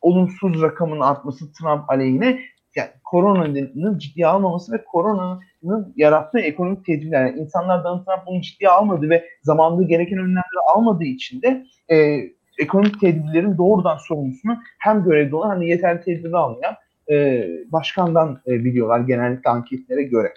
olumsuz 0.00 0.62
rakamın 0.62 1.00
artması 1.00 1.52
Trump 1.52 1.90
aleyhine 1.90 2.40
yani 2.76 2.90
koronanın 3.04 3.98
ciddiye 3.98 4.26
almaması 4.26 4.72
ve 4.72 4.84
koronanın 4.84 5.92
yarattığı 5.96 6.38
ekonomik 6.38 6.86
tedbirler. 6.86 7.26
Yani 7.26 7.38
insanlar 7.38 7.84
Donald 7.84 8.04
Trump 8.04 8.26
bunu 8.26 8.40
ciddiye 8.40 8.70
almadı 8.70 9.10
ve 9.10 9.24
zamanında 9.42 9.82
gereken 9.82 10.18
önlemleri 10.18 10.60
almadığı 10.74 11.04
için 11.04 11.42
de 11.42 11.66
e, 11.90 11.96
ekonomik 12.58 13.00
tedbirlerin 13.00 13.58
doğrudan 13.58 13.96
sorumlusunu 13.96 14.58
hem 14.78 15.04
görevde 15.04 15.36
olan 15.36 15.54
hem 15.54 15.60
de 15.60 15.66
yeterli 15.66 16.00
tedbir 16.00 16.32
almayan 16.32 16.74
e, 17.10 17.48
başkandan 17.72 18.40
e, 18.46 18.64
biliyorlar 18.64 19.00
genellikle 19.00 19.50
anketlere 19.50 20.02
göre. 20.02 20.34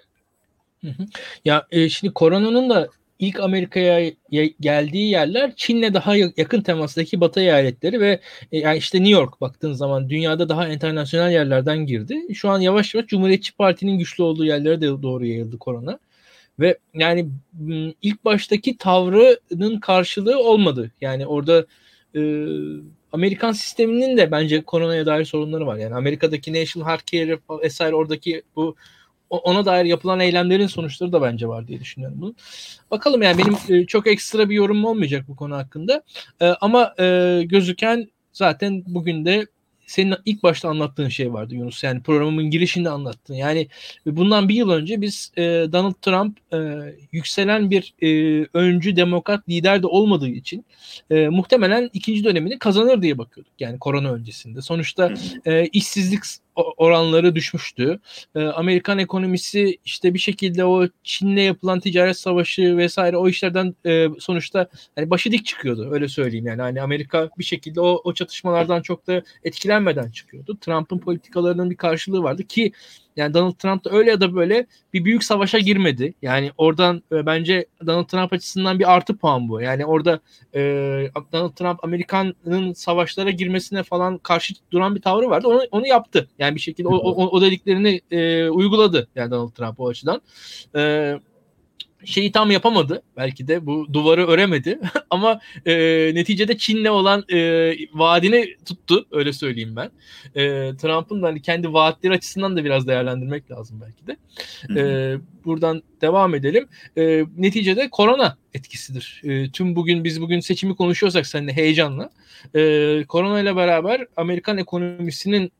Ya 1.44 1.66
e, 1.70 1.88
şimdi 1.88 2.14
koronanın 2.14 2.70
da 2.70 2.88
ilk 3.18 3.40
Amerika'ya 3.40 4.12
geldiği 4.60 5.10
yerler 5.10 5.52
Çin'le 5.56 5.94
daha 5.94 6.16
yakın 6.16 6.60
temastaki 6.60 7.20
Batı 7.20 7.40
eyaletleri 7.40 8.00
ve 8.00 8.20
e, 8.52 8.58
yani 8.58 8.78
işte 8.78 8.98
New 8.98 9.12
York 9.12 9.40
baktığın 9.40 9.72
zaman 9.72 10.10
dünyada 10.10 10.48
daha 10.48 10.68
internasyonel 10.68 11.32
yerlerden 11.32 11.86
girdi. 11.86 12.34
Şu 12.34 12.48
an 12.48 12.60
yavaş 12.60 12.94
yavaş 12.94 13.06
Cumhuriyetçi 13.06 13.56
Parti'nin 13.56 13.98
güçlü 13.98 14.22
olduğu 14.22 14.44
yerlere 14.44 14.80
de 14.80 14.86
doğru 14.86 15.26
yayıldı 15.26 15.58
korona. 15.58 15.98
Ve 16.60 16.78
yani 16.94 17.28
ilk 18.02 18.24
baştaki 18.24 18.76
tavrının 18.76 19.80
karşılığı 19.80 20.38
olmadı. 20.38 20.90
Yani 21.00 21.26
orada 21.26 21.66
e, 22.14 22.20
Amerikan 23.12 23.52
sisteminin 23.52 24.16
de 24.16 24.30
bence 24.30 24.62
koronaya 24.62 25.06
dair 25.06 25.24
sorunları 25.24 25.66
var. 25.66 25.76
Yani 25.76 25.94
Amerika'daki 25.94 26.52
National 26.52 26.88
Health 26.88 27.06
Care 27.06 27.38
vesaire 27.62 27.94
oradaki 27.94 28.42
bu 28.56 28.76
ona 29.30 29.64
dair 29.64 29.84
yapılan 29.84 30.20
eylemlerin 30.20 30.66
sonuçları 30.66 31.12
da 31.12 31.22
bence 31.22 31.48
var 31.48 31.68
diye 31.68 31.80
düşünüyorum 31.80 32.18
bunu. 32.20 32.34
Bakalım 32.90 33.22
yani 33.22 33.38
benim 33.38 33.56
e, 33.68 33.86
çok 33.86 34.06
ekstra 34.06 34.50
bir 34.50 34.54
yorumum 34.54 34.84
olmayacak 34.84 35.24
bu 35.28 35.36
konu 35.36 35.56
hakkında. 35.56 36.02
E, 36.40 36.46
ama 36.46 36.94
e, 37.00 37.40
gözüken 37.46 38.10
zaten 38.32 38.84
bugün 38.86 39.24
de 39.24 39.46
senin 39.90 40.14
ilk 40.24 40.42
başta 40.42 40.68
anlattığın 40.68 41.08
şey 41.08 41.32
vardı 41.32 41.54
Yunus. 41.54 41.84
Yani 41.84 42.02
programın 42.02 42.50
girişinde 42.50 42.90
anlattın. 42.90 43.34
Yani 43.34 43.68
bundan 44.06 44.48
bir 44.48 44.54
yıl 44.54 44.70
önce 44.70 45.00
biz 45.00 45.32
e, 45.36 45.42
Donald 45.42 45.94
Trump 46.02 46.38
e, 46.52 46.58
yükselen 47.12 47.70
bir 47.70 47.94
e, 48.02 48.08
öncü 48.54 48.96
demokrat 48.96 49.48
lider 49.48 49.82
de 49.82 49.86
olmadığı 49.86 50.28
için 50.28 50.64
e, 51.10 51.28
muhtemelen 51.28 51.90
ikinci 51.92 52.24
dönemini 52.24 52.58
kazanır 52.58 53.02
diye 53.02 53.18
bakıyorduk. 53.18 53.52
Yani 53.58 53.78
korona 53.78 54.12
öncesinde. 54.12 54.62
Sonuçta 54.62 55.14
e, 55.46 55.66
işsizlik 55.66 56.20
oranları 56.56 57.34
düşmüştü. 57.34 58.00
E, 58.34 58.40
Amerikan 58.40 58.98
ekonomisi 58.98 59.78
işte 59.84 60.14
bir 60.14 60.18
şekilde 60.18 60.64
o 60.64 60.88
Çin'le 61.04 61.36
yapılan 61.36 61.80
ticaret 61.80 62.16
savaşı 62.16 62.76
vesaire 62.76 63.16
o 63.16 63.28
işlerden 63.28 63.74
e, 63.86 64.06
sonuçta 64.18 64.68
hani 64.94 65.10
başı 65.10 65.32
dik 65.32 65.46
çıkıyordu 65.46 65.88
öyle 65.92 66.08
söyleyeyim 66.08 66.46
yani. 66.46 66.62
Hani 66.62 66.82
Amerika 66.82 67.30
bir 67.38 67.44
şekilde 67.44 67.80
o, 67.80 68.00
o 68.04 68.14
çatışmalardan 68.14 68.82
çok 68.82 69.06
da 69.06 69.22
etkilenmeden 69.44 70.10
çıkıyordu. 70.10 70.58
Trump'ın 70.60 70.98
politikalarının 70.98 71.70
bir 71.70 71.76
karşılığı 71.76 72.22
vardı 72.22 72.44
ki 72.44 72.72
yani 73.20 73.34
Donald 73.34 73.54
Trump 73.54 73.84
da 73.84 73.90
öyle 73.90 74.10
ya 74.10 74.20
da 74.20 74.34
böyle 74.34 74.66
bir 74.92 75.04
büyük 75.04 75.24
savaşa 75.24 75.58
girmedi. 75.58 76.14
Yani 76.22 76.50
oradan 76.58 77.02
e, 77.12 77.26
bence 77.26 77.66
Donald 77.86 78.04
Trump 78.04 78.32
açısından 78.32 78.78
bir 78.78 78.92
artı 78.92 79.16
puan 79.16 79.48
bu. 79.48 79.60
Yani 79.60 79.86
orada 79.86 80.20
e, 80.54 80.60
Donald 81.32 81.52
Trump 81.52 81.84
Amerikan'ın 81.84 82.72
savaşlara 82.72 83.30
girmesine 83.30 83.82
falan 83.82 84.18
karşı 84.18 84.54
duran 84.72 84.94
bir 84.94 85.02
tavrı 85.02 85.30
vardı. 85.30 85.48
Onu, 85.48 85.62
onu 85.70 85.86
yaptı. 85.86 86.28
Yani 86.38 86.54
bir 86.54 86.60
şekilde 86.60 86.88
o, 86.88 86.96
o, 86.96 87.26
o 87.26 87.42
dediklerini 87.42 88.00
e, 88.10 88.48
uyguladı 88.48 89.08
yani 89.14 89.30
Donald 89.30 89.50
Trump 89.50 89.80
o 89.80 89.88
açıdan. 89.88 90.22
E, 90.76 91.14
şeyi 92.04 92.32
tam 92.32 92.50
yapamadı. 92.50 93.02
Belki 93.16 93.48
de 93.48 93.66
bu 93.66 93.86
duvarı 93.92 94.26
öremedi. 94.26 94.80
Ama 95.10 95.40
e, 95.66 95.74
neticede 96.14 96.58
Çin'le 96.58 96.90
olan 96.90 97.24
e, 97.32 97.38
vaadini 97.92 98.56
tuttu. 98.64 99.06
Öyle 99.10 99.32
söyleyeyim 99.32 99.76
ben. 99.76 99.90
E, 100.34 100.76
Trump'ın 100.76 101.22
da 101.22 101.26
hani 101.26 101.42
kendi 101.42 101.72
vaatleri 101.72 102.14
açısından 102.14 102.56
da 102.56 102.64
biraz 102.64 102.86
değerlendirmek 102.86 103.50
lazım 103.50 103.82
belki 103.86 104.06
de. 104.06 104.16
E, 104.80 105.16
buradan 105.44 105.82
devam 106.00 106.34
edelim. 106.34 106.68
E, 106.98 107.24
neticede 107.36 107.90
korona 107.90 108.36
etkisidir. 108.54 109.20
E, 109.24 109.50
tüm 109.50 109.76
bugün 109.76 110.04
biz 110.04 110.20
bugün 110.20 110.40
seçimi 110.40 110.76
konuşuyorsak 110.76 111.26
seninle 111.26 111.52
heyecanla. 111.52 112.10
E, 112.54 113.04
korona 113.08 113.40
ile 113.40 113.56
beraber 113.56 114.06
Amerikan 114.16 114.58
ekonomisinin 114.58 115.52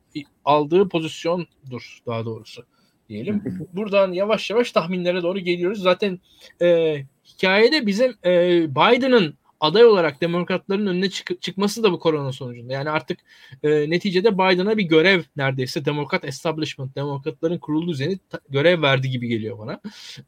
aldığı 0.45 0.89
pozisyondur 0.89 1.99
daha 2.07 2.25
doğrusu 2.25 2.65
diyelim. 3.11 3.43
Buradan 3.73 4.11
yavaş 4.11 4.49
yavaş 4.49 4.71
tahminlere 4.71 5.23
doğru 5.23 5.39
geliyoruz. 5.39 5.81
Zaten 5.81 6.19
e, 6.61 6.97
hikayede 7.25 7.85
bizim 7.87 8.15
e, 8.25 8.31
Biden'ın 8.75 9.33
aday 9.59 9.85
olarak 9.85 10.21
demokratların 10.21 10.87
önüne 10.87 11.09
çık- 11.09 11.41
çıkması 11.41 11.83
da 11.83 11.91
bu 11.91 11.99
korona 11.99 12.31
sonucunda. 12.31 12.73
Yani 12.73 12.89
artık 12.89 13.19
e, 13.63 13.89
neticede 13.89 14.33
Biden'a 14.33 14.77
bir 14.77 14.83
görev 14.83 15.21
neredeyse 15.35 15.85
demokrat 15.85 16.25
establishment, 16.25 16.95
demokratların 16.95 17.57
kurulu 17.57 17.87
düzeni 17.87 18.17
ta- 18.29 18.39
görev 18.49 18.81
verdi 18.81 19.09
gibi 19.09 19.27
geliyor 19.27 19.59
bana. 19.59 19.81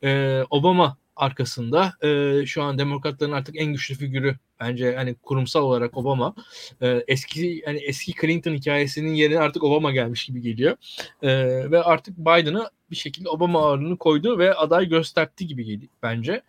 E, 0.03 0.41
Obama 0.49 0.97
arkasında 1.15 1.93
e, 2.01 2.45
şu 2.45 2.63
an 2.63 2.77
demokratların 2.77 3.31
artık 3.31 3.55
en 3.61 3.65
güçlü 3.65 3.95
figürü 3.95 4.35
bence 4.59 4.95
hani 4.95 5.15
kurumsal 5.15 5.63
olarak 5.63 5.97
Obama. 5.97 6.35
E, 6.81 7.03
eski 7.07 7.63
yani 7.67 7.79
eski 7.79 8.13
Clinton 8.21 8.53
hikayesinin 8.53 9.13
yerine 9.13 9.39
artık 9.39 9.63
Obama 9.63 9.91
gelmiş 9.91 10.25
gibi 10.25 10.41
geliyor. 10.41 10.77
E, 11.21 11.31
ve 11.71 11.83
artık 11.83 12.17
Biden'a 12.17 12.69
bir 12.91 12.95
şekilde 12.95 13.29
Obama 13.29 13.61
ağırlığını 13.61 13.97
koydu 13.97 14.39
ve 14.39 14.53
aday 14.53 14.89
gösterdi 14.89 15.47
gibi 15.47 15.63
geliyor 15.63 15.91
bence. 16.03 16.41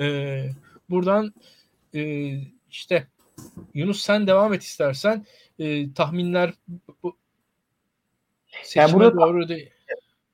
E, 0.00 0.46
buradan 0.90 1.34
e, 1.94 2.32
işte 2.70 3.06
Yunus 3.74 4.02
sen 4.02 4.26
devam 4.26 4.54
et 4.54 4.62
istersen. 4.62 5.26
E, 5.58 5.92
tahminler 5.92 6.54
bu, 7.02 7.16
Seçime 8.62 8.82
yani 8.82 8.94
burada, 8.94 9.16
doğru 9.16 9.48
değil. 9.48 9.70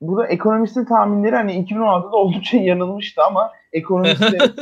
Burada 0.01 0.27
ekonomistin 0.27 0.85
tahminleri 0.85 1.37
hani 1.37 1.53
2016'da 1.53 2.17
oldukça 2.17 2.57
yanılmıştı 2.57 3.23
ama 3.23 3.53
ekonomistlerin 3.73 4.41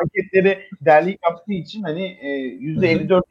anketleri 0.00 0.58
derli 0.80 1.18
yaptığı 1.24 1.52
için 1.52 1.82
hani 1.82 2.18
%54.9 2.60 3.22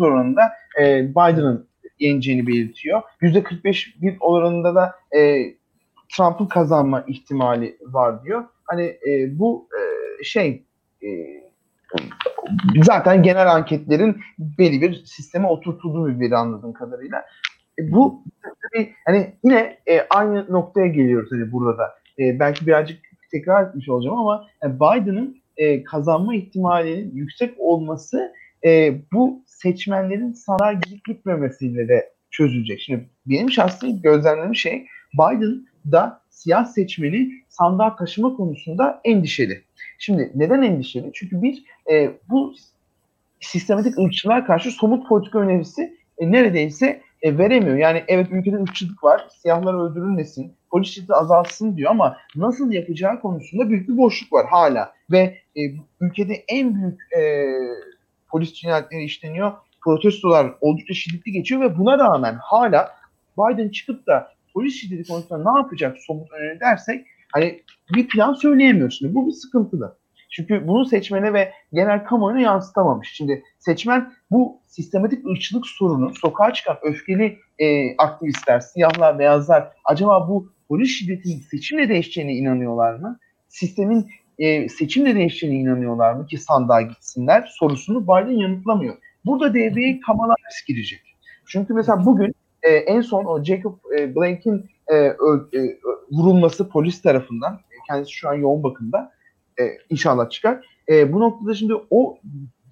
e, 0.00 0.04
oranında 0.04 0.42
e, 0.80 1.10
Biden'ın 1.10 1.68
yeneceğini 1.98 2.46
belirtiyor. 2.46 3.02
%45 3.22 4.02
bir 4.02 4.16
oranında 4.20 4.74
da 4.74 4.94
e, 5.18 5.42
Trump'ın 6.16 6.46
kazanma 6.46 7.04
ihtimali 7.06 7.76
var 7.82 8.24
diyor. 8.24 8.44
Hani 8.64 8.82
e, 8.82 9.38
bu 9.38 9.68
e, 9.72 10.24
şey 10.24 10.64
e, 11.02 11.08
zaten 12.82 13.22
genel 13.22 13.52
anketlerin 13.52 14.20
belli 14.38 14.82
bir 14.82 15.04
sisteme 15.04 15.46
oturtulduğu 15.46 16.08
bir 16.08 16.20
veri 16.20 16.36
anladığım 16.36 16.72
kadarıyla. 16.72 17.24
E, 17.78 17.92
bu 17.92 18.22
tabii 18.62 18.94
hani 19.04 19.34
yine 19.44 19.78
e, 19.86 20.00
aynı 20.10 20.52
noktaya 20.52 20.86
geliyoruz 20.86 21.28
hani 21.32 21.52
burada 21.52 21.78
da. 21.78 21.94
E, 22.18 22.40
belki 22.40 22.66
birazcık 22.66 22.98
tekrar 23.30 23.68
etmiş 23.68 23.88
olacağım 23.88 24.18
ama 24.18 24.48
yani 24.62 24.76
Biden'ın 24.76 25.36
e, 25.56 25.84
kazanma 25.84 26.34
ihtimalinin 26.34 27.14
yüksek 27.14 27.54
olması 27.58 28.32
e, 28.64 28.94
bu 29.12 29.42
seçmenlerin 29.46 30.32
sandığa 30.32 30.72
gidip 30.72 31.04
gitmemesiyle 31.04 31.88
de 31.88 32.12
çözülecek. 32.30 32.80
Şimdi 32.80 33.08
benim 33.26 33.50
şahsi 33.50 34.02
gözlemlediğim 34.02 34.54
şey 34.54 34.86
Biden 35.14 35.66
da 35.92 36.20
siyah 36.30 36.64
seçmeni 36.64 37.32
sandığa 37.48 37.96
taşıma 37.96 38.36
konusunda 38.36 39.00
endişeli. 39.04 39.62
Şimdi 39.98 40.32
neden 40.34 40.62
endişeli? 40.62 41.10
Çünkü 41.14 41.42
bir 41.42 41.64
e, 41.90 42.10
bu 42.28 42.54
sistematik 43.40 43.98
ırkçılığa 43.98 44.44
karşı 44.46 44.70
somut 44.70 45.08
politika 45.08 45.38
önerisi 45.38 45.96
e, 46.18 46.32
neredeyse 46.32 47.00
e, 47.26 47.38
veremiyor. 47.38 47.76
Yani 47.76 48.04
evet 48.08 48.26
ülkede 48.30 48.56
ırkçılık 48.56 49.04
var, 49.04 49.28
siyahlar 49.42 49.74
öldürülmesin, 49.74 50.52
polis 50.70 50.88
şiddeti 50.88 51.14
azalsın 51.14 51.76
diyor 51.76 51.90
ama 51.90 52.16
nasıl 52.36 52.72
yapacağı 52.72 53.20
konusunda 53.20 53.68
büyük 53.68 53.88
bir 53.88 53.96
boşluk 53.96 54.32
var 54.32 54.46
hala. 54.46 54.92
Ve 55.10 55.38
e, 55.56 55.60
ülkede 56.00 56.44
en 56.48 56.74
büyük 56.74 57.00
e, 57.18 57.22
polis 58.28 58.52
cinayetleri 58.52 59.04
işleniyor. 59.04 59.52
Protestolar 59.84 60.54
oldukça 60.60 60.94
şiddetli 60.94 61.32
geçiyor 61.32 61.60
ve 61.60 61.78
buna 61.78 61.98
rağmen 61.98 62.38
hala 62.42 62.90
Biden 63.38 63.68
çıkıp 63.68 64.06
da 64.06 64.32
polis 64.54 64.74
şiddeti 64.74 65.08
konusunda 65.08 65.52
ne 65.52 65.58
yapacak 65.58 65.98
somut 65.98 66.32
öneri 66.32 66.60
dersek 66.60 67.06
hani 67.32 67.62
bir 67.94 68.08
plan 68.08 68.34
söyleyemiyorsun. 68.34 69.14
Bu 69.14 69.26
bir 69.26 69.32
sıkıntılı. 69.32 69.96
Çünkü 70.36 70.68
bunu 70.68 70.84
seçmene 70.84 71.32
ve 71.32 71.52
genel 71.72 72.04
kamuoyuna 72.04 72.40
yansıtamamış. 72.40 73.12
Şimdi 73.12 73.42
seçmen 73.58 74.12
bu 74.30 74.60
sistematik 74.66 75.26
ırkçılık 75.26 75.66
sorunu, 75.66 76.14
sokağa 76.14 76.52
çıkan 76.52 76.76
öfkeli 76.82 77.38
e, 77.58 77.96
aktivistler, 77.96 78.60
siyahlar, 78.60 79.18
beyazlar 79.18 79.72
acaba 79.84 80.28
bu 80.28 80.52
polis 80.68 80.90
şiddetinin 80.90 81.40
seçimle 81.40 81.88
değişeceğine 81.88 82.34
inanıyorlar 82.34 82.94
mı? 82.94 83.18
Sistemin 83.48 84.10
e, 84.38 84.68
seçimle 84.68 85.14
değişeceğine 85.14 85.58
inanıyorlar 85.58 86.12
mı 86.12 86.26
ki 86.26 86.38
sandığa 86.38 86.82
gitsinler 86.82 87.48
sorusunu 87.58 88.02
Biden 88.02 88.38
yanıtlamıyor. 88.38 88.96
Burada 89.24 89.54
devreye 89.54 90.00
Kamala 90.00 90.34
Harris 90.42 90.64
girecek. 90.68 91.00
Çünkü 91.46 91.74
mesela 91.74 92.06
bugün 92.06 92.34
e, 92.62 92.70
en 92.70 93.00
son 93.00 93.24
o 93.24 93.44
Jacob 93.44 93.74
e, 93.98 94.16
Blake'in 94.16 94.70
e, 94.88 94.94
ö, 94.94 95.48
e, 95.54 95.78
vurulması 96.10 96.68
polis 96.68 97.02
tarafından, 97.02 97.54
e, 97.54 97.76
kendisi 97.88 98.12
şu 98.12 98.28
an 98.28 98.34
yoğun 98.34 98.62
bakımda, 98.62 99.15
e, 99.60 99.64
inşallah 99.90 100.30
çıkar. 100.30 100.66
E, 100.88 101.12
bu 101.12 101.20
noktada 101.20 101.54
şimdi 101.54 101.74
o 101.90 102.18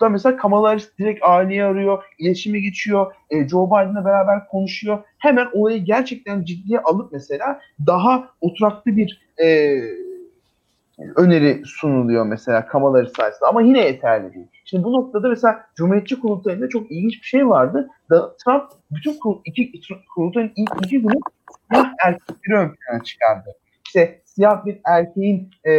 da 0.00 0.08
mesela 0.08 0.36
Kamala 0.36 0.68
Harris 0.68 0.98
direkt 0.98 1.24
aileyi 1.24 1.64
arıyor, 1.64 2.04
iletişime 2.18 2.60
geçiyor, 2.60 3.14
e, 3.30 3.48
Joe 3.48 3.66
Biden'la 3.66 4.04
beraber 4.04 4.48
konuşuyor. 4.48 4.98
Hemen 5.18 5.48
olayı 5.52 5.84
gerçekten 5.84 6.44
ciddiye 6.44 6.80
alıp 6.80 7.12
mesela 7.12 7.60
daha 7.86 8.28
oturaklı 8.40 8.96
bir 8.96 9.20
e, 9.44 9.80
öneri 11.16 11.62
sunuluyor 11.64 12.26
mesela 12.26 12.66
Kamala 12.66 12.98
Harris 12.98 13.12
sayesinde 13.16 13.46
ama 13.48 13.62
yine 13.62 13.80
yeterli 13.80 14.34
değil. 14.34 14.46
Şimdi 14.64 14.84
bu 14.84 14.92
noktada 14.92 15.28
mesela 15.28 15.66
Cumhuriyetçi 15.76 16.20
kurultayında 16.20 16.68
çok 16.68 16.92
ilginç 16.92 17.22
bir 17.22 17.26
şey 17.26 17.48
vardı. 17.48 17.88
Da 18.10 18.36
Trump 18.36 18.64
bütün 18.90 19.18
kur, 19.18 19.36
iki, 19.44 19.72
kurultayın 20.14 20.52
ilk 20.56 20.70
iki 20.84 21.00
günü 21.00 21.18
siyah 21.70 21.92
erkekleri 22.04 22.58
ön 22.58 22.74
plana 22.74 23.02
çıkardı. 23.02 23.50
İşte 23.86 24.20
siyah 24.24 24.66
bir 24.66 24.80
erkeğin 24.84 25.50
e, 25.66 25.72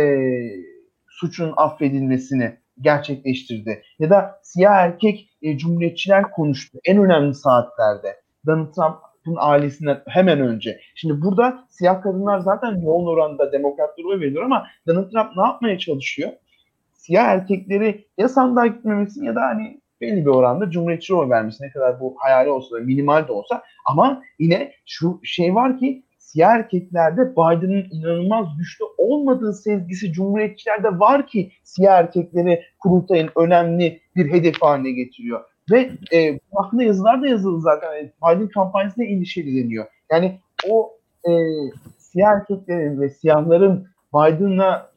suçun 1.19 1.53
affedilmesini 1.57 2.57
gerçekleştirdi. 2.81 3.83
Ya 3.99 4.09
da 4.09 4.39
siyah 4.43 4.75
erkek 4.75 5.29
e, 5.41 5.57
cumhuriyetçiler 5.57 6.31
konuştu 6.31 6.79
en 6.85 6.97
önemli 6.97 7.33
saatlerde. 7.33 8.15
Donald 8.45 8.73
Trump'ın 8.73 9.35
ailesinden 9.37 10.01
hemen 10.07 10.39
önce. 10.39 10.79
Şimdi 10.95 11.21
burada 11.21 11.65
siyah 11.69 12.01
kadınlar 12.01 12.39
zaten 12.39 12.81
yoğun 12.81 13.05
oranda 13.05 13.51
demokratlara 13.51 14.07
oy 14.07 14.19
veriyor 14.19 14.43
ama 14.43 14.67
Donald 14.87 15.11
Trump 15.11 15.37
ne 15.37 15.43
yapmaya 15.43 15.79
çalışıyor? 15.79 16.31
Siyah 16.93 17.25
erkekleri 17.25 18.07
ya 18.17 18.29
sandığa 18.29 18.67
gitmemesi 18.67 19.25
ya 19.25 19.35
da 19.35 19.41
hani 19.41 19.81
belli 20.01 20.25
bir 20.25 20.29
oranda 20.29 20.69
cumhuriyetçi 20.69 21.15
oy 21.15 21.29
vermesi 21.29 21.63
ne 21.63 21.69
kadar 21.69 21.99
bu 21.99 22.15
hayali 22.17 22.49
olsa 22.49 22.75
da 22.75 22.79
minimal 22.79 23.27
de 23.27 23.31
olsa 23.31 23.63
ama 23.85 24.21
yine 24.39 24.71
şu 24.85 25.19
şey 25.23 25.55
var 25.55 25.79
ki 25.79 26.04
siyah 26.35 26.51
erkeklerde 26.51 27.31
Biden'ın 27.31 27.87
inanılmaz 27.91 28.47
güçlü 28.57 28.85
olmadığı 28.97 29.53
sezgisi 29.53 30.13
cumhuriyetçilerde 30.13 30.99
var 30.99 31.27
ki 31.27 31.51
siyah 31.63 31.97
erkekleri 31.97 32.63
kurultayın 32.79 33.29
önemli 33.35 33.99
bir 34.15 34.31
hedef 34.31 34.61
haline 34.61 34.91
getiriyor. 34.91 35.41
Ve 35.71 35.89
e, 36.13 36.39
bu 36.51 36.63
hakkında 36.63 36.83
yazılar 36.83 37.21
da 37.21 37.27
yazıldı 37.27 37.61
zaten. 37.61 37.93
Yani 37.93 38.11
Biden 38.23 38.47
kampanyasında 38.47 39.05
endişeli 39.05 39.63
deniyor. 39.63 39.85
Yani 40.11 40.39
o 40.69 40.97
e, 41.29 41.31
siyah 41.97 42.31
erkeklerin 42.31 43.01
ve 43.01 43.09
siyahların 43.09 43.87
Biden'a 44.13 44.89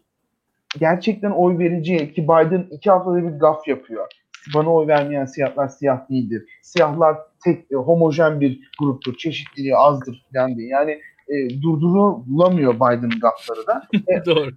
gerçekten 0.78 1.30
oy 1.30 1.58
vereceği 1.58 2.12
ki 2.12 2.24
Biden 2.24 2.66
iki 2.70 2.90
haftada 2.90 3.16
bir 3.16 3.38
gaf 3.38 3.68
yapıyor. 3.68 4.06
Bana 4.54 4.74
oy 4.74 4.86
vermeyen 4.86 5.24
siyahlar 5.24 5.68
siyah 5.68 6.10
değildir. 6.10 6.44
Siyahlar 6.62 7.16
tek 7.44 7.72
e, 7.72 7.74
homojen 7.74 8.40
bir 8.40 8.70
gruptur. 8.78 9.16
Çeşitliliği 9.16 9.76
azdır 9.76 10.26
falan 10.32 10.56
diye. 10.56 10.68
Yani 10.68 11.00
e, 11.28 11.62
durdurulamıyor 11.62 12.74
Biden'ın 12.74 13.20
gafları 13.20 13.66
da. 13.66 13.82
E, 14.08 14.24
Doğru. 14.26 14.50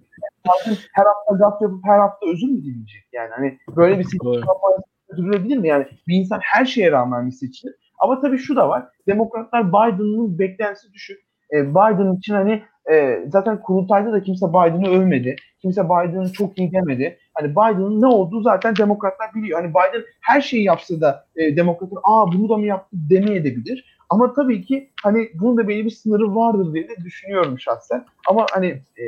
Biden 0.44 0.76
her 0.92 1.04
hafta 1.04 1.36
gaf 1.38 1.62
yapıp 1.62 1.84
her 1.84 1.98
hafta 1.98 2.26
özür 2.26 2.48
mü 2.48 2.62
dileyecek? 2.62 3.04
Yani 3.12 3.30
hani 3.36 3.58
böyle 3.76 3.98
bir 3.98 4.04
seçim 4.04 4.18
kampanyası 4.18 4.82
sürdürülebilir 5.10 5.56
mi? 5.56 5.68
Yani 5.68 5.86
bir 6.08 6.16
insan 6.16 6.40
her 6.42 6.64
şeye 6.64 6.92
rağmen 6.92 7.24
mi 7.24 7.32
seçilir? 7.32 7.74
Ama 7.98 8.20
tabii 8.20 8.38
şu 8.38 8.56
da 8.56 8.68
var. 8.68 8.84
Demokratlar 9.06 9.68
Biden'ın 9.68 10.38
beklentisi 10.38 10.92
düşük. 10.92 11.20
E, 11.52 11.70
Biden 11.70 12.16
için 12.16 12.34
hani 12.34 12.62
e, 12.92 13.24
zaten 13.28 13.62
kurultayda 13.62 14.12
da 14.12 14.22
kimse 14.22 14.48
Biden'ı 14.48 14.88
övmedi. 14.88 15.36
Kimse 15.62 15.84
Biden'ı 15.84 16.32
çok 16.32 16.58
iyi 16.58 16.72
demedi. 16.72 17.18
Hani 17.34 17.50
Biden'ın 17.50 18.00
ne 18.02 18.06
olduğu 18.06 18.42
zaten 18.42 18.76
demokratlar 18.76 19.34
biliyor. 19.34 19.60
Hani 19.60 19.70
Biden 19.70 20.02
her 20.20 20.40
şeyi 20.40 20.64
yapsa 20.64 21.00
da 21.00 21.26
e, 21.36 21.56
demokratlar 21.56 22.00
aa 22.04 22.32
bunu 22.32 22.48
da 22.48 22.56
mı 22.56 22.66
yaptı 22.66 22.96
demeyebilir. 23.10 24.01
Ama 24.12 24.32
tabii 24.32 24.62
ki 24.62 24.90
hani 25.02 25.30
bunun 25.34 25.56
da 25.56 25.68
belli 25.68 25.84
bir 25.84 25.90
sınırı 25.90 26.34
vardır 26.34 26.74
diye 26.74 26.88
de 26.88 26.96
düşünüyorum 27.04 27.60
şahsen. 27.60 28.04
Ama 28.28 28.46
hani 28.52 28.66
e, 28.96 29.04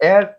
eğer 0.00 0.36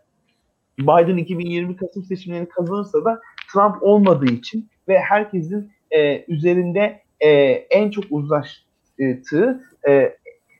Biden 0.80 1.17
2020 1.17 1.75
Kasım 1.75 2.03
seçimlerini 2.03 2.49
kazanırsa 2.49 3.05
da 3.05 3.21
Trump 3.53 3.84
olmadığı 3.84 4.25
için 4.34 4.69
ve 4.88 4.99
herkesin 4.99 5.71
e, 5.91 6.25
üzerinde 6.27 7.01
e, 7.19 7.30
en 7.69 7.91
çok 7.91 8.05
uzlaştığı, 8.09 9.63
e, 9.88 10.17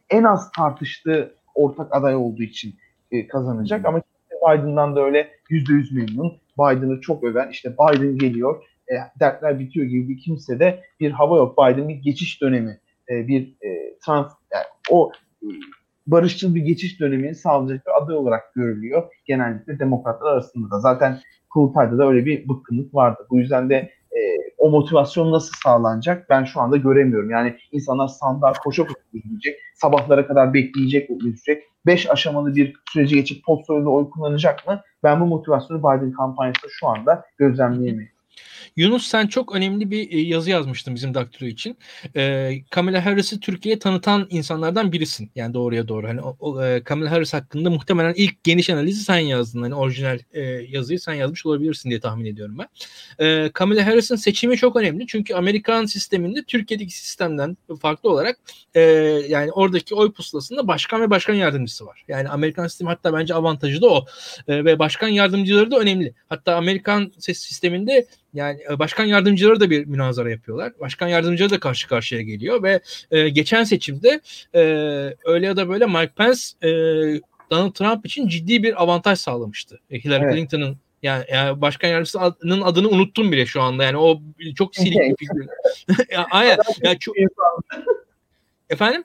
en 0.10 0.24
az 0.24 0.52
tartıştığı 0.52 1.36
ortak 1.56 1.96
aday 1.96 2.16
olduğu 2.16 2.44
için 2.44 2.76
e, 3.12 3.28
kazanacak. 3.28 3.86
Ama 3.86 4.02
Biden'dan 4.32 4.96
da 4.96 5.06
öyle 5.06 5.30
%100 5.50 5.96
memnun. 5.96 6.38
Biden'ı 6.60 7.02
çok 7.02 7.24
öven, 7.24 7.50
işte 7.50 7.74
Biden 7.74 8.18
geliyor, 8.18 8.64
e, 8.92 8.94
dertler 9.20 9.60
bitiyor 9.60 9.86
gibi 9.86 10.10
bir 10.10 10.18
kimse 10.18 10.60
de 10.60 10.84
bir 11.00 11.12
hava 11.12 11.38
yok. 11.38 11.58
Biden 11.58 11.90
bir 11.90 11.96
geçiş 11.96 12.42
dönemi 12.42 12.80
e, 13.10 13.28
bir 13.28 13.56
e, 13.62 13.98
trans 14.06 14.32
yani 14.54 14.66
o 14.90 15.12
e, 15.44 15.48
barışçıl 16.08 16.56
bir 16.56 16.62
geçiş 16.62 17.00
dönemini 17.00 17.36
sağlayacak 17.36 17.86
bir 17.86 18.04
aday 18.04 18.16
olarak 18.16 18.54
görülüyor. 18.54 19.04
Genellikle 19.26 19.80
demokratlar 19.80 20.32
arasında 20.32 20.72
da. 20.72 20.80
Zaten 20.80 21.20
kurultayda 21.50 21.98
da 21.98 22.08
öyle 22.08 22.26
bir 22.26 22.50
bıkkınlık 22.50 22.96
vardı. 22.96 23.28
Bu 23.30 23.40
yüzden 23.40 23.70
de 23.70 23.76
e, 24.12 24.20
o 24.58 24.70
motivasyon 24.70 25.32
nasıl 25.32 25.54
sağlanacak 25.64 26.30
ben 26.30 26.44
şu 26.44 26.62
anda 26.62 26.78
göremiyorum. 26.78 27.30
Yani 27.30 27.58
insanlar 27.72 28.08
sandığa 28.08 28.54
koşa 28.54 28.84
koşa 28.84 29.00
yürüyecek, 29.14 29.60
sabahlara 29.76 30.28
kadar 30.28 30.54
bekleyecek, 30.54 31.10
yürüyecek. 31.10 31.64
Beş 31.86 32.10
aşamalı 32.10 32.56
bir 32.56 32.74
süreci 32.92 33.16
geçip 33.16 33.46
post 33.46 33.70
oy 33.70 34.10
kullanacak 34.10 34.68
mı? 34.68 34.82
Ben 35.04 35.22
bu 35.22 35.26
motivasyonu 35.26 35.80
Biden 35.80 36.12
kampanyasında 36.12 36.72
şu 36.80 36.88
anda 36.88 37.26
gözlemleyemiyorum. 37.38 38.14
Yunus 38.76 39.08
sen 39.08 39.28
çok 39.28 39.56
önemli 39.56 39.92
bir 39.92 40.12
e, 40.12 40.22
yazı 40.22 40.50
yazmıştın 40.50 40.96
bizim 40.96 41.14
daktilo 41.14 41.50
için. 41.50 41.78
E, 42.16 42.54
Kamala 42.70 43.06
Harris'i 43.06 43.40
Türkiye'ye 43.40 43.80
tanıtan 43.80 44.28
insanlardan 44.30 44.92
birisin. 44.92 45.32
Yani 45.36 45.54
doğruya 45.54 45.88
doğru. 45.88 46.08
Hani 46.08 46.22
o, 46.22 46.38
o, 46.40 46.64
e, 46.64 46.84
Kamala 46.84 47.12
Harris 47.12 47.34
hakkında 47.34 47.70
muhtemelen 47.70 48.14
ilk 48.14 48.44
geniş 48.44 48.70
analizi 48.70 49.04
sen 49.04 49.18
yazdın. 49.18 49.62
Hani 49.62 49.76
orijinal 49.76 50.20
e, 50.34 50.42
yazıyı 50.70 51.00
sen 51.00 51.14
yazmış 51.14 51.46
olabilirsin 51.46 51.90
diye 51.90 52.00
tahmin 52.00 52.26
ediyorum 52.26 52.58
ben. 52.60 52.68
E, 53.26 53.50
Kamala 53.54 53.86
Harris'in 53.86 54.16
seçimi 54.16 54.58
çok 54.58 54.76
önemli. 54.76 55.08
Çünkü 55.08 55.34
Amerikan 55.34 55.86
sisteminde 55.86 56.44
Türkiye'deki 56.44 56.98
sistemden 56.98 57.58
farklı 57.82 58.10
olarak 58.10 58.38
e, 58.76 58.82
yani 59.30 59.52
oradaki 59.52 59.96
oy 59.96 60.12
pusulasında 60.12 60.68
başkan 60.68 61.02
ve 61.02 61.10
başkan 61.10 61.34
yardımcısı 61.34 61.86
var. 61.86 62.04
Yani 62.08 62.30
Amerikan 62.30 62.68
sistemi 62.68 62.88
hatta 62.88 63.14
bence 63.14 63.34
avantajı 63.34 63.82
da 63.82 63.90
o. 63.90 64.06
E, 64.48 64.66
ve 64.66 64.80
başkan 64.80 65.08
yardımcıları 65.08 65.72
da 65.72 65.80
önemli. 65.80 66.14
Hatta 66.30 66.56
Amerikan 66.56 67.12
ses 67.20 67.40
sisteminde 67.40 68.08
yani 68.34 68.53
e, 68.70 68.80
başkan 68.80 69.06
yardımcıları 69.06 69.60
da 69.60 69.70
bir 69.70 69.86
münazara 69.86 70.32
yapıyorlar. 70.32 70.74
Başkan 70.80 71.08
yardımcıları 71.08 71.52
da 71.52 71.60
karşı 71.60 71.88
karşıya 71.88 72.22
geliyor 72.22 72.64
ve 72.64 72.80
e, 73.12 73.30
geçen 73.30 73.64
seçimde 73.64 74.22
e, 74.56 74.62
öyle 75.26 75.46
ya 75.46 75.58
da 75.58 75.70
böyle 75.70 75.86
Mike 75.86 76.14
Pence 76.18 76.40
e, 76.62 76.70
Donald 77.52 77.72
Trump 77.72 78.06
için 78.06 78.28
ciddi 78.28 78.64
bir 78.64 78.84
avantaj 78.84 79.20
sağlamıştı. 79.20 79.80
E, 79.90 80.00
Hillary 80.00 80.24
evet. 80.24 80.34
Clinton'ın 80.34 80.78
yani, 81.04 81.26
yani 81.32 81.62
başkan 81.62 81.88
yardımcısının 81.88 82.62
adını 82.62 82.90
unuttum 82.90 83.32
bile 83.32 83.46
şu 83.46 83.62
anda. 83.62 83.84
Yani 83.84 83.98
o 83.98 84.22
çok 84.56 84.76
silik 84.76 85.00
bir 85.00 85.16
figür. 85.16 85.48
aynen. 86.32 86.58
Yani 86.84 87.00
çok... 87.00 87.16
Efendim? 88.70 89.04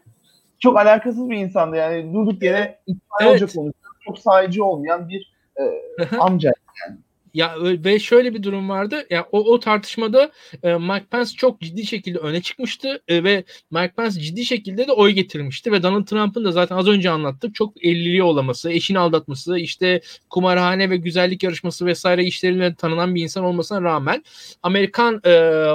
Çok 0.59 0.79
alakasız 0.79 1.31
bir 1.31 1.37
insandı 1.37 1.77
yani. 1.77 2.15
Durduk 2.15 2.43
yere 2.43 2.81
evet. 3.20 3.41
Konuşuyor. 3.41 3.73
Çok 4.05 4.19
sahici 4.19 4.62
olmayan 4.62 5.09
bir 5.09 5.35
e, 5.57 6.16
amca 6.16 6.53
yani. 6.87 6.99
Ya 7.35 7.55
ve 7.61 7.99
şöyle 7.99 8.35
bir 8.35 8.43
durum 8.43 8.69
vardı. 8.69 9.07
Ya 9.11 9.27
o, 9.33 9.53
o 9.53 9.61
tartışmada 9.61 10.31
e, 10.63 10.75
Mike 10.75 11.07
Pence 11.11 11.31
çok 11.37 11.61
ciddi 11.61 11.87
şekilde 11.87 12.19
öne 12.19 12.43
çıkmıştı 12.43 13.03
e, 13.09 13.25
ve 13.25 13.45
Mike 13.71 13.93
Pence 13.97 14.21
ciddi 14.21 14.45
şekilde 14.45 14.87
de 14.87 14.93
oy 14.93 15.11
getirmişti 15.11 15.73
ve 15.73 15.83
Donald 15.83 16.07
Trump'ın 16.07 16.45
da 16.45 16.53
zaten 16.53 16.77
az 16.77 16.89
önce 16.89 17.11
anlattık 17.11 17.55
çok 17.55 17.85
elliliği 17.85 18.23
olaması, 18.23 18.73
eşini 18.73 18.99
aldatması, 18.99 19.59
işte 19.59 20.01
kumarhane 20.31 20.91
ve 20.91 20.97
güzellik 20.97 21.43
yarışması 21.43 21.87
vesaire 21.87 22.25
işleriyle 22.25 22.75
tanınan 22.75 23.15
bir 23.15 23.23
insan 23.23 23.45
olmasına 23.45 23.83
rağmen 23.83 24.25
Amerikan 24.63 25.21
e, 25.25 25.31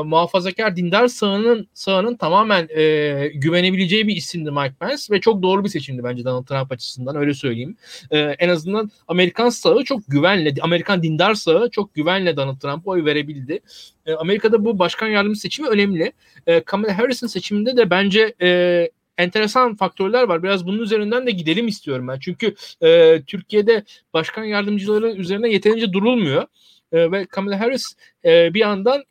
muhafazakar 0.06 0.76
dindar 0.76 1.08
sağının 1.08 1.68
sağının 1.74 2.16
tamamen 2.16 2.68
e, 2.78 3.28
güvenebileceği 3.34 4.08
bir 4.08 4.16
isimdi 4.16 4.52
Mike 4.52 4.76
Pence 4.80 5.04
ve 5.12 5.22
çok 5.22 5.44
doğru 5.44 5.64
bir 5.64 5.70
seçimdi 5.70 6.04
bence 6.04 6.26
Donald 6.26 6.46
Trump 6.46 6.72
açısından 6.72 7.16
öyle 7.16 7.34
söyleyeyim. 7.34 7.78
E, 8.12 8.20
en 8.20 8.50
azından 8.50 8.92
Amerikan 9.08 9.50
sağı 9.50 9.84
çok 9.84 10.00
güvenle, 10.08 10.54
Amerikan 10.62 11.04
dindar 11.04 11.34
sağı 11.44 11.70
çok 11.70 11.94
güvenle 11.94 12.38
Donald 12.38 12.60
Trump'a 12.60 12.92
oy 12.92 13.06
verebildi. 13.06 13.60
E, 14.06 14.14
Amerika'da 14.14 14.66
bu 14.66 14.80
başkan 14.80 15.08
yardımcısı 15.08 15.42
seçimi 15.42 15.68
önemli. 15.68 16.12
E, 16.48 16.64
Kamala 16.64 16.98
Harris'in 16.98 17.28
seçiminde 17.28 17.78
de 17.78 17.90
bence 17.90 18.34
e, 18.42 18.90
enteresan 19.18 19.76
faktörler 19.76 20.24
var. 20.24 20.44
Biraz 20.44 20.66
bunun 20.66 20.80
üzerinden 20.80 21.28
de 21.28 21.32
gidelim 21.32 21.68
istiyorum 21.68 22.08
ben. 22.08 22.20
Çünkü 22.20 22.56
e, 22.82 23.22
Türkiye'de 23.28 23.84
başkan 24.14 24.44
yardımcıları 24.44 25.12
üzerine 25.12 25.50
yeterince 25.50 25.94
durulmuyor. 25.94 26.46
E, 26.92 27.12
ve 27.12 27.26
Kamala 27.26 27.60
Harris 27.60 27.96
e, 28.26 28.54
bir 28.54 28.60
yandan 28.60 29.04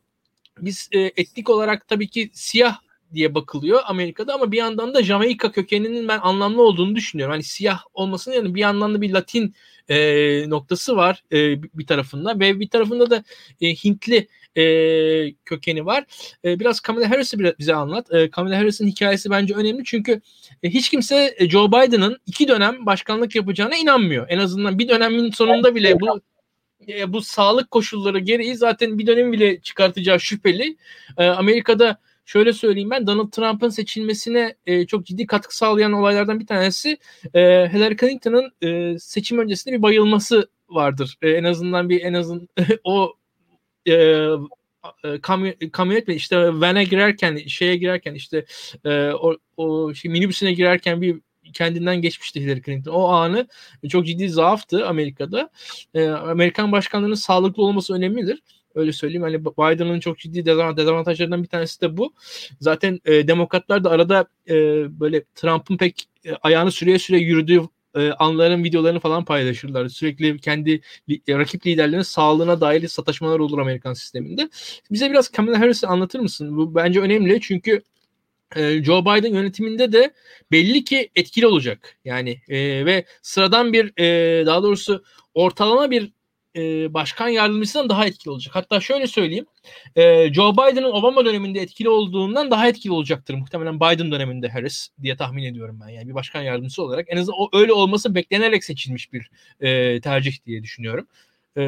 biz 0.58 0.88
e, 0.92 1.00
etnik 1.00 1.50
olarak 1.50 1.88
tabii 1.88 2.08
ki 2.08 2.30
siyah 2.32 2.78
diye 3.14 3.34
bakılıyor 3.34 3.80
Amerika'da 3.84 4.34
ama 4.34 4.52
bir 4.52 4.58
yandan 4.58 4.94
da 4.94 5.02
Jamaika 5.02 5.52
kökeninin 5.52 6.08
ben 6.08 6.18
anlamlı 6.18 6.62
olduğunu 6.62 6.96
düşünüyorum. 6.96 7.32
Hani 7.32 7.42
siyah 7.42 7.80
olmasının 7.94 8.34
yanında 8.34 8.54
bir 8.54 8.60
yandan 8.60 8.94
da 8.94 9.00
bir 9.00 9.12
Latin 9.12 9.54
e, 9.88 10.50
noktası 10.50 10.96
var 10.96 11.24
e, 11.32 11.62
bir 11.62 11.86
tarafında 11.86 12.40
ve 12.40 12.60
bir 12.60 12.68
tarafında 12.68 13.10
da 13.10 13.24
e, 13.60 13.74
Hintli 13.74 14.28
e, 14.56 14.64
kökeni 15.44 15.86
var. 15.86 16.04
E, 16.44 16.60
biraz 16.60 16.80
Kamala 16.80 17.10
Harris'i 17.10 17.38
bize 17.38 17.74
anlat. 17.74 18.12
E, 18.14 18.30
Kamala 18.30 18.58
Harris'in 18.58 18.86
hikayesi 18.86 19.30
bence 19.30 19.54
önemli 19.54 19.84
çünkü 19.84 20.20
e, 20.62 20.70
hiç 20.70 20.90
kimse 20.90 21.34
e, 21.38 21.50
Joe 21.50 21.68
Biden'ın 21.68 22.18
iki 22.26 22.48
dönem 22.48 22.86
başkanlık 22.86 23.34
yapacağına 23.34 23.76
inanmıyor. 23.76 24.26
En 24.28 24.38
azından 24.38 24.78
bir 24.78 24.88
dönemin 24.88 25.30
sonunda 25.30 25.74
bile 25.74 26.00
bu 26.00 26.20
e, 26.88 27.12
bu 27.12 27.20
sağlık 27.20 27.70
koşulları 27.70 28.18
gereği 28.18 28.56
zaten 28.56 28.98
bir 28.98 29.06
dönem 29.06 29.32
bile 29.32 29.60
çıkartacağı 29.60 30.20
şüpheli. 30.20 30.76
E, 31.18 31.26
Amerika'da 31.26 31.98
şöyle 32.24 32.52
söyleyeyim 32.52 32.90
ben 32.90 33.06
Donald 33.06 33.30
Trump'ın 33.30 33.68
seçilmesine 33.68 34.54
e, 34.66 34.86
çok 34.86 35.06
ciddi 35.06 35.26
katkı 35.26 35.56
sağlayan 35.56 35.92
olaylardan 35.92 36.40
bir 36.40 36.46
tanesi 36.46 36.98
e, 37.34 37.40
Hillary 37.72 37.96
Clinton'ın 37.96 38.52
e, 38.62 38.98
seçim 38.98 39.38
öncesinde 39.38 39.76
bir 39.76 39.82
bayılması 39.82 40.48
vardır. 40.68 41.18
E, 41.22 41.30
en 41.30 41.44
azından 41.44 41.88
bir 41.88 42.00
en 42.00 42.14
azın 42.14 42.48
o 42.84 43.14
e, 43.88 43.92
e 45.04 45.20
kamyonet 45.72 46.08
mi 46.08 46.14
işte 46.14 46.60
van'a 46.60 46.82
girerken 46.82 47.36
şeye 47.36 47.76
girerken 47.76 48.14
işte 48.14 48.44
e, 48.84 49.10
o, 49.10 49.36
o 49.56 49.94
şey, 49.94 50.10
minibüsüne 50.10 50.52
girerken 50.52 51.02
bir 51.02 51.20
kendinden 51.52 52.02
geçmişti 52.02 52.40
Hillary 52.40 52.62
Clinton. 52.62 52.92
O 52.92 53.04
anı 53.04 53.48
çok 53.88 54.06
ciddi 54.06 54.28
zaaftı 54.28 54.86
Amerika'da. 54.86 55.50
E, 55.94 56.08
Amerikan 56.08 56.72
başkanlığının 56.72 57.14
sağlıklı 57.14 57.62
olması 57.62 57.94
önemlidir. 57.94 58.42
Öyle 58.74 58.92
söyleyeyim. 58.92 59.22
Hani 59.22 59.44
Biden'ın 59.44 60.00
çok 60.00 60.18
ciddi 60.18 60.46
dezavantajlarından 60.46 61.42
bir 61.42 61.48
tanesi 61.48 61.80
de 61.80 61.96
bu. 61.96 62.12
Zaten 62.60 63.00
e, 63.04 63.28
demokratlar 63.28 63.84
da 63.84 63.90
arada 63.90 64.26
e, 64.48 64.54
böyle 65.00 65.24
Trump'ın 65.34 65.76
pek 65.76 66.04
e, 66.24 66.34
ayağını 66.34 66.72
süreye 66.72 66.98
süre 66.98 67.18
yürüdüğü 67.18 67.60
e, 67.96 68.10
anların 68.10 68.64
videolarını 68.64 69.00
falan 69.00 69.24
paylaşırlar. 69.24 69.88
Sürekli 69.88 70.38
kendi 70.38 70.80
li, 71.10 71.20
rakip 71.28 71.66
liderlerin 71.66 72.02
sağlığına 72.02 72.60
dair 72.60 72.88
sataşmalar 72.88 73.38
olur 73.38 73.58
Amerikan 73.58 73.92
sisteminde. 73.92 74.48
Bize 74.90 75.10
biraz 75.10 75.28
Kamala 75.28 75.60
Harris'i 75.60 75.86
anlatır 75.86 76.20
mısın? 76.20 76.56
Bu 76.56 76.74
bence 76.74 77.00
önemli 77.00 77.40
çünkü 77.40 77.82
e, 78.56 78.84
Joe 78.84 79.02
Biden 79.02 79.34
yönetiminde 79.34 79.92
de 79.92 80.14
belli 80.52 80.84
ki 80.84 81.10
etkili 81.16 81.46
olacak. 81.46 81.96
Yani 82.04 82.40
e, 82.48 82.86
ve 82.86 83.04
sıradan 83.22 83.72
bir 83.72 84.00
e, 84.00 84.46
daha 84.46 84.62
doğrusu 84.62 85.04
ortalama 85.34 85.90
bir 85.90 86.12
e, 86.56 86.94
başkan 86.94 87.28
yardımcısından 87.28 87.88
daha 87.88 88.06
etkili 88.06 88.30
olacak. 88.30 88.56
Hatta 88.56 88.80
şöyle 88.80 89.06
söyleyeyim. 89.06 89.46
E, 89.96 90.32
Joe 90.32 90.52
Biden'ın 90.52 90.92
Obama 90.92 91.24
döneminde 91.24 91.60
etkili 91.60 91.88
olduğundan 91.88 92.50
daha 92.50 92.68
etkili 92.68 92.92
olacaktır. 92.92 93.34
Muhtemelen 93.34 93.80
Biden 93.80 94.12
döneminde 94.12 94.48
Harris 94.48 94.88
diye 95.02 95.16
tahmin 95.16 95.44
ediyorum 95.44 95.80
ben. 95.84 95.88
Yani 95.88 96.08
bir 96.08 96.14
başkan 96.14 96.42
yardımcısı 96.42 96.82
olarak. 96.82 97.06
En 97.08 97.16
azından 97.16 97.40
o, 97.40 97.58
öyle 97.58 97.72
olması 97.72 98.14
beklenerek 98.14 98.64
seçilmiş 98.64 99.12
bir 99.12 99.30
e, 99.60 100.00
tercih 100.00 100.46
diye 100.46 100.62
düşünüyorum. 100.62 101.06
E, 101.56 101.62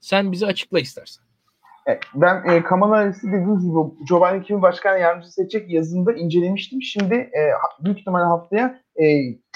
sen 0.00 0.32
bizi 0.32 0.46
açıkla 0.46 0.80
istersen. 0.80 1.24
Evet, 1.86 2.02
ben 2.14 2.44
e, 2.44 2.62
Kamala 2.62 2.96
Harris'i 2.96 3.26
dediğim 3.26 3.58
gibi 3.58 4.06
Joe 4.08 4.20
Biden 4.20 4.42
kimi 4.42 4.62
başkan 4.62 4.98
yardımcısı 4.98 5.32
seçecek 5.32 5.70
yazında 5.70 6.12
incelemiştim. 6.12 6.82
Şimdi 6.82 7.14
e, 7.14 7.40
büyük 7.84 7.98
ihtimalle 7.98 8.24
haftaya 8.24 8.80
e, 9.02 9.04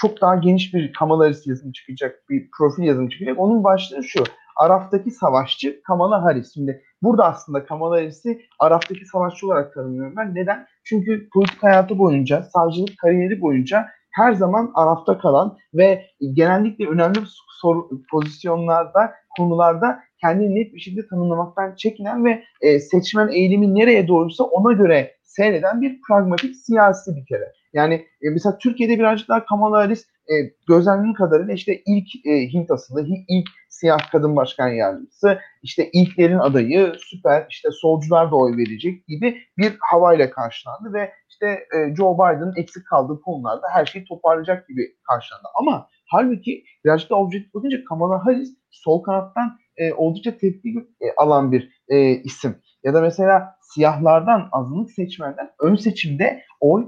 çok 0.01 0.21
daha 0.21 0.35
geniş 0.35 0.73
bir 0.73 0.93
Kamala 0.93 1.25
Harris 1.25 1.47
yazımı 1.47 1.73
çıkacak, 1.73 2.23
bir 2.29 2.49
profil 2.57 2.83
yazımı 2.83 3.09
çıkacak. 3.09 3.39
Onun 3.39 3.63
başlığı 3.63 4.03
şu, 4.03 4.23
Araf'taki 4.55 5.11
savaşçı 5.11 5.81
Kamala 5.83 6.23
Harris. 6.23 6.53
Şimdi 6.53 6.81
burada 7.01 7.25
aslında 7.25 7.65
Kamala 7.65 7.95
Harris'i 7.95 8.41
Araf'taki 8.59 9.05
savaşçı 9.05 9.47
olarak 9.47 9.73
tanımlıyorum 9.73 10.13
ben. 10.17 10.35
Neden? 10.35 10.67
Çünkü 10.83 11.29
politik 11.33 11.63
hayatı 11.63 11.97
boyunca, 11.97 12.43
savcılık 12.43 12.97
kariyeri 12.97 13.41
boyunca 13.41 13.87
her 14.11 14.33
zaman 14.33 14.71
Araf'ta 14.73 15.17
kalan 15.17 15.57
ve 15.73 16.05
genellikle 16.33 16.87
önemli 16.87 17.19
soru, 17.61 17.89
pozisyonlarda, 18.11 19.13
konularda 19.37 19.99
kendini 20.21 20.55
net 20.55 20.73
bir 20.73 20.79
şekilde 20.79 21.07
tanımlamaktan 21.07 21.75
çekinen 21.75 22.25
ve 22.25 22.43
e, 22.61 22.79
seçmen 22.79 23.27
eğilimi 23.27 23.75
nereye 23.75 24.07
doğruysa 24.07 24.43
ona 24.43 24.73
göre 24.73 25.15
seyreden 25.35 25.81
bir 25.81 26.01
pragmatik 26.07 26.55
siyasi 26.55 27.15
bir 27.15 27.25
kere. 27.25 27.53
Yani 27.73 27.93
e, 27.93 28.29
mesela 28.29 28.57
Türkiye'de 28.57 28.99
birazcık 28.99 29.29
daha 29.29 29.45
Kamala 29.45 29.77
Harris 29.77 30.05
e, 30.29 30.33
gözlemlediğim 30.67 31.13
kadarıyla 31.13 31.53
işte 31.53 31.81
ilk 31.85 32.25
e, 32.25 32.53
Hint 32.53 32.71
asıllı, 32.71 33.07
ilk 33.27 33.49
siyah 33.69 34.11
kadın 34.11 34.35
başkan 34.35 34.67
yardımcısı, 34.67 35.39
işte 35.63 35.89
ilklerin 35.91 36.39
adayı, 36.39 36.93
süper 36.97 37.45
işte 37.49 37.69
solcular 37.71 38.31
da 38.31 38.35
oy 38.35 38.57
verecek 38.57 39.07
gibi 39.07 39.37
bir 39.57 39.77
havayla 39.79 40.29
karşılandı 40.29 40.93
ve 40.93 41.11
işte 41.29 41.47
e, 41.47 41.95
Joe 41.95 42.15
Biden 42.15 42.61
eksik 42.61 42.87
kaldığı 42.87 43.21
konularda 43.21 43.67
her 43.73 43.85
şeyi 43.85 44.05
toparlayacak 44.05 44.67
gibi 44.67 44.81
karşılandı. 45.09 45.47
Ama 45.59 45.87
halbuki 46.11 46.63
birazcık 46.85 47.09
da 47.09 47.15
objektif 47.15 47.53
bakınca 47.53 47.83
Kamala 47.89 48.25
Harris 48.25 48.49
sol 48.71 49.03
kanattan 49.03 49.57
e, 49.77 49.93
oldukça 49.93 50.37
tepki 50.37 50.69
e, 51.01 51.05
alan 51.17 51.51
bir 51.51 51.69
e, 51.87 52.09
isim. 52.09 52.55
Ya 52.83 52.93
da 52.93 53.01
mesela 53.01 53.55
siyahlardan, 53.61 54.49
azınlık 54.51 54.91
seçmenden 54.91 55.49
ön 55.59 55.75
seçimde 55.75 56.43
oy 56.59 56.85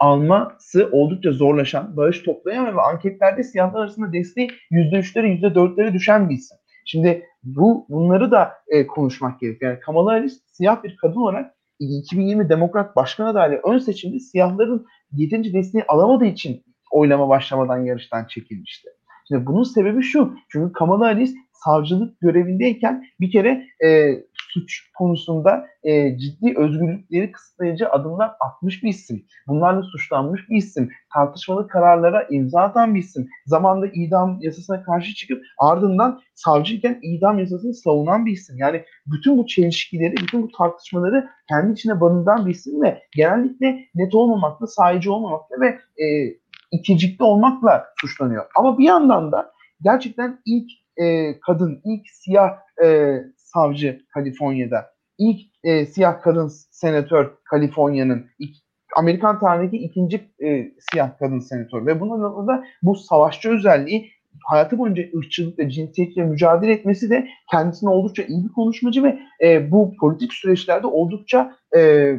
alması 0.00 0.88
oldukça 0.92 1.32
zorlaşan, 1.32 1.96
bağış 1.96 2.22
toplayan 2.22 2.76
ve 2.76 2.80
anketlerde 2.80 3.42
siyahlar 3.42 3.80
arasında 3.80 4.12
desteği 4.12 4.50
%3'lere 4.70 5.40
%4'lere 5.40 5.92
düşen 5.92 6.28
bir 6.28 6.34
isim. 6.34 6.58
Şimdi 6.84 7.26
bu 7.42 7.86
bunları 7.88 8.30
da 8.30 8.52
e, 8.68 8.86
konuşmak 8.86 9.40
gerekiyor. 9.40 9.72
Yani 9.72 9.80
Kamala 9.80 10.12
Harris 10.12 10.40
siyah 10.52 10.82
bir 10.84 10.96
kadın 10.96 11.16
olarak 11.16 11.54
2020 11.78 12.48
Demokrat 12.48 12.96
Başkan 12.96 13.26
adaylığı 13.26 13.60
ön 13.64 13.78
seçimde 13.78 14.18
siyahların 14.18 14.86
yeterince 15.12 15.52
desteği 15.52 15.84
alamadığı 15.88 16.26
için 16.26 16.64
oylama 16.92 17.28
başlamadan 17.28 17.78
yarıştan 17.78 18.24
çekilmişti. 18.24 18.88
Şimdi 19.28 19.46
bunun 19.46 19.62
sebebi 19.62 20.02
şu. 20.02 20.36
Çünkü 20.48 20.72
Kamala 20.72 21.06
Harris 21.06 21.34
savcılık 21.52 22.20
görevindeyken 22.20 23.04
bir 23.20 23.30
kere 23.30 23.66
e, 23.84 24.12
suç 24.56 24.90
konusunda 24.98 25.66
e, 25.82 26.18
ciddi 26.18 26.54
özgürlükleri 26.56 27.32
kısıtlayıcı 27.32 27.90
adımlar 27.90 28.30
atmış 28.40 28.82
bir 28.82 28.88
isim. 28.88 29.24
Bunlarla 29.46 29.82
suçlanmış 29.82 30.50
bir 30.50 30.56
isim. 30.56 30.90
Tartışmalı 31.14 31.68
kararlara 31.68 32.26
imza 32.30 32.60
atan 32.60 32.94
bir 32.94 33.00
isim. 33.00 33.28
Zamanında 33.46 33.86
idam 33.86 34.38
yasasına 34.40 34.82
karşı 34.82 35.14
çıkıp 35.14 35.42
ardından 35.58 36.20
savcıyken 36.34 36.98
idam 37.02 37.38
yasasını 37.38 37.74
savunan 37.74 38.26
bir 38.26 38.32
isim. 38.32 38.58
Yani 38.58 38.84
bütün 39.06 39.38
bu 39.38 39.46
çelişkileri, 39.46 40.16
bütün 40.16 40.42
bu 40.42 40.48
tartışmaları 40.58 41.28
kendi 41.48 41.72
içine 41.72 42.00
barındıran 42.00 42.46
bir 42.46 42.50
isim 42.50 42.82
ve 42.82 43.02
genellikle 43.16 43.78
net 43.94 44.14
olmamakla, 44.14 44.66
sahici 44.66 45.10
olmamakla 45.10 45.60
ve 45.60 45.66
e, 46.04 46.06
ikicikli 46.72 47.22
olmakla 47.22 47.84
suçlanıyor. 48.00 48.46
Ama 48.58 48.78
bir 48.78 48.84
yandan 48.84 49.32
da 49.32 49.52
gerçekten 49.82 50.40
ilk 50.46 50.70
e, 50.96 51.40
kadın, 51.40 51.80
ilk 51.84 52.10
siyah 52.10 52.58
e, 52.84 53.16
savcı 53.56 54.00
Kaliforniya'da, 54.14 54.86
ilk 55.18 55.40
e, 55.64 55.86
siyah 55.86 56.22
kadın 56.22 56.48
senatör 56.70 57.30
Kaliforniya'nın, 57.44 58.26
Amerikan 58.96 59.40
tarihindeki 59.40 59.76
ikinci 59.76 60.16
e, 60.44 60.72
siyah 60.90 61.18
kadın 61.18 61.38
senatör 61.38 61.86
ve 61.86 62.00
bunun 62.00 62.48
da 62.48 62.64
bu 62.82 62.94
savaşçı 62.94 63.50
özelliği 63.50 64.10
hayatı 64.44 64.78
boyunca 64.78 65.02
ırkçılıkla, 65.16 65.68
cinsiyetle 65.68 66.22
mücadele 66.22 66.72
etmesi 66.72 67.10
de 67.10 67.28
kendisine 67.50 67.90
oldukça 67.90 68.22
iyi 68.22 68.44
bir 68.44 68.52
konuşmacı 68.52 69.02
ve 69.02 69.18
e, 69.42 69.70
bu 69.70 69.92
politik 70.00 70.32
süreçlerde 70.32 70.86
oldukça 70.86 71.56
e, 71.76 72.12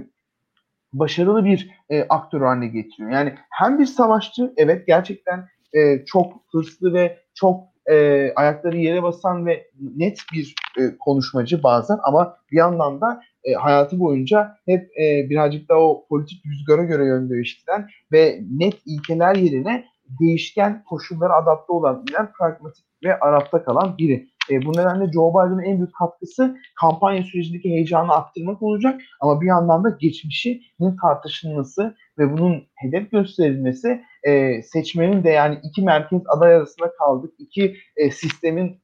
başarılı 0.93 1.45
bir 1.45 1.69
e, 1.89 2.03
aktör 2.09 2.41
haline 2.41 2.67
getiriyor. 2.67 3.11
Yani 3.11 3.33
hem 3.49 3.79
bir 3.79 3.85
savaşçı, 3.85 4.53
evet 4.57 4.87
gerçekten 4.87 5.47
e, 5.73 6.05
çok 6.05 6.33
hırslı 6.51 6.93
ve 6.93 7.17
çok 7.35 7.63
e, 7.91 8.27
ayakları 8.35 8.77
yere 8.77 9.03
basan 9.03 9.45
ve 9.45 9.67
net 9.95 10.19
bir 10.33 10.55
e, 10.79 10.97
konuşmacı 10.99 11.63
bazen 11.63 11.97
ama 12.03 12.37
bir 12.51 12.57
yandan 12.57 13.01
da 13.01 13.21
e, 13.43 13.53
hayatı 13.53 13.99
boyunca 13.99 14.55
hep 14.65 14.89
e, 15.01 15.29
birazcık 15.29 15.69
da 15.69 15.79
o 15.79 16.05
politik 16.09 16.45
rüzgara 16.45 16.83
göre 16.83 17.05
yön 17.05 17.29
değiştiren 17.29 17.87
ve 18.11 18.39
net 18.51 18.75
ilkeler 18.85 19.35
yerine 19.35 19.85
değişken 20.19 20.83
koşullara 20.83 21.35
adapte 21.35 21.73
olabilen 21.73 22.31
pragmatik 22.39 22.85
ve 23.03 23.19
Arap'ta 23.19 23.63
kalan 23.63 23.97
biri. 23.97 24.27
E, 24.51 24.65
bu 24.65 24.71
nedenle 24.71 25.11
Joe 25.11 25.29
Biden'ın 25.29 25.63
en 25.63 25.77
büyük 25.77 25.95
katkısı 25.95 26.57
kampanya 26.81 27.23
sürecindeki 27.23 27.69
heyecanı 27.69 28.13
arttırmak 28.13 28.61
olacak 28.61 29.01
ama 29.21 29.41
bir 29.41 29.47
yandan 29.47 29.83
da 29.83 29.89
geçmişinin 29.89 30.97
tartışılması 31.01 31.95
ve 32.17 32.31
bunun 32.31 32.63
hedef 32.75 33.11
gösterilmesi 33.11 34.01
e, 34.27 34.61
seçmenin 34.61 35.23
de 35.23 35.29
yani 35.29 35.59
iki 35.63 35.81
merkez 35.81 36.21
aday 36.27 36.55
arasında 36.55 36.91
kaldık, 36.91 37.33
iki 37.39 37.77
e, 37.95 38.11
sistemin 38.11 38.81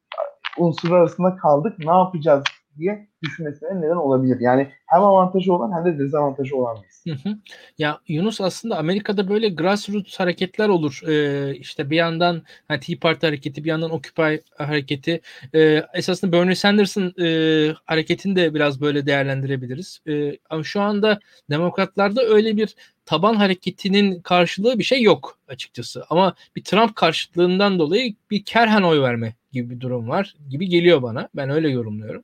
unsuru 0.57 0.95
arasında 0.95 1.35
kaldık, 1.35 1.79
ne 1.79 1.91
yapacağız 1.91 2.43
diye 2.77 3.07
düşünmesine 3.23 3.81
neden 3.81 3.95
olabilir. 3.95 4.37
Yani 4.39 4.67
hem 4.85 5.03
avantajı 5.03 5.53
olan 5.53 5.71
hem 5.77 5.85
de 5.85 5.99
dezavantajı 5.99 6.57
olan 6.57 6.77
bir 6.83 6.93
hı 7.11 7.29
hı. 7.29 7.35
Ya 7.77 7.99
Yunus 8.07 8.41
aslında 8.41 8.77
Amerika'da 8.77 9.29
böyle 9.29 9.49
grassroots 9.49 10.19
hareketler 10.19 10.69
olur. 10.69 11.01
Ee, 11.07 11.55
işte 11.55 11.89
bir 11.89 11.95
yandan 11.95 12.41
hani 12.67 12.79
Tea 12.79 12.95
Party 13.01 13.27
hareketi, 13.27 13.63
bir 13.63 13.69
yandan 13.69 13.91
Occupy 13.91 14.35
hareketi. 14.57 15.21
Ee, 15.55 15.83
esasında 15.93 16.31
Bernie 16.31 16.55
Sanders'ın 16.55 17.13
e, 17.23 17.27
hareketini 17.85 18.35
de 18.35 18.53
biraz 18.53 18.81
böyle 18.81 19.05
değerlendirebiliriz. 19.05 19.99
Ee, 20.07 20.37
ama 20.49 20.63
şu 20.63 20.81
anda 20.81 21.19
demokratlarda 21.49 22.23
öyle 22.23 22.57
bir 22.57 22.75
taban 23.05 23.35
hareketinin 23.35 24.21
karşılığı 24.21 24.79
bir 24.79 24.83
şey 24.83 25.01
yok 25.01 25.39
açıkçası. 25.47 26.03
Ama 26.09 26.35
bir 26.55 26.63
Trump 26.63 26.95
karşıtlığından 26.95 27.79
dolayı 27.79 28.15
bir 28.31 28.45
kerhen 28.45 28.81
oy 28.81 29.01
verme 29.01 29.35
gibi 29.51 29.69
bir 29.69 29.79
durum 29.79 30.09
var 30.09 30.35
gibi 30.49 30.69
geliyor 30.69 31.01
bana. 31.01 31.29
Ben 31.35 31.49
öyle 31.49 31.69
yorumluyorum. 31.69 32.23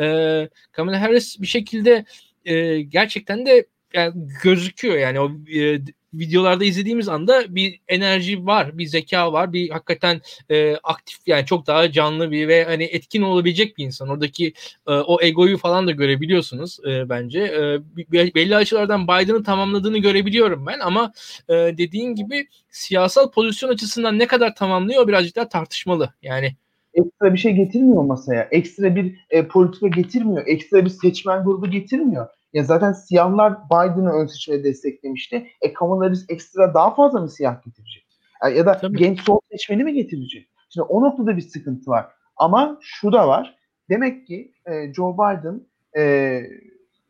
Ee, 0.00 0.48
Kamala 0.72 1.00
Harris 1.00 1.40
bir 1.40 1.46
şekilde 1.46 2.04
e, 2.44 2.82
gerçekten 2.82 3.46
de 3.46 3.66
yani 3.94 4.14
gözüküyor 4.42 4.96
yani 4.96 5.20
o 5.20 5.30
e, 5.54 5.80
videolarda 6.14 6.64
izlediğimiz 6.64 7.08
anda 7.08 7.54
bir 7.54 7.80
enerji 7.88 8.46
var, 8.46 8.78
bir 8.78 8.86
zeka 8.86 9.32
var, 9.32 9.52
bir 9.52 9.70
hakikaten 9.70 10.20
e, 10.50 10.76
aktif 10.76 11.18
yani 11.26 11.46
çok 11.46 11.66
daha 11.66 11.92
canlı 11.92 12.30
bir 12.30 12.48
ve 12.48 12.64
hani 12.64 12.84
etkin 12.84 13.22
olabilecek 13.22 13.78
bir 13.78 13.84
insan. 13.84 14.08
Oradaki 14.08 14.52
e, 14.86 14.92
o 14.92 15.22
egoyu 15.22 15.58
falan 15.58 15.86
da 15.86 15.90
görebiliyorsunuz 15.90 16.78
e, 16.86 17.08
bence. 17.08 17.40
E, 17.40 18.34
belli 18.34 18.56
açılardan 18.56 19.04
Biden'ı 19.04 19.42
tamamladığını 19.42 19.98
görebiliyorum 19.98 20.66
ben 20.66 20.78
ama 20.78 21.12
e, 21.48 21.52
dediğin 21.54 22.14
gibi 22.14 22.48
siyasal 22.70 23.30
pozisyon 23.30 23.70
açısından 23.70 24.18
ne 24.18 24.26
kadar 24.26 24.54
tamamlıyor 24.54 25.08
birazcık 25.08 25.36
daha 25.36 25.48
tartışmalı. 25.48 26.12
Yani 26.22 26.56
ekstra 26.94 27.32
bir 27.32 27.38
şey 27.38 27.52
getirmiyor 27.52 28.02
masaya. 28.02 28.48
Ekstra 28.50 28.96
bir 28.96 29.16
e, 29.30 29.46
politika 29.46 29.88
getirmiyor. 29.88 30.42
Ekstra 30.46 30.84
bir 30.84 30.90
seçmen 30.90 31.44
grubu 31.44 31.70
getirmiyor. 31.70 32.28
Ya 32.52 32.62
zaten 32.62 32.92
siyahlar 32.92 33.64
Biden'ı 33.64 34.10
ön 34.10 34.26
seçmede 34.26 34.64
desteklemişti. 34.64 35.46
E 35.60 35.72
Kamala 35.72 36.04
Harris 36.04 36.24
ekstra 36.28 36.74
daha 36.74 36.94
fazla 36.94 37.20
mı 37.20 37.28
siyah 37.28 37.64
getirecek? 37.64 38.06
Yani 38.42 38.58
ya 38.58 38.66
da 38.66 38.76
Tabii. 38.76 38.98
genç 38.98 39.20
sol 39.20 39.38
seçmeni 39.50 39.84
mi 39.84 39.92
getirecek? 39.92 40.48
Şimdi 40.70 40.84
o 40.84 41.02
noktada 41.02 41.36
bir 41.36 41.42
sıkıntı 41.42 41.90
var. 41.90 42.06
Ama 42.36 42.78
şu 42.80 43.12
da 43.12 43.28
var. 43.28 43.56
Demek 43.90 44.26
ki 44.26 44.52
e, 44.66 44.92
Joe 44.92 45.14
Biden 45.14 45.60
e, 45.96 46.40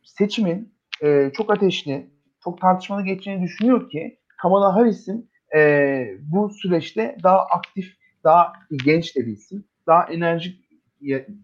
seçimin 0.05 0.75
e, 1.03 1.31
çok 1.35 1.51
ateşli, 1.51 2.11
çok 2.45 2.61
tartışmalı 2.61 3.05
geçeceğini 3.05 3.43
düşünüyor 3.43 3.91
ki 3.91 4.19
Kamala 4.43 4.75
Harris'in 4.75 5.31
e, 5.57 6.05
bu 6.21 6.51
süreçte 6.51 7.17
daha 7.23 7.39
aktif, 7.39 7.97
daha 8.25 8.53
genç 8.85 9.17
de 9.17 9.27
bir 9.27 9.33
isim 9.33 9.65
daha 9.87 10.05
enerjik 10.05 10.65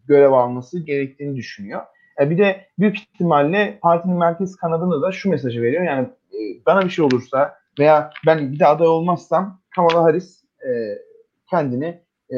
görev 0.06 0.32
alması 0.32 0.84
gerektiğini 0.84 1.36
düşünüyor. 1.36 1.82
E 2.20 2.30
bir 2.30 2.38
de 2.38 2.66
büyük 2.78 2.98
ihtimalle 2.98 3.78
partinin 3.82 4.18
merkez 4.18 4.56
kanadına 4.56 5.02
da 5.02 5.12
şu 5.12 5.30
mesajı 5.30 5.62
veriyor. 5.62 5.82
Yani 5.82 6.08
e, 6.32 6.38
bana 6.66 6.84
bir 6.84 6.90
şey 6.90 7.04
olursa 7.04 7.54
veya 7.78 8.10
ben 8.26 8.52
bir 8.52 8.58
de 8.58 8.66
aday 8.66 8.88
olmazsam 8.88 9.60
Kamala 9.74 10.04
Harris 10.04 10.44
e, 10.62 10.70
kendini 11.50 12.02
e, 12.32 12.36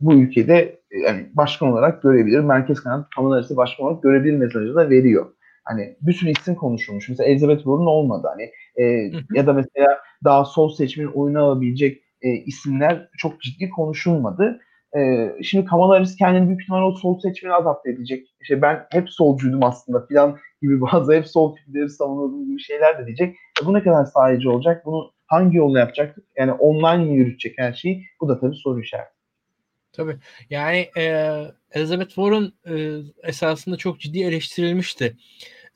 bu 0.00 0.14
ülkede 0.14 0.80
e, 0.90 0.98
yani 0.98 1.26
başkan 1.34 1.68
olarak 1.68 2.02
görebilir. 2.02 2.40
Merkez 2.40 2.80
kanat 2.80 3.06
Kamala 3.16 3.36
Harris'i 3.36 3.56
başkan 3.56 3.86
olarak 3.86 4.02
görebilir 4.02 4.36
mesajı 4.36 4.74
da 4.74 4.90
veriyor. 4.90 5.26
Hani 5.64 5.96
bir 6.00 6.12
sürü 6.12 6.30
isim 6.30 6.54
konuşulmuş. 6.54 7.08
Mesela 7.08 7.28
Elizabeth 7.28 7.58
Warren 7.58 7.86
olmadı. 7.86 8.28
Hani 8.30 8.50
e, 8.86 9.12
ya 9.34 9.46
da 9.46 9.52
mesela 9.52 9.98
daha 10.24 10.44
sol 10.44 10.68
seçmenin 10.68 11.12
oyunu 11.12 11.44
alabilecek 11.44 12.02
e, 12.22 12.28
isimler 12.30 13.08
çok 13.18 13.40
ciddi 13.40 13.70
konuşulmadı. 13.70 14.60
Ee, 14.96 15.36
şimdi 15.42 15.64
Kamala 15.64 15.94
Harris 15.94 16.16
kendini 16.16 16.48
büyük 16.48 16.62
ihtimalle 16.62 16.84
o 16.84 16.92
sol 16.92 17.20
seçmeni 17.20 17.54
adapte 17.54 17.90
edecek. 17.90 18.28
İşte 18.40 18.62
ben 18.62 18.86
hep 18.90 19.10
solcuydum 19.10 19.64
aslında 19.64 20.06
filan 20.06 20.38
gibi 20.62 20.80
bazı 20.92 21.14
hep 21.14 21.26
sol 21.26 21.56
fikirleri 21.56 21.88
savunuyordum 21.88 22.46
gibi 22.46 22.60
şeyler 22.60 22.98
de 22.98 23.06
diyecek. 23.06 23.36
E 23.62 23.66
bu 23.66 23.74
ne 23.74 23.82
kadar 23.82 24.04
sahici 24.04 24.48
olacak? 24.48 24.86
Bunu 24.86 25.12
hangi 25.26 25.56
yolla 25.56 25.78
yapacaktık? 25.78 26.24
Yani 26.36 26.52
online 26.52 27.14
yürütecek 27.14 27.58
her 27.58 27.72
şeyi? 27.72 28.06
Bu 28.20 28.28
da 28.28 28.40
tabii 28.40 28.56
soru 28.56 28.80
işareti. 28.80 29.16
Tabii. 29.92 30.16
Yani 30.50 30.88
e, 30.96 31.34
Elizabeth 31.72 32.08
Warren 32.08 32.52
e, 32.68 33.02
esasında 33.22 33.76
çok 33.76 34.00
ciddi 34.00 34.22
eleştirilmişti. 34.22 35.16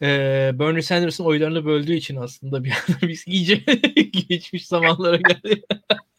E, 0.02 0.06
Bernie 0.54 0.82
Sanders'ın 0.82 1.24
oylarını 1.24 1.64
böldüğü 1.64 1.94
için 1.94 2.16
aslında 2.16 2.64
bir 2.64 2.70
anda 2.70 3.08
biz 3.08 3.24
iyice 3.26 3.54
geçmiş 4.28 4.66
zamanlara 4.66 5.16
geldi. 5.16 5.62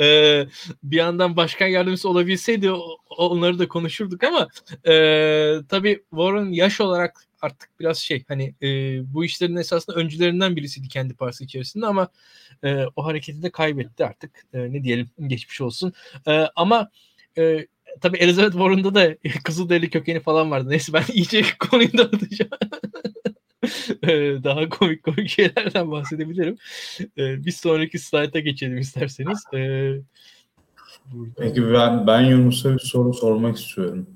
ee, 0.00 0.46
bir 0.82 0.96
yandan 0.96 1.36
başkan 1.36 1.66
yardımcısı 1.66 2.08
olabilseydi 2.08 2.70
onları 3.10 3.58
da 3.58 3.68
konuşurduk 3.68 4.24
ama 4.24 4.48
e, 4.86 4.92
tabii 5.68 6.02
Warren 6.10 6.52
yaş 6.52 6.80
olarak 6.80 7.28
artık 7.42 7.70
biraz 7.80 7.98
şey 7.98 8.24
hani 8.28 8.54
e, 8.62 8.66
bu 9.14 9.24
işlerin 9.24 9.56
esasında 9.56 9.96
öncülerinden 9.96 10.56
birisiydi 10.56 10.88
kendi 10.88 11.14
partisi 11.14 11.44
içerisinde 11.44 11.86
ama 11.86 12.08
e, 12.64 12.84
o 12.96 13.04
hareketi 13.04 13.42
de 13.42 13.50
kaybetti 13.50 14.04
artık. 14.04 14.44
E, 14.52 14.58
ne 14.72 14.84
diyelim 14.84 15.10
geçmiş 15.26 15.60
olsun. 15.60 15.92
E, 16.26 16.46
ama 16.56 16.90
e, 17.38 17.66
tabii 18.00 18.16
Elizabeth 18.16 18.52
Warren'da 18.52 18.94
da 18.94 19.16
Kızılderili 19.44 19.90
kökeni 19.90 20.20
falan 20.20 20.50
vardı. 20.50 20.70
Neyse 20.70 20.92
ben 20.92 21.04
iyice 21.12 21.44
konuyu 21.58 21.98
dağıtacağım 21.98 22.50
daha 24.44 24.68
komik 24.68 25.02
komik 25.02 25.28
şeylerden 25.28 25.90
bahsedebilirim. 25.90 26.56
bir 27.16 27.52
sonraki 27.52 27.98
slayta 27.98 28.40
geçelim 28.40 28.78
isterseniz. 28.78 29.44
burada. 29.52 31.32
Peki 31.38 31.72
ben, 31.72 32.06
ben 32.06 32.20
Yunus'a 32.20 32.74
bir 32.74 32.78
soru 32.78 33.14
sormak 33.14 33.58
istiyorum. 33.58 34.06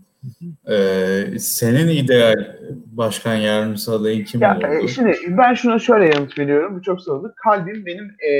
Ee, 0.70 1.38
senin 1.38 1.88
ideal 1.88 2.56
başkan 2.86 3.34
yardımcısı 3.34 3.92
adayın 3.92 4.24
kim 4.24 4.40
ya, 4.40 4.58
olurdu? 4.58 4.88
Şimdi 4.88 5.16
ben 5.28 5.54
şuna 5.54 5.78
şöyle 5.78 6.04
yanıt 6.04 6.38
veriyorum. 6.38 6.76
Bu 6.76 6.82
çok 6.82 7.00
soruldu. 7.00 7.34
Kalbim 7.36 7.86
benim 7.86 8.04
e, 8.18 8.30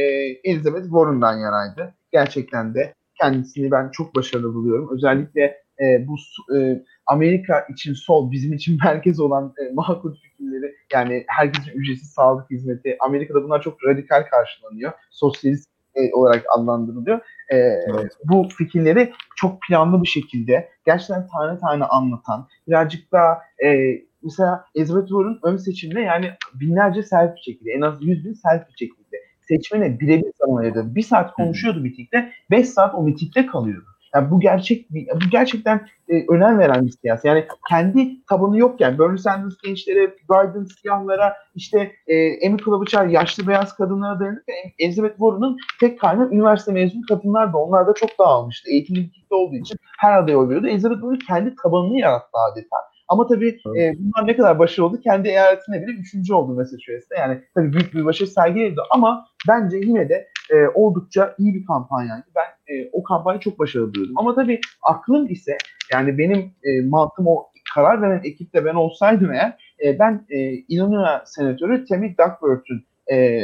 Elizabeth 0.45 0.85
Warren'dan 0.85 1.39
yanaydı. 1.39 1.95
Gerçekten 2.13 2.75
de 2.75 2.95
kendisini 3.21 3.71
ben 3.71 3.91
çok 3.91 4.15
başarılı 4.15 4.55
buluyorum. 4.55 4.89
Özellikle 4.93 5.43
e, 5.81 6.07
bu 6.07 6.17
e, 6.57 6.83
Amerika 7.07 7.67
için 7.73 7.95
sol, 7.95 8.31
bizim 8.31 8.53
için 8.53 8.79
merkez 8.85 9.21
olan 9.21 9.55
e, 9.59 9.73
makul 9.75 10.15
fikirleri 10.15 10.75
yani 10.93 11.25
herkesin 11.29 11.71
ücretsiz 11.71 12.11
sağlık 12.11 12.51
hizmeti. 12.51 12.97
Amerika'da 13.01 13.45
bunlar 13.45 13.63
çok 13.63 13.85
radikal 13.85 14.23
karşılanıyor. 14.23 14.93
Sosyalist 15.11 15.69
e, 15.95 16.15
olarak 16.15 16.45
adlandırılıyor. 16.59 17.21
E, 17.49 17.57
evet. 17.57 18.13
Bu 18.25 18.49
fikirleri 18.59 19.13
çok 19.37 19.63
planlı 19.63 20.03
bir 20.03 20.09
şekilde 20.09 20.69
gerçekten 20.87 21.27
tane 21.27 21.59
tane 21.59 21.85
anlatan, 21.85 22.49
birazcık 22.69 23.13
daha 23.13 23.39
e, 23.65 23.99
mesela 24.23 24.65
Ezra 24.75 25.05
Tuğrul'un 25.05 25.41
ön 25.43 25.57
seçimde 25.57 26.01
yani 26.01 26.31
binlerce 26.55 27.03
selfie 27.03 27.43
çekildi. 27.43 27.71
En 27.71 27.81
az 27.81 28.03
100 28.03 28.25
bin 28.25 28.33
selfie 28.33 28.75
çekildi. 28.77 29.17
Seçmene 29.49 30.01
birebir 30.01 30.33
zaman 30.39 30.63
ayırdı. 30.63 30.95
Bir 30.95 31.03
saat 31.03 31.33
konuşuyordu 31.33 31.81
mitingde, 31.81 32.33
5 32.51 32.69
saat 32.69 32.95
o 32.95 33.03
mitingde 33.03 33.47
kalıyordu. 33.47 33.92
Yani 34.15 34.31
bu 34.31 34.41
gerçek 34.41 34.91
bu 34.91 35.31
gerçekten 35.31 35.87
e, 36.09 36.27
önem 36.29 36.59
veren 36.59 36.87
bir 36.87 36.91
siyasi. 36.91 37.29
Yani 37.29 37.47
kendi 37.69 38.25
tabanı 38.27 38.59
yokken 38.59 38.99
Bernie 38.99 39.19
Sanders 39.19 39.57
gençlere, 39.65 40.11
Biden 40.31 40.65
siyahlara, 40.65 41.37
işte 41.55 41.93
e, 42.07 42.47
Amy 42.49 42.57
Klobuchar 42.57 43.07
yaşlı 43.07 43.47
beyaz 43.47 43.77
kadınlara 43.77 44.21
dayanırken 44.21 44.55
Elizabeth 44.79 45.17
Warren'ın 45.17 45.57
tek 45.81 46.01
kaynağı 46.01 46.31
üniversite 46.31 46.73
mezunu 46.73 47.03
kadınlar 47.09 47.53
da 47.53 47.59
onlar 47.59 47.87
da 47.87 47.95
çok 47.95 48.19
dağılmıştı. 48.19 48.71
Eğitimli 48.71 49.11
kitle 49.11 49.37
olduğu 49.37 49.57
için 49.57 49.79
her 49.99 50.19
aday 50.19 50.37
oluyordu. 50.37 50.67
Elizabeth 50.67 51.01
Warren 51.01 51.19
kendi 51.19 51.57
tabanını 51.63 51.99
yarattı 51.99 52.39
adeta. 52.53 52.77
Ama 53.13 53.27
tabii 53.27 53.61
e, 53.79 53.93
bunlar 53.99 54.27
ne 54.27 54.37
kadar 54.37 54.59
başarılı 54.59 54.87
oldu? 54.87 55.01
Kendi 55.01 55.29
eyaletine 55.29 55.83
bile 55.83 55.93
üçüncü 55.93 56.35
oldu 56.35 56.55
Massachusetts'te. 56.55 57.17
Yani 57.19 57.41
tabii 57.55 57.73
büyük 57.73 57.95
bir 57.95 58.05
başarı 58.05 58.29
sergiledi 58.29 58.81
ama 58.91 59.27
bence 59.49 59.77
yine 59.77 60.09
de 60.09 60.29
e, 60.51 60.67
oldukça 60.75 61.35
iyi 61.39 61.55
bir 61.55 61.67
kampanyaydı. 61.67 62.25
Ben 62.37 62.75
e, 62.75 62.89
o 62.93 63.03
kampanyayı 63.03 63.41
çok 63.41 63.59
başarılı 63.59 63.95
buluyordum. 63.95 64.19
Ama 64.19 64.35
tabii 64.35 64.61
aklım 64.83 65.27
ise 65.31 65.59
yani 65.93 66.19
benim 66.19 66.39
e, 66.39 66.81
mantığım 66.81 67.27
o 67.27 67.47
karar 67.75 68.03
veren 68.03 68.21
ekipte 68.25 68.65
ben 68.65 68.75
olsaydım 68.75 69.33
eğer 69.33 69.75
e, 69.85 69.99
ben 69.99 70.27
e, 70.31 70.39
Illinois 70.53 71.21
senatörü 71.25 71.85
Tammy 71.85 72.09
Duckworth'un 72.19 72.85
e, 73.13 73.41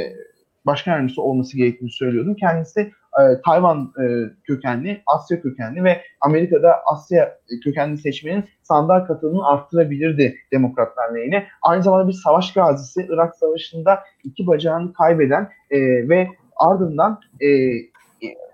başkan 0.66 0.92
yardımcısı 0.92 1.22
olması 1.22 1.56
gerektiğini 1.56 1.90
söylüyordum. 1.90 2.34
Kendisi 2.34 2.92
e, 3.18 3.40
Tayvan 3.44 3.92
e, 4.02 4.04
kökenli, 4.44 5.02
Asya 5.06 5.42
kökenli 5.42 5.84
ve 5.84 6.02
Amerika'da 6.20 6.80
Asya 6.86 7.38
kökenli 7.64 7.98
seçmenin 7.98 8.44
sandığa 8.62 9.06
katılımını 9.06 9.46
arttırabilirdi 9.46 10.36
demokratlar 10.52 11.14
lehine. 11.14 11.46
Aynı 11.62 11.82
zamanda 11.82 12.08
bir 12.08 12.12
savaş 12.12 12.52
gazisi, 12.52 13.06
Irak 13.10 13.36
Savaşı'nda 13.36 14.00
iki 14.24 14.46
bacağını 14.46 14.92
kaybeden 14.92 15.48
e, 15.70 15.78
ve 16.08 16.28
ardından 16.56 17.20
e, 17.40 17.46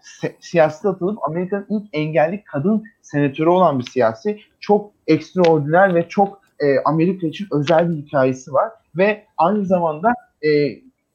se- 0.02 0.34
siyasete 0.40 0.88
atılıp 0.88 1.18
Amerika'nın 1.28 1.66
ilk 1.70 1.88
engelli 1.92 2.44
kadın 2.44 2.84
senatörü 3.02 3.48
olan 3.48 3.78
bir 3.78 3.84
siyasi. 3.84 4.40
Çok 4.60 4.92
ekstraordiner 5.06 5.94
ve 5.94 6.08
çok 6.08 6.40
e, 6.60 6.80
Amerika 6.84 7.26
için 7.26 7.46
özel 7.52 7.90
bir 7.90 7.96
hikayesi 7.96 8.52
var 8.52 8.70
ve 8.96 9.24
aynı 9.36 9.64
zamanda 9.64 10.12
e, 10.42 10.48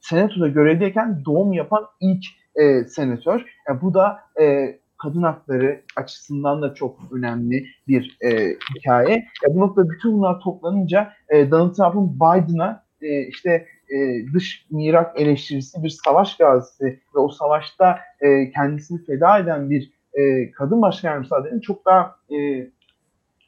senatoda 0.00 0.48
görevdeyken 0.48 1.24
doğum 1.24 1.52
yapan 1.52 1.86
ilk 2.00 2.24
e, 2.60 2.84
senatör. 2.84 3.44
Yani 3.68 3.80
bu 3.82 3.94
da 3.94 4.18
e, 4.40 4.78
kadın 4.98 5.22
hakları 5.22 5.82
açısından 5.96 6.62
da 6.62 6.74
çok 6.74 6.98
önemli 7.12 7.66
bir 7.88 8.18
e, 8.24 8.56
hikaye. 8.74 9.14
Ya 9.14 9.54
bu 9.54 9.60
noktada 9.60 9.90
bütün 9.90 10.12
bunlar 10.12 10.40
toplanınca 10.40 11.12
e, 11.28 11.50
Donald 11.50 11.74
Trump'ın 11.74 12.14
Biden'a 12.16 12.84
e, 13.02 13.26
işte 13.26 13.66
e, 13.90 14.26
dış 14.34 14.66
mirak 14.70 15.20
eleştirisi 15.20 15.82
bir 15.82 15.88
savaş 15.88 16.36
gazisi 16.36 17.00
ve 17.14 17.18
o 17.18 17.28
savaşta 17.28 17.98
e, 18.20 18.50
kendisini 18.50 19.04
feda 19.04 19.38
eden 19.38 19.70
bir 19.70 19.92
e, 20.14 20.50
kadın 20.50 20.82
başkan 20.82 21.10
yardımcısı 21.10 21.60
çok 21.60 21.86
daha 21.86 22.16
e, 22.30 22.36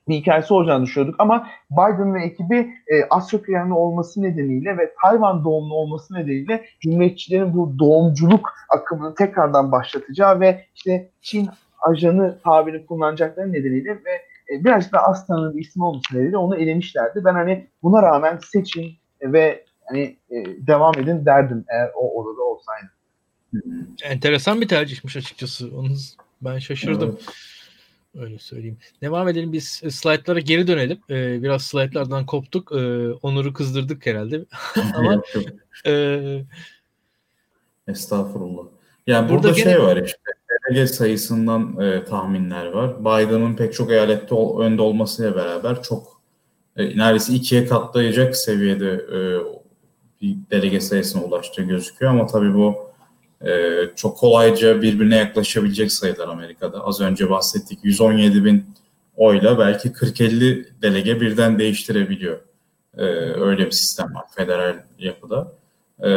bir 0.09 0.15
hikayesi 0.15 0.55
olacağını 0.55 0.85
düşünüyorduk 0.85 1.21
ama 1.21 1.49
Biden 1.71 2.15
ve 2.15 2.25
ekibi 2.25 2.75
e, 2.87 3.05
Asya 3.11 3.43
kökenli 3.43 3.75
olması 3.75 4.23
nedeniyle 4.23 4.79
ve 4.79 4.93
Tayvan 5.03 5.45
doğumlu 5.45 5.75
olması 5.75 6.15
nedeniyle 6.15 6.65
Cumhuriyetçilerin 6.81 7.55
bu 7.55 7.79
doğumculuk 7.79 8.55
akımını 8.69 9.15
tekrardan 9.15 9.73
başlatacağı 9.73 10.41
ve 10.41 10.65
işte 10.75 11.11
Çin 11.23 11.49
ajanı 11.81 12.39
tabirini 12.45 12.87
kullanacakları 12.87 13.53
nedeniyle 13.53 13.91
ve 13.91 14.13
e, 14.55 14.65
birazcık 14.65 14.93
da 14.93 15.03
az 15.03 15.29
bir 15.29 15.61
isim 15.61 15.83
olması 15.83 16.15
nedeniyle 16.15 16.37
onu 16.37 16.57
elemişlerdi. 16.57 17.25
Ben 17.25 17.35
hani 17.35 17.67
buna 17.83 18.03
rağmen 18.03 18.39
seçin 18.53 18.93
ve 19.23 19.65
hani 19.85 20.17
e, 20.31 20.67
devam 20.67 20.99
edin 20.99 21.27
derdim 21.27 21.65
eğer 21.69 21.91
o 21.95 22.21
odada 22.21 22.43
olsaydı. 22.43 22.91
Enteresan 24.05 24.61
bir 24.61 24.69
tercihmiş 24.69 25.17
açıkçası. 25.17 25.71
Onu 25.77 25.89
ben 26.43 26.59
şaşırdım. 26.59 27.09
Evet. 27.09 27.52
Öyle 28.19 28.39
söyleyeyim. 28.39 28.79
Devam 29.03 29.29
edelim 29.29 29.53
biz 29.53 29.67
slaytlara 29.91 30.41
geri 30.41 30.67
dönelim. 30.67 30.99
Ee, 31.11 31.43
biraz 31.43 31.63
slaytlardan 31.63 32.27
koptuk. 32.27 32.73
Ee, 32.73 33.13
Onur'u 33.13 33.53
kızdırdık 33.53 34.07
herhalde. 34.07 34.45
Ama 34.95 35.23
e, 35.87 36.45
Estağfurullah. 37.89 38.63
Yani 39.07 39.29
burada, 39.29 39.43
burada 39.43 39.55
şey 39.55 39.65
gene... 39.65 39.83
var 39.83 39.97
işte 39.97 40.19
delege 40.69 40.87
sayısından 40.87 41.81
e, 41.81 42.05
tahminler 42.05 42.67
var. 42.67 43.01
Biden'ın 43.01 43.57
pek 43.57 43.75
çok 43.75 43.91
eyalette 43.91 44.35
ol, 44.35 44.61
önde 44.61 44.83
olmasıyla 44.83 45.37
beraber 45.37 45.83
çok 45.83 46.23
e, 46.77 46.99
neredeyse 46.99 47.33
ikiye 47.33 47.67
katlayacak 47.67 48.37
seviyede 48.37 48.93
e, 48.93 49.19
bir 50.23 50.37
delege 50.51 50.81
sayısına 50.81 51.23
ulaştığı 51.23 51.63
gözüküyor 51.63 52.13
ama 52.13 52.27
tabii 52.27 52.55
bu 52.55 52.92
e, 53.47 53.81
çok 53.97 54.19
kolayca 54.19 54.83
birbirine 54.83 55.17
yaklaşabilecek 55.17 55.93
sayılar 55.93 56.29
Amerika'da. 56.29 56.87
Az 56.87 57.01
önce 57.01 57.31
bahsettik 57.31 57.79
117 57.83 58.45
bin 58.45 58.67
oyla 59.17 59.59
belki 59.59 59.89
40-50 59.89 60.67
delege 60.83 61.21
birden 61.21 61.59
değiştirebiliyor. 61.59 62.39
E, 62.97 63.05
öyle 63.41 63.67
bir 63.67 63.71
sistem 63.71 64.15
var 64.15 64.25
federal 64.37 64.77
yapıda. 64.99 65.53
E, 66.05 66.11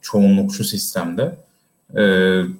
çoğunlukçu 0.00 0.64
sistemde. 0.64 1.36
E, 1.94 2.02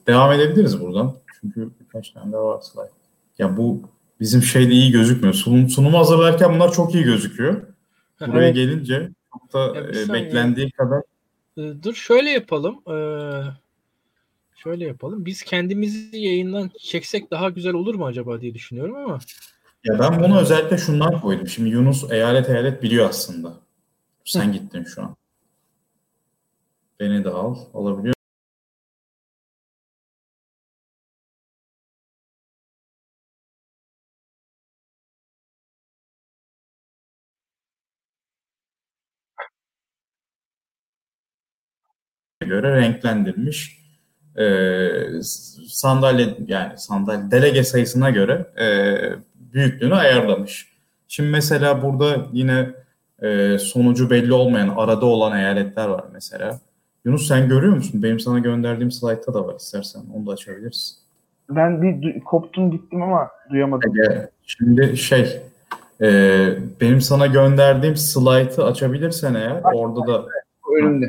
devam 0.06 0.32
edebiliriz 0.32 0.80
buradan. 0.80 1.14
Çünkü 1.40 1.70
birkaç 1.80 2.10
tane 2.10 2.32
daha 2.32 2.44
var 2.44 2.60
slide. 2.60 2.90
Ya 3.38 3.56
bu 3.56 3.82
bizim 4.20 4.42
şeyde 4.42 4.72
iyi 4.72 4.92
gözükmüyor. 4.92 5.34
Sunum, 5.34 5.68
sunumu 5.68 5.98
hazırlarken 5.98 6.54
bunlar 6.54 6.72
çok 6.72 6.94
iyi 6.94 7.04
gözüküyor. 7.04 7.62
Buraya 8.26 8.50
gelince 8.50 9.10
çok 9.32 9.52
da 9.52 9.80
e, 9.80 10.12
beklendiği 10.12 10.70
kadar 10.70 11.02
Dur 11.56 11.94
şöyle 11.94 12.30
yapalım. 12.30 12.80
Ee, 12.86 12.92
Şöyle 14.62 14.84
yapalım. 14.84 15.26
Biz 15.26 15.42
kendimizi 15.42 16.16
yayından 16.16 16.70
çeksek 16.78 17.30
daha 17.30 17.50
güzel 17.50 17.74
olur 17.74 17.94
mu 17.94 18.06
acaba 18.06 18.40
diye 18.40 18.54
düşünüyorum 18.54 18.96
ama. 18.96 19.18
Ya 19.84 19.98
ben 19.98 20.22
bunu 20.22 20.40
özellikle 20.40 20.78
şundan 20.78 21.20
koydum. 21.20 21.48
Şimdi 21.48 21.70
Yunus 21.70 22.10
eyalet 22.10 22.48
eyalet 22.50 22.82
biliyor 22.82 23.08
aslında. 23.08 23.54
Sen 24.24 24.48
Hı. 24.48 24.52
gittin 24.52 24.84
şu 24.84 25.02
an. 25.02 25.16
Beni 27.00 27.24
de 27.24 27.28
al. 27.28 27.56
Alabiliyor 27.74 28.14
göre 42.40 42.76
renklendirmiş 42.76 43.81
e, 44.38 44.44
sandalye 45.68 46.28
yani 46.46 46.78
sandalye 46.78 47.30
delege 47.30 47.64
sayısına 47.64 48.10
göre 48.10 48.46
e, 48.60 48.66
büyüklüğünü 49.52 49.94
ayarlamış. 49.94 50.72
Şimdi 51.08 51.30
mesela 51.30 51.82
burada 51.82 52.26
yine 52.32 52.70
e, 53.22 53.58
sonucu 53.58 54.10
belli 54.10 54.32
olmayan 54.32 54.68
arada 54.68 55.06
olan 55.06 55.38
eyaletler 55.38 55.88
var 55.88 56.04
mesela. 56.12 56.60
Yunus 57.04 57.28
sen 57.28 57.48
görüyor 57.48 57.74
musun? 57.74 58.02
Benim 58.02 58.20
sana 58.20 58.38
gönderdiğim 58.38 58.90
slaytta 58.90 59.34
da 59.34 59.46
var 59.46 59.54
istersen 59.54 60.02
onu 60.14 60.26
da 60.26 60.32
açabiliriz. 60.32 60.98
Ben 61.50 61.82
bir 61.82 62.20
koptum 62.20 62.70
gittim 62.70 63.02
ama 63.02 63.28
duyamadım. 63.50 63.92
Ege, 63.98 64.28
şimdi 64.46 64.96
şey 64.96 65.42
e, 66.02 66.08
benim 66.80 67.00
sana 67.00 67.26
gönderdiğim 67.26 67.96
slaytı 67.96 68.64
açabilirsen 68.64 69.34
eğer 69.34 69.60
Aç, 69.64 69.74
orada 69.74 70.06
da 70.06 70.26
önümde. 70.78 71.04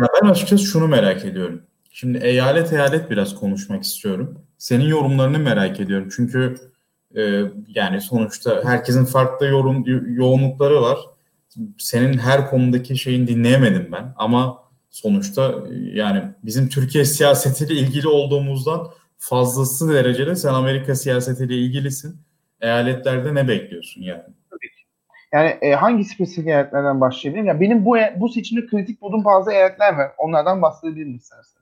Ya 0.00 0.06
ben 0.22 0.28
açıkçası 0.28 0.64
şunu 0.64 0.88
merak 0.88 1.24
ediyorum. 1.24 1.62
Şimdi 2.00 2.18
eyalet 2.18 2.72
eyalet 2.72 3.10
biraz 3.10 3.34
konuşmak 3.34 3.82
istiyorum. 3.82 4.38
Senin 4.58 4.84
yorumlarını 4.84 5.38
merak 5.38 5.80
ediyorum. 5.80 6.08
Çünkü 6.16 6.56
e, 7.16 7.42
yani 7.68 8.00
sonuçta 8.00 8.64
herkesin 8.64 9.04
farklı 9.04 9.46
yorum 9.46 9.84
yoğunlukları 10.14 10.82
var. 10.82 10.98
Senin 11.78 12.18
her 12.18 12.50
konudaki 12.50 12.98
şeyini 12.98 13.28
dinleyemedim 13.28 13.88
ben 13.92 14.12
ama 14.16 14.64
sonuçta 14.90 15.54
yani 15.92 16.22
bizim 16.44 16.68
Türkiye 16.68 17.04
siyasetiyle 17.04 17.80
ilgili 17.80 18.08
olduğumuzdan 18.08 18.88
fazlası 19.16 19.92
derecede 19.92 20.36
sen 20.36 20.54
Amerika 20.54 20.94
siyasetiyle 20.94 21.54
ilgilisin. 21.54 22.16
Eyaletlerde 22.60 23.34
ne 23.34 23.48
bekliyorsun 23.48 24.02
yani? 24.02 24.22
Yani 25.32 25.48
e, 25.60 25.72
hangi 25.72 26.04
spesifik 26.04 26.46
eyaletlerden 26.46 27.00
başlayabilirim? 27.00 27.46
Ya 27.46 27.60
benim 27.60 27.84
bu 27.84 27.98
e, 27.98 28.16
bu 28.20 28.28
seçimde 28.28 28.66
kritik 28.66 29.02
bulduğum 29.02 29.24
bazı 29.24 29.52
eyaletler 29.52 29.94
var. 29.94 30.10
Onlardan 30.18 30.62
bahsedebilirim 30.62 31.16
istersen. 31.16 31.57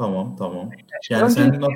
Tamam 0.00 0.36
tamam. 0.36 0.70
Yani 1.10 1.22
Önce, 1.22 1.34
sen 1.34 1.60
nasıl... 1.60 1.72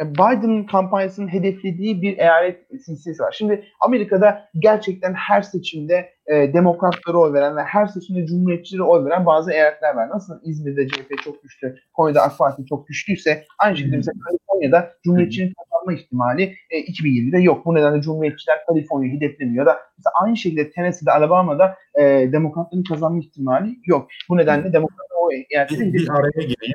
E, 0.00 0.14
Biden'ın 0.14 0.64
kampanyasının 0.64 1.28
hedeflediği 1.28 2.02
bir 2.02 2.18
eyalet 2.18 2.66
silsilesi 2.84 3.22
var. 3.22 3.34
Şimdi 3.38 3.64
Amerika'da 3.80 4.48
gerçekten 4.58 5.14
her 5.14 5.42
seçimde 5.42 6.10
e, 6.26 6.52
demokratlara 6.52 7.18
oy 7.18 7.32
veren 7.32 7.56
ve 7.56 7.62
her 7.62 7.86
seçimde 7.86 8.26
cumhuriyetçilere 8.26 8.82
oy 8.82 9.04
veren 9.04 9.26
bazı 9.26 9.52
eyaletler 9.52 9.94
var. 9.94 10.08
Nasıl 10.08 10.40
İzmir'de 10.44 10.88
CHP 10.88 11.22
çok 11.24 11.42
güçlü, 11.42 11.76
Konya'da 11.92 12.22
AK 12.22 12.38
Parti 12.38 12.66
çok 12.66 12.88
güçlüyse 12.88 13.44
aynı 13.58 13.76
şekilde 13.76 13.96
mesela 13.96 14.14
Kaliforniya'da 14.24 14.92
cumhuriyetçinin 15.04 15.52
kazanma 15.54 16.00
ihtimali 16.00 16.56
e, 16.70 16.80
2020'de 16.80 17.38
yok. 17.38 17.66
Bu 17.66 17.74
nedenle 17.74 18.02
cumhuriyetçiler 18.02 18.58
Kaliforniya'yı 18.66 19.16
hedeflemiyor 19.16 19.66
da 19.66 19.78
mesela 19.98 20.12
aynı 20.24 20.36
şekilde 20.36 20.70
Tennessee'de, 20.70 21.12
Alabama'da 21.12 21.76
e, 21.94 22.02
demokratların 22.32 22.84
kazanma 22.84 23.18
ihtimali 23.18 23.76
yok. 23.86 24.08
Bu 24.28 24.36
nedenle 24.36 24.72
demokratlar 24.72 25.16
o 25.20 25.32
eyaletleri 25.32 25.92
bir, 25.92 25.98
bir 25.98 26.10
araya 26.10 26.46
gireyim. 26.46 26.74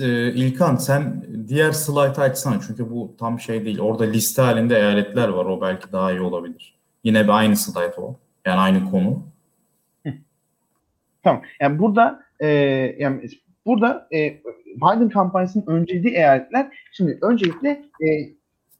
Ee, 0.00 0.32
İlkan 0.32 0.76
sen 0.76 1.26
diğer 1.48 1.72
slide 1.72 2.20
açsana 2.20 2.60
çünkü 2.66 2.90
bu 2.90 3.16
tam 3.18 3.40
şey 3.40 3.64
değil. 3.64 3.78
Orada 3.78 4.04
liste 4.04 4.42
halinde 4.42 4.76
eyaletler 4.76 5.28
var. 5.28 5.44
O 5.44 5.60
belki 5.60 5.92
daha 5.92 6.12
iyi 6.12 6.20
olabilir. 6.20 6.74
Yine 7.04 7.24
bir 7.24 7.28
aynı 7.28 7.56
slide 7.56 7.94
o. 7.96 8.16
Yani 8.46 8.60
aynı 8.60 8.90
konu. 8.90 9.26
Tamam. 11.22 11.42
Yani 11.60 11.78
burada 11.78 12.22
e, 12.40 12.46
yani 12.98 13.28
burada 13.66 14.08
e, 14.12 14.40
Biden 14.76 15.08
kampanyasının 15.08 15.66
önceliği 15.66 16.14
eyaletler 16.14 16.68
şimdi 16.92 17.18
öncelikle 17.22 17.68
e, 18.00 18.08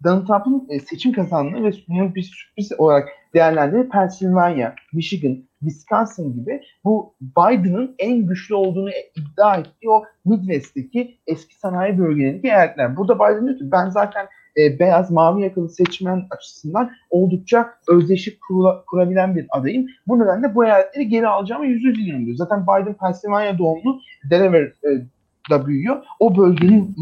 Donald 0.05 0.27
Trump'ın 0.27 0.67
e, 0.71 0.81
seçim 0.81 1.13
kazandığı 1.13 1.65
ve 1.65 1.73
bunun 1.89 2.15
bir 2.15 2.23
sürpriz 2.23 2.73
olarak 2.79 3.09
değerlendirdiği 3.35 3.89
Pennsylvania, 3.89 4.75
Michigan, 4.93 5.39
Wisconsin 5.61 6.35
gibi 6.35 6.63
bu 6.85 7.15
Biden'ın 7.21 7.95
en 7.99 8.27
güçlü 8.27 8.55
olduğunu 8.55 8.91
iddia 8.91 9.57
ettiği 9.57 9.91
o 9.91 10.05
Midwest'teki 10.25 11.19
eski 11.27 11.59
sanayi 11.59 11.99
bölgelerindeki 11.99 12.47
eyaletler. 12.47 12.97
Burada 12.97 13.15
Biden 13.15 13.47
diyor 13.47 13.59
ki 13.59 13.73
ben 13.73 13.89
zaten 13.89 14.27
e, 14.57 14.79
beyaz 14.79 15.11
mavi 15.11 15.43
yakalı 15.43 15.69
seçmen 15.69 16.27
açısından 16.31 16.91
oldukça 17.11 17.75
özdeşik 17.89 18.41
kurula, 18.41 18.85
kurabilen 18.87 19.37
bir 19.37 19.47
adayım. 19.51 19.87
Bu 20.07 20.19
nedenle 20.19 20.55
bu 20.55 20.65
eyaletleri 20.65 21.09
geri 21.09 21.29
alacağımı 21.29 21.67
yüz 21.67 21.85
yüz 21.85 21.97
diyor. 21.97 22.37
Zaten 22.37 22.63
Biden 22.63 22.95
Pennsylvania 22.95 23.59
doğumlu 23.59 24.01
Delaware'da 24.31 25.67
büyüyor. 25.67 26.03
O 26.21 26.37
bölgenin 26.37 26.97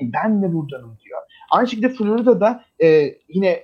ben 0.00 0.42
de 0.42 0.52
buradanım 0.52 0.96
diyor. 1.04 1.20
Aynı 1.50 1.68
şekilde 1.68 1.88
Florida'da 1.88 2.64
e, 2.82 3.14
yine 3.28 3.62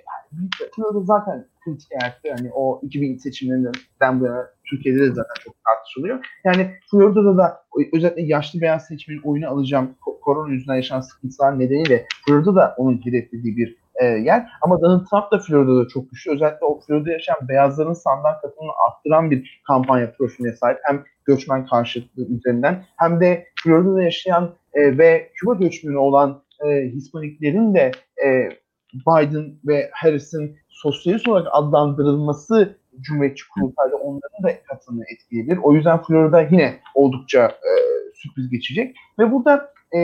Florida 0.77 1.01
zaten 1.01 1.47
kritik 1.64 1.88
eyalet. 1.92 2.16
Yani 2.24 2.50
o 2.54 2.80
2000 2.82 3.16
seçimlerinden 3.16 4.20
bu 4.20 4.26
yana 4.26 4.50
Türkiye'de 4.70 5.00
de 5.00 5.08
zaten 5.08 5.34
çok 5.44 5.54
tartışılıyor. 5.64 6.26
Yani 6.44 6.70
Florida'da 6.90 7.36
da 7.36 7.62
özellikle 7.92 8.22
yaşlı 8.22 8.60
beyaz 8.60 8.86
seçmenin 8.86 9.22
oyunu 9.22 9.48
alacağım 9.48 9.94
korona 10.20 10.52
yüzünden 10.52 10.74
yaşanan 10.74 11.00
sıkıntılar 11.00 11.58
nedeniyle 11.58 12.06
Florida 12.26 12.54
da 12.54 12.74
onun 12.76 13.00
hedeflediği 13.04 13.56
bir 13.56 13.76
e, 13.94 14.04
yer. 14.04 14.46
Ama 14.62 14.80
Donald 14.80 15.06
Trump 15.06 15.32
da 15.32 15.38
Florida'da 15.38 15.88
çok 15.88 16.10
güçlü. 16.10 16.30
Özellikle 16.30 16.66
o 16.66 16.80
Florida'da 16.80 17.12
yaşayan 17.12 17.48
beyazların 17.48 17.92
sandık 17.92 18.42
katılımını 18.42 18.72
arttıran 18.86 19.30
bir 19.30 19.62
kampanya 19.66 20.12
profiline 20.12 20.52
sahip. 20.52 20.78
Hem 20.82 21.04
göçmen 21.24 21.66
karşıtlığı 21.66 22.26
üzerinden 22.26 22.84
hem 22.96 23.20
de 23.20 23.46
Florida'da 23.64 24.02
yaşayan 24.02 24.54
e, 24.74 24.98
ve 24.98 25.30
Küba 25.34 25.54
göçmeni 25.54 25.98
olan 25.98 26.42
e, 26.64 26.68
Hispaniklerin 26.68 27.74
de 27.74 27.90
e, 28.24 28.48
Biden 28.94 29.54
ve 29.64 29.90
Harris'in 29.92 30.56
sosyalist 30.82 31.28
olarak 31.28 31.48
adlandırılması 31.52 32.81
Cumhuriyetçi 33.01 33.44
kurultayda 33.48 33.97
onların 33.97 34.43
da 34.43 34.62
katılımını 34.62 35.05
etkileyebilir. 35.15 35.59
O 35.62 35.74
yüzden 35.74 36.02
Florida 36.02 36.43
yine 36.43 36.81
oldukça 36.94 37.47
e, 37.47 37.70
sürpriz 38.15 38.51
geçecek. 38.51 38.97
Ve 39.19 39.32
burada 39.32 39.73
e, 39.97 40.01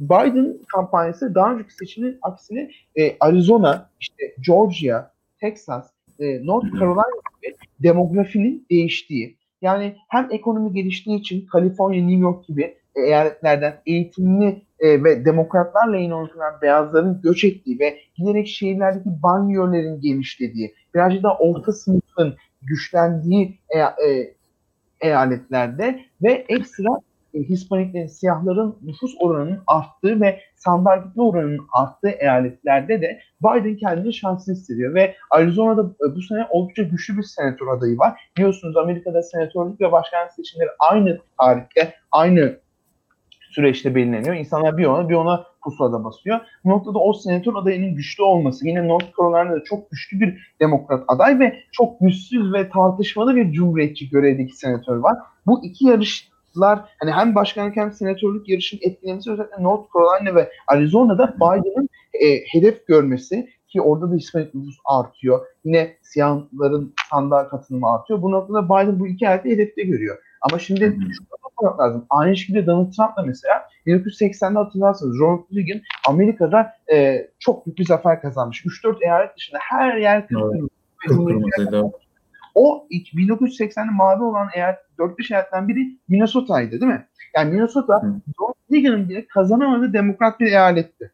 Biden 0.00 0.58
kampanyası 0.74 1.34
daha 1.34 1.52
önceki 1.54 1.74
seçimin 1.74 2.18
aksine 2.22 2.70
e, 2.96 3.16
Arizona, 3.20 3.90
işte 4.00 4.34
Georgia, 4.46 5.10
Texas, 5.40 5.90
e, 6.18 6.46
North 6.46 6.80
Carolina 6.80 7.02
gibi 7.42 7.56
demografinin 7.82 8.66
değiştiği, 8.70 9.36
yani 9.62 9.96
hem 10.08 10.28
ekonomi 10.30 10.72
geliştiği 10.72 11.18
için 11.18 11.46
Kaliforniya, 11.46 12.04
New 12.04 12.20
York 12.20 12.46
gibi 12.46 12.76
eyaletlerden 13.06 13.80
eğitimli 13.86 14.62
e, 14.80 15.04
ve 15.04 15.24
demokratlarla 15.24 15.96
yine 15.96 16.14
oynayan 16.14 16.60
beyazların 16.62 17.20
göç 17.22 17.44
ettiği 17.44 17.78
ve 17.78 17.98
giderek 18.16 18.46
şehirlerdeki 18.46 19.22
banyörlerin 19.22 20.00
genişlediği, 20.00 20.74
birazcık 20.94 21.22
da 21.22 21.36
orta 21.36 21.72
sınıfın 21.72 22.36
güçlendiği 22.62 23.58
e, 23.74 23.78
e, 23.78 24.34
eyaletlerde 25.00 26.00
ve 26.22 26.44
ekstra 26.48 27.00
e, 27.34 27.38
Hispaniklerin, 27.38 28.06
siyahların 28.06 28.78
nüfus 28.82 29.14
oranının 29.20 29.62
arttığı 29.66 30.20
ve 30.20 30.40
sandığa 30.56 30.96
gitme 30.96 31.22
oranının 31.22 31.66
arttığı 31.72 32.08
eyaletlerde 32.08 33.02
de 33.02 33.20
Biden 33.42 33.76
kendini 33.76 34.14
şanslı 34.14 34.52
hissediyor 34.52 34.94
ve 34.94 35.14
Arizona'da 35.30 35.82
e, 35.82 36.16
bu 36.16 36.22
sene 36.22 36.46
oldukça 36.50 36.82
güçlü 36.82 37.16
bir 37.16 37.22
senatör 37.22 37.66
adayı 37.66 37.98
var. 37.98 38.20
Biliyorsunuz 38.36 38.76
Amerika'da 38.76 39.22
senatörlük 39.22 39.80
ve 39.80 39.92
başkanlık 39.92 40.32
seçimleri 40.32 40.70
aynı 40.78 41.18
tarihte, 41.40 41.94
aynı 42.12 42.58
süreçte 43.50 43.94
belirleniyor. 43.94 44.34
İnsanlar 44.34 44.78
bir 44.78 44.84
ona 44.84 45.08
bir 45.08 45.14
ona 45.14 45.46
pusulada 45.62 46.04
basıyor. 46.04 46.40
Bu 46.64 46.68
noktada 46.68 46.98
o 46.98 47.12
senatör 47.12 47.54
adayının 47.54 47.94
güçlü 47.94 48.22
olması, 48.22 48.68
yine 48.68 48.88
North 48.88 49.06
Carolina'da 49.18 49.64
çok 49.64 49.90
güçlü 49.90 50.20
bir 50.20 50.54
demokrat 50.60 51.04
aday 51.08 51.38
ve 51.38 51.56
çok 51.72 52.00
güçsüz 52.00 52.52
ve 52.52 52.68
tartışmalı 52.68 53.36
bir 53.36 53.52
cumhuriyetçi 53.52 54.10
görevdeki 54.10 54.56
senatör 54.56 54.96
var. 54.96 55.18
Bu 55.46 55.64
iki 55.64 55.86
yarışlar 55.86 56.80
hani 56.98 57.10
hem 57.10 57.34
başkanlık 57.34 57.76
hem 57.76 57.92
senatörlük 57.92 58.48
yarışın 58.48 58.78
etkilemesi 58.82 59.30
özellikle 59.30 59.62
North 59.62 59.88
Carolina 59.94 60.34
ve 60.34 60.50
Arizona'da 60.66 61.34
Biden'ın 61.36 61.88
e, 62.14 62.26
hedef 62.52 62.86
görmesi 62.86 63.48
ki 63.68 63.80
orada 63.80 64.10
da 64.10 64.14
Hispanik 64.14 64.54
nüfus 64.54 64.76
artıyor. 64.84 65.46
Yine 65.64 65.96
siyahların 66.02 66.94
sandığa 67.10 67.48
katılımı 67.48 67.94
artıyor. 67.94 68.22
Bu 68.22 68.30
noktada 68.30 68.64
Biden 68.64 69.00
bu 69.00 69.06
iki 69.06 69.24
eyaleti 69.24 69.50
hedefte 69.50 69.82
görüyor. 69.82 70.18
Ama 70.40 70.58
şimdi 70.58 70.84
şunu 70.84 71.37
unutmamak 71.58 71.80
lazım. 71.80 72.06
Aynı 72.10 72.36
şekilde 72.36 72.66
Donald 72.66 72.92
Trump 72.92 73.16
da 73.16 73.22
mesela 73.22 73.68
1980'de 73.86 74.58
hatırlarsanız 74.58 75.18
Ronald 75.18 75.44
Reagan 75.56 75.80
Amerika'da 76.08 76.72
e, 76.92 77.28
çok 77.38 77.66
büyük 77.66 77.78
bir 77.78 77.84
zafer 77.84 78.20
kazanmış. 78.22 78.64
3-4 78.64 79.04
eyalet 79.04 79.36
dışında 79.36 79.58
her 79.62 79.96
yer 79.96 80.26
kıpkırmızı. 80.28 81.90
O 82.54 82.86
1980'de 82.90 83.90
mavi 83.92 84.22
olan 84.22 84.48
eyalet 84.54 84.78
4-5 84.98 85.34
eyaletten 85.34 85.68
biri 85.68 85.98
Minnesota'ydı 86.08 86.70
değil 86.70 86.92
mi? 86.92 87.06
Yani 87.36 87.52
Minnesota 87.52 88.02
Ronald 88.40 88.54
Reagan'ın 88.72 89.08
bile 89.08 89.26
kazanamadığı 89.26 89.92
demokrat 89.92 90.40
bir 90.40 90.46
eyaletti. 90.46 91.12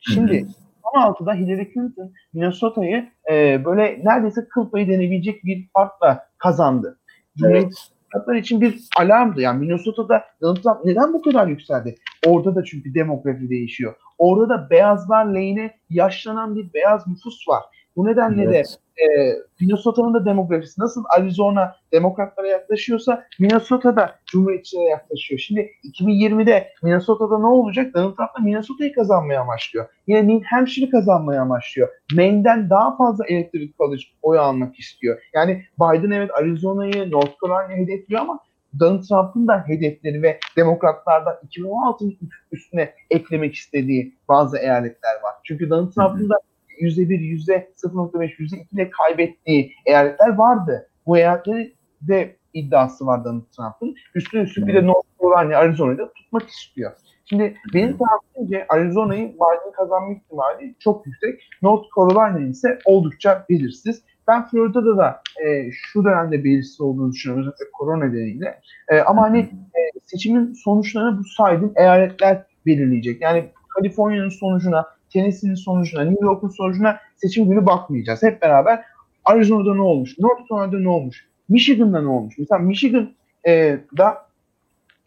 Şimdi 0.00 0.46
16'da 0.82 1.34
Hillary 1.34 1.72
Clinton 1.74 2.12
Minnesota'yı 2.32 3.08
e, 3.30 3.64
böyle 3.64 4.00
neredeyse 4.04 4.48
kıl 4.48 4.70
payı 4.70 4.88
denebilecek 4.88 5.44
bir 5.44 5.68
farkla 5.72 6.26
kazandı. 6.38 6.98
Evet 7.44 7.72
demokratlar 8.14 8.34
için 8.34 8.60
bir 8.60 8.88
alarmdı. 8.98 9.40
Yani 9.40 9.60
Minnesota'da 9.60 10.24
Donald 10.40 10.56
Trump 10.56 10.84
neden 10.84 11.12
bu 11.12 11.22
kadar 11.22 11.46
yükseldi? 11.46 11.94
Orada 12.26 12.54
da 12.54 12.64
çünkü 12.64 12.94
demografi 12.94 13.50
değişiyor. 13.50 13.94
Orada 14.18 14.48
da 14.48 14.70
beyazlar 14.70 15.26
lehine 15.26 15.74
yaşlanan 15.90 16.56
bir 16.56 16.72
beyaz 16.74 17.06
nüfus 17.06 17.48
var. 17.48 17.62
Bu 17.96 18.06
nedenle 18.06 18.42
evet. 18.42 18.78
de 18.98 19.02
e, 19.02 19.36
Minnesota'nın 19.60 20.14
da 20.14 20.24
demografisi 20.24 20.80
nasıl 20.80 21.04
Arizona 21.18 21.76
demokratlara 21.92 22.46
yaklaşıyorsa 22.46 23.24
Minnesota'da 23.40 24.18
cumhuriyetçilere 24.26 24.88
yaklaşıyor. 24.88 25.38
Şimdi 25.38 25.70
2020'de 25.84 26.68
Minnesota'da 26.82 27.38
ne 27.38 27.46
olacak? 27.46 27.94
Donald 27.94 28.16
Trump 28.16 28.30
da 28.38 28.42
Minnesota'yı 28.42 28.94
kazanmaya 28.94 29.40
amaçlıyor. 29.40 29.86
Yine 30.06 30.28
New 30.28 30.46
Hampshire'ı 30.48 30.90
kazanmaya 30.90 31.42
amaçlıyor. 31.42 31.88
Maine'den 32.14 32.70
daha 32.70 32.96
fazla 32.96 33.26
elektrik 33.26 33.78
College 33.78 34.02
oy 34.22 34.38
almak 34.38 34.78
istiyor. 34.78 35.22
Yani 35.34 35.64
Biden 35.80 36.10
evet 36.10 36.30
Arizona'yı, 36.34 37.10
North 37.10 37.32
Carolina'yı 37.42 37.86
hedefliyor 37.86 38.20
ama 38.20 38.40
Donald 38.80 39.02
Trump'ın 39.02 39.48
da 39.48 39.64
hedefleri 39.66 40.22
ve 40.22 40.40
demokratlardan 40.56 41.36
2016'ın 41.48 42.18
üstüne 42.52 42.94
eklemek 43.10 43.54
istediği 43.54 44.14
bazı 44.28 44.58
eyaletler 44.58 45.14
var. 45.22 45.34
Çünkü 45.44 45.70
Donald 45.70 45.92
Trump'ın 45.92 46.30
da 46.30 46.34
%1, 46.80 47.20
yüzde 47.20 47.68
0.5, 47.76 48.30
yüzde 48.38 48.56
2 48.56 48.76
ile 48.76 48.90
kaybettiği 48.90 49.72
eyaletler 49.86 50.34
vardı. 50.34 50.88
Bu 51.06 51.18
eyaletleri 51.18 51.74
de 52.00 52.36
iddiası 52.54 53.06
var 53.06 53.24
Donald 53.24 53.42
Trump'ın. 53.56 53.94
Üstüne 54.14 54.42
üstlük 54.42 54.66
bir 54.66 54.74
de 54.74 54.86
North 54.86 55.06
Carolina, 55.22 55.56
Arizona'yı 55.56 55.98
da 55.98 56.12
tutmak 56.12 56.48
istiyor. 56.48 56.92
Şimdi 57.24 57.56
benim 57.74 57.98
tahminimce 57.98 58.66
Arizona'yı 58.68 59.28
Biden 59.28 59.72
kazanma 59.76 60.12
ihtimali 60.12 60.74
çok 60.78 61.06
yüksek. 61.06 61.48
North 61.62 61.84
Carolina 61.96 62.48
ise 62.48 62.78
oldukça 62.84 63.46
belirsiz. 63.50 64.02
Ben 64.28 64.48
Florida'da 64.48 64.96
da 64.96 65.22
e, 65.46 65.70
şu 65.72 66.04
dönemde 66.04 66.44
belirsiz 66.44 66.80
olduğunu 66.80 67.12
düşünüyorum 67.12 67.42
özellikle 67.42 67.70
korona 67.72 68.04
nedeniyle. 68.04 68.60
E, 68.88 69.00
ama 69.00 69.22
hani 69.22 69.38
e, 69.38 69.80
seçimin 70.06 70.52
sonuçlarını 70.52 71.18
bu 71.18 71.24
saydığım 71.24 71.72
eyaletler 71.76 72.46
belirleyecek. 72.66 73.20
Yani 73.20 73.50
Kaliforniya'nın 73.68 74.28
sonucuna, 74.28 74.86
Tennessee'nin 75.14 75.54
sonucuna, 75.54 76.04
New 76.04 76.24
York'un 76.24 76.48
sonucuna 76.48 76.98
seçim 77.16 77.50
günü 77.50 77.66
bakmayacağız. 77.66 78.22
Hep 78.22 78.42
beraber 78.42 78.84
Arizona'da 79.24 79.74
ne 79.74 79.80
olmuş, 79.80 80.18
North 80.18 80.48
Carolina'da 80.50 80.78
ne 80.78 80.88
olmuş, 80.88 81.28
Michigan'da 81.48 82.00
ne 82.00 82.08
olmuş? 82.08 82.38
Mesela 82.38 82.58
Michigan'da 82.58 84.26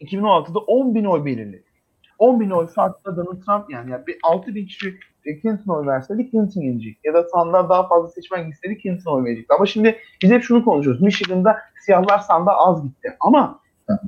2016'da 0.00 0.58
10 0.58 0.94
bin 0.94 1.04
oy 1.04 1.24
belirledi. 1.24 1.64
10 2.18 2.40
bin 2.40 2.50
oy 2.50 2.66
farkla 2.66 3.16
Donald 3.16 3.42
Trump 3.42 3.70
yani, 3.70 3.90
yani 3.90 4.06
bir 4.06 4.16
6 4.22 4.54
bin 4.54 4.66
kişi 4.66 4.98
Clinton 5.42 5.74
oy 5.74 5.86
verseydi 5.86 6.30
Clinton 6.30 6.60
yenecek. 6.60 6.98
Ya 7.04 7.14
da 7.14 7.24
sandığa 7.24 7.68
daha 7.68 7.88
fazla 7.88 8.08
seçmen 8.08 8.46
gitseydi 8.46 8.78
Clinton 8.82 9.12
oy 9.12 9.24
verecekti. 9.24 9.54
Ama 9.54 9.66
şimdi 9.66 9.96
biz 10.22 10.30
hep 10.30 10.42
şunu 10.42 10.64
konuşuyoruz. 10.64 11.02
Michigan'da 11.02 11.58
siyahlar 11.84 12.18
sandığa 12.18 12.56
az 12.56 12.82
gitti. 12.82 13.16
Ama 13.20 13.60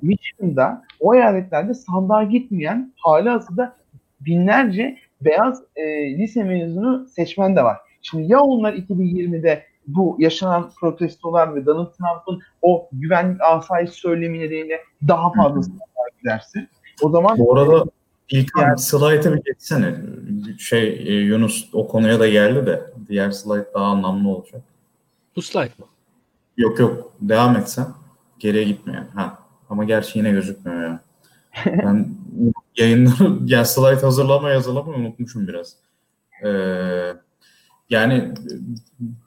Michigan'da 0.02 0.82
o 1.01 1.14
eyaletlerde 1.14 1.74
sandığa 1.74 2.22
gitmeyen 2.22 2.93
hali 2.97 3.28
hazırda 3.28 3.77
binlerce 4.20 4.97
beyaz 5.20 5.62
e, 5.76 5.82
lise 6.18 6.44
mezunu 6.44 7.06
seçmen 7.09 7.56
de 7.56 7.62
var. 7.62 7.76
Şimdi 8.02 8.32
ya 8.32 8.40
onlar 8.40 8.74
2020'de 8.74 9.64
bu 9.86 10.16
yaşanan 10.18 10.70
protestolar 10.80 11.55
ve 11.55 11.66
Donald 11.66 11.92
Trump'ın 11.92 12.42
o 12.62 12.88
güvenlik 12.92 13.40
asayiş 13.40 13.90
söylemi 13.90 14.40
nedeniyle 14.40 14.80
daha 15.09 15.32
fazla 15.32 15.62
sandığa 15.62 16.09
giderse 16.18 16.68
o 17.02 17.10
zaman 17.10 17.38
bu 17.38 17.59
arada 17.59 17.84
ilk 18.30 18.51
yani, 18.59 18.78
slide'ı 18.78 19.34
bir 19.34 19.42
geçsene. 19.44 19.97
Şey 20.59 20.88
e, 20.88 21.12
Yunus 21.12 21.68
o 21.72 21.88
konuya 21.88 22.20
da 22.20 22.28
geldi 22.28 22.66
de 22.66 22.82
diğer 23.09 23.30
slide 23.30 23.66
daha 23.74 23.84
anlamlı 23.84 24.28
olacak. 24.28 24.62
Bu 25.36 25.42
slide 25.42 25.72
mı? 25.78 25.86
Yok 26.56 26.78
yok 26.78 27.12
devam 27.20 27.56
etsen 27.56 27.86
geriye 28.38 28.64
gitmeyen. 28.64 29.06
Ha. 29.14 29.38
Ama 29.70 29.84
gerçi 29.84 30.18
yine 30.18 30.30
gözükmüyor 30.30 30.82
ya. 30.82 31.01
Ben 31.66 32.14
yayınları 32.77 33.39
yani 33.47 33.66
slide 33.66 34.01
hazırlama 34.01 34.51
yazılama 34.51 34.93
unutmuşum 34.93 35.48
biraz. 35.48 35.77
Ee, 36.44 37.14
yani 37.90 38.35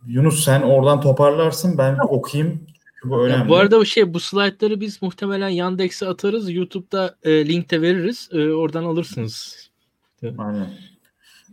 Yunus 0.08 0.45
sen 0.45 0.62
oradan 0.62 1.02
toparlarsın 1.02 1.78
ben 1.78 1.98
okuyayım. 2.08 2.68
Bu 3.04 3.26
önemli. 3.26 3.50
Bu 3.50 3.56
arada 3.56 3.80
bu 3.80 3.86
şey 3.86 4.14
bu 4.14 4.20
slaytları 4.20 4.82
biz 4.82 5.02
muhtemelen 5.02 5.50
Yandex'e 5.50 6.08
atarız. 6.08 6.52
YouTube'da 6.52 7.16
e, 7.24 7.48
linkte 7.48 7.82
veririz. 7.82 8.30
E, 8.32 8.50
oradan 8.50 8.84
alırsınız. 8.84 9.70
Aynen. 10.38 10.70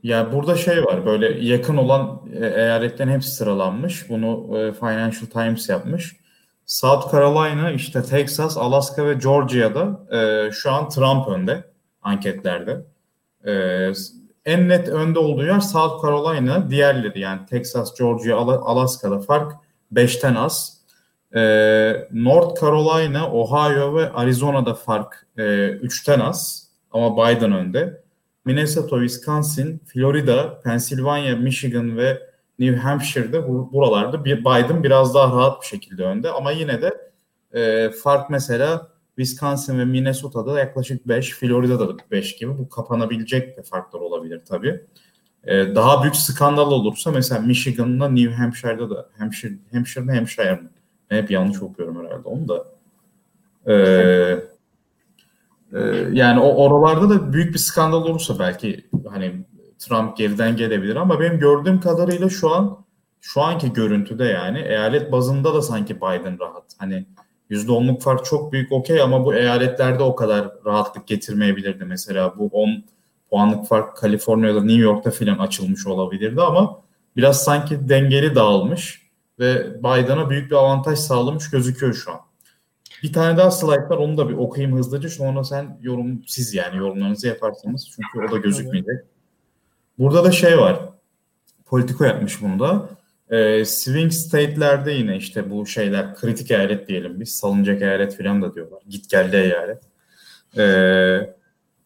Ya 0.02 0.32
burada 0.32 0.56
şey 0.56 0.84
var 0.84 1.06
böyle 1.06 1.46
yakın 1.46 1.76
olan 1.76 2.20
e, 2.40 2.46
eyaletlerin 2.46 3.10
hepsi 3.10 3.30
sıralanmış. 3.30 4.08
Bunu 4.08 4.58
e, 4.58 4.72
Financial 4.72 5.26
Times 5.32 5.68
yapmış. 5.68 6.16
South 6.70 7.10
Carolina, 7.10 7.70
işte 7.70 8.02
Texas, 8.02 8.56
Alaska 8.56 9.06
ve 9.06 9.14
Georgia'da 9.14 10.00
e, 10.16 10.50
şu 10.52 10.70
an 10.70 10.88
Trump 10.88 11.28
önde 11.28 11.64
anketlerde. 12.02 12.84
E, 13.46 13.52
en 14.44 14.68
net 14.68 14.88
önde 14.88 15.18
olduğu 15.18 15.44
yer 15.44 15.60
South 15.60 16.02
Carolina, 16.02 16.70
diğerleri 16.70 17.20
yani 17.20 17.46
Texas, 17.46 17.98
Georgia, 17.98 18.36
Alaska'da 18.38 19.20
fark 19.20 19.52
5'ten 19.92 20.34
az. 20.34 20.80
E, 21.34 21.40
North 22.12 22.60
Carolina, 22.60 23.32
Ohio 23.32 23.94
ve 23.94 24.12
Arizona'da 24.12 24.74
fark 24.74 25.26
e, 25.36 25.42
3'ten 25.42 26.20
az 26.20 26.68
ama 26.92 27.16
Biden 27.16 27.52
önde. 27.52 28.02
Minnesota, 28.44 28.96
Wisconsin, 28.96 29.80
Florida, 29.86 30.60
Pennsylvania, 30.62 31.36
Michigan 31.36 31.96
ve 31.96 32.29
New 32.60 32.76
Hampshire'de 32.76 33.48
buralarda 33.48 34.24
Biden 34.24 34.82
biraz 34.82 35.14
daha 35.14 35.36
rahat 35.36 35.62
bir 35.62 35.66
şekilde 35.66 36.04
önde 36.04 36.30
ama 36.30 36.50
yine 36.50 36.82
de 36.82 37.10
e, 37.54 37.90
fark 37.90 38.30
mesela 38.30 38.88
Wisconsin 39.16 39.78
ve 39.78 39.84
Minnesota'da 39.84 40.58
yaklaşık 40.58 41.08
5, 41.08 41.30
Florida'da 41.30 41.88
da 41.88 42.02
5 42.10 42.36
gibi 42.36 42.58
bu 42.58 42.68
kapanabilecek 42.68 43.56
de 43.56 43.62
farklar 43.62 44.00
olabilir 44.00 44.40
tabii. 44.48 44.84
E, 45.44 45.74
daha 45.74 46.02
büyük 46.02 46.16
skandal 46.16 46.72
olursa 46.72 47.10
mesela 47.10 47.40
Michigan'la 47.40 48.08
New 48.08 48.32
Hampshire'da 48.34 48.90
da 48.90 49.08
Hampshire, 49.18 49.54
Hampshire 49.72 50.04
mi 50.04 50.12
Hampshire 50.12 50.52
mi? 50.52 50.68
Ben 51.10 51.16
hep 51.16 51.30
yanlış 51.30 51.62
okuyorum 51.62 52.04
herhalde 52.04 52.28
onu 52.28 52.48
da. 52.48 52.66
E, 53.66 53.74
e, 55.72 55.80
yani 56.12 56.40
o 56.40 56.54
oralarda 56.54 57.10
da 57.10 57.32
büyük 57.32 57.54
bir 57.54 57.58
skandal 57.58 58.02
olursa 58.02 58.38
belki 58.38 58.86
hani 59.10 59.44
Trump 59.80 60.16
geriden 60.16 60.56
gelebilir 60.56 60.96
ama 60.96 61.20
benim 61.20 61.38
gördüğüm 61.38 61.80
kadarıyla 61.80 62.28
şu 62.28 62.50
an 62.54 62.84
şu 63.20 63.42
anki 63.42 63.72
görüntüde 63.72 64.24
yani 64.24 64.58
eyalet 64.58 65.12
bazında 65.12 65.54
da 65.54 65.62
sanki 65.62 65.96
Biden 65.96 66.40
rahat. 66.40 66.64
Hani 66.78 67.06
%10'luk 67.50 68.00
fark 68.00 68.24
çok 68.24 68.52
büyük 68.52 68.72
okey 68.72 69.00
ama 69.00 69.24
bu 69.24 69.34
eyaletlerde 69.34 70.02
o 70.02 70.14
kadar 70.14 70.50
rahatlık 70.66 71.06
getirmeyebilirdi. 71.06 71.84
Mesela 71.84 72.38
bu 72.38 72.48
10 72.52 72.84
puanlık 73.30 73.66
fark 73.66 73.96
Kaliforniya'da 73.96 74.64
New 74.64 74.82
York'ta 74.82 75.10
filan 75.10 75.38
açılmış 75.38 75.86
olabilirdi 75.86 76.42
ama 76.42 76.82
biraz 77.16 77.44
sanki 77.44 77.88
dengeli 77.88 78.34
dağılmış 78.34 79.10
ve 79.38 79.74
Biden'a 79.78 80.30
büyük 80.30 80.50
bir 80.50 80.56
avantaj 80.56 80.98
sağlamış 80.98 81.50
gözüküyor 81.50 81.94
şu 81.94 82.12
an. 82.12 82.20
Bir 83.02 83.12
tane 83.12 83.36
daha 83.36 83.50
slide 83.50 83.88
var 83.88 83.96
onu 83.96 84.16
da 84.16 84.28
bir 84.28 84.34
okuyayım 84.34 84.78
hızlıca 84.78 85.08
sonra 85.08 85.44
sen 85.44 85.78
yorum 85.82 86.22
siz 86.26 86.54
yani 86.54 86.76
yorumlarınızı 86.76 87.26
yaparsanız 87.26 87.90
çünkü 87.96 88.28
o 88.28 88.32
da 88.32 88.38
gözükmeyecek. 88.38 89.00
Burada 90.00 90.24
da 90.24 90.32
şey 90.32 90.58
var. 90.58 90.80
Politiko 91.66 92.04
yapmış 92.04 92.42
bunu 92.42 92.58
da. 92.58 92.88
Ee, 93.30 93.64
swing 93.64 94.12
state'lerde 94.12 94.92
yine 94.92 95.16
işte 95.16 95.50
bu 95.50 95.66
şeyler 95.66 96.14
kritik 96.14 96.50
eyalet 96.50 96.88
diyelim 96.88 97.20
biz. 97.20 97.36
Salınacak 97.36 97.82
eyalet 97.82 98.16
falan 98.16 98.42
da 98.42 98.54
diyorlar. 98.54 98.82
Git 98.88 99.10
geldi 99.10 99.36
eyalet. 99.36 99.82
Ee, 100.58 101.34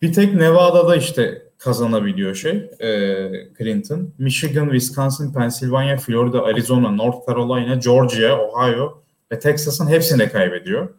bir 0.03 0.13
tek 0.13 0.35
Nevada'da 0.35 0.97
işte 0.97 1.43
kazanabiliyor 1.59 2.35
şey 2.35 2.71
e, 2.81 3.31
Clinton. 3.59 4.15
Michigan, 4.19 4.71
Wisconsin, 4.71 5.33
Pennsylvania, 5.33 5.97
Florida, 5.97 6.43
Arizona, 6.45 6.91
North 6.91 7.27
Carolina, 7.29 7.75
Georgia, 7.75 8.39
Ohio 8.41 9.03
ve 9.33 9.39
Texas'ın 9.39 9.87
hepsini 9.87 10.29
kaybediyor. 10.29 10.95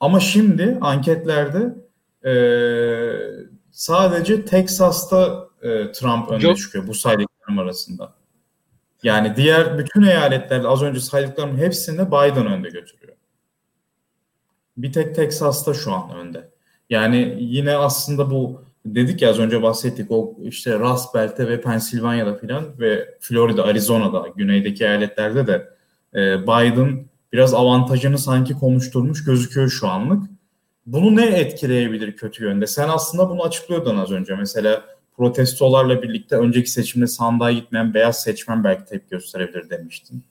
Ama 0.00 0.20
şimdi 0.20 0.78
anketlerde 0.80 1.74
e, 2.30 2.34
sadece 3.70 4.44
Texas'ta 4.44 5.45
e, 5.62 5.92
Trump 5.92 6.30
önde 6.30 6.46
Yok. 6.46 6.58
çıkıyor 6.58 6.86
bu 6.86 6.94
saydıklarım 6.94 7.58
arasında. 7.58 8.14
Yani 9.02 9.36
diğer 9.36 9.78
bütün 9.78 10.02
eyaletlerde 10.02 10.68
az 10.68 10.82
önce 10.82 11.00
saydıklarımın 11.00 11.58
hepsini 11.58 12.06
Biden 12.06 12.46
önde 12.46 12.68
götürüyor. 12.68 13.16
Bir 14.76 14.92
tek 14.92 15.14
Texas'ta 15.14 15.74
şu 15.74 15.92
an 15.92 16.16
önde. 16.16 16.50
Yani 16.90 17.36
yine 17.40 17.76
aslında 17.76 18.30
bu 18.30 18.64
dedik 18.86 19.22
ya 19.22 19.30
az 19.30 19.38
önce 19.38 19.62
bahsettik 19.62 20.10
o 20.10 20.36
işte 20.42 20.78
Rust 20.78 21.14
Belt'te 21.14 21.48
ve 21.48 21.60
Pennsylvania'da 21.60 22.34
filan 22.34 22.78
ve 22.78 23.14
Florida, 23.20 23.64
Arizona'da 23.64 24.28
güneydeki 24.36 24.84
eyaletlerde 24.84 25.46
de 25.46 25.68
e, 26.14 26.42
Biden 26.42 27.06
biraz 27.32 27.54
avantajını 27.54 28.18
sanki 28.18 28.54
konuşturmuş 28.54 29.24
gözüküyor 29.24 29.68
şu 29.68 29.88
anlık. 29.88 30.22
Bunu 30.86 31.16
ne 31.16 31.26
etkileyebilir 31.26 32.16
kötü 32.16 32.44
yönde? 32.44 32.66
Sen 32.66 32.88
aslında 32.88 33.28
bunu 33.28 33.42
açıklıyordun 33.42 33.96
az 33.96 34.10
önce. 34.10 34.34
Mesela 34.34 34.84
protestolarla 35.16 36.02
birlikte 36.02 36.36
önceki 36.36 36.70
seçimde 36.70 37.06
sandığa 37.06 37.52
gitmeyen 37.52 37.94
beyaz 37.94 38.22
seçmen 38.22 38.64
belki 38.64 38.84
tepki 38.84 39.08
gösterebilir 39.08 39.70
demiştin. 39.70 40.24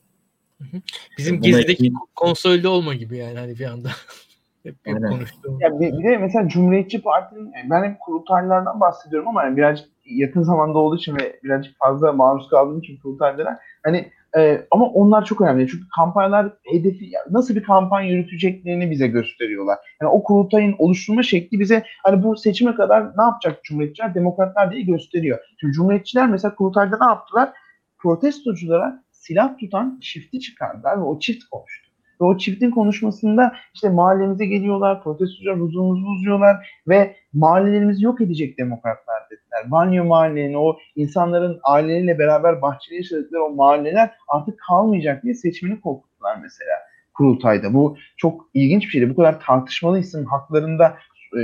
Bizim 1.18 1.36
Buna 1.36 1.46
gezideki 1.46 1.72
ekleyin. 1.72 1.94
konsolde 2.14 2.68
olma 2.68 2.94
gibi 2.94 3.16
yani 3.16 3.38
hani 3.38 3.58
bir 3.58 3.64
anda. 3.64 3.88
hep, 4.62 4.74
hep 4.84 5.08
konuştuğum. 5.08 5.60
Ya 5.60 5.80
bir, 5.80 5.98
bir 5.98 6.04
de 6.04 6.16
mesela 6.16 6.48
Cumhuriyetçi 6.48 7.02
Parti'nin 7.02 7.52
ben 7.70 7.90
hep 7.90 8.00
kurultaylardan 8.00 8.80
bahsediyorum 8.80 9.28
ama 9.28 9.44
yani 9.44 9.56
birazcık 9.56 9.88
yakın 10.04 10.42
zamanda 10.42 10.78
olduğu 10.78 10.96
için 10.96 11.16
ve 11.16 11.40
birazcık 11.44 11.78
fazla 11.78 12.12
maruz 12.12 12.48
kaldığım 12.48 12.78
için 12.78 12.96
kurultaylara 12.96 13.58
hani 13.84 14.12
ee, 14.36 14.66
ama 14.70 14.86
onlar 14.86 15.24
çok 15.24 15.40
önemli. 15.40 15.68
Çünkü 15.68 15.84
kampanyalar 15.96 16.52
hedefi 16.72 17.10
nasıl 17.30 17.54
bir 17.54 17.62
kampanya 17.62 18.10
yürüteceklerini 18.10 18.90
bize 18.90 19.06
gösteriyorlar. 19.06 19.78
Yani 20.02 20.10
o 20.10 20.22
kurultayın 20.22 20.74
oluşturma 20.78 21.22
şekli 21.22 21.60
bize 21.60 21.84
hani 22.02 22.22
bu 22.22 22.36
seçime 22.36 22.74
kadar 22.74 23.02
ne 23.04 23.22
yapacak 23.22 23.64
Cumhuriyetçiler, 23.64 24.14
Demokratlar 24.14 24.72
diye 24.72 24.82
gösteriyor. 24.82 25.38
Şimdi 25.60 25.72
Cumhuriyetçiler 25.72 26.30
mesela 26.30 26.54
kurultayda 26.54 26.98
ne 27.00 27.06
yaptılar? 27.06 27.52
Protestoculara 27.98 29.04
silah 29.10 29.58
tutan 29.58 29.98
çifti 30.02 30.40
çıkardılar 30.40 30.96
ve 30.96 31.02
o 31.02 31.18
çift 31.18 31.44
konuştu. 31.44 31.85
Ve 32.20 32.24
o 32.24 32.38
çiftin 32.38 32.70
konuşmasında 32.70 33.52
işte 33.74 33.88
mahallemize 33.88 34.46
geliyorlar, 34.46 35.02
protestocular 35.02 35.60
huzurumuzu 35.60 36.06
bozuyorlar 36.06 36.56
ve 36.88 37.16
mahallelerimizi 37.32 38.04
yok 38.04 38.20
edecek 38.20 38.58
demokratlar 38.58 39.22
dediler. 39.30 39.70
Banyo 39.70 40.04
mahallenin 40.04 40.54
o 40.54 40.76
insanların 40.96 41.60
aileleriyle 41.62 42.18
beraber 42.18 42.62
bahçede 42.62 42.96
yaşadıkları 42.96 43.44
o 43.44 43.54
mahalleler 43.54 44.10
artık 44.28 44.58
kalmayacak 44.68 45.22
diye 45.22 45.34
seçmeni 45.34 45.80
korkuttular 45.80 46.38
mesela 46.42 46.76
kurultayda. 47.14 47.74
Bu 47.74 47.96
çok 48.16 48.48
ilginç 48.54 48.82
bir 48.82 48.88
şeydi. 48.88 49.10
Bu 49.10 49.16
kadar 49.16 49.40
tartışmalı 49.40 49.98
isim 49.98 50.24
haklarında 50.24 50.96
e, 51.38 51.40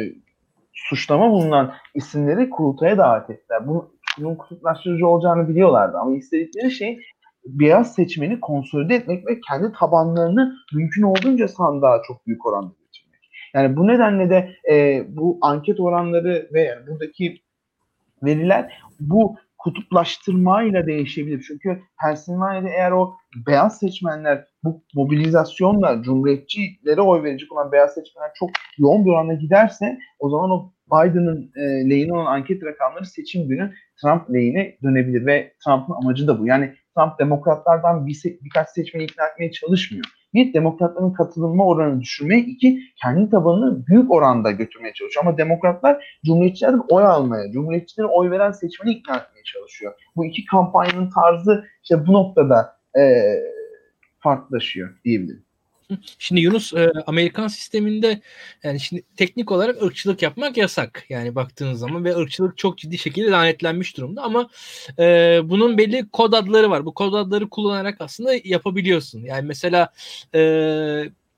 suçlama 0.72 1.30
bulunan 1.30 1.72
isimleri 1.94 2.50
kurultaya 2.50 2.98
davet 2.98 3.30
ettiler. 3.30 3.66
Bunu, 3.66 3.90
bunun 4.18 4.34
kutuplaştırıcı 4.34 5.06
olacağını 5.06 5.48
biliyorlardı 5.48 5.98
ama 5.98 6.16
istedikleri 6.16 6.70
şey 6.70 7.00
beyaz 7.44 7.94
seçmeni 7.94 8.40
konsolide 8.40 8.94
etmek 8.94 9.26
ve 9.26 9.40
kendi 9.48 9.72
tabanlarını 9.72 10.54
mümkün 10.74 11.02
olduğunca 11.02 11.48
sandığa 11.48 12.02
çok 12.06 12.26
büyük 12.26 12.46
oranda 12.46 12.74
getirmek. 12.80 13.30
Yani 13.54 13.76
bu 13.76 13.86
nedenle 13.86 14.30
de 14.30 14.56
e, 14.70 15.04
bu 15.08 15.38
anket 15.42 15.80
oranları 15.80 16.48
ve 16.52 16.62
yani 16.62 16.86
buradaki 16.86 17.42
veriler 18.22 18.72
bu 19.00 19.36
kutuplaştırmayla 19.58 20.86
değişebilir. 20.86 21.44
Çünkü 21.48 21.82
Pennsylvania'da 22.02 22.68
eğer 22.68 22.90
o 22.90 23.14
beyaz 23.46 23.78
seçmenler 23.78 24.44
bu 24.64 24.82
mobilizasyonla 24.94 26.02
cumhuriyetçilere 26.02 27.00
oy 27.00 27.22
verecek 27.22 27.52
olan 27.52 27.72
beyaz 27.72 27.94
seçmenler 27.94 28.30
çok 28.34 28.50
yoğun 28.78 29.04
bir 29.04 29.10
oranda 29.10 29.34
giderse 29.34 29.98
o 30.18 30.30
zaman 30.30 30.50
o 30.50 30.72
Biden'ın 30.92 31.52
e, 31.56 31.90
lehine 31.90 32.12
olan 32.12 32.26
anket 32.26 32.64
rakamları 32.64 33.06
seçim 33.06 33.48
günü 33.48 33.74
Trump 34.02 34.30
lehine 34.34 34.76
dönebilir 34.82 35.26
ve 35.26 35.52
Trump'ın 35.64 35.94
amacı 35.94 36.26
da 36.26 36.40
bu. 36.40 36.46
Yani 36.46 36.74
Trump 36.96 37.18
demokratlardan 37.18 38.06
bir, 38.06 38.22
birkaç 38.24 38.68
seçmeni 38.68 39.04
ikna 39.04 39.26
etmeye 39.26 39.50
çalışmıyor. 39.52 40.04
Bir, 40.34 40.52
demokratların 40.52 41.12
katılımma 41.12 41.66
oranını 41.66 42.00
düşürmeye, 42.00 42.40
iki, 42.40 42.80
kendi 43.02 43.30
tabanını 43.30 43.86
büyük 43.86 44.10
oranda 44.10 44.50
götürmeye 44.50 44.92
çalışıyor. 44.92 45.24
Ama 45.24 45.38
demokratlar 45.38 46.18
cumhuriyetçilerden 46.24 46.82
oy 46.88 47.04
almaya, 47.04 47.52
cumhuriyetçilere 47.52 48.06
oy 48.06 48.30
veren 48.30 48.50
seçmeni 48.50 48.94
ikna 48.94 49.16
etmeye 49.16 49.42
çalışıyor. 49.44 49.92
Bu 50.16 50.26
iki 50.26 50.44
kampanyanın 50.44 51.10
tarzı 51.10 51.64
işte 51.82 52.06
bu 52.06 52.12
noktada 52.12 52.76
e, 52.98 53.02
farklılaşıyor 54.18 54.90
diyebilirim. 55.04 55.44
Şimdi 56.18 56.40
Yunus 56.40 56.72
e, 56.74 56.92
Amerikan 57.06 57.48
sisteminde 57.48 58.20
yani 58.62 58.80
şimdi 58.80 59.02
teknik 59.16 59.52
olarak 59.52 59.82
ırkçılık 59.82 60.22
yapmak 60.22 60.56
yasak. 60.56 61.04
Yani 61.08 61.34
baktığınız 61.34 61.78
zaman 61.78 62.04
ve 62.04 62.16
ırkçılık 62.16 62.58
çok 62.58 62.78
ciddi 62.78 62.98
şekilde 62.98 63.30
lanetlenmiş 63.30 63.96
durumda 63.96 64.22
ama 64.22 64.48
e, 64.98 65.40
bunun 65.44 65.78
belli 65.78 66.08
kod 66.08 66.32
adları 66.32 66.70
var. 66.70 66.86
Bu 66.86 66.94
kod 66.94 67.12
adları 67.12 67.48
kullanarak 67.48 68.00
aslında 68.00 68.34
yapabiliyorsun. 68.44 69.20
Yani 69.24 69.46
mesela 69.46 69.92
e, 70.34 70.40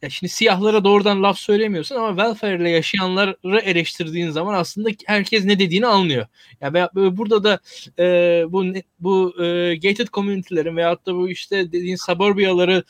ya 0.04 0.10
şimdi 0.10 0.32
siyahlara 0.32 0.84
doğrudan 0.84 1.22
laf 1.22 1.38
söylemiyorsun 1.38 1.96
ama 1.96 2.08
welfare 2.08 2.56
ile 2.56 2.70
yaşayanları 2.70 3.58
eleştirdiğin 3.58 4.30
zaman 4.30 4.54
aslında 4.54 4.90
herkes 5.06 5.44
ne 5.44 5.58
dediğini 5.58 5.86
anlıyor. 5.86 6.26
Ya 6.60 6.72
yani 6.74 7.16
burada 7.16 7.44
da 7.44 7.58
e, 7.98 8.04
bu 8.48 8.64
bu 9.00 9.42
e, 9.44 9.76
gated 9.76 10.08
community'lerin 10.08 10.76
veyahut 10.76 11.06
da 11.06 11.14
bu 11.14 11.28
işte 11.28 11.72
dediğin 11.72 11.96
suburbiyaları 11.96 12.84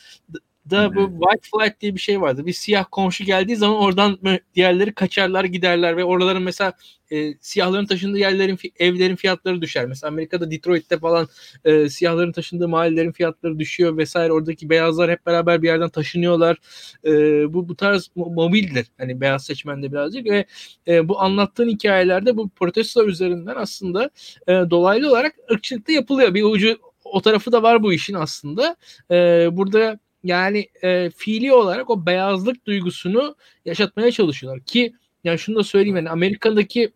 da 0.70 0.94
bu 0.94 1.20
white 1.20 1.48
flight 1.50 1.80
diye 1.80 1.94
bir 1.94 2.00
şey 2.00 2.20
vardı. 2.20 2.46
Bir 2.46 2.52
siyah 2.52 2.84
komşu 2.90 3.24
geldiği 3.24 3.56
zaman 3.56 3.76
oradan 3.76 4.18
diğerleri 4.54 4.94
kaçarlar 4.94 5.44
giderler 5.44 5.96
ve 5.96 6.04
oraların 6.04 6.42
mesela 6.42 6.72
e, 7.10 7.34
siyahların 7.40 7.86
taşındığı 7.86 8.18
yerlerin 8.18 8.58
evlerin 8.78 9.16
fiyatları 9.16 9.62
düşer. 9.62 9.86
Mesela 9.86 10.08
Amerika'da 10.08 10.50
Detroit'te 10.50 10.98
falan 10.98 11.28
e, 11.64 11.88
siyahların 11.88 12.32
taşındığı 12.32 12.68
mahallelerin 12.68 13.12
fiyatları 13.12 13.58
düşüyor 13.58 13.96
vesaire. 13.96 14.32
Oradaki 14.32 14.70
beyazlar 14.70 15.10
hep 15.10 15.26
beraber 15.26 15.62
bir 15.62 15.68
yerden 15.68 15.88
taşınıyorlar. 15.88 16.56
E, 17.04 17.10
bu 17.54 17.68
bu 17.68 17.76
tarz 17.76 18.10
mobildir. 18.16 18.86
Hani 18.98 19.20
beyaz 19.20 19.44
seçmende 19.46 19.92
birazcık 19.92 20.26
ve 20.26 20.44
e, 20.88 21.08
bu 21.08 21.20
anlattığın 21.20 21.68
hikayelerde 21.68 22.36
bu 22.36 22.48
protestolar 22.48 23.06
üzerinden 23.06 23.54
aslında 23.56 24.10
e, 24.46 24.52
dolaylı 24.52 25.10
olarak 25.10 25.34
ırkçılıkta 25.52 25.92
yapılıyor. 25.92 26.34
Bir 26.34 26.42
ucu 26.42 26.78
o 27.04 27.20
tarafı 27.20 27.52
da 27.52 27.62
var 27.62 27.82
bu 27.82 27.92
işin 27.92 28.14
aslında. 28.14 28.76
E, 29.10 29.48
burada 29.52 29.98
yani 30.24 30.68
e, 30.82 31.10
fiili 31.10 31.52
olarak 31.52 31.90
o 31.90 32.06
beyazlık 32.06 32.66
duygusunu 32.66 33.36
yaşatmaya 33.64 34.10
çalışıyorlar 34.12 34.64
ki 34.64 34.94
yani 35.24 35.38
şunu 35.38 35.56
da 35.56 35.64
söyleyeyim 35.64 35.96
yani 35.96 36.10
Amerika'daki 36.10 36.92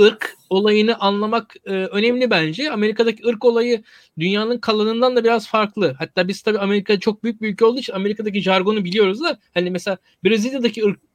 ırk 0.00 0.36
olayını 0.50 0.96
anlamak 1.00 1.54
e, 1.66 1.70
önemli 1.70 2.30
bence. 2.30 2.70
Amerika'daki 2.70 3.26
ırk 3.26 3.44
olayı 3.44 3.82
dünyanın 4.18 4.58
kalanından 4.58 5.16
da 5.16 5.24
biraz 5.24 5.48
farklı. 5.48 5.94
Hatta 5.98 6.28
biz 6.28 6.42
tabii 6.42 6.58
Amerika 6.58 7.00
çok 7.00 7.24
büyük 7.24 7.42
bir 7.42 7.48
ülke 7.52 7.64
olduğu 7.64 7.80
için 7.80 7.92
Amerika'daki 7.92 8.42
jargonu 8.42 8.84
biliyoruz 8.84 9.20
da 9.22 9.38
hani 9.54 9.70
mesela 9.70 9.98
Brezilya'daki 10.24 10.84
ırk 10.84 11.09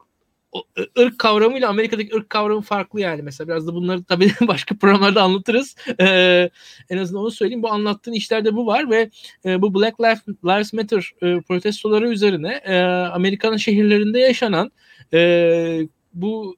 ırk 1.00 1.20
kavramıyla 1.20 1.70
Amerika'daki 1.70 2.16
ırk 2.16 2.30
kavramı 2.30 2.62
farklı 2.62 3.02
yani. 3.02 3.22
Mesela 3.22 3.48
biraz 3.48 3.68
da 3.68 3.76
bunları 3.76 4.04
tabii 4.04 4.32
başka 4.48 4.76
programlarda 4.76 5.24
anlatırız. 5.24 5.76
Ee, 6.00 6.50
en 6.90 6.98
azından 6.98 7.24
onu 7.24 7.32
söyleyeyim. 7.32 7.64
Bu 7.64 7.72
anlattığın 7.72 8.14
işlerde 8.14 8.56
bu 8.56 8.68
var 8.68 8.90
ve 8.90 9.10
e, 9.46 9.62
bu 9.62 9.76
Black 9.76 10.00
Lives 10.46 10.74
Matter 10.74 11.12
e, 11.22 11.42
protestoları 11.42 12.10
üzerine 12.10 12.62
e, 12.66 12.82
Amerika'nın 12.86 13.58
şehirlerinde 13.58 14.20
yaşanan 14.20 14.72
e, 15.14 15.88
bu 16.14 16.56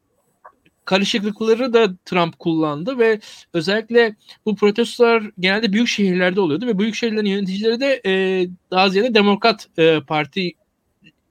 karışıklıkları 0.85 1.73
da 1.73 1.95
Trump 2.05 2.39
kullandı 2.39 2.99
ve 2.99 3.19
özellikle 3.53 4.15
bu 4.45 4.55
protestolar 4.55 5.23
genelde 5.39 5.73
büyük 5.73 5.87
şehirlerde 5.87 6.41
oluyordu 6.41 6.67
ve 6.67 6.79
büyük 6.79 6.95
şehirlerin 6.95 7.25
yöneticileri 7.25 7.79
de 7.79 8.01
e, 8.05 8.11
daha 8.71 8.89
ziyade 8.89 9.13
Demokrat 9.13 9.67
e, 9.77 9.99
Parti 10.07 10.53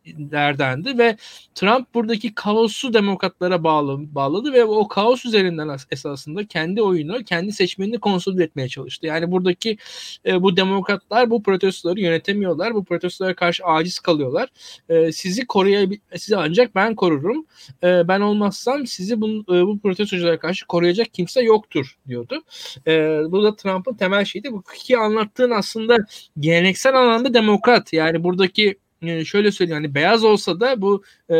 derdendi 0.06 0.98
ve 0.98 1.16
Trump 1.54 1.94
buradaki 1.94 2.34
kaosu 2.34 2.94
demokratlara 2.94 3.64
bağlı, 3.64 4.14
bağladı 4.14 4.52
ve 4.52 4.64
o 4.64 4.88
kaos 4.88 5.24
üzerinden 5.24 5.76
esasında 5.90 6.46
kendi 6.46 6.82
oyunu, 6.82 7.24
kendi 7.24 7.52
seçmenini 7.52 7.98
konsolide 7.98 8.44
etmeye 8.44 8.68
çalıştı. 8.68 9.06
Yani 9.06 9.30
buradaki 9.30 9.78
e, 10.26 10.42
bu 10.42 10.56
demokratlar 10.56 11.30
bu 11.30 11.42
protestoları 11.42 12.00
yönetemiyorlar. 12.00 12.74
Bu 12.74 12.84
protestolara 12.84 13.34
karşı 13.34 13.64
aciz 13.64 13.98
kalıyorlar. 13.98 14.48
E, 14.88 15.12
sizi 15.12 15.46
koruyabil 15.46 15.98
sizi 16.16 16.36
ancak 16.36 16.74
ben 16.74 16.94
korurum. 16.94 17.46
E, 17.82 18.08
ben 18.08 18.20
olmazsam 18.20 18.86
sizi 18.86 19.20
bu, 19.20 19.28
e, 19.28 19.66
bu 19.66 19.78
protestoculara 19.78 20.38
karşı 20.38 20.66
koruyacak 20.66 21.14
kimse 21.14 21.42
yoktur 21.42 21.98
diyordu. 22.08 22.42
E, 22.86 23.20
bu 23.28 23.42
da 23.42 23.56
Trump'ın 23.56 23.94
temel 23.94 24.24
şeydi. 24.24 24.52
Bu 24.52 24.62
ki 24.62 24.98
anlattığın 24.98 25.50
aslında 25.50 25.96
geleneksel 26.40 26.94
anlamda 26.94 27.34
demokrat. 27.34 27.92
Yani 27.92 28.24
buradaki 28.24 28.78
e, 29.06 29.24
şöyle 29.24 29.52
söyleyeyim 29.52 29.82
hani 29.82 29.94
beyaz 29.94 30.24
olsa 30.24 30.60
da 30.60 30.82
bu 30.82 31.02
e, 31.30 31.36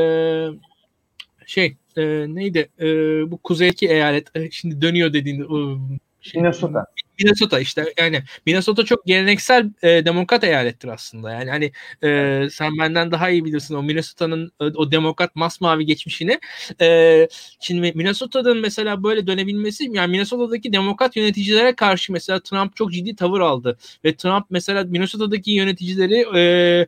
şey 1.46 1.76
e, 1.96 2.02
neydi 2.34 2.68
e, 2.80 2.86
bu 3.30 3.38
kuzeydeki 3.38 3.88
eyalet 3.88 4.36
e, 4.36 4.50
şimdi 4.50 4.82
dönüyor 4.82 5.12
dediğinde 5.12 5.44
şey, 6.20 6.42
Minnesota. 6.42 6.86
Minnesota 7.18 7.60
işte 7.60 7.84
yani 7.98 8.22
Minnesota 8.46 8.84
çok 8.84 9.06
geleneksel 9.06 9.70
e, 9.82 10.04
demokrat 10.04 10.44
eyalettir 10.44 10.88
aslında. 10.88 11.30
Yani 11.32 11.50
hani 11.50 11.72
e, 12.04 12.48
sen 12.50 12.78
benden 12.78 13.10
daha 13.12 13.30
iyi 13.30 13.44
bilirsin 13.44 13.74
o 13.74 13.82
Minnesota'nın 13.82 14.52
o, 14.60 14.64
o 14.64 14.92
demokrat 14.92 15.36
masmavi 15.36 15.86
geçmişini. 15.86 16.40
E, 16.80 17.28
şimdi 17.60 17.92
Minnesota'nın 17.94 18.58
mesela 18.58 19.02
böyle 19.02 19.26
dönebilmesi 19.26 19.84
yani 19.92 20.10
Minnesota'daki 20.10 20.72
demokrat 20.72 21.16
yöneticilere 21.16 21.74
karşı 21.74 22.12
mesela 22.12 22.40
Trump 22.40 22.76
çok 22.76 22.92
ciddi 22.92 23.16
tavır 23.16 23.40
aldı 23.40 23.78
ve 24.04 24.16
Trump 24.16 24.46
mesela 24.50 24.84
Minnesota'daki 24.84 25.50
yöneticileri 25.50 26.26
e, 26.36 26.86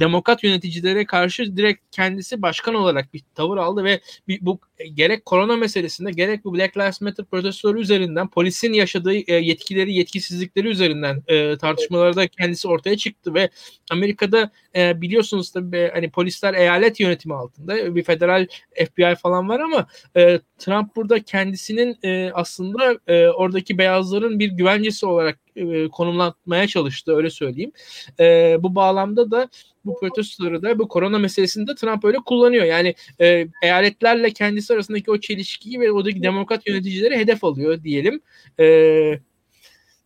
demokrat 0.00 0.44
yöneticilere 0.44 1.06
karşı 1.06 1.56
direkt 1.56 1.80
kendisi 1.90 2.42
başkan 2.42 2.74
olarak 2.74 3.14
bir 3.14 3.22
tavır 3.34 3.56
aldı 3.56 3.84
ve 3.84 4.00
bir, 4.28 4.38
bu 4.40 4.60
gerek 4.94 5.24
korona 5.24 5.56
meselesinde 5.56 6.10
gerek 6.10 6.44
bu 6.44 6.54
Black 6.54 6.76
Lives 6.76 7.00
Matter 7.00 7.24
protestoları 7.26 7.80
üzerinden 7.80 8.28
polisin 8.28 8.72
yaşadığı 8.72 9.14
e, 9.14 9.34
yetkileri, 9.34 9.94
yetkisizlikleri 9.94 10.68
üzerinden 10.68 11.22
e, 11.26 11.56
tartışmalarda 11.58 12.26
kendisi 12.26 12.68
ortaya 12.68 12.96
çıktı 12.96 13.34
ve 13.34 13.50
Amerika'da 13.90 14.50
e, 14.76 15.00
biliyorsunuz 15.00 15.50
tabii 15.50 15.90
hani 15.94 16.10
polisler 16.10 16.54
eyalet 16.54 17.00
yönetimi 17.00 17.34
altında 17.34 17.94
bir 17.94 18.02
federal 18.02 18.46
FBI 18.86 19.14
falan 19.22 19.48
var 19.48 19.60
ama 19.60 19.86
e, 20.16 20.40
Trump 20.58 20.96
burada 20.96 21.22
kendisinin 21.22 21.98
e, 22.02 22.30
aslında 22.34 22.98
e, 23.06 23.28
oradaki 23.28 23.78
beyazların 23.78 24.38
bir 24.38 24.48
güvencesi 24.48 25.06
olarak 25.06 25.45
e, 25.56 25.88
konumlanmaya 25.88 26.66
çalıştı 26.66 27.16
öyle 27.16 27.30
söyleyeyim. 27.30 27.72
E, 28.20 28.56
bu 28.60 28.74
bağlamda 28.74 29.30
da 29.30 29.48
bu 29.84 30.00
protestoları 30.00 30.62
da 30.62 30.78
bu 30.78 30.88
korona 30.88 31.18
meselesinde 31.18 31.74
Trump 31.74 32.04
öyle 32.04 32.18
kullanıyor. 32.18 32.64
Yani 32.64 32.94
e, 33.20 33.48
eyaletlerle 33.62 34.30
kendisi 34.30 34.74
arasındaki 34.74 35.10
o 35.10 35.20
çelişkiyi 35.20 35.80
ve 35.80 35.92
oradaki 35.92 36.22
demokrat 36.22 36.66
yöneticileri 36.66 37.16
hedef 37.18 37.44
alıyor 37.44 37.82
diyelim. 37.82 38.20
E, 38.60 38.66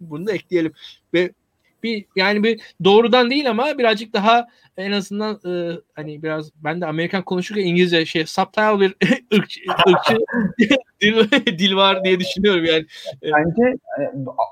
bunu 0.01 0.27
da 0.27 0.33
ekleyelim. 0.33 0.73
Ve 1.15 1.33
bir 1.83 2.05
yani 2.17 2.45
bir 2.45 2.61
doğrudan 2.85 3.31
değil 3.31 3.51
ama 3.51 3.79
birazcık 3.79 4.13
daha 4.13 4.49
en 4.77 4.93
azından 4.93 5.41
e, 5.47 5.81
hani 5.95 6.23
biraz 6.23 6.51
ben 6.65 6.81
de 6.81 6.87
Amerikan 6.87 7.23
konuşurken 7.23 7.65
İngilizce 7.65 8.07
şey 8.07 8.27
subtle 8.27 8.81
bir 8.81 8.95
ırkçı, 9.35 9.61
ırkçı 9.89 10.19
dil, 11.01 11.31
dil 11.59 11.77
var 11.77 12.05
diye 12.05 12.21
düşünüyorum 12.21 12.65
yani. 12.65 12.87
Bence 13.23 13.77
e, 14.01 14.03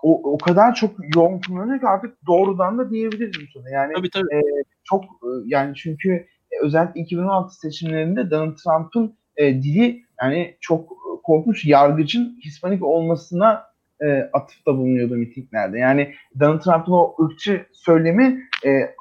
o, 0.02 0.32
o 0.32 0.38
kadar 0.38 0.74
çok 0.74 0.90
yoğun 1.16 1.40
kullanıyor 1.40 1.80
ki 1.80 1.86
artık 1.86 2.26
doğrudan 2.26 2.78
da 2.78 2.90
diyebilirim 2.90 3.48
sana. 3.54 3.70
Yani 3.70 3.92
tabii, 3.96 4.10
tabii. 4.10 4.34
E, 4.34 4.40
çok 4.84 5.04
e, 5.04 5.28
yani 5.46 5.74
çünkü 5.76 6.26
özellikle 6.62 7.00
2016 7.00 7.54
seçimlerinde 7.54 8.30
Donald 8.30 8.56
Trump'ın 8.56 9.16
e, 9.36 9.62
dili 9.62 10.02
yani 10.22 10.56
çok 10.60 10.92
korkunç 11.22 11.64
yargıcın 11.64 12.38
Hispanik 12.44 12.82
olmasına 12.82 13.67
e, 14.02 14.30
atıfta 14.32 14.76
bulunuyordu 14.76 15.14
mitinglerde. 15.14 15.78
Yani 15.78 16.14
Donald 16.40 16.60
Trump'ın 16.60 16.92
o 16.92 17.14
ırkçı 17.24 17.66
söylemi 17.72 18.48
e, 18.66 18.94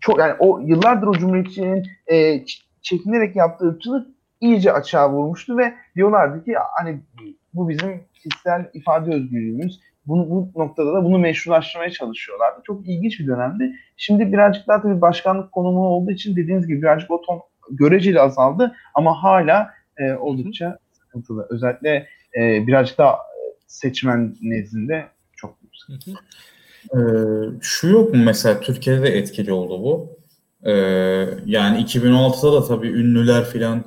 çok 0.00 0.18
yani 0.18 0.34
o 0.38 0.58
yıllardır 0.58 1.06
o 1.06 1.12
cumhuriyetçinin 1.12 1.86
e, 2.06 2.44
çekinerek 2.82 3.36
yaptığı 3.36 3.68
ırkçılık 3.68 4.06
iyice 4.40 4.72
açığa 4.72 5.12
vurmuştu 5.12 5.58
ve 5.58 5.74
diyorlardı 5.96 6.44
ki 6.44 6.54
hani 6.78 7.00
bu 7.54 7.68
bizim 7.68 8.00
kişisel 8.14 8.70
ifade 8.74 9.14
özgürlüğümüz. 9.14 9.80
Bunu, 10.06 10.30
bu 10.30 10.60
noktada 10.60 10.94
da 10.94 11.04
bunu 11.04 11.18
meşrulaştırmaya 11.18 11.90
çalışıyorlardı. 11.90 12.60
Çok 12.64 12.88
ilginç 12.88 13.20
bir 13.20 13.26
dönemdi. 13.26 13.72
Şimdi 13.96 14.32
birazcık 14.32 14.68
daha 14.68 14.82
tabii 14.82 15.00
başkanlık 15.00 15.52
konumu 15.52 15.86
olduğu 15.86 16.10
için 16.10 16.36
dediğiniz 16.36 16.66
gibi 16.66 16.82
birazcık 16.82 17.10
o 17.10 17.22
ton 17.22 17.42
göreceli 17.70 18.20
azaldı 18.20 18.74
ama 18.94 19.22
hala 19.22 19.70
e, 19.96 20.12
oldukça 20.12 20.78
sıkıntılı. 20.92 21.46
Özellikle 21.50 22.06
e, 22.36 22.66
birazcık 22.66 22.98
daha 22.98 23.18
seçmen 23.72 24.36
nezdinde 24.42 25.08
çok 25.36 25.56
yüksek. 25.62 26.16
Ee, 26.94 26.98
şu 27.60 27.88
yok 27.88 28.14
mu 28.14 28.22
mesela 28.24 28.60
Türkiye'de 28.60 29.02
de 29.02 29.08
etkili 29.18 29.52
oldu 29.52 29.82
bu. 29.82 30.18
Ee, 30.68 30.72
yani 31.46 31.82
2016'da 31.82 32.52
da 32.52 32.66
tabii 32.66 32.88
ünlüler 32.88 33.44
filan 33.44 33.84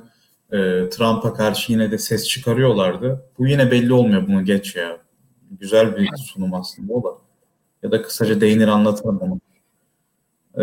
e, 0.52 0.58
Trump'a 0.88 1.34
karşı 1.34 1.72
yine 1.72 1.90
de 1.90 1.98
ses 1.98 2.28
çıkarıyorlardı. 2.28 3.22
Bu 3.38 3.46
yine 3.46 3.70
belli 3.70 3.92
olmuyor 3.92 4.26
bunu 4.28 4.44
geç 4.44 4.76
ya. 4.76 4.98
Güzel 5.50 5.96
bir 5.96 6.10
sunum 6.16 6.54
aslında 6.54 6.92
o 6.92 7.04
da. 7.04 7.18
Ya 7.82 7.92
da 7.92 8.02
kısaca 8.02 8.40
değinir 8.40 8.68
anlatırım 8.68 9.18
onu. 9.18 9.40
Ee, 10.58 10.62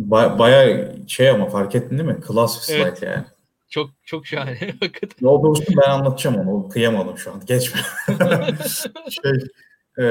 ba- 0.00 0.38
baya 0.38 0.92
şey 1.06 1.30
ama 1.30 1.48
fark 1.48 1.74
ettin 1.74 1.98
değil 1.98 2.08
mi? 2.08 2.20
Klas 2.20 2.58
bir 2.58 2.64
slide 2.64 2.82
evet. 2.82 3.02
yani. 3.02 3.24
Çok 3.70 3.90
çok 4.04 4.26
şahane. 4.26 4.58
ne 5.20 5.28
oldu 5.28 5.62
ben 5.76 5.90
anlatacağım 5.90 6.48
onu. 6.48 6.68
Kıyamadım 6.68 7.18
şu 7.18 7.32
an. 7.32 7.42
Geçme. 7.46 7.80
şey, 9.10 9.32
e, 9.98 10.04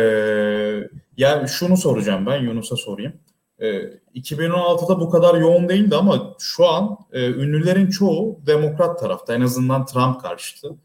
yani 1.17 1.49
şunu 1.49 1.77
soracağım 1.77 2.25
ben. 2.25 2.41
Yunus'a 2.41 2.75
sorayım. 2.75 3.13
E, 3.59 3.67
2016'da 4.15 4.99
bu 4.99 5.09
kadar 5.09 5.35
yoğun 5.35 5.69
değildi 5.69 5.95
ama 5.95 6.35
şu 6.39 6.67
an 6.67 6.97
e, 7.11 7.25
ünlülerin 7.29 7.89
çoğu 7.89 8.39
demokrat 8.45 8.99
tarafta. 8.99 9.35
En 9.35 9.41
azından 9.41 9.85
Trump 9.85 10.21
karşıtı. 10.21 10.75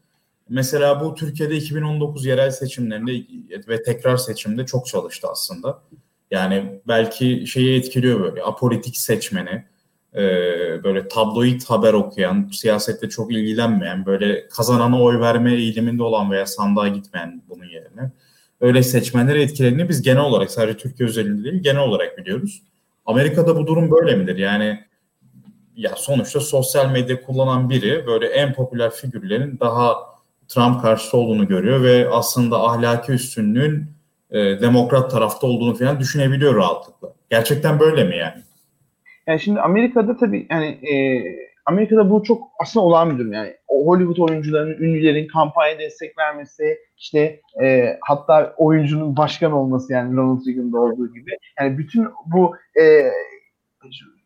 Mesela 0.49 1.01
bu 1.01 1.15
Türkiye'de 1.15 1.55
2019 1.55 2.25
yerel 2.25 2.51
seçimlerinde 2.51 3.11
ve 3.67 3.83
tekrar 3.83 4.17
seçimde 4.17 4.65
çok 4.65 4.87
çalıştı 4.87 5.27
aslında. 5.31 5.81
Yani 6.31 6.81
belki 6.87 7.47
şeyi 7.47 7.79
etkiliyor 7.79 8.19
böyle 8.19 8.43
apolitik 8.43 8.97
seçmeni, 8.97 9.65
e, 10.15 10.23
böyle 10.83 11.07
tabloid 11.07 11.61
haber 11.67 11.93
okuyan, 11.93 12.49
siyasette 12.53 13.09
çok 13.09 13.33
ilgilenmeyen, 13.33 14.05
böyle 14.05 14.47
kazanana 14.47 15.01
oy 15.01 15.19
verme 15.19 15.53
eğiliminde 15.53 16.03
olan 16.03 16.31
veya 16.31 16.45
sandığa 16.45 16.87
gitmeyen 16.87 17.41
bunun 17.49 17.65
yerine. 17.65 18.11
Öyle 18.61 18.83
seçmenleri 18.83 19.41
etkilediğini 19.41 19.89
biz 19.89 20.01
genel 20.01 20.21
olarak 20.21 20.51
sadece 20.51 20.77
Türkiye 20.77 21.09
özelinde 21.09 21.43
değil 21.43 21.63
genel 21.63 21.81
olarak 21.81 22.17
biliyoruz. 22.17 22.61
Amerika'da 23.05 23.55
bu 23.55 23.67
durum 23.67 23.91
böyle 23.91 24.15
midir? 24.15 24.37
Yani 24.37 24.79
ya 25.75 25.93
sonuçta 25.95 26.39
sosyal 26.39 26.91
medya 26.91 27.21
kullanan 27.21 27.69
biri 27.69 28.07
böyle 28.07 28.27
en 28.27 28.53
popüler 28.53 28.91
figürlerin 28.91 29.59
daha 29.59 29.95
Trump 30.47 30.81
karşıtı 30.81 31.17
olduğunu 31.17 31.47
görüyor 31.47 31.83
ve 31.83 32.09
aslında 32.09 32.63
ahlaki 32.63 33.11
üstünlüğün 33.11 33.85
e, 34.31 34.39
demokrat 34.39 35.11
tarafta 35.11 35.47
olduğunu 35.47 35.75
falan 35.75 35.99
düşünebiliyor 35.99 36.55
rahatlıkla. 36.55 37.13
Gerçekten 37.29 37.79
böyle 37.79 38.03
mi 38.03 38.17
yani? 38.17 38.44
Yani 39.27 39.39
şimdi 39.39 39.61
Amerika'da 39.61 40.17
tabii 40.17 40.47
yani 40.49 40.65
e, 40.65 40.95
Amerika'da 41.65 42.09
bu 42.09 42.23
çok 42.23 42.47
aslında 42.61 42.85
olan 42.85 43.09
bir 43.11 43.19
durum 43.19 43.33
yani. 43.33 43.53
Hollywood 43.67 44.29
oyuncularının, 44.29 44.77
ünlülerin 44.83 45.27
kampanya 45.27 45.79
destek 45.79 46.17
vermesi, 46.17 46.77
işte 46.97 47.41
e, 47.63 47.97
hatta 48.01 48.53
oyuncunun 48.57 49.17
başkan 49.17 49.51
olması 49.51 49.93
yani 49.93 50.15
Ronald 50.15 50.47
Reagan'da 50.47 50.79
olduğu 50.79 51.13
gibi. 51.13 51.31
Yani 51.59 51.77
bütün 51.77 52.07
bu 52.25 52.55
e, 52.81 53.11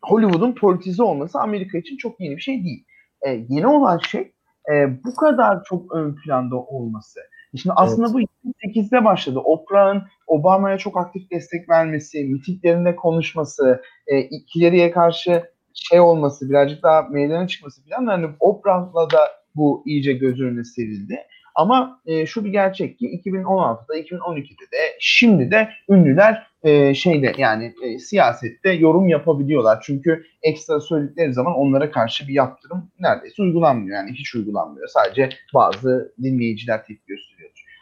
Hollywood'un 0.02 0.52
politize 0.54 1.02
olması 1.02 1.40
Amerika 1.40 1.78
için 1.78 1.96
çok 1.96 2.20
yeni 2.20 2.36
bir 2.36 2.42
şey 2.42 2.64
değil. 2.64 2.84
E, 3.26 3.30
yeni 3.48 3.66
olan 3.66 3.98
şey 3.98 4.32
e, 4.72 5.04
bu 5.04 5.14
kadar 5.14 5.64
çok 5.64 5.94
ön 5.94 6.16
planda 6.16 6.56
olması. 6.56 7.20
Şimdi 7.56 7.72
aslında 7.76 8.08
evet. 8.18 8.28
bu 8.44 8.50
2008'de 8.68 9.04
başladı. 9.04 9.38
Oprah'ın 9.38 10.02
Obama'ya 10.26 10.78
çok 10.78 10.96
aktif 10.96 11.30
destek 11.30 11.68
vermesi, 11.68 12.24
mitinglerinde 12.24 12.96
konuşması, 12.96 13.82
e, 14.06 14.20
ikileriye 14.20 14.90
karşı 14.90 15.50
şey 15.74 16.00
olması, 16.00 16.50
birazcık 16.50 16.82
daha 16.82 17.02
meydana 17.02 17.46
çıkması 17.48 17.82
falan. 17.84 18.10
Yani 18.10 18.26
Oprah'la 18.40 19.10
da 19.10 19.20
bu 19.54 19.82
iyice 19.86 20.12
göz 20.12 20.40
önüne 20.40 20.64
serildi. 20.64 21.18
Ama 21.54 22.00
e, 22.06 22.26
şu 22.26 22.44
bir 22.44 22.50
gerçek 22.50 22.98
ki 22.98 23.22
2016'da, 23.24 23.98
2012'de 23.98 24.64
de 24.72 24.96
şimdi 25.00 25.50
de 25.50 25.68
ünlüler 25.88 26.46
e, 26.62 26.94
şeyde 26.94 27.32
yani 27.38 27.74
e, 27.82 27.98
siyasette 27.98 28.72
yorum 28.72 29.08
yapabiliyorlar. 29.08 29.82
Çünkü 29.82 30.24
ekstra 30.42 30.80
söyledikleri 30.80 31.32
zaman 31.32 31.54
onlara 31.54 31.90
karşı 31.90 32.28
bir 32.28 32.34
yaptırım 32.34 32.90
neredeyse 33.00 33.42
uygulanmıyor. 33.42 33.96
Yani 33.96 34.12
hiç 34.12 34.34
uygulanmıyor. 34.34 34.88
Sadece 34.88 35.28
bazı 35.54 36.14
dinleyiciler 36.22 36.86
tepki. 36.86 37.14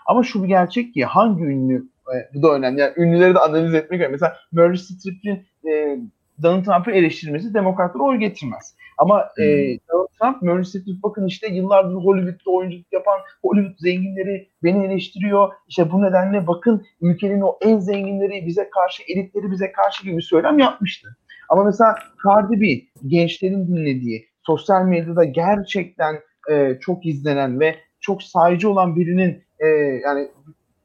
Ama 0.08 0.22
şu 0.22 0.42
bir 0.42 0.48
gerçek 0.48 0.94
ki 0.94 1.04
hangi 1.04 1.44
ünlü 1.44 1.88
e, 2.14 2.34
bu 2.34 2.42
da 2.42 2.54
önemli. 2.54 2.80
Yani 2.80 2.92
ünlüleri 2.96 3.34
de 3.34 3.38
analiz 3.38 3.74
etmek 3.74 4.00
önemli. 4.00 4.12
Mesela 4.12 4.36
Meryl 4.52 4.76
Streep'in 4.76 5.46
e, 5.70 5.98
Donald 6.42 6.64
Trump'ı 6.64 6.90
eleştirmesi 6.90 7.54
demokratlara 7.54 8.02
oy 8.02 8.16
getirmez. 8.16 8.74
Ama 8.98 9.28
e, 9.38 9.42
hmm. 9.42 9.44
e, 9.44 9.78
Donald 9.92 10.08
Trump, 10.20 10.42
Meryl 10.42 10.64
Streep 10.64 11.02
bakın 11.02 11.26
işte 11.26 11.54
yıllardır 11.54 11.94
Hollywood'da 11.94 12.50
oyunculuk 12.50 12.92
yapan 12.92 13.20
Hollywood 13.42 13.78
zenginleri 13.78 14.48
beni 14.64 14.86
eleştiriyor. 14.86 15.52
İşte 15.68 15.92
bu 15.92 16.02
nedenle 16.02 16.46
bakın 16.46 16.86
ülkenin 17.00 17.40
o 17.40 17.58
en 17.62 17.78
zenginleri 17.78 18.46
bize 18.46 18.70
karşı, 18.70 19.02
elitleri 19.08 19.50
bize 19.50 19.72
karşı 19.72 20.04
gibi 20.04 20.16
bir 20.16 20.22
söylem 20.22 20.58
yapmıştı. 20.58 21.16
Ama 21.48 21.64
mesela 21.64 21.94
Cardi 22.24 22.60
B, 22.60 22.66
gençlerin 23.08 23.68
dinlediği, 23.68 24.28
sosyal 24.42 24.84
medyada 24.84 25.24
gerçekten 25.24 26.16
e, 26.50 26.78
çok 26.80 27.06
izlenen 27.06 27.60
ve 27.60 27.76
çok 28.00 28.22
sayıcı 28.22 28.70
olan 28.70 28.96
birinin 28.96 29.42
e, 29.58 29.66
yani 30.04 30.28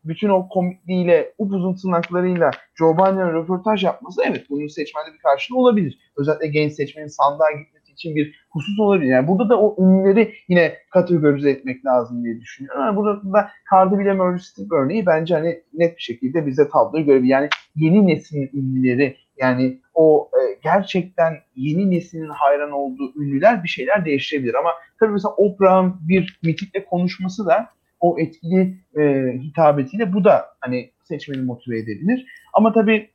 bütün 0.06 0.30
o 0.30 0.48
komikliğiyle, 0.50 1.34
upuzun 1.38 1.76
tırnaklarıyla 1.76 2.52
Joe 2.76 2.94
Biden'e 2.94 3.34
röportaj 3.34 3.84
yapması 3.84 4.22
evet 4.26 4.46
bunun 4.50 4.68
seçmende 4.68 5.14
bir 5.14 5.20
karşılığı 5.20 5.58
olabilir. 5.58 6.00
Özellikle 6.18 6.48
genç 6.48 6.74
seçmenin 6.74 7.08
sandığa 7.08 7.52
gitmesi 7.52 7.92
için 7.92 8.16
bir 8.16 8.36
husus 8.50 8.80
olabilir. 8.80 9.10
Yani 9.10 9.28
burada 9.28 9.50
da 9.50 9.60
o 9.62 9.84
ünlüleri 9.84 10.34
yine 10.48 10.78
kategorize 10.92 11.50
etmek 11.50 11.86
lazım 11.86 12.24
diye 12.24 12.40
düşünüyorum. 12.40 12.82
Yani 12.82 12.96
burada 12.96 13.34
da 13.34 13.50
Cardi 13.72 14.00
bile 14.00 14.14
Meryl 14.14 14.38
Streep 14.38 14.72
örneği 14.72 15.06
bence 15.06 15.36
hani 15.36 15.64
net 15.74 15.98
bir 15.98 16.02
şekilde 16.02 16.48
bize 16.48 16.70
tabloyu 16.70 17.06
görebilir. 17.06 17.30
Yani 17.30 17.50
yeni 17.76 18.08
neslin 18.08 18.50
ünlüleri 18.54 19.18
yani 19.38 19.82
o 19.94 20.30
e, 20.34 20.60
gerçekten 20.64 21.34
yeni 21.56 21.92
neslin 21.92 22.30
hayran 22.30 22.72
olduğu 22.72 23.14
ünlüler 23.22 23.64
bir 23.64 23.70
şeyler 23.70 24.06
değiştirebilir. 24.06 24.54
Ama 24.54 24.70
tabii 25.00 25.12
mesela 25.12 25.34
Oprah'ın 25.34 25.96
bir 26.02 26.40
mitikle 26.44 26.86
konuşması 26.86 27.46
da 27.46 27.70
o 28.00 28.20
etkili 28.20 28.78
e, 28.98 29.34
hitabetiyle 29.40 30.14
bu 30.14 30.24
da 30.24 30.46
hani 30.60 30.92
seçmeni 31.04 31.42
motive 31.42 31.80
edebilir. 31.80 32.26
Ama 32.54 32.74
tabii 32.74 33.10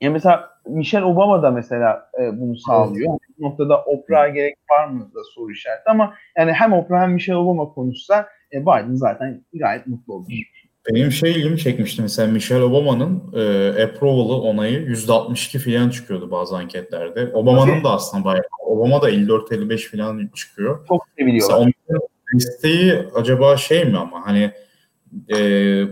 ya 0.00 0.10
mesela 0.10 0.50
Michelle 0.66 1.04
Obama 1.04 1.42
da 1.42 1.50
mesela 1.50 2.10
e, 2.20 2.40
bunu 2.40 2.56
sağlıyor. 2.56 3.10
Evet. 3.10 3.38
Bu 3.38 3.46
noktada 3.46 3.82
Oprah'a 3.82 4.28
gerek 4.28 4.56
var 4.70 4.86
mı 4.86 5.10
da 5.14 5.20
soru 5.34 5.52
işareti 5.52 5.90
ama 5.90 6.14
yani 6.36 6.52
hem 6.52 6.72
Oprah 6.72 7.02
hem 7.02 7.12
Michelle 7.12 7.38
Obama 7.38 7.68
konuşsa 7.68 8.28
e, 8.52 8.62
Biden 8.62 8.94
zaten 8.94 9.44
gayet 9.54 9.86
mutlu 9.86 10.14
olur. 10.14 10.26
Benim 10.94 11.12
şey 11.12 11.32
ilgimi 11.32 11.58
çekmişti 11.58 12.02
mesela 12.02 12.32
Michelle 12.32 12.62
Obama'nın 12.62 13.22
e, 13.34 13.68
approval'ı 13.84 14.40
onayı 14.40 14.86
%62 14.86 15.58
falan 15.58 15.90
çıkıyordu 15.90 16.30
bazı 16.30 16.56
anketlerde. 16.56 17.30
Obama'nın 17.34 17.84
da 17.84 17.90
aslında 17.90 18.24
bayağı 18.24 18.44
Obama 18.66 19.02
da 19.02 19.10
54-55 19.10 19.96
falan 19.96 20.30
çıkıyor. 20.34 20.86
Çok 20.88 21.08
seviliyorlar. 21.18 21.72
Mesela 21.88 22.00
desteği 22.34 22.94
acaba 23.14 23.56
şey 23.56 23.84
mi 23.84 23.98
ama 23.98 24.26
hani 24.26 24.52
e, 25.28 25.38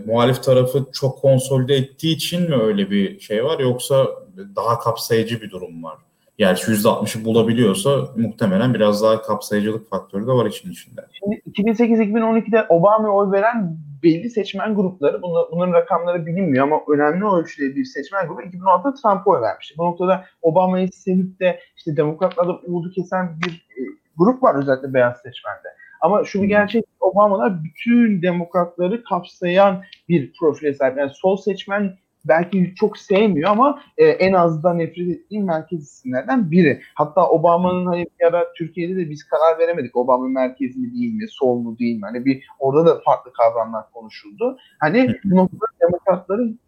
muhalif 0.05 0.43
tarafı 0.43 0.85
çok 0.93 1.19
konsolide 1.19 1.75
ettiği 1.75 2.15
için 2.15 2.49
mi 2.49 2.55
öyle 2.55 2.91
bir 2.91 3.19
şey 3.19 3.43
var 3.43 3.59
yoksa 3.59 4.07
daha 4.55 4.79
kapsayıcı 4.79 5.41
bir 5.41 5.51
durum 5.51 5.83
var? 5.83 5.97
Yani 6.37 6.57
%60'ı 6.57 7.25
bulabiliyorsa 7.25 8.07
muhtemelen 8.15 8.73
biraz 8.73 9.03
daha 9.03 9.21
kapsayıcılık 9.21 9.89
faktörü 9.89 10.27
de 10.27 10.31
var 10.31 10.45
için 10.45 10.71
içinde. 10.71 11.01
Şimdi 11.11 11.41
2008-2012'de 11.71 12.65
Obama'ya 12.69 13.13
oy 13.13 13.31
veren 13.31 13.77
belli 14.05 14.29
seçmen 14.29 14.75
grupları, 14.75 15.21
bunlar, 15.21 15.45
bunların 15.51 15.73
rakamları 15.73 16.25
bilinmiyor 16.25 16.63
ama 16.63 16.81
önemli 16.93 17.25
ölçüde 17.25 17.75
bir 17.75 17.85
seçmen 17.85 18.27
grubu 18.27 18.41
2016'da 18.41 18.93
Trump'a 18.93 19.31
oy 19.31 19.41
vermişti. 19.41 19.75
Bu 19.77 19.85
noktada 19.85 20.25
Obama'yı 20.41 20.91
sevip 20.91 21.39
de 21.39 21.59
işte 21.77 21.97
demokratlarda 21.97 22.57
umudu 22.57 22.91
kesen 22.91 23.39
bir 23.45 23.67
e, 23.77 23.81
grup 24.17 24.43
var 24.43 24.55
özellikle 24.55 24.93
beyaz 24.93 25.17
seçmende. 25.17 25.67
Ama 26.01 26.23
şu 26.23 26.41
bir 26.41 26.47
gerçek 26.47 26.85
Obama'lar 26.99 27.63
bütün 27.63 28.21
demokratları 28.21 29.03
kapsayan 29.03 29.83
bir 30.09 30.33
profile 30.39 30.73
sahip. 30.73 30.97
Yani 30.97 31.11
sol 31.13 31.37
seçmen 31.37 31.97
belki 32.27 32.73
çok 32.75 32.97
sevmiyor 32.97 33.49
ama 33.49 33.81
e, 33.97 34.05
en 34.05 34.33
az 34.33 34.63
da 34.63 34.73
nefret 34.73 35.07
ettiği 35.07 35.43
merkez 35.43 35.83
isimlerden 35.83 36.51
biri. 36.51 36.81
Hatta 36.93 37.29
Obama'nın 37.29 37.85
hani 37.85 38.05
bir 38.19 38.25
ara 38.25 38.53
Türkiye'de 38.53 38.95
de 38.95 39.09
biz 39.09 39.23
karar 39.23 39.59
veremedik. 39.59 39.95
Obama 39.95 40.27
merkez 40.27 40.77
mi 40.77 40.93
değil 40.93 41.13
mi, 41.13 41.25
sol 41.29 41.59
mu 41.59 41.79
değil 41.79 41.95
mi? 41.95 42.01
Hani 42.05 42.25
bir 42.25 42.43
orada 42.59 42.85
da 42.85 43.01
farklı 43.05 43.33
kavramlar 43.33 43.91
konuşuldu. 43.91 44.57
Hani 44.79 45.15
bu 45.23 45.35
noktada 45.35 45.65
demokratların 45.81 46.59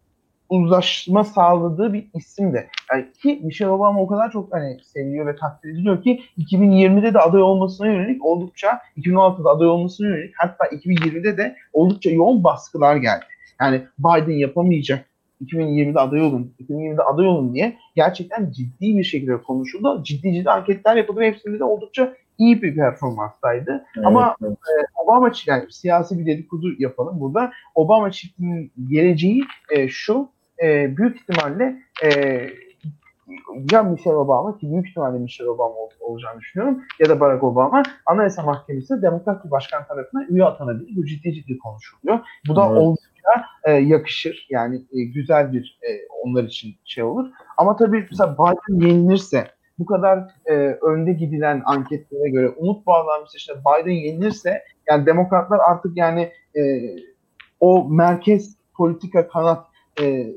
uzlaşma 0.48 1.24
sağladığı 1.24 1.92
bir 1.92 2.06
isim 2.14 2.52
de. 2.52 2.68
Yani 2.92 3.12
ki 3.22 3.40
Michelle 3.42 3.70
Obama 3.70 4.00
o 4.00 4.06
kadar 4.06 4.30
çok 4.30 4.54
hani 4.54 4.78
seviliyor 4.82 5.26
ve 5.26 5.36
takdir 5.36 5.70
ediliyor 5.70 6.02
ki 6.02 6.20
2020'de 6.38 7.14
de 7.14 7.18
aday 7.18 7.42
olmasına 7.42 7.86
yönelik 7.86 8.24
oldukça 8.24 8.80
2016'da 8.96 9.50
aday 9.50 9.68
olmasına 9.68 10.08
yönelik 10.08 10.34
hatta 10.36 10.66
2020'de 10.66 11.36
de 11.36 11.56
oldukça 11.72 12.10
yoğun 12.10 12.44
baskılar 12.44 12.96
geldi. 12.96 13.24
Yani 13.60 13.82
Biden 13.98 14.38
yapamayacak 14.38 15.04
2020'de 15.44 16.00
aday 16.00 16.20
olun, 16.20 16.54
2020'de 16.60 17.02
aday 17.02 17.26
olun 17.26 17.54
diye 17.54 17.76
gerçekten 17.96 18.50
ciddi 18.50 18.98
bir 18.98 19.04
şekilde 19.04 19.42
konuşuldu. 19.42 20.02
Ciddi 20.04 20.34
ciddi 20.34 20.50
anketler 20.50 20.96
yapıldı 20.96 21.20
ve 21.20 21.26
hepsinde 21.26 21.58
de 21.58 21.64
oldukça 21.64 22.14
iyi 22.38 22.62
bir 22.62 22.74
performanstaydı. 22.74 23.84
Evet, 23.96 24.06
Ama 24.06 24.36
evet. 24.42 24.52
E, 24.52 24.72
Obama 25.04 25.32
yani 25.46 25.64
siyasi 25.70 26.18
bir 26.18 26.26
dedikodu 26.26 26.66
yapalım 26.78 27.20
burada. 27.20 27.52
Obama 27.74 28.10
çiftinin 28.10 28.72
geleceği 28.90 29.44
e, 29.70 29.88
şu, 29.88 30.28
e, 30.62 30.96
büyük 30.96 31.16
ihtimalle 31.16 31.76
e, 32.04 32.08
ya 33.72 33.82
Michelle 33.82 34.16
Obama 34.16 34.58
ki 34.58 34.70
büyük 34.70 34.88
ihtimalle 34.88 35.18
Michelle 35.18 35.50
Obama 35.50 35.74
ol, 35.74 35.90
olacağını 36.00 36.40
düşünüyorum 36.40 36.82
ya 37.00 37.08
da 37.08 37.20
Barack 37.20 37.44
Obama 37.44 37.82
Anayasa 38.06 38.42
Mahkemesi'ne 38.42 39.02
demokrat 39.02 39.44
bir 39.44 39.50
başkan 39.50 39.86
tarafından 39.86 40.26
üye 40.28 40.44
atanabilir. 40.44 40.96
Bu 40.96 41.06
ciddi 41.06 41.34
ciddi 41.34 41.58
konuşuluyor. 41.58 42.20
Bu 42.48 42.56
da 42.56 42.66
evet. 42.66 42.82
oldukça 42.82 43.44
e, 43.64 43.72
yakışır. 43.72 44.46
Yani 44.50 44.76
e, 44.76 45.04
güzel 45.04 45.52
bir 45.52 45.78
e, 45.82 45.88
onlar 46.22 46.44
için 46.44 46.74
şey 46.84 47.04
olur. 47.04 47.30
Ama 47.56 47.76
tabii 47.76 48.06
mesela 48.10 48.34
Biden 48.34 48.86
yenilirse 48.86 49.50
bu 49.78 49.86
kadar 49.86 50.18
e, 50.46 50.54
önde 50.82 51.12
gidilen 51.12 51.62
anketlere 51.64 52.30
göre 52.30 52.48
umut 52.48 52.86
bağlanmış 52.86 53.34
işte 53.34 53.54
Biden 53.54 53.90
yenilirse 53.90 54.62
yani 54.90 55.06
demokratlar 55.06 55.58
artık 55.58 55.96
yani 55.96 56.32
e, 56.56 56.62
o 57.60 57.88
merkez 57.88 58.56
politika 58.74 59.28
kanat 59.28 59.66
e, 60.00 60.34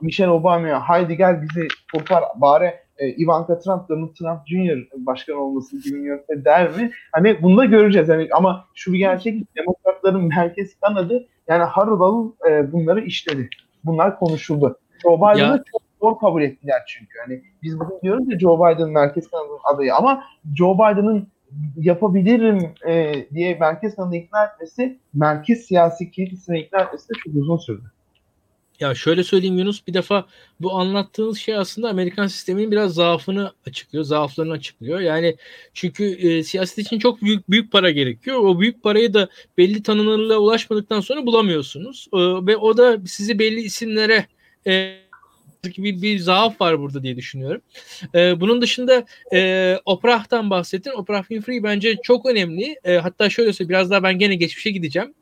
Michelle 0.00 0.30
Obama'ya 0.30 0.80
haydi 0.80 1.16
gel 1.16 1.42
bizi 1.42 1.68
kurtar 1.92 2.24
bari 2.36 2.74
e, 3.00 3.08
Ivanka 3.08 3.58
Trump, 3.58 3.88
Donald 3.88 4.14
Trump 4.14 4.40
Jr. 4.46 5.06
başkan 5.06 5.36
olması 5.36 5.82
gibi 5.82 5.98
yönde 5.98 6.44
der 6.44 6.70
mi? 6.70 6.90
Hani 7.12 7.42
bunu 7.42 7.56
da 7.56 7.64
göreceğiz. 7.64 8.08
Yani, 8.08 8.28
ama 8.32 8.64
şu 8.74 8.92
bir 8.92 8.98
gerçek 8.98 9.56
demokratların 9.56 10.28
merkez 10.28 10.80
kanadı 10.80 11.26
yani 11.48 11.62
harıl 11.62 12.32
e, 12.50 12.72
bunları 12.72 13.00
işledi. 13.00 13.48
Bunlar 13.84 14.18
konuşuldu. 14.18 14.78
Joe 15.02 15.16
Biden'ı 15.16 15.64
çok 15.72 15.82
zor 16.00 16.18
kabul 16.18 16.42
ettiler 16.42 16.82
çünkü. 16.86 17.18
Hani 17.26 17.42
biz 17.62 17.80
bugün 17.80 18.00
diyoruz 18.02 18.32
ya 18.32 18.38
Joe 18.38 18.58
Biden 18.58 18.90
merkez 18.90 19.30
kanadının 19.30 19.58
adayı 19.74 19.94
ama 19.94 20.24
Joe 20.56 20.74
Biden'ın 20.74 21.28
yapabilirim 21.76 22.74
e, 22.88 23.14
diye 23.34 23.54
merkez 23.54 23.96
kanadını 23.96 24.16
ikna 24.16 24.44
etmesi 24.44 24.98
merkez 25.14 25.60
siyasi 25.60 26.10
kilisine 26.10 26.60
ikna 26.60 26.80
etmesi 26.80 27.08
de 27.08 27.12
çok 27.24 27.34
uzun 27.34 27.56
sürdü. 27.56 27.92
Ya 28.80 28.94
şöyle 28.94 29.24
söyleyeyim 29.24 29.58
Yunus 29.58 29.86
bir 29.86 29.94
defa 29.94 30.26
bu 30.60 30.72
anlattığınız 30.78 31.38
şey 31.38 31.56
aslında 31.56 31.88
Amerikan 31.88 32.26
sisteminin 32.26 32.70
biraz 32.70 32.94
zaafını 32.94 33.52
açıklıyor, 33.66 34.04
zaaflarını 34.04 34.52
açıklıyor. 34.52 35.00
Yani 35.00 35.36
çünkü 35.74 36.04
e, 36.04 36.42
siyaset 36.42 36.78
için 36.78 36.98
çok 36.98 37.22
büyük 37.22 37.50
büyük 37.50 37.72
para 37.72 37.90
gerekiyor. 37.90 38.36
O 38.38 38.60
büyük 38.60 38.82
parayı 38.82 39.14
da 39.14 39.28
belli 39.58 39.82
tanınırlığa 39.82 40.38
ulaşmadıktan 40.38 41.00
sonra 41.00 41.26
bulamıyorsunuz. 41.26 42.08
E, 42.12 42.18
ve 42.18 42.56
o 42.56 42.76
da 42.76 42.98
sizi 43.06 43.38
belli 43.38 43.60
isimlere 43.60 44.26
e, 44.66 45.00
bir, 45.64 46.02
bir 46.02 46.18
zaaf 46.18 46.60
var 46.60 46.80
burada 46.80 47.02
diye 47.02 47.16
düşünüyorum. 47.16 47.60
E, 48.14 48.40
bunun 48.40 48.62
dışında 48.62 49.04
e, 49.32 49.78
Oprah'tan 49.84 50.50
bahsettin. 50.50 50.90
Oprah 50.90 51.20
Winfrey 51.20 51.62
bence 51.62 51.96
çok 52.02 52.26
önemli. 52.26 52.76
E, 52.84 52.96
hatta 52.96 53.30
şöyle 53.30 53.52
söyleyeyim 53.52 53.68
biraz 53.68 53.90
daha 53.90 54.02
ben 54.02 54.18
gene 54.18 54.34
geçmişe 54.34 54.70
gideceğim. 54.70 55.14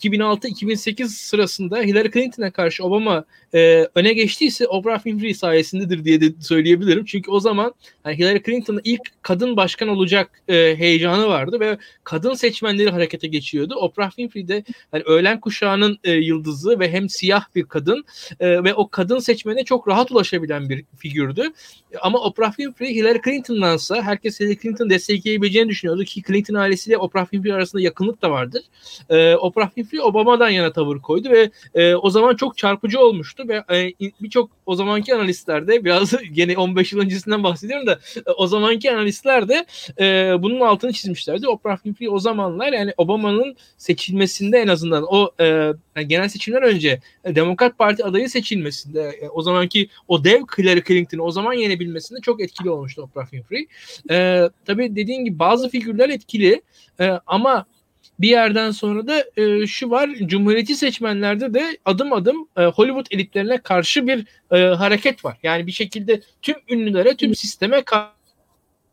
2006-2008 0.00 1.08
sırasında 1.08 1.78
Hillary 1.78 2.10
Clinton'a 2.10 2.50
karşı 2.50 2.84
Obama 2.84 3.24
e, 3.54 3.88
öne 3.94 4.12
geçtiyse 4.12 4.66
Oprah 4.66 4.96
Winfrey 4.96 5.34
sayesindedir 5.34 6.04
diye 6.04 6.20
de 6.20 6.32
söyleyebilirim. 6.40 7.04
Çünkü 7.04 7.30
o 7.30 7.40
zaman 7.40 7.74
yani 8.04 8.18
Hillary 8.18 8.42
Clinton'ın 8.42 8.80
ilk 8.84 9.22
kadın 9.22 9.56
başkan 9.56 9.88
olacak 9.88 10.42
e, 10.48 10.54
heyecanı 10.54 11.28
vardı 11.28 11.60
ve 11.60 11.78
kadın 12.04 12.34
seçmenleri 12.34 12.90
harekete 12.90 13.28
geçiyordu. 13.28 13.74
Oprah 13.74 14.08
Winfrey 14.08 14.48
de 14.48 14.64
yani 14.92 15.02
öğlen 15.06 15.40
kuşağının 15.40 15.98
e, 16.04 16.12
yıldızı 16.12 16.80
ve 16.80 16.92
hem 16.92 17.08
siyah 17.08 17.44
bir 17.54 17.64
kadın 17.64 18.04
e, 18.40 18.64
ve 18.64 18.74
o 18.74 18.88
kadın 18.88 19.18
seçmene 19.18 19.64
çok 19.64 19.83
rahat 19.88 20.10
ulaşabilen 20.10 20.68
bir 20.68 20.84
figürdü. 20.96 21.52
Ama 22.02 22.18
Oprah 22.18 22.52
Winfrey 22.52 22.94
Hillary 22.94 23.18
Clinton'dansa 23.24 24.02
herkes 24.02 24.40
Hillary 24.40 24.56
Clinton 24.56 24.90
destekleyebileceğini 24.90 25.68
düşünüyordu 25.68 26.04
ki 26.04 26.22
Clinton 26.26 26.54
ailesiyle 26.54 26.98
Oprah 26.98 27.24
Winfrey 27.24 27.52
arasında 27.52 27.82
yakınlık 27.82 28.22
da 28.22 28.30
vardır. 28.30 28.62
E, 29.10 29.34
Oprah 29.34 29.66
Winfrey 29.66 30.00
Obama'dan 30.00 30.48
yana 30.48 30.72
tavır 30.72 30.98
koydu 30.98 31.30
ve 31.30 31.50
e, 31.74 31.94
o 31.94 32.10
zaman 32.10 32.36
çok 32.36 32.58
çarpıcı 32.58 33.00
olmuştu 33.00 33.44
ve 33.48 33.64
e, 33.76 33.92
birçok 34.20 34.50
o 34.66 34.74
zamanki 34.74 35.14
analistler 35.14 35.68
de 35.68 35.84
biraz 35.84 36.14
gene 36.32 36.56
15 36.56 36.92
yıl 36.92 37.00
öncesinden 37.00 37.42
bahsediyorum 37.42 37.86
da 37.86 37.98
e, 38.26 38.30
o 38.30 38.46
zamanki 38.46 38.92
analistler 38.92 39.48
de 39.48 39.66
e, 40.00 40.36
bunun 40.42 40.60
altını 40.60 40.92
çizmişlerdi. 40.92 41.48
Oprah 41.48 41.76
Winfrey 41.76 42.08
o 42.08 42.18
zamanlar 42.18 42.72
yani 42.72 42.92
Obama'nın 42.96 43.56
seçilmesinde 43.76 44.58
en 44.58 44.68
azından 44.68 45.04
o 45.08 45.30
e, 45.40 45.72
yani 45.96 46.08
genel 46.08 46.28
seçimler 46.28 46.62
önce 46.62 47.00
e, 47.24 47.34
Demokrat 47.34 47.78
Parti 47.78 48.04
adayı 48.04 48.30
seçilmesinde 48.30 49.00
e, 49.02 49.28
o 49.28 49.42
zamanki 49.42 49.88
o 50.08 50.24
dev 50.24 50.42
Hillary 50.58 50.82
Clinton'ı 50.82 51.22
o 51.22 51.30
zaman 51.30 51.52
yenebilmesinde 51.52 52.20
çok 52.20 52.42
etkili 52.42 52.70
olmuştu 52.70 53.02
Oprah 53.02 53.30
Winfrey. 53.30 53.66
E, 54.10 54.48
tabii 54.64 54.96
dediğin 54.96 55.24
gibi 55.24 55.38
bazı 55.38 55.68
figürler 55.68 56.08
etkili 56.08 56.62
e, 57.00 57.10
ama 57.26 57.66
bir 58.20 58.28
yerden 58.28 58.70
sonra 58.70 59.06
da 59.06 59.24
e, 59.36 59.66
şu 59.66 59.90
var 59.90 60.10
Cumhuriyetçi 60.26 60.76
seçmenlerde 60.76 61.54
de 61.54 61.78
adım 61.84 62.12
adım 62.12 62.48
e, 62.56 62.64
Hollywood 62.64 63.06
elitlerine 63.10 63.58
karşı 63.58 64.06
bir 64.06 64.26
e, 64.50 64.74
hareket 64.74 65.24
var. 65.24 65.38
Yani 65.42 65.66
bir 65.66 65.72
şekilde 65.72 66.20
tüm 66.42 66.56
ünlülere, 66.68 67.16
tüm 67.16 67.34
sisteme 67.34 67.82
karşı 67.82 68.10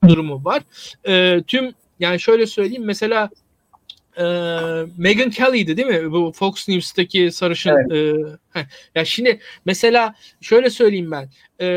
durumu 0.07 0.45
var. 0.45 0.63
E, 1.07 1.43
tüm 1.47 1.73
yani 1.99 2.19
şöyle 2.19 2.45
söyleyeyim 2.45 2.85
mesela 2.85 3.29
e, 4.17 4.23
Meghan 4.97 5.29
Kelly'di 5.29 5.77
değil 5.77 5.87
mi? 5.87 6.11
Bu 6.11 6.31
Fox 6.35 6.69
News'taki 6.69 7.31
sarışın. 7.31 7.91
Evet. 7.91 8.17
E, 8.55 8.67
ya 8.95 9.05
şimdi 9.05 9.39
mesela 9.65 10.15
şöyle 10.41 10.69
söyleyeyim 10.69 11.11
ben. 11.11 11.29
E, 11.61 11.67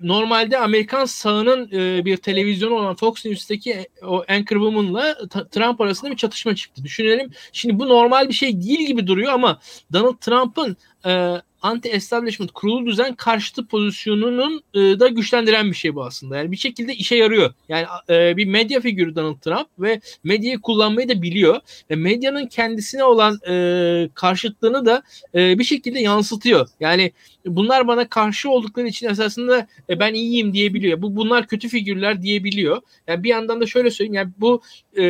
normalde 0.00 0.58
Amerikan 0.58 1.04
sağının 1.04 1.70
e, 1.72 2.04
bir 2.04 2.16
televizyonu 2.16 2.74
olan 2.74 2.94
Fox 2.94 3.24
News'taki 3.24 3.86
o 4.02 4.24
Anchorwoman'la 4.28 5.16
Trump 5.50 5.80
arasında 5.80 6.10
bir 6.10 6.16
çatışma 6.16 6.54
çıktı. 6.54 6.84
Düşünelim. 6.84 7.30
Şimdi 7.52 7.78
bu 7.78 7.88
normal 7.88 8.28
bir 8.28 8.34
şey 8.34 8.62
değil 8.62 8.86
gibi 8.86 9.06
duruyor 9.06 9.32
ama 9.32 9.60
Donald 9.92 10.18
Trump'ın 10.20 10.76
e, 11.06 11.34
anti-establishment 11.62 12.52
kurulu 12.52 12.86
düzen 12.86 13.14
karşıtı 13.14 13.66
pozisyonunun 13.66 14.62
e, 14.74 14.78
da 14.78 15.08
güçlendiren 15.08 15.70
bir 15.70 15.76
şey 15.76 15.94
bu 15.94 16.04
aslında. 16.04 16.36
Yani 16.36 16.52
bir 16.52 16.56
şekilde 16.56 16.94
işe 16.94 17.16
yarıyor. 17.16 17.52
Yani 17.68 17.86
e, 18.10 18.36
bir 18.36 18.46
medya 18.46 18.80
figürü 18.80 19.14
Donald 19.14 19.40
Trump 19.40 19.68
ve 19.78 20.00
medyayı 20.24 20.60
kullanmayı 20.60 21.08
da 21.08 21.22
biliyor. 21.22 21.60
Ve 21.90 21.96
medyanın 21.96 22.46
kendisine 22.46 23.04
olan 23.04 23.38
e, 23.48 24.08
karşıtlığını 24.14 24.86
da 24.86 25.02
e, 25.34 25.58
bir 25.58 25.64
şekilde 25.64 26.00
yansıtıyor. 26.00 26.68
Yani 26.80 27.12
bunlar 27.46 27.86
bana 27.86 28.08
karşı 28.08 28.50
oldukları 28.50 28.86
için 28.86 29.08
esasında 29.08 29.66
e, 29.90 29.98
ben 29.98 30.14
iyiyim 30.14 30.52
diyebiliyor. 30.52 31.02
Bu 31.02 31.16
bunlar 31.16 31.46
kötü 31.46 31.68
figürler 31.68 32.22
diyebiliyor. 32.22 32.82
Yani 33.06 33.24
bir 33.24 33.28
yandan 33.28 33.60
da 33.60 33.66
şöyle 33.66 33.90
söyleyeyim. 33.90 34.14
Yani 34.14 34.30
bu 34.38 34.62
e, 34.98 35.02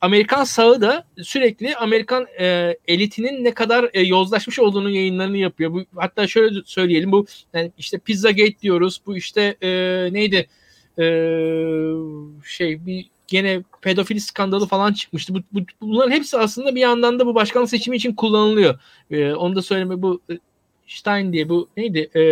Amerikan 0.00 0.44
sağı 0.44 0.80
da 0.80 1.04
sürekli 1.22 1.76
Amerikan 1.76 2.26
e, 2.40 2.76
elitinin 2.88 3.44
ne 3.44 3.54
kadar 3.54 3.90
e, 3.92 4.00
yozlaşmış 4.00 4.58
olduğunu 4.58 4.90
yayınlarını 4.90 5.36
yapıyor. 5.36 5.72
Bu 5.72 5.84
hatta 5.96 6.26
şöyle 6.26 6.60
söyleyelim 6.64 7.12
bu 7.12 7.26
yani 7.54 7.72
işte 7.78 7.98
Pizzagate 7.98 8.60
diyoruz. 8.62 9.00
Bu 9.06 9.16
işte 9.16 9.56
e, 9.62 9.68
neydi? 10.12 10.46
E, 10.98 11.04
şey 12.44 12.86
bir 12.86 13.10
gene 13.26 13.62
pedofili 13.82 14.20
skandalı 14.20 14.66
falan 14.66 14.92
çıkmıştı. 14.92 15.34
Bu, 15.34 15.38
bu, 15.52 15.60
bunların 15.80 16.10
hepsi 16.10 16.38
aslında 16.38 16.74
bir 16.74 16.80
yandan 16.80 17.18
da 17.18 17.26
bu 17.26 17.34
başkanlık 17.34 17.70
seçimi 17.70 17.96
için 17.96 18.14
kullanılıyor. 18.14 18.78
E, 19.10 19.32
onu 19.32 19.56
da 19.56 19.62
söyleme 19.62 20.02
bu 20.02 20.20
e, 20.30 20.38
Stein 20.86 21.32
diye 21.32 21.48
bu 21.48 21.68
neydi? 21.76 22.10
E, 22.14 22.22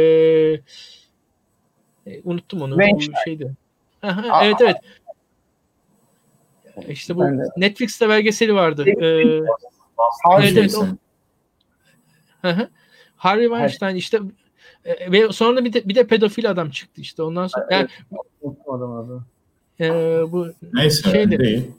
e, 2.07 2.21
unuttum 2.25 2.63
onu. 2.63 2.79
Bu 2.79 3.01
şeydi. 3.25 3.53
Aha, 4.03 4.45
evet 4.45 4.57
evet. 4.61 4.77
İşte 6.89 7.17
bu 7.17 7.21
ben 7.21 7.41
Netflix'te 7.57 8.09
belgeseli 8.09 8.55
vardı. 8.55 8.85
Ee, 8.87 9.07
evet, 10.41 10.57
evet, 10.57 10.75
o. 10.75 10.87
Harvey 13.17 13.47
Weinstein 13.47 13.91
evet. 13.91 14.01
işte 14.01 14.19
e, 14.85 15.13
ve 15.13 15.33
sonra 15.33 15.65
bir 15.65 15.73
de 15.73 15.89
bir 15.89 15.95
de 15.95 16.07
pedofil 16.07 16.51
adam 16.51 16.71
çıktı 16.71 17.01
işte 17.01 17.23
ondan 17.23 17.47
sonra 17.47 17.67
yani 17.71 17.89
adam 18.69 18.93
adı. 18.93 19.25
E, 19.81 19.91
bu 20.33 20.49
Neyse 20.73 21.11
şeydi. 21.11 21.39
Değil. 21.39 21.71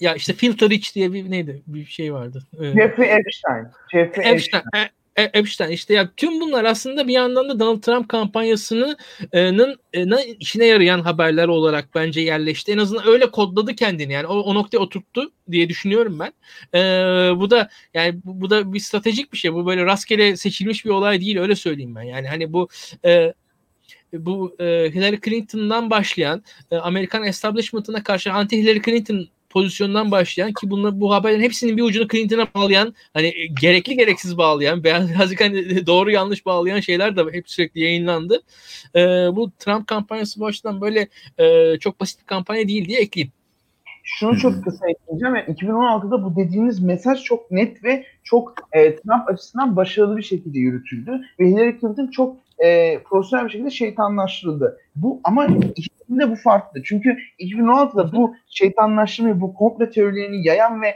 Ya 0.00 0.14
işte 0.14 0.32
Filter 0.32 0.70
Rich 0.70 0.94
diye 0.94 1.12
bir 1.12 1.30
neydi 1.30 1.62
bir 1.66 1.84
şey 1.84 2.14
vardı. 2.14 2.42
Ee, 2.60 2.64
Jeffrey 2.64 3.12
Epstein. 3.12 3.66
Jeffrey 3.92 4.32
Epstein. 4.32 4.62
Epstein. 4.62 4.88
E, 5.16 5.22
Epstein 5.22 5.70
işte 5.70 5.94
ya 5.94 6.10
tüm 6.16 6.40
bunlar 6.40 6.64
aslında 6.64 7.08
bir 7.08 7.12
yandan 7.12 7.48
da 7.48 7.60
Donald 7.60 7.82
Trump 7.82 8.08
kampanyasının 8.08 8.96
e, 9.32 9.52
işine 10.40 10.66
yarayan 10.66 11.00
haberler 11.00 11.48
olarak 11.48 11.94
bence 11.94 12.20
yerleşti. 12.20 12.72
En 12.72 12.78
azından 12.78 13.06
öyle 13.06 13.30
kodladı 13.30 13.74
kendini 13.74 14.12
yani 14.12 14.26
o, 14.26 14.34
o 14.34 14.54
noktaya 14.54 14.78
oturttu 14.78 15.32
diye 15.50 15.68
düşünüyorum 15.68 16.18
ben. 16.18 16.32
E, 16.78 16.80
bu 17.40 17.50
da 17.50 17.68
yani 17.94 18.20
bu, 18.24 18.40
bu 18.40 18.50
da 18.50 18.72
bir 18.72 18.80
stratejik 18.80 19.32
bir 19.32 19.38
şey. 19.38 19.52
Bu 19.52 19.66
böyle 19.66 19.84
rastgele 19.86 20.36
seçilmiş 20.36 20.84
bir 20.84 20.90
olay 20.90 21.20
değil 21.20 21.38
öyle 21.38 21.54
söyleyeyim 21.54 21.94
ben. 21.94 22.02
Yani 22.02 22.28
hani 22.28 22.52
bu 22.52 22.68
e, 23.04 23.34
bu 24.12 24.56
e, 24.58 24.64
Hillary 24.94 25.20
Clinton'dan 25.24 25.90
başlayan 25.90 26.44
e, 26.70 26.76
Amerikan 26.76 27.24
establishment'ına 27.24 28.02
karşı 28.02 28.32
anti 28.32 28.58
Hillary 28.58 28.82
Clinton 28.82 29.28
pozisyondan 29.52 30.10
başlayan 30.10 30.52
ki 30.52 30.70
bunlar 30.70 31.00
bu 31.00 31.12
haberlerin 31.14 31.42
hepsinin 31.42 31.76
bir 31.76 31.82
ucunu 31.82 32.08
Clinton'a 32.08 32.46
bağlayan 32.54 32.94
hani 33.14 33.26
e, 33.26 33.46
gerekli 33.60 33.96
gereksiz 33.96 34.38
bağlayan 34.38 34.84
birazcık 34.84 35.40
hani 35.40 35.86
doğru 35.86 36.10
yanlış 36.10 36.46
bağlayan 36.46 36.80
şeyler 36.80 37.16
de 37.16 37.22
hep 37.32 37.50
sürekli 37.50 37.80
yayınlandı. 37.80 38.42
E, 38.94 39.00
bu 39.36 39.50
Trump 39.58 39.86
kampanyası 39.86 40.40
bu 40.40 40.46
açıdan 40.46 40.80
böyle 40.80 41.08
e, 41.38 41.78
çok 41.78 42.00
basit 42.00 42.20
bir 42.20 42.26
kampanya 42.26 42.68
değil 42.68 42.88
diye 42.88 43.00
ekleyeyim. 43.00 43.32
Şunu 44.04 44.38
çok 44.38 44.64
kısa 44.64 44.86
ekleyeceğim. 44.88 45.34
Yani 45.34 45.56
2016'da 45.56 46.24
bu 46.24 46.36
dediğiniz 46.36 46.80
mesaj 46.80 47.22
çok 47.22 47.50
net 47.50 47.84
ve 47.84 48.04
çok 48.24 48.54
e, 48.72 48.96
Trump 48.96 49.28
açısından 49.28 49.76
başarılı 49.76 50.16
bir 50.16 50.22
şekilde 50.22 50.58
yürütüldü. 50.58 51.20
Ve 51.40 51.46
Hillary 51.46 51.80
Clinton 51.80 52.06
çok 52.06 52.36
e, 52.62 52.98
profesyonel 53.02 53.44
bir 53.44 53.50
şekilde 53.50 53.70
şeytanlaştırıldı. 53.70 54.78
Bu 54.96 55.20
ama 55.24 55.46
ikisinde 55.76 56.30
bu 56.30 56.36
farklı. 56.36 56.82
Çünkü 56.82 57.16
2016'da 57.38 58.12
bu 58.12 58.34
şeytanlaştırmayı, 58.48 59.40
bu 59.40 59.54
komple 59.54 59.90
teorilerini 59.90 60.46
yayan 60.46 60.82
ve 60.82 60.94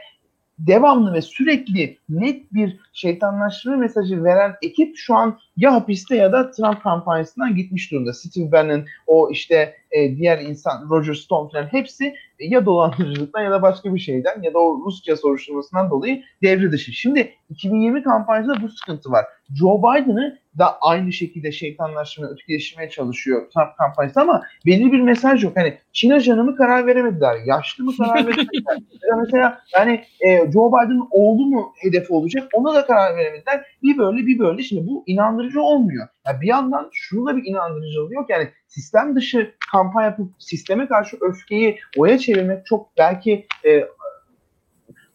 devamlı 0.58 1.12
ve 1.12 1.22
sürekli 1.22 1.98
net 2.08 2.52
bir 2.52 2.80
şeytanlaştırma 2.92 3.76
mesajı 3.76 4.24
veren 4.24 4.54
ekip 4.62 4.96
şu 4.96 5.14
an 5.14 5.38
ya 5.56 5.74
hapiste 5.74 6.16
ya 6.16 6.32
da 6.32 6.50
Trump 6.50 6.82
kampanyasından 6.82 7.56
gitmiş 7.56 7.92
durumda. 7.92 8.12
Steve 8.12 8.52
Bannon, 8.52 8.84
o 9.06 9.30
işte 9.30 9.76
e, 9.90 10.16
diğer 10.16 10.38
insan 10.38 10.88
Roger 10.90 11.14
Stone 11.14 11.50
falan 11.52 11.66
hepsi 11.66 12.14
ya 12.38 12.66
dolandırıcılıktan 12.66 13.42
ya 13.42 13.50
da 13.50 13.62
başka 13.62 13.94
bir 13.94 14.00
şeyden 14.00 14.42
ya 14.42 14.54
da 14.54 14.58
o 14.58 14.82
Rusya 14.86 15.16
soruşturmasından 15.16 15.90
dolayı 15.90 16.22
devre 16.42 16.72
dışı. 16.72 16.92
Şimdi 16.92 17.32
2020 17.50 18.02
kampanyasında 18.02 18.62
bu 18.62 18.68
sıkıntı 18.68 19.10
var. 19.10 19.24
Joe 19.54 19.78
Biden'ı 19.78 20.38
da 20.58 20.78
aynı 20.80 21.12
şekilde 21.12 21.52
şeytanlaştırmaya, 21.52 22.32
ötekileştirmeye 22.32 22.90
çalışıyor 22.90 23.50
Trump 23.50 23.76
kampanyası 23.78 24.20
ama 24.20 24.42
belli 24.66 24.92
bir 24.92 25.00
mesaj 25.00 25.44
yok. 25.44 25.56
Hani 25.56 25.78
Çin 25.92 26.10
ajanı 26.10 26.44
mı 26.44 26.56
karar 26.56 26.86
veremediler, 26.86 27.36
yaşlı 27.46 27.84
mı 27.84 27.92
karar 27.98 28.26
veremediler. 28.26 28.76
ya 29.10 29.16
mesela 29.16 29.60
yani 29.74 30.04
e, 30.20 30.52
Joe 30.52 30.68
Biden'ın 30.68 31.08
oğlu 31.10 31.46
mu 31.46 31.72
hedefi 31.76 32.12
olacak 32.12 32.48
ona 32.52 32.74
da 32.74 32.86
karar 32.86 33.16
veremediler. 33.16 33.66
Bir 33.82 33.98
böyle 33.98 34.26
bir 34.26 34.38
böyle. 34.38 34.62
Şimdi 34.62 34.86
bu 34.86 35.04
inandırıcı 35.06 35.60
olmuyor. 35.60 36.08
Yani 36.26 36.40
bir 36.40 36.46
yandan 36.46 36.88
şunu 36.92 37.26
da 37.26 37.36
bir 37.36 37.44
inandırıcı 37.44 38.02
oluyor 38.02 38.24
yani 38.28 38.48
sistem 38.68 39.16
dışı 39.16 39.54
kampanya 39.72 40.08
yapıp 40.08 40.30
sisteme 40.38 40.88
karşı 40.88 41.16
öfkeyi 41.20 41.78
oya 41.96 42.18
çevirmek 42.18 42.66
çok 42.66 42.98
belki 42.98 43.46
e, 43.64 43.84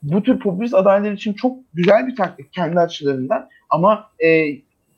bu 0.03 0.23
tür 0.23 0.39
popülist 0.39 0.73
adaylar 0.73 1.11
için 1.11 1.33
çok 1.33 1.57
güzel 1.73 2.07
bir 2.07 2.15
taktik 2.15 2.53
kendi 2.53 2.79
açılarından 2.79 3.49
ama 3.71 4.09
e, 4.23 4.47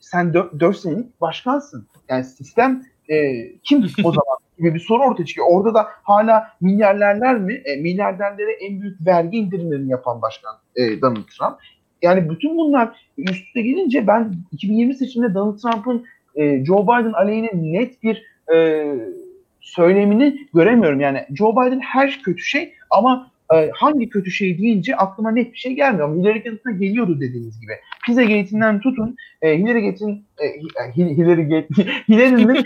sen 0.00 0.34
4 0.34 0.76
senelik 0.76 1.20
başkansın. 1.20 1.86
Yani 2.08 2.24
sistem 2.24 2.82
e, 3.08 3.48
kim 3.62 3.84
o 4.04 4.12
zaman 4.12 4.36
gibi 4.58 4.74
bir 4.74 4.80
soru 4.80 5.02
ortaya 5.02 5.26
çıkıyor. 5.26 5.46
Orada 5.50 5.74
da 5.74 5.86
hala 6.02 6.48
milyarderler 6.60 7.38
mi? 7.38 7.62
E, 7.64 7.76
milyarderlere 7.76 8.52
en 8.52 8.80
büyük 8.80 9.06
vergi 9.06 9.38
indirimlerini 9.38 9.90
yapan 9.90 10.22
başkan 10.22 10.54
e, 10.76 11.00
Donald 11.00 11.26
Trump. 11.38 11.56
Yani 12.02 12.30
bütün 12.30 12.56
bunlar 12.56 13.06
üst 13.18 13.46
üste 13.46 13.62
gelince 13.62 14.06
ben 14.06 14.34
2020 14.52 14.94
seçiminde 14.94 15.34
Donald 15.34 15.58
Trump'ın 15.58 16.04
e, 16.34 16.64
Joe 16.64 16.82
Biden 16.82 17.12
aleyhine 17.12 17.50
net 17.54 18.02
bir 18.02 18.22
e, 18.54 18.86
söylemini 19.60 20.48
göremiyorum. 20.54 21.00
Yani 21.00 21.26
Joe 21.34 21.52
Biden 21.52 21.80
her 21.80 22.22
kötü 22.22 22.42
şey 22.42 22.74
ama 22.90 23.30
e, 23.54 23.70
hangi 23.74 24.08
kötü 24.08 24.30
şey 24.30 24.58
deyince 24.58 24.96
aklıma 24.96 25.30
net 25.30 25.52
bir 25.52 25.58
şey 25.58 25.72
gelmiyor. 25.72 26.08
Ama 26.08 26.16
Hillary 26.16 26.42
Clinton'a 26.42 26.76
geliyordu 26.76 27.20
dediğiniz 27.20 27.60
gibi. 27.60 27.72
Pizzagate'inden 28.06 28.80
tutun 28.80 29.16
e, 29.42 29.58
Hillary 29.58 29.90
Gate'in 29.90 30.24
e, 30.38 30.46
Hillary 30.96 31.42
Gate 31.42 31.68
Hillary'nin 32.08 32.64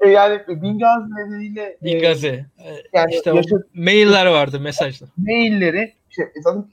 e, 0.00 0.08
yani 0.08 0.40
Bingazi 0.48 1.14
nedeniyle 1.14 1.76
Bingazi. 1.82 2.28
E, 2.58 2.70
yani 2.92 3.14
işte 3.14 3.34
yaşadı, 3.34 3.68
mailler 3.74 4.26
vardı 4.26 4.60
mesajlar. 4.60 5.08
Mailleri 5.16 5.92
işte 6.10 6.32
zaten 6.42 6.64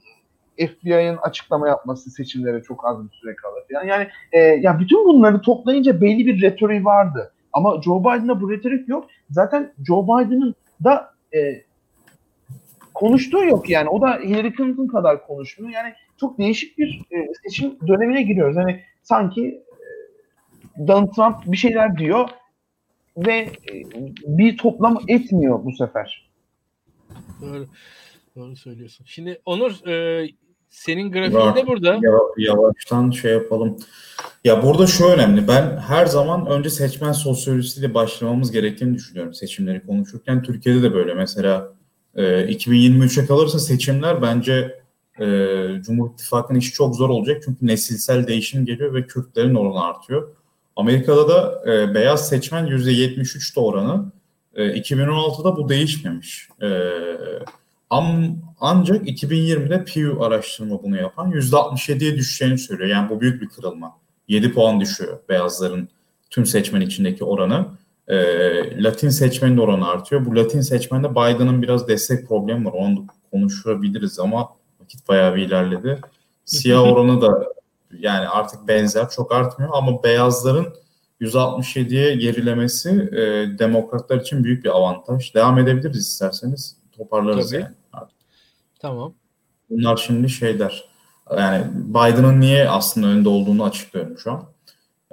FBI'ın 0.56 1.16
açıklama 1.16 1.68
yapması 1.68 2.10
seçimlere 2.10 2.62
çok 2.62 2.86
az 2.86 3.04
bir 3.04 3.16
süre 3.16 3.36
kalır 3.36 3.62
falan. 3.72 3.86
Yani 3.86 4.08
e, 4.32 4.38
ya 4.40 4.80
bütün 4.80 5.04
bunları 5.04 5.40
toplayınca 5.40 6.00
belli 6.00 6.26
bir 6.26 6.42
retoriği 6.42 6.84
vardı. 6.84 7.32
Ama 7.52 7.82
Joe 7.82 8.00
Biden'da 8.00 8.40
bu 8.40 8.50
retorik 8.50 8.88
yok. 8.88 9.08
Zaten 9.30 9.72
Joe 9.86 10.04
Biden'ın 10.04 10.54
da 10.84 11.14
e, 11.34 11.62
konuştuğu 12.94 13.44
yok 13.44 13.70
yani. 13.70 13.88
O 13.88 14.00
da 14.00 14.18
Hillary 14.24 14.52
Clinton 14.56 14.86
kadar 14.86 15.26
konuşmuyor. 15.26 15.72
Yani 15.72 15.94
çok 16.22 16.38
değişik 16.38 16.78
bir 16.78 17.02
e, 17.10 17.28
seçim 17.42 17.78
dönemine 17.86 18.22
giriyoruz. 18.22 18.56
Hani 18.56 18.80
sanki 19.02 19.62
e, 20.78 20.86
Donald 20.86 21.14
Trump 21.14 21.52
bir 21.52 21.56
şeyler 21.56 21.98
diyor 21.98 22.28
ve 23.16 23.38
e, 23.38 23.82
bir 24.26 24.56
toplam 24.56 24.98
etmiyor 25.08 25.64
bu 25.64 25.72
sefer. 25.72 26.30
Doğru. 27.40 27.66
Doğru 28.36 28.56
söylüyorsun. 28.56 29.06
Şimdi 29.08 29.40
Onur 29.44 29.86
e, 29.88 30.26
senin 30.68 31.12
grafiğin 31.12 31.54
de 31.54 31.66
burada. 31.66 32.00
Yavaştan 32.38 33.10
şey 33.10 33.32
yapalım. 33.32 33.76
Ya 34.44 34.62
burada 34.62 34.86
şu 34.86 35.06
önemli. 35.06 35.48
Ben 35.48 35.76
her 35.76 36.06
zaman 36.06 36.46
önce 36.46 36.70
seçmen 36.70 37.12
sosyolojisiyle 37.12 37.94
başlamamız 37.94 38.52
gerektiğini 38.52 38.94
düşünüyorum 38.94 39.34
seçimleri 39.34 39.86
konuşurken. 39.86 40.42
Türkiye'de 40.42 40.82
de 40.82 40.94
böyle. 40.94 41.14
Mesela 41.14 41.72
e, 42.14 42.22
2023'e 42.22 43.26
kalırsa 43.26 43.58
seçimler 43.58 44.22
bence 44.22 44.81
e, 45.20 45.26
Cumhur 45.82 46.10
İttifakı'nın 46.12 46.58
işi 46.58 46.72
çok 46.72 46.96
zor 46.96 47.08
olacak. 47.08 47.42
Çünkü 47.44 47.66
nesilsel 47.66 48.26
değişim 48.26 48.66
geliyor 48.66 48.94
ve 48.94 49.06
Kürtlerin 49.06 49.54
oranı 49.54 49.84
artıyor. 49.84 50.28
Amerika'da 50.76 51.28
da 51.28 51.62
e, 51.72 51.94
beyaz 51.94 52.28
seçmen 52.28 52.66
%73'te 52.66 53.60
oranı. 53.60 54.12
E, 54.54 54.66
2016'da 54.66 55.56
bu 55.56 55.68
değişmemiş. 55.68 56.48
E, 56.62 56.68
Am, 57.90 58.36
ancak 58.60 59.08
2020'de 59.08 59.84
Pew 59.84 60.24
araştırma 60.24 60.82
bunu 60.82 60.96
yapan 60.96 61.30
%67'ye 61.30 62.16
düşeceğini 62.16 62.58
söylüyor. 62.58 62.88
Yani 62.88 63.10
bu 63.10 63.20
büyük 63.20 63.42
bir 63.42 63.48
kırılma. 63.48 63.98
7 64.28 64.52
puan 64.52 64.80
düşüyor 64.80 65.18
beyazların 65.28 65.88
tüm 66.30 66.46
seçmen 66.46 66.80
içindeki 66.80 67.24
oranı. 67.24 67.66
E, 68.08 68.16
Latin 68.82 69.08
seçmenin 69.08 69.56
oranı 69.56 69.88
artıyor. 69.88 70.26
Bu 70.26 70.36
Latin 70.36 70.60
seçmende 70.60 71.10
Biden'ın 71.10 71.62
biraz 71.62 71.88
destek 71.88 72.28
problemi 72.28 72.64
var. 72.64 72.72
Onu 72.72 73.06
konuşabiliriz 73.30 74.18
ama 74.18 74.48
vakit 74.92 75.08
bayağı 75.08 75.34
bir 75.36 75.42
ilerledi. 75.42 76.00
Siyah 76.44 76.82
oranı 76.82 77.22
da 77.22 77.46
yani 77.98 78.28
artık 78.28 78.68
benzer 78.68 79.10
çok 79.10 79.32
artmıyor 79.32 79.70
ama 79.74 80.02
beyazların 80.02 80.74
167'ye 81.20 82.16
gerilemesi 82.16 82.90
e, 82.90 83.58
demokratlar 83.58 84.20
için 84.20 84.44
büyük 84.44 84.64
bir 84.64 84.76
avantaj. 84.76 85.34
Devam 85.34 85.58
edebiliriz 85.58 86.06
isterseniz. 86.06 86.76
Toparlarız 86.96 87.50
Tabii. 87.50 87.60
yani. 87.60 87.74
Tamam. 88.80 89.14
Bunlar 89.70 89.96
şimdi 89.96 90.28
şeyler. 90.28 90.84
Yani 91.38 91.64
Biden'ın 91.74 92.40
niye 92.40 92.68
aslında 92.68 93.06
önde 93.06 93.28
olduğunu 93.28 93.64
açıklıyorum 93.64 94.18
şu 94.18 94.32
an. 94.32 94.44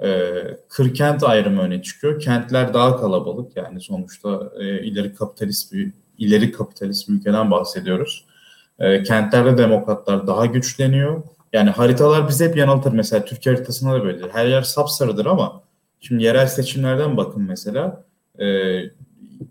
Ee, 0.02 0.56
kır 0.68 0.94
kent 0.94 1.22
ayrımı 1.24 1.62
öne 1.62 1.82
çıkıyor. 1.82 2.20
Kentler 2.20 2.74
daha 2.74 2.96
kalabalık 2.96 3.56
yani 3.56 3.80
sonuçta 3.80 4.52
e, 4.58 4.82
ileri 4.82 5.14
kapitalist 5.14 5.72
bir 5.72 5.92
ileri 6.18 6.52
kapitalist 6.52 7.08
bir 7.08 7.14
ülkeden 7.14 7.50
bahsediyoruz. 7.50 8.26
E, 8.80 9.02
kentlerde 9.02 9.58
demokratlar 9.58 10.26
daha 10.26 10.46
güçleniyor. 10.46 11.22
Yani 11.52 11.70
haritalar 11.70 12.28
bizi 12.28 12.44
hep 12.48 12.56
yanıltır. 12.56 12.92
Mesela 12.92 13.24
Türkiye 13.24 13.54
haritasında 13.54 13.92
da 13.92 14.04
böyledir. 14.04 14.30
Her 14.32 14.46
yer 14.46 14.62
sapsarıdır 14.62 15.26
ama 15.26 15.62
şimdi 16.00 16.22
yerel 16.22 16.46
seçimlerden 16.46 17.16
bakın 17.16 17.42
mesela. 17.42 18.04
E, 18.38 18.46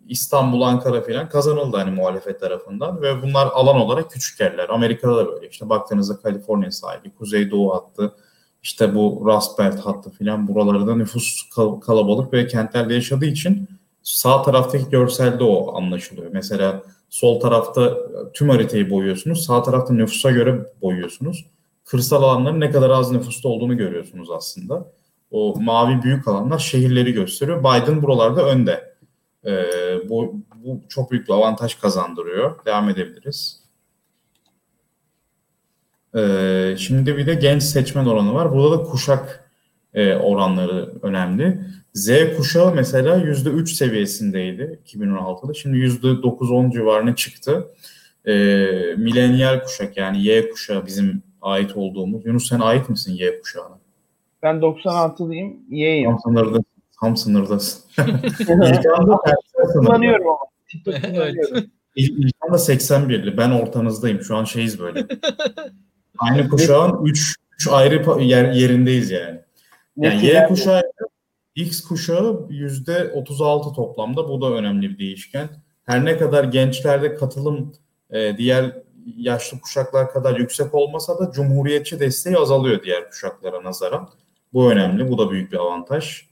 İstanbul, 0.08 0.62
Ankara 0.62 1.02
falan 1.02 1.30
kazanıldı 1.30 1.78
hani 1.78 1.92
muhalefet 1.92 2.40
tarafından 2.40 3.02
ve 3.02 3.22
bunlar 3.22 3.48
alan 3.48 3.76
olarak 3.76 4.12
küçük 4.12 4.40
yerler. 4.40 4.70
Amerika'da 4.70 5.18
da 5.18 5.28
böyle 5.28 5.50
işte 5.50 5.70
baktığınızda 5.70 6.18
Kaliforniya 6.22 6.72
sahili, 6.72 7.16
Kuzeydoğu 7.16 7.74
hattı, 7.74 8.16
işte 8.64 8.96
bu 8.96 9.24
Rust 9.26 9.60
Belt 9.60 9.80
hattı 9.80 10.10
falan 10.10 10.48
buralarda 10.48 10.96
nüfus 10.96 11.50
kalabalık 11.86 12.34
ve 12.34 12.48
kentlerde 12.48 12.94
yaşadığı 12.94 13.26
için 13.26 13.68
sağ 14.04 14.42
taraftaki 14.42 14.90
görselde 14.90 15.44
o 15.44 15.78
anlaşılıyor. 15.78 16.30
Mesela 16.34 16.84
sol 17.10 17.40
tarafta 17.40 17.98
tüm 18.34 18.50
haritayı 18.50 18.90
boyuyorsunuz, 18.90 19.46
sağ 19.46 19.64
tarafta 19.64 19.94
nüfusa 19.94 20.32
göre 20.32 20.66
boyuyorsunuz. 20.82 21.46
Kırsal 21.86 22.24
alanların 22.24 22.60
ne 22.60 22.72
kadar 22.72 22.90
az 22.90 23.12
nüfusta 23.12 23.50
olduğunu 23.50 23.78
görüyorsunuz 23.78 24.32
aslında. 24.32 24.92
O 25.32 25.62
mavi 25.62 26.04
büyük 26.04 26.28
alanlar 26.28 26.60
şehirleri 26.60 27.14
gösteriyor. 27.14 27.60
Biden 27.60 28.02
buralarda 28.02 28.46
önde. 28.46 28.96
E, 29.46 29.52
bu, 30.10 30.36
bu 30.56 30.82
çok 30.90 31.12
büyük 31.12 31.28
bir 31.28 31.34
avantaj 31.34 31.76
kazandırıyor. 31.76 32.66
Devam 32.66 32.90
edebiliriz. 32.90 33.64
E, 36.16 36.76
şimdi 36.78 37.18
bir 37.18 37.28
de 37.28 37.34
genç 37.34 37.64
seçmen 37.64 38.06
oranı 38.06 38.34
var. 38.34 38.52
Burada 38.52 38.80
da 38.80 38.84
kuşak 38.84 39.52
e, 39.94 40.16
oranları 40.16 40.94
önemli. 41.02 41.62
Z 41.94 42.10
kuşağı 42.38 42.76
mesela 42.76 43.18
%3 43.18 43.68
seviyesindeydi 43.68 44.80
2016'da. 44.86 45.54
Şimdi 45.54 45.78
%9-10 45.78 46.74
civarına 46.74 47.16
çıktı. 47.16 47.68
E, 48.26 48.34
milenyal 48.98 49.64
kuşak 49.64 49.98
yani 49.98 50.24
Y 50.24 50.50
kuşağı 50.50 50.86
bizim 50.86 51.24
ait 51.42 51.78
olduğumuz. 51.78 52.26
Yunus 52.26 52.50
sen 52.50 52.60
ait 52.60 52.90
misin 52.90 53.14
Y 53.14 53.40
kuşağına? 53.42 53.80
Ben 54.44 54.56
96'lıyım. 54.56 55.54
Y'yim. 55.70 56.10
Tam 56.10 56.20
sınırda, 56.20 56.60
tam 57.02 57.18
sınırdasın. 57.18 57.84
kullanıyorum 59.74 60.28
ama. 60.28 60.40
evet. 60.86 61.36
İlkan 61.96 62.54
da 62.54 62.58
81'li. 62.58 63.38
Ben 63.38 63.52
ortanızdayım. 63.52 64.22
Şu 64.22 64.36
an 64.36 64.44
şeyiz 64.44 64.80
böyle. 64.80 65.08
Aynı 66.18 66.50
kuşağın 66.50 67.06
3 67.06 67.36
3 67.54 67.68
ayrı 67.68 68.24
yer, 68.24 68.52
yerindeyiz 68.52 69.12
yani. 69.12 69.40
Yani 69.98 70.26
Y 70.26 70.46
kuşağı 70.48 70.82
X 71.60 71.82
kuşağı 71.82 72.46
yüzde 72.50 73.12
36 73.14 73.74
toplamda. 73.74 74.30
Bu 74.30 74.42
da 74.42 74.52
önemli 74.52 74.90
bir 74.90 75.00
değişken. 75.00 75.50
Her 75.86 76.06
ne 76.06 76.18
kadar 76.18 76.44
gençlerde 76.44 77.16
katılım 77.16 77.74
e, 78.12 78.38
diğer 78.38 78.76
yaşlı 79.18 79.60
kuşaklar 79.60 80.12
kadar 80.12 80.40
yüksek 80.40 80.74
olmasa 80.74 81.20
da 81.20 81.32
cumhuriyetçi 81.32 82.00
desteği 82.00 82.38
azalıyor 82.38 82.84
diğer 82.84 83.10
kuşaklara 83.10 83.64
nazaran. 83.64 84.10
Bu 84.54 84.72
önemli. 84.72 85.12
Bu 85.12 85.18
da 85.18 85.32
büyük 85.32 85.52
bir 85.52 85.58
avantaj. 85.58 86.30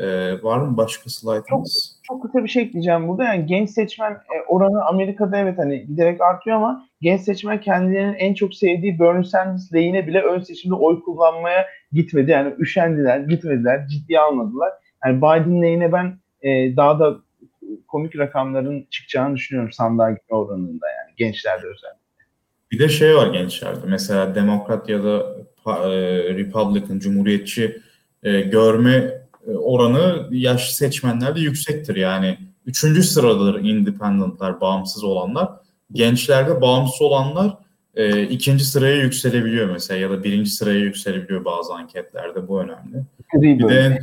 Ee, 0.00 0.42
var 0.42 0.58
mı 0.58 0.76
başka 0.76 1.10
slaytınız? 1.10 2.00
Çok, 2.02 2.16
çok 2.16 2.22
kısa 2.22 2.44
bir 2.44 2.48
şey 2.48 2.62
ekleyeceğim 2.62 3.08
burada. 3.08 3.24
Yani 3.24 3.46
genç 3.46 3.70
seçmen 3.70 4.12
e, 4.12 4.46
oranı 4.48 4.84
Amerika'da 4.84 5.38
evet 5.38 5.58
hani 5.58 5.86
giderek 5.86 6.20
artıyor 6.20 6.56
ama 6.56 6.88
genç 7.00 7.20
seçmen 7.20 7.60
kendilerinin 7.60 8.14
en 8.14 8.34
çok 8.34 8.54
sevdiği 8.54 8.98
Bernie 9.00 9.24
Sanders 9.24 9.72
lehine 9.72 10.06
bile 10.06 10.22
ön 10.22 10.40
seçimde 10.40 10.74
oy 10.74 11.02
kullanmaya 11.02 11.66
gitmedi. 11.92 12.30
Yani 12.30 12.54
üşendiler, 12.58 13.20
gitmediler, 13.20 13.88
ciddiye 13.88 14.20
almadılar. 14.20 14.72
Yani 15.04 15.18
Biden 15.18 15.62
lehine 15.62 15.92
ben 15.92 16.18
e, 16.42 16.76
daha 16.76 16.98
da 16.98 17.16
komik 17.88 18.18
rakamların 18.18 18.86
çıkacağını 18.90 19.36
düşünüyorum 19.36 19.72
sandığa 19.72 20.10
gitme 20.10 20.36
oranında 20.36 20.86
yani 20.88 21.14
gençlerde 21.16 21.66
özellikle. 21.66 22.00
Bir 22.70 22.78
de 22.78 22.88
şey 22.88 23.16
var 23.16 23.26
gençlerde 23.26 23.86
mesela 23.86 24.34
demokrat 24.34 24.88
ya 24.88 25.04
da 25.04 25.36
e, 25.66 25.90
Republican, 26.34 26.98
Cumhuriyetçi 26.98 27.82
e, 28.22 28.40
görme 28.40 29.20
e, 29.46 29.50
oranı 29.50 30.28
yaş 30.30 30.74
seçmenlerde 30.74 31.40
yüksektir. 31.40 31.96
Yani 31.96 32.38
üçüncü 32.66 33.02
sıradadır 33.02 33.64
independentlar, 33.64 34.60
bağımsız 34.60 35.04
olanlar. 35.04 35.48
Gençlerde 35.92 36.60
bağımsız 36.60 37.02
olanlar 37.02 37.56
e, 37.94 38.22
ikinci 38.22 38.64
sıraya 38.64 38.96
yükselebiliyor 38.96 39.70
mesela 39.70 40.00
ya 40.00 40.10
da 40.10 40.24
birinci 40.24 40.50
sıraya 40.50 40.78
yükselebiliyor 40.78 41.44
bazı 41.44 41.74
anketlerde. 41.74 42.48
Bu 42.48 42.60
önemli. 42.60 43.04
Bir 43.34 43.68
de 43.68 43.98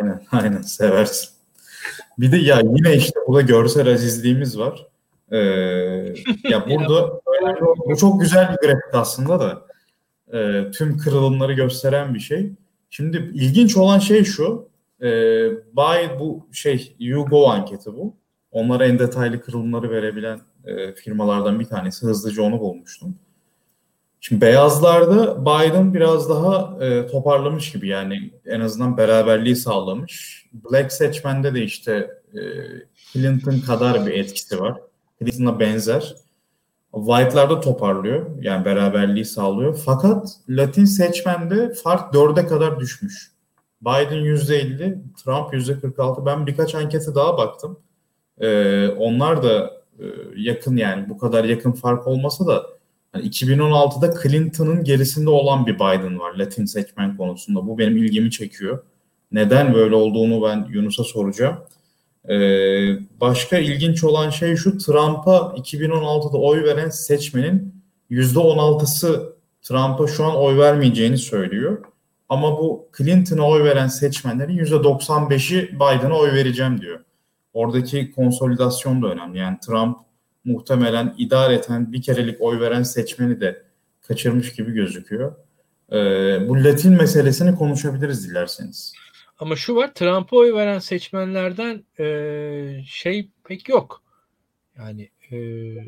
aynen, 0.00 0.22
aynen 0.32 0.62
seversin. 0.62 1.30
Bir 2.18 2.32
de 2.32 2.36
ya 2.36 2.60
yine 2.60 2.96
işte 2.96 3.20
burada 3.26 3.40
görsel 3.40 3.92
azizliğimiz 3.92 4.58
var. 4.58 4.86
Ee, 5.30 5.38
ya 6.50 6.66
burada 6.70 7.20
bu 7.86 7.96
çok 7.96 8.20
güzel 8.20 8.48
bir 8.52 8.66
grafik 8.66 8.94
aslında 8.94 9.40
da 9.40 9.66
e, 10.38 10.70
tüm 10.70 10.98
kırılımları 10.98 11.52
gösteren 11.52 12.14
bir 12.14 12.20
şey. 12.20 12.52
Şimdi 12.90 13.16
ilginç 13.34 13.76
olan 13.76 13.98
şey 13.98 14.24
şu. 14.24 14.68
E, 15.02 15.08
buy 15.72 16.20
bu 16.20 16.48
şey 16.52 16.96
YouGo 16.98 17.48
anketi 17.48 17.92
bu. 17.92 18.16
Onlara 18.50 18.86
en 18.86 18.98
detaylı 18.98 19.40
kırılımları 19.40 19.90
verebilen 19.90 20.40
e, 20.66 20.92
firmalardan 20.92 21.60
bir 21.60 21.64
tanesi. 21.64 22.06
Hızlıca 22.06 22.42
onu 22.42 22.60
bulmuştum. 22.60 23.16
Şimdi 24.20 24.40
beyazlarda 24.40 25.42
Biden 25.42 25.94
biraz 25.94 26.28
daha 26.28 26.84
e, 26.84 27.06
toparlamış 27.06 27.72
gibi 27.72 27.88
yani 27.88 28.30
en 28.46 28.60
azından 28.60 28.96
beraberliği 28.96 29.56
sağlamış. 29.56 30.46
Black 30.52 30.92
seçmende 30.92 31.54
de 31.54 31.62
işte 31.62 32.10
e, 32.34 32.40
Clinton 33.12 33.58
kadar 33.58 34.06
bir 34.06 34.12
etkisi 34.12 34.60
var. 34.60 34.80
Clinton'a 35.18 35.60
benzer. 35.60 36.14
White'larda 36.94 37.60
toparlıyor. 37.60 38.26
Yani 38.40 38.64
beraberliği 38.64 39.24
sağlıyor. 39.24 39.80
Fakat 39.84 40.36
Latin 40.48 40.84
seçmende 40.84 41.74
fark 41.74 42.14
dörde 42.14 42.46
kadar 42.46 42.80
düşmüş. 42.80 43.32
Biden 43.82 44.24
%50, 44.24 44.98
Trump 45.24 45.54
%46. 45.54 46.26
Ben 46.26 46.46
birkaç 46.46 46.74
ankete 46.74 47.14
daha 47.14 47.38
baktım. 47.38 47.78
Ee, 48.40 48.88
onlar 48.88 49.42
da 49.42 49.81
yakın 50.36 50.76
yani 50.76 51.08
bu 51.08 51.18
kadar 51.18 51.44
yakın 51.44 51.72
fark 51.72 52.06
olmasa 52.06 52.46
da 52.46 52.66
yani 53.14 53.26
2016'da 53.26 54.14
Clinton'ın 54.22 54.84
gerisinde 54.84 55.30
olan 55.30 55.66
bir 55.66 55.74
Biden 55.74 56.18
var 56.18 56.34
Latin 56.34 56.64
seçmen 56.64 57.16
konusunda. 57.16 57.66
Bu 57.66 57.78
benim 57.78 57.96
ilgimi 57.96 58.30
çekiyor. 58.30 58.82
Neden 59.32 59.74
böyle 59.74 59.94
olduğunu 59.94 60.42
ben 60.42 60.66
Yunus'a 60.70 61.04
soracağım. 61.04 61.56
Ee, 62.28 62.98
başka 63.20 63.58
ilginç 63.58 64.04
olan 64.04 64.30
şey 64.30 64.56
şu 64.56 64.78
Trump'a 64.78 65.54
2016'da 65.56 66.38
oy 66.38 66.64
veren 66.64 66.88
seçmenin 66.88 67.74
%16'sı 68.10 69.32
Trump'a 69.62 70.06
şu 70.06 70.24
an 70.24 70.36
oy 70.36 70.58
vermeyeceğini 70.58 71.18
söylüyor. 71.18 71.84
Ama 72.28 72.58
bu 72.58 72.88
Clinton'a 72.98 73.48
oy 73.48 73.64
veren 73.64 73.86
seçmenlerin 73.86 74.58
%95'i 74.58 75.72
Biden'a 75.74 76.18
oy 76.18 76.32
vereceğim 76.32 76.80
diyor. 76.80 77.00
Oradaki 77.52 78.10
konsolidasyon 78.10 79.02
da 79.02 79.06
önemli. 79.06 79.38
Yani 79.38 79.58
Trump 79.66 79.98
muhtemelen 80.44 81.14
idareten 81.18 81.92
bir 81.92 82.02
kerelik 82.02 82.40
oy 82.40 82.60
veren 82.60 82.82
seçmeni 82.82 83.40
de 83.40 83.62
kaçırmış 84.00 84.52
gibi 84.52 84.72
gözüküyor. 84.72 85.34
Ee, 85.92 86.48
bu 86.48 86.64
Latin 86.64 86.92
meselesini 86.92 87.54
konuşabiliriz 87.54 88.28
dilerseniz. 88.28 88.92
Ama 89.38 89.56
şu 89.56 89.76
var 89.76 89.94
Trump'a 89.94 90.36
oy 90.36 90.54
veren 90.54 90.78
seçmenlerden 90.78 91.84
e, 91.98 92.84
şey 92.86 93.28
pek 93.44 93.68
yok. 93.68 94.02
Yani 94.76 95.10
e, 95.32 95.36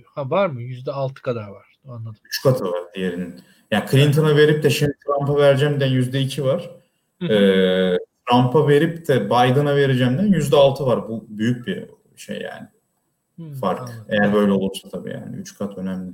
ha 0.04 0.30
var 0.30 0.46
mı? 0.46 0.62
Yüzde 0.62 0.92
altı 0.92 1.22
kadar 1.22 1.48
var. 1.48 1.66
Anladım. 1.88 2.20
Üç 2.24 2.42
katı 2.42 2.64
var 2.64 2.82
diğerinin. 2.94 3.40
Yani 3.70 3.84
Clinton'a 3.90 4.36
verip 4.36 4.62
de 4.62 4.70
şimdi 4.70 4.92
Trump'a 5.06 5.36
vereceğim 5.36 5.80
de 5.80 5.84
yüzde 5.84 6.20
iki 6.20 6.44
var. 6.44 6.70
Ee, 7.30 7.98
Trump'a 8.30 8.68
verip 8.68 9.08
de 9.08 9.26
Biden'a 9.26 9.76
vereceğim 9.76 10.18
de 10.18 10.22
yüzde 10.22 10.56
altı 10.56 10.86
var. 10.86 11.08
Bu 11.08 11.26
büyük 11.28 11.66
bir 11.66 11.86
şey 12.16 12.40
yani. 12.40 12.68
Hmm, 13.36 13.52
Fark. 13.52 13.80
Anladım. 13.80 14.06
Eğer 14.08 14.32
böyle 14.32 14.52
olursa 14.52 14.88
tabii 14.88 15.10
yani. 15.10 15.36
Üç 15.36 15.58
kat 15.58 15.78
önemli. 15.78 16.12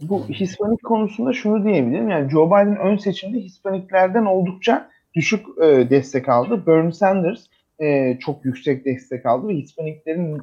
Bu 0.00 0.28
Hispanik 0.28 0.84
konusunda 0.84 1.32
şunu 1.32 1.64
diyebilirim. 1.64 2.08
Yani 2.08 2.30
Joe 2.30 2.46
Biden 2.46 2.76
ön 2.76 2.96
seçimde 2.96 3.38
Hispaniklerden 3.38 4.24
oldukça 4.24 4.90
düşük 5.14 5.46
e, 5.62 5.90
destek 5.90 6.28
aldı. 6.28 6.66
Bernie 6.66 6.92
Sanders 6.92 7.46
e, 7.78 8.18
çok 8.18 8.44
yüksek 8.44 8.84
destek 8.84 9.26
aldı 9.26 9.48
ve 9.48 9.54
Hispaniklerin 9.54 10.42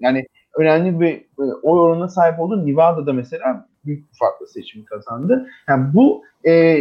yani 0.00 0.26
önemli 0.58 1.00
bir 1.00 1.14
e, 1.14 1.42
oy 1.62 1.80
oranına 1.80 2.08
sahip 2.08 2.40
olduğu 2.40 2.66
Nevada'da 2.66 3.12
mesela 3.12 3.68
büyük 3.84 4.12
bir 4.12 4.18
farklı 4.18 4.48
seçimi 4.48 4.84
kazandı. 4.84 5.48
Yani 5.68 5.94
bu 5.94 6.24
e, 6.48 6.78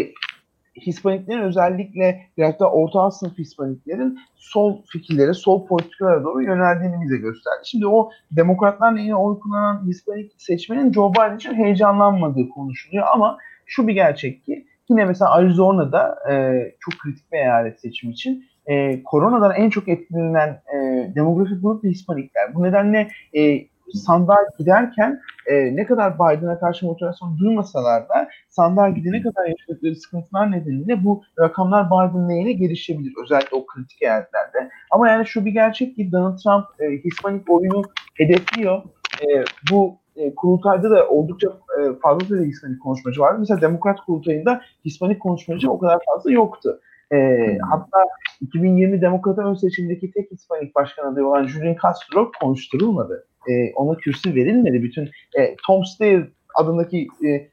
Hispaniklerin 0.76 1.41
özellikle 1.41 2.22
biraz 2.38 2.60
da 2.60 2.72
orta 2.72 3.11
sınıf 3.11 3.38
Hispaniklerin 3.38 4.19
sol 4.35 4.81
fikirlere, 4.85 5.34
sol 5.34 5.68
politikalara 5.68 6.23
doğru 6.23 6.43
yöneldiğini 6.43 6.95
bize 7.03 7.18
gösterdi. 7.18 7.61
Şimdi 7.64 7.88
o 7.88 8.10
demokratlarla 8.31 8.99
yine 8.99 9.15
oy 9.15 9.39
kullanan 9.39 9.88
Hispanik 9.88 10.31
seçmenin 10.38 10.93
Joe 10.93 11.11
Biden 11.14 11.35
için 11.35 11.53
heyecanlanmadığı 11.53 12.49
konuşuluyor 12.49 13.07
ama 13.14 13.38
şu 13.65 13.88
bir 13.88 13.93
gerçek 13.93 14.45
ki 14.45 14.68
Yine 14.91 15.06
mesela 15.06 15.31
Arizona'da 15.31 16.15
e, 16.31 16.34
çok 16.80 16.99
kritik 16.99 17.31
bir 17.31 17.38
eyalet 17.38 17.80
seçim 17.80 18.11
için 18.11 18.45
e, 18.65 19.03
koronadan 19.03 19.52
en 19.56 19.69
çok 19.69 19.88
etkilenen 19.88 20.49
e, 20.49 21.11
demografik 21.15 21.61
grup 21.61 21.84
Hispanikler. 21.84 22.56
Bu 22.56 22.64
nedenle 22.64 23.07
e, 23.38 23.57
sandığa 23.93 24.38
giderken 24.59 25.22
e, 25.47 25.76
ne 25.76 25.85
kadar 25.85 26.15
Biden'a 26.15 26.59
karşı 26.59 26.85
motivasyon 26.85 27.38
duymasalar 27.38 28.09
da 28.09 28.30
sandığa 28.49 28.89
gidene 28.89 29.22
kadar 29.22 29.45
yaşadıkları 29.45 29.95
sıkıntılar 29.95 30.51
nedeniyle 30.51 31.03
bu 31.03 31.23
rakamlar 31.39 31.88
Biden 31.88 32.30
lehine 32.30 32.51
gelişebilir. 32.51 33.13
Özellikle 33.23 33.57
o 33.57 33.65
kritik 33.65 34.01
eyaletlerde. 34.01 34.69
Ama 34.91 35.09
yani 35.09 35.26
şu 35.26 35.45
bir 35.45 35.51
gerçek 35.51 35.95
ki 35.95 36.11
Donald 36.11 36.38
Trump 36.38 36.65
e, 36.80 37.03
Hispanik 37.03 37.49
oyunu 37.49 37.81
hedefliyor. 38.18 38.84
E, 39.22 39.43
bu 39.72 39.97
e, 40.15 40.35
kurultayda 40.35 40.91
da 40.91 41.07
oldukça 41.07 41.47
e, 41.47 41.99
fazla 42.01 42.26
sayıda 42.26 42.45
Hispanik 42.45 42.81
konuşmacı 42.81 43.22
vardı. 43.22 43.39
Mesela 43.39 43.61
Demokrat 43.61 43.99
kurultayında 44.05 44.61
Hispanik 44.85 45.19
konuşmacı 45.19 45.72
o 45.72 45.80
kadar 45.80 45.99
fazla 46.05 46.31
yoktu. 46.31 46.80
E, 47.12 47.18
hmm. 47.18 47.58
hatta 47.70 48.00
2020 48.42 49.02
Demokrat 49.02 49.38
ön 49.38 49.54
seçimdeki 49.54 50.12
tek 50.12 50.32
Hispanik 50.32 50.76
başkan 50.76 51.14
adayı 51.14 51.26
olan 51.26 51.48
Julian 51.48 51.76
Castro 51.84 52.32
konuşturulmadı. 52.42 53.28
E, 53.50 53.74
ona 53.74 53.98
kürsü 53.98 54.36
verilmedi. 54.36 54.84
Bütün 54.84 55.10
e, 55.40 55.56
Tom 55.68 55.86
Steyer 55.86 56.28
adındaki 56.56 57.08
e, 57.26 57.48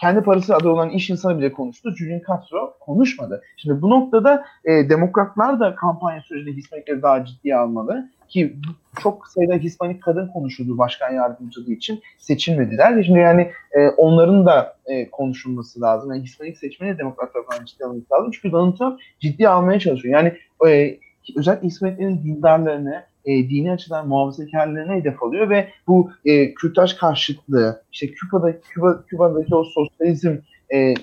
kendi 0.00 0.20
parası 0.20 0.56
adı 0.56 0.68
olan 0.68 0.90
iş 0.90 1.10
insanı 1.10 1.38
bile 1.38 1.52
konuştu. 1.52 1.94
Julian 1.96 2.20
Castro 2.28 2.74
konuşmadı. 2.80 3.42
Şimdi 3.56 3.82
bu 3.82 3.90
noktada 3.90 4.44
e, 4.64 4.88
demokratlar 4.88 5.60
da 5.60 5.74
kampanya 5.74 6.20
sürecinde 6.20 6.56
Hispanikleri 6.56 7.02
daha 7.02 7.24
ciddiye 7.24 7.56
almalı 7.56 8.10
ki 8.28 8.56
çok 9.02 9.28
sayıda 9.28 9.54
Hispanik 9.54 10.02
kadın 10.02 10.28
konuşuldu 10.28 10.78
başkan 10.78 11.14
yardımcılığı 11.14 11.72
için 11.72 12.00
seçilmediler. 12.18 13.02
Şimdi 13.02 13.18
yani 13.18 13.50
e, 13.72 13.88
onların 13.88 14.46
da 14.46 14.76
e, 14.86 15.10
konuşulması 15.10 15.80
lazım. 15.80 16.12
Yani 16.12 16.22
Hispanik 16.22 16.58
seçmeni 16.58 16.98
demokrat 16.98 17.32
tarafından 17.32 17.64
ciddi 17.64 17.84
alınması 17.84 18.14
lazım. 18.14 18.30
Çünkü 18.30 18.52
Donald 18.52 18.76
Trump 18.76 19.00
ciddi 19.20 19.48
almaya 19.48 19.80
çalışıyor. 19.80 20.14
Yani 20.14 20.36
e, 20.68 20.98
özellikle 21.36 21.66
Hispaniklerin 21.66 22.22
dindarlarını, 22.24 23.02
e, 23.24 23.50
dini 23.50 23.72
açıdan 23.72 24.08
muhafazakarlarına 24.08 24.94
hedef 24.94 25.22
alıyor 25.22 25.50
ve 25.50 25.68
bu 25.86 26.10
e, 26.24 26.54
kürtaj 26.54 26.94
karşıtlığı, 26.94 27.82
işte 27.92 28.06
Küba'da, 28.12 28.60
Küba, 28.60 29.04
Küba'daki 29.06 29.54
o 29.54 29.64
sosyalizmle 29.64 30.42
e, 30.72 30.94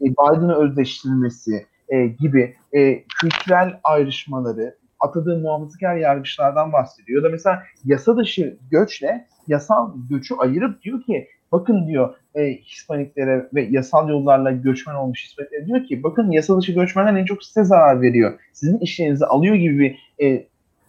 Biden'ı 0.00 0.54
özdeştirilmesi 0.54 1.66
e, 1.88 2.06
gibi 2.06 2.56
e, 2.72 3.02
kültürel 3.20 3.80
ayrışmaları, 3.84 4.74
atadığı 5.00 5.38
muhafazakar 5.38 5.96
yargıçlardan 5.96 6.72
bahsediyor. 6.72 7.22
Ya 7.22 7.28
da 7.28 7.32
mesela 7.32 7.62
yasa 7.84 8.16
dışı 8.16 8.56
göçle 8.70 9.26
yasal 9.48 9.92
göçü 10.10 10.34
ayırıp 10.34 10.82
diyor 10.82 11.02
ki 11.02 11.28
bakın 11.52 11.86
diyor 11.86 12.14
e, 12.34 12.54
Hispaniklere 12.54 13.48
ve 13.54 13.62
yasal 13.62 14.08
yollarla 14.08 14.50
göçmen 14.50 14.94
olmuş 14.94 15.24
Hispaniklere 15.24 15.66
diyor 15.66 15.84
ki 15.84 16.02
bakın 16.02 16.30
yasa 16.30 16.58
dışı 16.58 16.72
göçmenler 16.72 17.20
en 17.20 17.24
çok 17.24 17.44
size 17.44 17.64
zarar 17.64 18.02
veriyor. 18.02 18.40
Sizin 18.52 18.78
işlerinizi 18.78 19.26
alıyor 19.26 19.54
gibi 19.54 19.78
bir 19.78 20.24
e, 20.26 20.46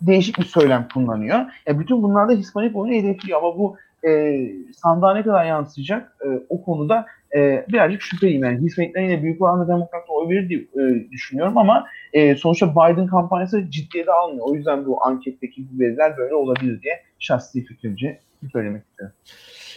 değişik 0.08 0.40
bir 0.40 0.44
söylem 0.44 0.88
kullanıyor. 0.94 1.40
Ya 1.68 1.80
bütün 1.80 2.04
bunlar 2.04 2.30
da 2.30 2.34
Hispanik 2.34 2.76
oyunu 2.76 2.96
hedefliyor 2.96 3.40
ama 3.40 3.58
bu 3.58 3.78
e, 4.08 4.42
sandığa 4.74 5.14
ne 5.14 5.24
kadar 5.24 5.46
yansıyacak 5.46 6.18
e, 6.26 6.28
o 6.50 6.64
konuda 6.64 7.06
e, 7.36 7.66
birazcık 7.70 8.02
şüpheliyim. 8.02 8.44
Yani 8.44 8.62
hizmetler 8.62 9.02
yine 9.02 9.24
büyük 9.24 9.42
oranda 9.42 9.68
demokratlar 9.68 10.16
oy 10.16 10.30
verir 10.30 10.50
diye 10.50 10.60
e, 10.60 11.12
düşünüyorum 11.12 11.58
ama 11.58 11.88
e, 12.14 12.36
sonuçta 12.36 12.72
Biden 12.72 13.08
kampanyası 13.08 13.72
ciddiye 13.72 14.06
de 14.06 14.12
almıyor. 14.12 14.46
O 14.50 14.56
yüzden 14.56 14.86
bu 14.86 15.06
anketteki 15.06 15.66
bu 15.72 15.80
veriler 15.80 16.18
böyle 16.18 16.36
olabilir 16.36 16.82
diye 16.82 17.02
şahsi 17.20 17.66
fikrimce 17.66 18.20
söylemek 18.52 18.84
istiyorum. 18.86 19.16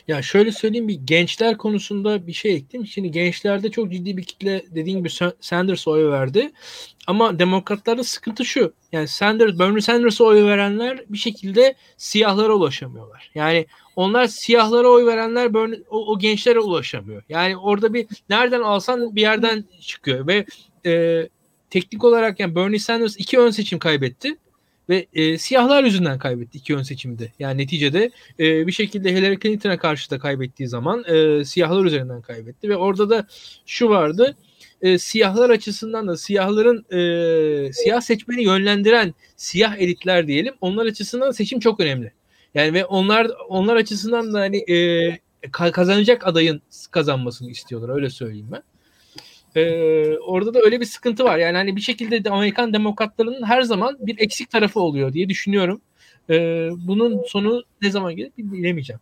Ya 0.09 0.23
şöyle 0.23 0.53
söyleyeyim 0.53 0.89
bir 0.89 1.01
gençler 1.05 1.59
konusunda 1.59 2.27
bir 2.27 2.33
şey 2.33 2.55
ektim. 2.55 2.87
Şimdi 2.87 3.11
gençlerde 3.11 3.71
çok 3.71 3.93
ciddi 3.93 4.17
bir 4.17 4.23
kitle 4.23 4.65
dediğim 4.71 4.99
gibi 4.99 5.11
Sanders 5.41 5.89
oy 5.89 6.11
verdi. 6.11 6.53
Ama 7.07 7.39
demokratlarda 7.39 8.05
sıkıntı 8.05 8.45
şu. 8.45 8.73
Yani 8.93 9.09
Sanders, 9.09 9.59
Bernie 9.59 9.81
Sanders'a 9.81 10.25
oy 10.25 10.45
verenler 10.45 11.05
bir 11.09 11.19
şekilde 11.19 11.75
siyahlara 11.97 12.53
ulaşamıyorlar. 12.53 13.31
Yani 13.35 13.67
onlar 13.97 14.27
siyahlara 14.27 14.89
oy 14.89 15.07
verenler 15.07 15.55
Bernie, 15.55 15.81
o, 15.91 16.13
o 16.13 16.19
gençlere 16.19 16.61
ulaşamıyor. 16.61 17.23
Yani 17.29 17.57
orada 17.57 17.95
bir 17.95 18.07
nereden 18.31 18.61
alsan 18.61 19.17
bir 19.17 19.21
yerden 19.21 19.65
çıkıyor 19.81 20.27
ve 20.27 20.47
e, 20.87 21.23
teknik 21.71 22.05
olarak 22.05 22.41
yani 22.41 22.55
Bernie 22.55 22.79
Sanders 22.79 23.17
iki 23.19 23.39
ön 23.39 23.51
seçim 23.51 23.79
kaybetti 23.79 24.37
ve 24.89 25.07
e, 25.13 25.39
siyahlar 25.39 25.85
yüzünden 25.85 26.19
kaybetti 26.19 26.59
iki 26.59 26.77
ön 26.77 26.83
seçimde. 26.83 27.33
Yani 27.39 27.63
neticede 27.63 28.11
e, 28.41 28.67
bir 28.67 28.73
şekilde 28.73 29.15
Hillary 29.15 29.39
Clinton'a 29.39 29.79
karşı 29.79 30.11
da 30.11 30.19
kaybettiği 30.19 30.69
zaman 30.69 31.05
e, 31.05 31.45
siyahlar 31.45 31.85
üzerinden 31.85 32.23
kaybetti 32.23 32.69
ve 32.69 32.77
orada 32.77 33.11
da 33.11 33.27
şu 33.67 33.89
vardı 33.89 34.37
e, 34.83 34.99
siyahlar 34.99 35.51
açısından 35.51 36.09
da 36.09 36.17
siyahların 36.17 36.87
e, 36.91 37.73
siyah 37.73 38.01
seçmeni 38.01 38.45
yönlendiren 38.45 39.15
siyah 39.37 39.77
elitler 39.77 40.27
diyelim 40.27 40.55
onlar 40.61 40.87
açısından 40.87 41.31
seçim 41.31 41.61
çok 41.61 41.81
önemli. 41.81 42.13
Yani 42.55 42.75
ve 42.75 42.85
onlar 42.85 43.31
onlar 43.49 43.77
açısından 43.77 44.35
da 44.35 44.41
hani 44.41 44.73
e, 44.73 45.19
kazanacak 45.53 46.27
adayın 46.27 46.63
kazanmasını 46.91 47.51
istiyorlar 47.51 47.95
öyle 47.95 48.11
söyleyeyim 48.11 48.49
ben. 48.53 48.63
Ee, 49.57 50.19
orada 50.19 50.55
da 50.55 50.61
öyle 50.61 50.81
bir 50.81 50.85
sıkıntı 50.85 51.25
var. 51.25 51.39
Yani 51.39 51.57
hani 51.57 51.77
bir 51.77 51.81
şekilde 51.81 52.25
de 52.25 52.31
Amerikan 52.31 52.73
demokratlarının 52.73 53.47
her 53.47 53.63
zaman 53.63 53.97
bir 54.01 54.19
eksik 54.19 54.51
tarafı 54.51 54.81
oluyor 54.81 55.13
diye 55.13 55.29
düşünüyorum. 55.29 55.81
Ee, 56.31 56.69
bunun 56.87 57.23
sonu 57.27 57.63
ne 57.83 57.91
zaman 57.91 58.17
gelir 58.17 58.33
bilemeyeceğim. 58.39 59.01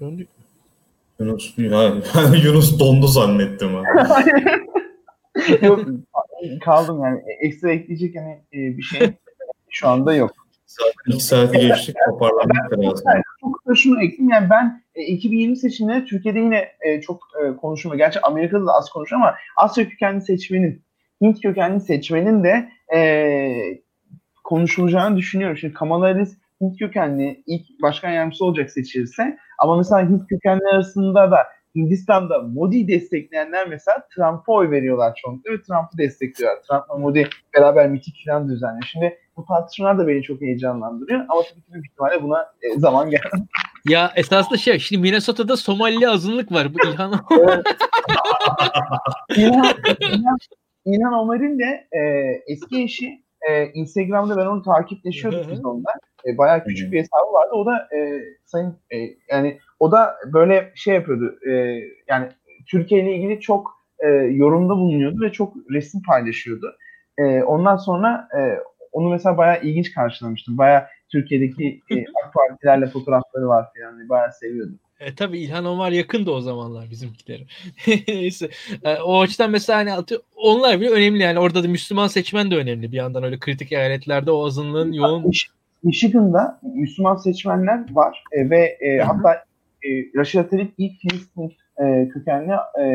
Döndük 0.00 0.28
mü? 0.28 0.44
Yunus, 1.20 1.58
ya, 1.58 1.94
Yunus 2.44 2.78
dondu 2.78 3.06
zannettim. 3.06 3.70
yok 5.62 5.80
kaldım 6.60 7.02
yani 7.04 7.22
ekstra 7.40 7.72
ekleyecek 7.72 8.16
hani 8.16 8.42
bir 8.52 8.82
şey 8.82 9.00
şu 9.68 9.88
anda 9.88 10.14
yok. 10.14 10.41
Zaten 10.78 11.14
iki 11.16 11.24
saati 11.24 11.58
geçtik 11.58 11.96
toparlamak 12.08 12.72
lazım. 12.78 13.04
Çok 13.40 13.76
şunu 13.76 14.02
ekleyeyim 14.02 14.30
yani 14.30 14.50
ben 14.50 14.82
2020 14.94 15.56
seçimleri 15.56 16.04
Türkiye'de 16.04 16.38
yine 16.38 16.72
çok 17.00 17.28
konuşulmuyor. 17.60 17.98
Gerçi 17.98 18.20
Amerika'da 18.20 18.66
da 18.66 18.72
az 18.72 18.90
konuşuyor 18.90 19.22
ama 19.22 19.34
Asya 19.56 19.88
kökenli 19.88 20.20
seçmenin, 20.20 20.82
Hint 21.22 21.40
kökenli 21.42 21.80
seçmenin 21.80 22.44
de 22.44 22.68
e, 22.94 23.52
konuşulacağını 24.44 25.16
düşünüyorum. 25.16 25.56
Şimdi 25.56 25.74
Kamala 25.74 26.08
Harris 26.08 26.36
Hint 26.60 26.78
kökenli 26.78 27.42
ilk 27.46 27.82
başkan 27.82 28.10
yardımcısı 28.10 28.44
olacak 28.44 28.70
seçilirse 28.70 29.38
ama 29.58 29.76
mesela 29.76 30.08
Hint 30.08 30.28
kökenli 30.28 30.68
arasında 30.72 31.30
da 31.30 31.38
Hindistan'da 31.76 32.38
Modi'yi 32.38 32.88
destekleyenler 32.88 33.68
mesela 33.68 34.06
Trump'a 34.14 34.52
oy 34.52 34.70
veriyorlar 34.70 35.14
çoğunlukla 35.22 35.52
ve 35.52 35.62
Trump'ı 35.62 35.98
destekliyorlar. 35.98 36.62
Trump'la 36.62 36.98
Modi 36.98 37.28
beraber 37.54 37.90
miting 37.90 38.16
falan 38.26 38.48
düzenliyor. 38.48 38.88
Şimdi 38.92 39.18
bu 39.36 39.44
tartışmalar 39.44 39.98
da 39.98 40.08
beni 40.08 40.22
çok 40.22 40.40
heyecanlandırıyor 40.40 41.20
ama 41.28 41.42
tabii 41.42 41.60
ki 41.60 41.72
büyük 41.72 41.86
ihtimalle 41.86 42.22
buna 42.22 42.46
e, 42.62 42.78
zaman 42.78 43.10
geldi. 43.10 43.22
Ya 43.88 44.12
esasında 44.16 44.58
şey, 44.58 44.78
şimdi 44.78 45.02
Minnesota'da 45.02 45.56
Somali 45.56 46.08
azınlık 46.08 46.52
var. 46.52 46.74
Bu 46.74 46.78
İlhan 46.88 47.12
İlhan, 49.36 49.74
İlhan, 50.00 50.38
İlhan 50.84 51.12
Omar'ın 51.12 51.58
de 51.58 51.88
e, 51.92 52.00
eski 52.46 52.82
eşi 52.82 53.22
e, 53.50 53.66
Instagram'da 53.66 54.36
ben 54.36 54.46
onu 54.46 54.62
takipleşiyorduk 54.62 55.50
biz 55.50 55.64
onunla. 55.64 55.90
E, 56.26 56.38
bayağı 56.38 56.64
küçük 56.64 56.92
bir 56.92 56.98
hesabı 56.98 57.32
vardı. 57.32 57.50
O 57.52 57.66
da 57.66 57.88
e, 57.96 58.22
sayın 58.44 58.76
e, 58.90 58.96
yani 59.30 59.58
o 59.80 59.92
da 59.92 60.16
böyle 60.32 60.72
şey 60.74 60.94
yapıyordu. 60.94 61.38
E, 61.48 61.52
yani 62.08 62.28
Türkiye 62.66 63.02
ile 63.02 63.16
ilgili 63.16 63.40
çok 63.40 63.70
e, 63.98 64.08
yorumda 64.08 64.76
bulunuyordu 64.76 65.20
ve 65.20 65.32
çok 65.32 65.54
resim 65.70 66.02
paylaşıyordu. 66.02 66.76
E, 67.18 67.42
ondan 67.42 67.76
sonra 67.76 68.28
e, 68.38 68.40
onu 68.92 69.08
mesela 69.08 69.36
bayağı 69.36 69.62
ilginç 69.62 69.94
karşılamıştım. 69.94 70.58
Bayağı 70.58 70.84
Türkiye'deki 71.08 71.80
e, 71.90 71.94
AK 71.98 72.34
Partilerle 72.34 72.86
fotoğrafları 72.86 73.48
var 73.48 73.66
yani 73.82 74.08
bayağı 74.08 74.32
seviyordum. 74.32 74.78
E, 75.00 75.14
tabii 75.14 75.38
İlhan 75.38 75.64
Omar 75.64 75.92
yakındı 75.92 76.30
o 76.30 76.40
zamanlar 76.40 76.90
bizimkileri. 76.90 77.46
Neyse. 78.08 78.48
E, 78.84 78.96
o 78.96 79.20
açıdan 79.20 79.50
mesela 79.50 79.78
hani 79.78 79.92
atı, 79.92 80.22
onlar 80.36 80.80
bile 80.80 80.90
önemli 80.90 81.22
yani 81.22 81.38
orada 81.38 81.64
da 81.64 81.68
Müslüman 81.68 82.06
seçmen 82.06 82.50
de 82.50 82.56
önemli 82.56 82.92
bir 82.92 82.96
yandan 82.96 83.22
öyle 83.22 83.38
kritik 83.38 83.72
eyaletlerde 83.72 84.30
o 84.30 84.46
azınlığın 84.46 84.92
yoğun. 84.92 85.32
Michigan'da 85.82 86.60
Müslüman 86.74 87.16
seçmenler 87.16 87.84
var 87.90 88.24
e, 88.32 88.50
ve 88.50 88.78
e, 88.80 88.98
hatta 88.98 89.34
e, 89.84 89.88
Rashida 90.16 90.48
Tlaib 90.48 90.68
ilk 90.78 91.00
Filistin 91.00 91.52
e, 91.84 92.08
kökenli 92.08 92.52
e, 92.80 92.86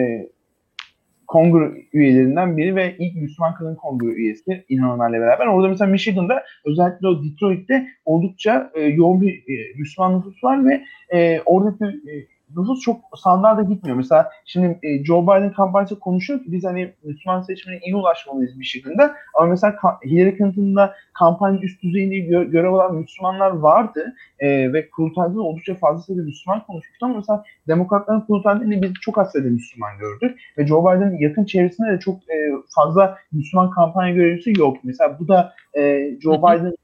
kongre 1.27 1.71
üyelerinden 1.93 2.57
biri 2.57 2.75
ve 2.75 2.95
ilk 2.99 3.15
Müslüman 3.15 3.55
kadın 3.55 3.75
kongre 3.75 4.07
üyesi 4.07 4.65
İlhan 4.69 5.13
beraber. 5.13 5.47
Orada 5.47 5.67
mesela 5.67 5.91
Michigan'da 5.91 6.43
özellikle 6.65 7.07
o 7.07 7.23
Detroit'te 7.23 7.87
oldukça 8.05 8.71
e, 8.75 8.81
yoğun 8.81 9.21
bir 9.21 9.33
e, 9.33 9.73
Müslüman 9.77 10.17
nüfus 10.17 10.43
var 10.43 10.65
ve 10.65 10.81
e, 11.13 11.41
oradaki 11.45 11.85
e, 11.85 12.13
nüfus 12.55 12.81
çok 12.81 13.01
standarda 13.17 13.61
gitmiyor. 13.61 13.97
Mesela 13.97 14.29
şimdi 14.45 14.79
e, 14.83 15.05
Joe 15.05 15.23
Biden 15.23 15.53
kampanyası 15.53 15.99
konuşuyor 15.99 16.39
ki 16.39 16.51
biz 16.51 16.63
hani 16.63 16.93
Müslüman 17.03 17.41
seçmene 17.41 17.79
iyi 17.79 17.95
ulaşmalıyız 17.95 18.55
Michigan'da. 18.55 19.15
Ama 19.33 19.47
mesela 19.47 19.75
Hillary 20.05 20.37
Clinton'da 20.37 20.93
kampanyanın 21.13 21.61
üst 21.61 21.83
düzeyinde 21.83 22.15
gö- 22.15 22.51
görev 22.51 22.73
alan 22.73 22.95
Müslümanlar 22.95 23.51
vardı 23.51 24.13
e, 24.39 24.73
ve 24.73 24.89
kurultayda 24.89 25.41
oldukça 25.41 25.75
fazla 25.75 26.01
sayıda 26.01 26.23
Müslüman 26.23 26.65
konuşmuştu 26.65 27.05
ama 27.05 27.15
mesela 27.15 27.43
demokratların 27.67 28.21
kurultayında 28.21 28.81
biz 28.81 28.93
çok 29.01 29.17
az 29.17 29.31
sayıda 29.31 29.49
Müslüman 29.49 29.97
gördük 29.97 30.39
ve 30.57 30.67
Joe 30.67 30.81
Biden'ın 30.81 31.17
yakın 31.17 31.45
çevresinde 31.45 31.91
de 31.91 31.99
çok 31.99 32.15
e, 32.15 32.35
fazla 32.75 33.17
Müslüman 33.31 33.69
kampanya 33.69 34.13
görevlisi 34.13 34.53
yok. 34.59 34.77
Mesela 34.83 35.19
bu 35.19 35.27
da 35.27 35.53
e, 35.77 36.11
Joe 36.21 36.37
Biden'ı 36.37 36.75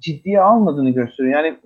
ciddiye 0.00 0.40
almadığını 0.40 0.90
gösteriyor. 0.90 1.34
Yani 1.34 1.56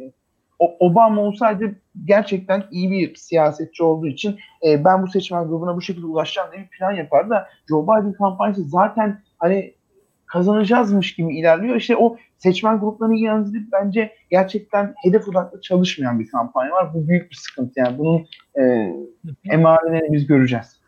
Obama 0.78 1.22
olsaydı 1.22 1.76
gerçekten 2.04 2.64
iyi 2.70 2.90
bir 2.90 3.14
siyasetçi 3.14 3.82
olduğu 3.82 4.06
için 4.06 4.38
e, 4.66 4.84
ben 4.84 5.02
bu 5.02 5.08
seçmen 5.08 5.48
grubuna 5.48 5.76
bu 5.76 5.82
şekilde 5.82 6.06
ulaşacağım 6.06 6.52
diye 6.52 6.62
bir 6.62 6.68
plan 6.68 6.92
yapardı 6.92 7.30
da 7.30 7.48
Joe 7.68 7.82
Biden 7.82 8.12
kampanyası 8.12 8.64
zaten 8.64 9.22
hani 9.38 9.74
kazanacağızmış 10.26 11.14
gibi 11.14 11.38
ilerliyor. 11.38 11.76
İşte 11.76 11.96
o 11.96 12.16
seçmen 12.38 12.80
gruplarını 12.80 13.16
yalnızlayıp 13.16 13.72
bence 13.72 14.12
gerçekten 14.30 14.94
hedef 15.02 15.28
odaklı 15.28 15.60
çalışmayan 15.60 16.20
bir 16.20 16.28
kampanya 16.28 16.72
var. 16.72 16.94
Bu 16.94 17.08
büyük 17.08 17.30
bir 17.30 17.36
sıkıntı 17.36 17.72
yani. 17.80 17.98
Bunun 17.98 18.26
e, 18.58 18.94
emarelerini 19.50 20.12
biz 20.12 20.26
göreceğiz. 20.26 20.80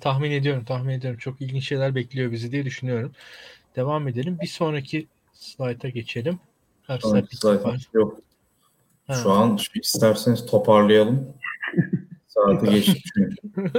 Tahmin 0.00 0.30
ediyorum, 0.30 0.64
tahmin 0.64 0.92
ediyorum. 0.92 1.18
Çok 1.18 1.40
ilginç 1.40 1.68
şeyler 1.68 1.94
bekliyor 1.94 2.32
bizi 2.32 2.52
diye 2.52 2.64
düşünüyorum. 2.64 3.12
Devam 3.76 4.08
edelim. 4.08 4.38
Bir 4.42 4.46
sonraki 4.46 5.06
slayta 5.32 5.88
geçelim. 5.88 6.38
Her 6.86 6.98
slide 6.98 7.26
yok. 7.92 8.18
Şu 9.22 9.30
an 9.30 9.58
isterseniz 9.82 10.46
toparlayalım. 10.46 11.28
Saati 12.26 12.70
geçti 12.70 13.00
çünkü. 13.14 13.36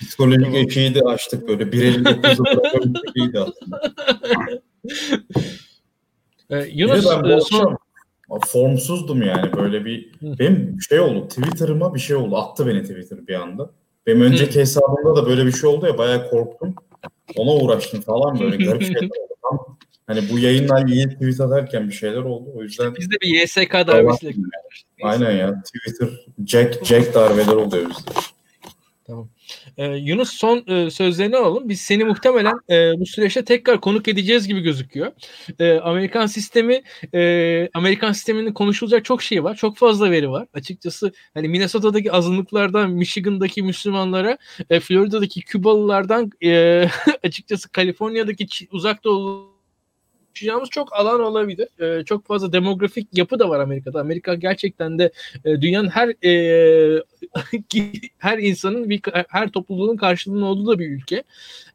Psikolojik 0.00 0.54
ekiyi 0.54 0.94
de 0.94 1.00
açtık 1.00 1.48
böyle. 1.48 1.64
1.59'u 1.64 2.44
bırakan 2.44 2.94
ekiydi 3.08 3.40
aslında. 3.40 3.80
Ee, 6.50 6.66
Yunus 6.72 7.06
ben 7.10 7.30
e, 7.30 7.40
son... 7.40 7.78
formsuzdum 8.46 9.22
yani 9.22 9.52
böyle 9.52 9.84
bir 9.84 10.12
benim 10.22 10.76
şey 10.88 11.00
oldu 11.00 11.28
Twitter'ıma 11.28 11.94
bir 11.94 12.00
şey 12.00 12.16
oldu 12.16 12.36
attı 12.36 12.66
beni 12.66 12.82
Twitter 12.82 13.26
bir 13.26 13.34
anda. 13.34 13.70
Benim 14.06 14.22
önceki 14.22 14.60
hesabımda 14.60 15.16
da 15.16 15.26
böyle 15.26 15.46
bir 15.46 15.52
şey 15.52 15.70
oldu 15.70 15.86
ya 15.86 15.98
bayağı 15.98 16.30
korktum. 16.30 16.74
Ona 17.36 17.50
uğraştım 17.50 18.00
falan 18.00 18.40
böyle 18.40 18.64
garip 18.64 18.82
şeyler 18.82 19.02
oldu. 19.02 19.34
Tam 19.42 19.71
Hani 20.06 20.20
bu 20.30 20.38
yayınlar 20.38 20.86
iyi 20.86 21.08
tweet 21.08 21.40
atarken 21.40 21.88
bir 21.88 21.94
şeyler 21.94 22.22
oldu. 22.22 22.50
O 22.54 22.62
yüzden 22.62 22.94
biz 22.96 23.10
de 23.10 23.14
bir 23.20 23.42
YSK 23.42 23.72
darbesiyle 23.72 24.34
Aynen 25.02 25.30
ya. 25.30 25.62
Twitter 25.62 26.08
Jack 26.46 26.84
Jack 26.84 27.14
darbeler 27.14 27.52
oluyor 27.52 27.90
bizde. 27.90 28.10
Tamam. 29.06 29.28
Ee, 29.76 29.86
Yunus 29.86 30.30
son 30.32 30.64
e, 30.66 30.90
sözlerini 30.90 31.36
alalım. 31.36 31.68
Biz 31.68 31.80
seni 31.80 32.04
muhtemelen 32.04 32.54
e, 32.70 33.00
bu 33.00 33.06
süreçte 33.06 33.44
tekrar 33.44 33.80
konuk 33.80 34.08
edeceğiz 34.08 34.48
gibi 34.48 34.60
gözüküyor. 34.60 35.12
E, 35.58 35.72
Amerikan 35.72 36.26
sistemi 36.26 36.82
e, 37.14 37.68
Amerikan 37.74 38.12
sisteminin 38.12 38.52
konuşulacak 38.52 39.04
çok 39.04 39.22
şey 39.22 39.44
var. 39.44 39.54
Çok 39.54 39.76
fazla 39.76 40.10
veri 40.10 40.30
var. 40.30 40.46
Açıkçası 40.54 41.12
hani 41.34 41.48
Minnesota'daki 41.48 42.12
azınlıklardan 42.12 42.90
Michigan'daki 42.90 43.62
Müslümanlara, 43.62 44.38
e, 44.70 44.80
Florida'daki 44.80 45.40
Kübalılardan 45.40 46.30
e, 46.44 46.84
açıkçası 47.22 47.72
Kaliforniya'daki 47.72 48.46
uzak 48.72 49.04
doğu 49.04 49.51
konuşacağımız 50.32 50.70
çok 50.70 50.92
alan 50.92 51.20
olabilir. 51.20 51.68
E, 51.80 52.04
çok 52.04 52.26
fazla 52.26 52.52
demografik 52.52 53.08
yapı 53.18 53.38
da 53.38 53.48
var 53.48 53.60
Amerika'da. 53.60 54.00
Amerika 54.00 54.34
gerçekten 54.34 54.98
de 54.98 55.12
e, 55.44 55.60
dünyanın 55.60 55.88
her 55.88 56.08
e, 56.24 57.02
her 58.18 58.38
insanın 58.38 58.90
bir 58.90 59.00
her 59.28 59.50
topluluğun 59.50 59.96
karşılığının 59.96 60.42
olduğu 60.42 60.66
da 60.66 60.78
bir 60.78 60.90
ülke. 60.90 61.22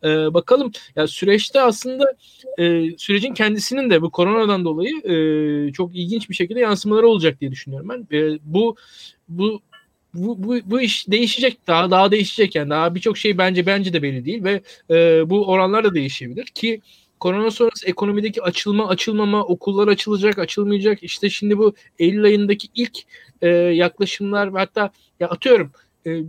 E, 0.04 0.08
bakalım 0.08 0.72
ya 0.96 1.08
süreçte 1.08 1.62
aslında 1.62 2.14
e, 2.58 2.98
sürecin 2.98 3.34
kendisinin 3.34 3.90
de 3.90 4.02
bu 4.02 4.10
koronadan 4.10 4.66
dolayı 4.66 4.96
e, 5.04 5.72
çok 5.72 5.96
ilginç 5.96 6.30
bir 6.30 6.36
şekilde 6.36 6.60
yansımaları 6.60 7.08
olacak 7.08 7.42
diye 7.42 7.52
düşünüyorum 7.52 7.90
ben. 7.90 8.18
E, 8.18 8.40
bu 8.44 8.76
bu 9.30 9.62
bu, 10.14 10.44
bu, 10.44 10.58
bu 10.66 10.82
iş 10.82 11.08
değişecek 11.08 11.68
daha 11.68 11.92
daha 11.92 12.12
değişecek 12.12 12.56
yani 12.56 12.70
daha 12.70 12.96
birçok 12.96 13.18
şey 13.18 13.38
bence 13.38 13.66
bence 13.66 13.94
de 13.94 14.02
belli 14.02 14.26
değil 14.26 14.44
ve 14.44 14.62
e, 14.90 15.30
bu 15.30 15.48
oranlar 15.48 15.84
da 15.84 15.94
değişebilir 15.94 16.46
ki 16.46 16.82
korona 17.20 17.52
sonrası 17.52 17.88
ekonomideki 17.88 18.42
açılma 18.42 18.88
açılmama 18.88 19.44
okullar 19.44 19.88
açılacak 19.88 20.40
açılmayacak 20.40 21.04
işte 21.04 21.30
şimdi 21.30 21.58
bu 21.58 21.74
Eylül 22.00 22.24
ayındaki 22.24 22.68
ilk 22.76 22.98
e, 23.42 23.48
yaklaşımlar 23.50 24.54
ve 24.54 24.60
hatta 24.60 24.92
ya 25.20 25.30
atıyorum 25.30 25.72
e, 26.08 26.22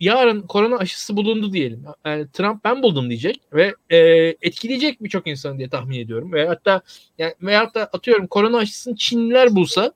yarın 0.00 0.40
korona 0.40 0.76
aşısı 0.76 1.16
bulundu 1.16 1.52
diyelim. 1.52 1.84
Yani 2.04 2.26
Trump 2.32 2.64
ben 2.64 2.82
buldum 2.82 3.08
diyecek 3.08 3.40
ve 3.52 3.74
e, 3.90 3.98
etkileyecek 4.42 5.02
birçok 5.02 5.26
insan 5.26 5.58
diye 5.58 5.68
tahmin 5.68 5.98
ediyorum. 5.98 6.32
Ve 6.32 6.46
hatta 6.46 6.80
yani 7.18 7.34
veyahut 7.42 7.74
da 7.74 7.84
atıyorum 7.84 8.26
korona 8.26 8.58
aşısını 8.58 8.96
Çinliler 8.96 9.54
bulsa 9.54 9.92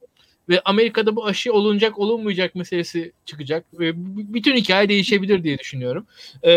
ve 0.49 0.61
Amerika'da 0.65 1.17
bu 1.17 1.27
aşı 1.27 1.53
olunacak 1.53 1.99
olunmayacak 1.99 2.55
meselesi 2.55 3.13
çıkacak. 3.25 3.65
Ve 3.79 3.93
bütün 4.35 4.57
hikaye 4.57 4.89
değişebilir 4.89 5.45
diye 5.45 5.59
düşünüyorum. 5.59 6.07
Ee, 6.45 6.51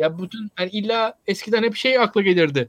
ya 0.00 0.18
bütün 0.18 0.50
yani 0.58 0.70
illa 0.70 1.14
eskiden 1.26 1.62
hep 1.62 1.76
şey 1.76 1.98
akla 1.98 2.22
gelirdi. 2.22 2.68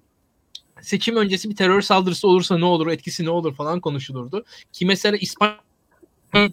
Seçim 0.81 1.15
öncesi 1.15 1.49
bir 1.49 1.55
terör 1.55 1.81
saldırısı 1.81 2.27
olursa 2.27 2.57
ne 2.57 2.65
olur, 2.65 2.87
etkisi 2.87 3.25
ne 3.25 3.29
olur 3.29 3.55
falan 3.55 3.79
konuşulurdu. 3.79 4.45
Ki 4.73 4.85
mesela 4.85 5.17
İspanya 5.17 5.57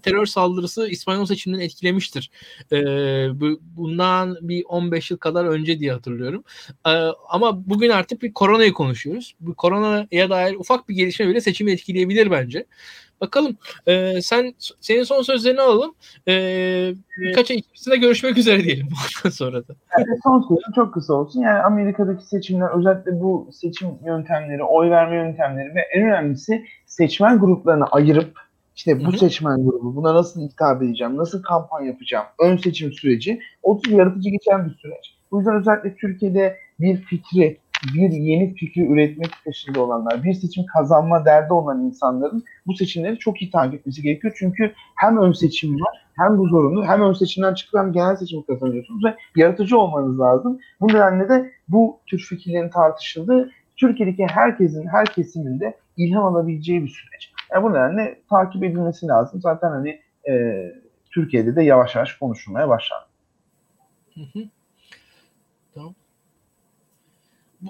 terör 0.02 0.26
saldırısı 0.26 0.88
İspanyol 0.88 1.26
seçimini 1.26 1.64
etkilemiştir. 1.64 2.30
Ee, 2.72 2.76
bu, 3.40 3.60
bundan 3.76 4.36
bir 4.40 4.64
15 4.68 5.10
yıl 5.10 5.18
kadar 5.18 5.44
önce 5.44 5.78
diye 5.80 5.92
hatırlıyorum. 5.92 6.44
Ee, 6.86 6.90
ama 7.28 7.68
bugün 7.70 7.90
artık 7.90 8.22
bir 8.22 8.32
koronayı 8.32 8.72
konuşuyoruz. 8.72 9.34
Bu 9.40 9.55
koronaya 9.55 10.30
dair 10.30 10.55
ufak 10.55 10.88
bir 10.88 10.94
gelişme 10.94 11.28
bile 11.28 11.40
seçimi 11.40 11.72
etkileyebilir 11.72 12.30
bence. 12.30 12.66
Bakalım 13.20 13.57
e, 13.86 14.23
sen 14.23 14.55
senin 14.81 15.03
son 15.03 15.23
sözlerini 15.23 15.61
alalım. 15.61 15.95
E, 16.28 16.32
birkaç 17.20 17.51
ay 17.51 17.57
içerisinde 17.57 17.97
görüşmek 17.97 18.39
üzere 18.39 18.65
diyelim 18.65 18.89
bundan 19.24 19.35
sonra 19.35 19.69
da. 19.69 19.74
Yani 19.99 20.19
son 20.23 20.40
sözüm 20.40 20.73
çok 20.74 20.95
kısa 20.95 21.15
olsun. 21.15 21.40
Yani 21.40 21.59
Amerika'daki 21.59 22.27
seçimler 22.27 22.78
özellikle 22.78 23.20
bu 23.20 23.49
seçim 23.53 23.89
yöntemleri, 24.07 24.62
oy 24.62 24.90
verme 24.90 25.16
yöntemleri 25.16 25.74
ve 25.74 25.81
en 25.81 26.03
önemlisi 26.03 26.65
seçmen 26.86 27.39
gruplarını 27.39 27.85
ayırıp 27.85 28.39
işte 28.78 29.01
bu 29.01 29.09
Hı-hı. 29.09 29.19
seçmen 29.19 29.65
grubu 29.65 29.97
buna 29.97 30.15
nasıl 30.15 30.40
hitap 30.40 30.82
edeceğim, 30.82 31.16
nasıl 31.16 31.43
kampanya 31.43 31.86
yapacağım, 31.86 32.27
ön 32.40 32.57
seçim 32.57 32.93
süreci 32.93 33.40
oldukça 33.62 33.97
yaratıcı 33.97 34.31
geçen 34.31 34.66
bir 34.66 34.74
süreç. 34.74 35.19
Bu 35.31 35.39
yüzden 35.39 35.55
özellikle 35.55 35.95
Türkiye'de 35.97 36.57
bir 36.81 36.97
fikri, 36.97 37.59
bir 37.94 38.10
yeni 38.10 38.55
fikri 38.55 38.86
üretmek 38.86 39.30
peşinde 39.44 39.80
olanlar, 39.80 40.24
bir 40.24 40.34
seçim 40.34 40.66
kazanma 40.66 41.24
derdi 41.24 41.52
olan 41.52 41.80
insanların 41.80 42.44
bu 42.66 42.74
seçimleri 42.74 43.18
çok 43.18 43.42
iyi 43.42 43.50
takip 43.50 43.74
etmesi 43.74 44.02
gerekiyor. 44.02 44.36
Çünkü 44.38 44.72
hem 44.96 45.18
ön 45.18 45.32
seçim 45.32 45.80
var, 45.80 46.06
hem 46.16 46.38
bu 46.38 46.48
zorunlu, 46.48 46.84
hem 46.84 47.02
ön 47.02 47.12
seçimden 47.12 47.55
çıkıp 47.55 47.80
hem 47.80 47.92
genel 47.92 48.16
seçim 48.16 48.42
kazanıyorsunuz 48.42 49.05
ve 49.05 49.16
yaratıcı 49.36 49.78
olmanız 49.78 50.20
lazım. 50.20 50.59
Bu 50.80 50.88
nedenle 50.88 51.28
de 51.28 51.52
bu 51.68 52.00
tür 52.06 52.18
fikirlerin 52.18 52.70
tartışıldığı 52.70 53.50
Türkiye'deki 53.76 54.26
herkesin, 54.26 54.86
her 54.86 55.06
kesiminde 55.06 55.76
ilham 55.96 56.24
alabileceği 56.24 56.82
bir 56.82 56.88
süreç. 56.88 57.32
Yani 57.52 57.64
bu 57.64 57.70
nedenle 57.70 58.20
takip 58.30 58.64
edilmesi 58.64 59.06
lazım. 59.06 59.40
Zaten 59.40 59.70
hani 59.70 60.00
e, 60.28 60.64
Türkiye'de 61.10 61.56
de 61.56 61.62
yavaş 61.62 61.94
yavaş 61.94 62.12
konuşulmaya 62.12 62.68
başlandı. 62.68 63.06
Hı 64.14 64.20
hı. 64.20 64.44
Tamam. 65.74 65.94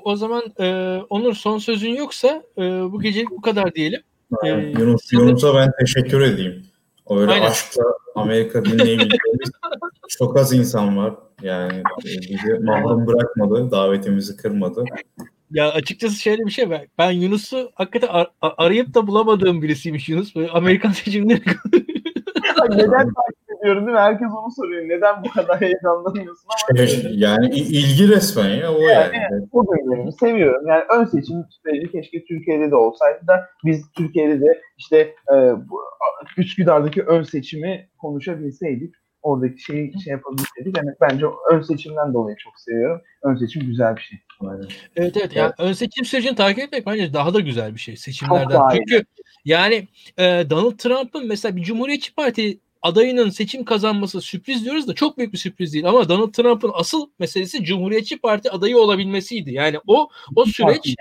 O 0.05 0.17
zaman 0.17 0.43
e, 0.61 0.97
Onur 1.11 1.35
son 1.35 1.59
sözün 1.59 1.95
yoksa 1.95 2.43
e, 2.59 2.63
bu 2.63 3.01
gecelik 3.01 3.31
bu 3.31 3.41
kadar 3.41 3.75
diyelim. 3.75 4.01
E, 4.45 4.49
Yunus, 4.49 5.13
Yunus'a 5.13 5.55
ben 5.55 5.71
teşekkür 5.81 6.21
edeyim. 6.21 6.63
Öyle 7.11 7.33
Aynen. 7.33 7.47
aşkla 7.47 7.83
Amerika 8.15 8.65
dinleyebildiğimiz 8.65 9.51
çok 10.09 10.39
az 10.39 10.53
insan 10.53 10.97
var. 10.97 11.15
Yani 11.43 11.79
e, 11.79 12.21
bizi 12.21 12.59
mahrum 12.63 13.07
bırakmadı, 13.07 13.71
davetimizi 13.71 14.37
kırmadı. 14.37 14.85
Ya 15.51 15.73
açıkçası 15.73 16.21
şöyle 16.23 16.47
bir 16.47 16.51
şey 16.51 16.71
var. 16.71 16.87
Ben 16.99 17.11
Yunus'u 17.11 17.71
hakikaten 17.75 18.09
ar- 18.09 18.31
arayıp 18.41 18.95
da 18.95 19.07
bulamadığım 19.07 19.63
birisiymiş 19.63 20.09
Yunus. 20.09 20.37
Böyle 20.37 20.51
Amerikan 20.51 20.91
seçimleri 20.93 21.43
Neden 22.71 23.11
takip 23.59 23.65
ediyorum 23.65 23.87
değil 23.87 23.95
mi? 23.95 24.01
Herkes 24.01 24.29
onu 24.29 24.51
soruyor. 24.57 24.89
Neden 24.89 25.25
bu 25.25 25.31
kadar 25.31 25.61
heyecanlanıyorsun 25.61 26.49
ama. 26.71 26.87
Şey, 26.87 27.15
yani 27.15 27.55
ilgi 27.55 28.09
resmen 28.09 28.49
ya 28.49 28.75
o 28.75 28.81
yani. 28.81 29.17
yani. 29.17 29.49
O 29.53 29.65
benim 29.73 30.13
seviyorum. 30.13 30.69
Yani 30.69 30.85
ön 30.99 31.05
seçim 31.05 31.45
süreci 31.51 31.93
keşke 31.93 32.25
Türkiye'de 32.25 32.71
de 32.71 32.77
olsaydı 32.77 33.27
da 33.27 33.47
biz 33.65 33.93
Türkiye'de 33.97 34.41
de 34.41 34.61
işte 34.79 34.99
e, 35.33 35.35
bu, 35.71 35.81
Üsküdar'daki 36.37 37.03
ön 37.03 37.23
seçimi 37.23 37.89
konuşabilseydik 37.99 38.95
oradaki 39.23 39.63
şeyi 39.63 40.03
şey 40.05 40.11
yapabilseydik. 40.11 40.77
Yani 40.77 40.91
bence 41.01 41.27
ön 41.53 41.61
seçimden 41.61 42.15
dolayı 42.15 42.37
çok 42.37 42.53
seviyorum. 42.61 43.01
Ön 43.23 43.37
seçim 43.37 43.63
güzel 43.63 43.97
bir 43.97 44.01
şey. 44.01 44.19
Evet 44.97 45.17
evet. 45.17 45.37
Yani 45.37 45.53
ön 45.59 45.73
seçim 45.73 46.05
sürecini 46.05 46.35
takip 46.35 46.59
etmek 46.59 46.87
bence 46.87 47.13
daha 47.13 47.35
da 47.35 47.41
güzel 47.41 47.75
bir 47.75 47.81
şey 47.81 47.97
seçimlerden. 47.97 48.61
Çünkü 48.73 49.05
yani 49.45 49.89
e, 50.19 50.51
Donald 50.51 50.77
Trump'ın 50.79 51.27
mesela 51.27 51.57
bir 51.57 51.63
Cumhuriyetçi 51.63 52.15
Parti 52.15 52.59
adayının 52.89 53.31
seçim 53.31 53.65
kazanması 53.65 54.21
sürpriz 54.21 54.65
diyoruz 54.65 54.89
da 54.89 54.95
çok 54.95 55.19
büyük 55.19 55.33
bir 55.33 55.39
sürpriz 55.39 55.73
değil. 55.73 55.89
Ama 55.89 56.09
Donald 56.09 56.33
Trump'ın 56.33 56.71
asıl 56.75 57.11
meselesi 57.19 57.65
Cumhuriyetçi 57.65 58.19
Parti 58.19 58.51
adayı 58.51 58.79
olabilmesiydi. 58.79 59.53
Yani 59.53 59.79
o 59.87 60.09
o 60.37 60.45
süreç 60.45 60.95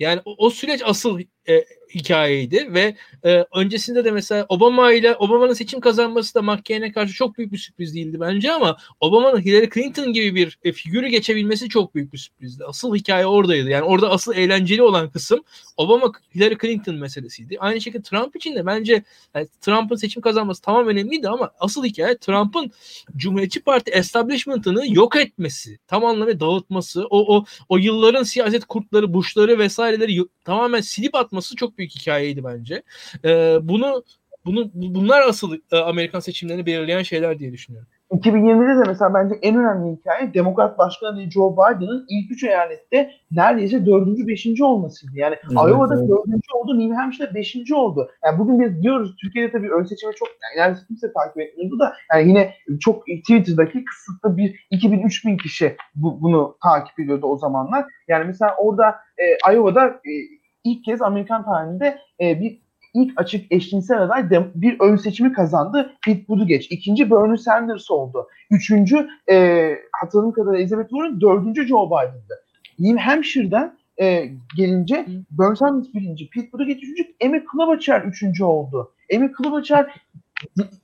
yani 0.00 0.20
o, 0.24 0.34
o 0.38 0.50
süreç 0.50 0.82
asıl 0.84 1.20
e, 1.48 1.64
hikayeydi 1.94 2.74
ve 2.74 2.96
e, 3.24 3.44
öncesinde 3.54 4.04
de 4.04 4.10
mesela 4.10 4.46
Obama 4.48 4.92
ile 4.92 5.16
Obama'nın 5.16 5.52
seçim 5.52 5.80
kazanması 5.80 6.34
da 6.34 6.42
McCain'e 6.42 6.92
karşı 6.92 7.14
çok 7.14 7.38
büyük 7.38 7.52
bir 7.52 7.58
sürpriz 7.58 7.94
değildi 7.94 8.20
bence 8.20 8.52
ama 8.52 8.76
Obama'nın 9.00 9.40
Hillary 9.40 9.68
Clinton 9.74 10.12
gibi 10.12 10.34
bir 10.34 10.58
e, 10.64 10.72
figürü 10.72 11.08
geçebilmesi 11.08 11.68
çok 11.68 11.94
büyük 11.94 12.12
bir 12.12 12.18
sürprizdi. 12.18 12.64
Asıl 12.64 12.96
hikaye 12.96 13.26
oradaydı. 13.26 13.70
Yani 13.70 13.84
orada 13.84 14.10
asıl 14.10 14.34
eğlenceli 14.34 14.82
olan 14.82 15.10
kısım 15.10 15.44
Obama 15.76 16.12
Hillary 16.34 16.56
Clinton 16.62 16.94
meselesiydi. 16.94 17.56
Aynı 17.60 17.80
şekilde 17.80 18.02
Trump 18.02 18.36
için 18.36 18.54
de 18.54 18.66
bence 18.66 19.04
yani 19.34 19.48
Trump'ın 19.60 19.96
seçim 19.96 20.22
kazanması 20.22 20.62
tamam 20.62 20.86
önemliydi 20.86 21.28
ama 21.28 21.50
asıl 21.60 21.84
hikaye 21.84 22.18
Trump'ın 22.18 22.72
Cumhuriyetçi 23.16 23.60
Parti 23.60 23.90
establishment'ını 23.90 24.94
yok 24.94 25.16
etmesi, 25.16 25.78
tam 25.86 26.04
anlamıyla 26.04 26.40
dağıtması, 26.40 27.06
o 27.10 27.36
o 27.36 27.44
o 27.68 27.76
yılların 27.76 28.22
siyaset 28.22 28.64
kurtları, 28.64 29.14
Bush'ları 29.14 29.58
vesaireleri 29.58 30.24
tamamen 30.44 30.80
silip 30.80 31.14
atması 31.14 31.56
çok 31.56 31.78
büyük 31.78 31.83
hikayeydi 31.86 32.44
bence. 32.44 32.82
E, 33.24 33.58
bunu 33.62 34.04
bunu 34.46 34.70
bunlar 34.74 35.20
asıl 35.28 35.58
e, 35.72 35.76
Amerikan 35.76 36.20
seçimlerini 36.20 36.66
belirleyen 36.66 37.02
şeyler 37.02 37.38
diye 37.38 37.52
düşünüyorum. 37.52 37.88
2020'de 38.10 38.84
de 38.84 38.88
mesela 38.88 39.14
bence 39.14 39.34
en 39.42 39.56
önemli 39.56 39.96
hikaye 39.96 40.34
Demokrat 40.34 40.78
Başkan 40.78 41.30
Joe 41.30 41.52
Biden'ın 41.52 42.06
ilk 42.08 42.30
üç 42.30 42.44
eyalette 42.44 43.10
neredeyse 43.30 43.86
dördüncü, 43.86 44.28
beşinci 44.28 44.64
olmasıydı. 44.64 45.12
Yani 45.14 45.36
evet, 45.44 45.52
Iowa'da 45.52 45.94
evet. 45.94 46.08
dördüncü 46.08 46.48
oldu, 46.54 46.78
New 46.78 46.94
Hampshire'da 46.94 47.34
beşinci 47.34 47.74
oldu. 47.74 48.10
Yani 48.24 48.38
bugün 48.38 48.60
biz 48.60 48.82
diyoruz 48.82 49.16
Türkiye'de 49.16 49.52
tabii 49.52 49.70
ön 49.70 49.84
seçime 49.84 50.12
çok 50.12 50.28
yani 50.58 50.76
kimse 50.88 51.12
takip 51.12 51.40
etmiyordu 51.40 51.78
da 51.78 51.92
yani 52.14 52.28
yine 52.28 52.54
çok 52.80 53.02
Twitter'daki 53.06 53.84
kısıtlı 53.84 54.36
bir 54.36 54.66
2000-3000 54.72 55.36
kişi 55.36 55.76
bu, 55.94 56.22
bunu 56.22 56.56
takip 56.62 57.00
ediyordu 57.00 57.26
o 57.26 57.38
zamanlar. 57.38 57.84
Yani 58.08 58.24
mesela 58.24 58.54
orada 58.58 58.94
e, 59.18 59.52
Iowa'da 59.52 59.86
e, 59.86 60.12
ilk 60.64 60.84
kez 60.84 61.02
Amerikan 61.02 61.44
tarihinde 61.44 61.98
e, 62.20 62.40
bir 62.40 62.64
ilk 62.94 63.20
açık 63.20 63.52
eşcinsel 63.52 64.02
aday 64.02 64.30
bir 64.54 64.80
ön 64.80 64.96
seçimi 64.96 65.32
kazandı. 65.32 65.92
Pete 66.06 66.28
Buttigieg. 66.28 66.62
İkinci 66.70 67.10
Bernie 67.10 67.36
Sanders 67.36 67.90
oldu. 67.90 68.28
Üçüncü 68.50 69.08
e, 69.30 69.68
hatırladığım 69.92 70.32
kadarıyla 70.32 70.60
Elizabeth 70.60 70.88
Warren. 70.88 71.20
Dördüncü 71.20 71.66
Joe 71.66 71.86
Biden'dı. 71.86 72.44
New 72.78 73.00
Hampshire'den 73.00 73.76
e, 74.00 74.28
gelince 74.56 75.06
Bernie 75.30 75.56
Sanders 75.56 75.94
birinci, 75.94 76.30
Pete 76.30 76.52
Buttigieg 76.52 76.76
üçüncü, 76.76 77.14
Amy 77.24 77.44
Klobuchar 77.44 78.02
üçüncü 78.02 78.44
oldu. 78.44 78.92
Amy 79.16 79.32
Klobuchar 79.32 79.94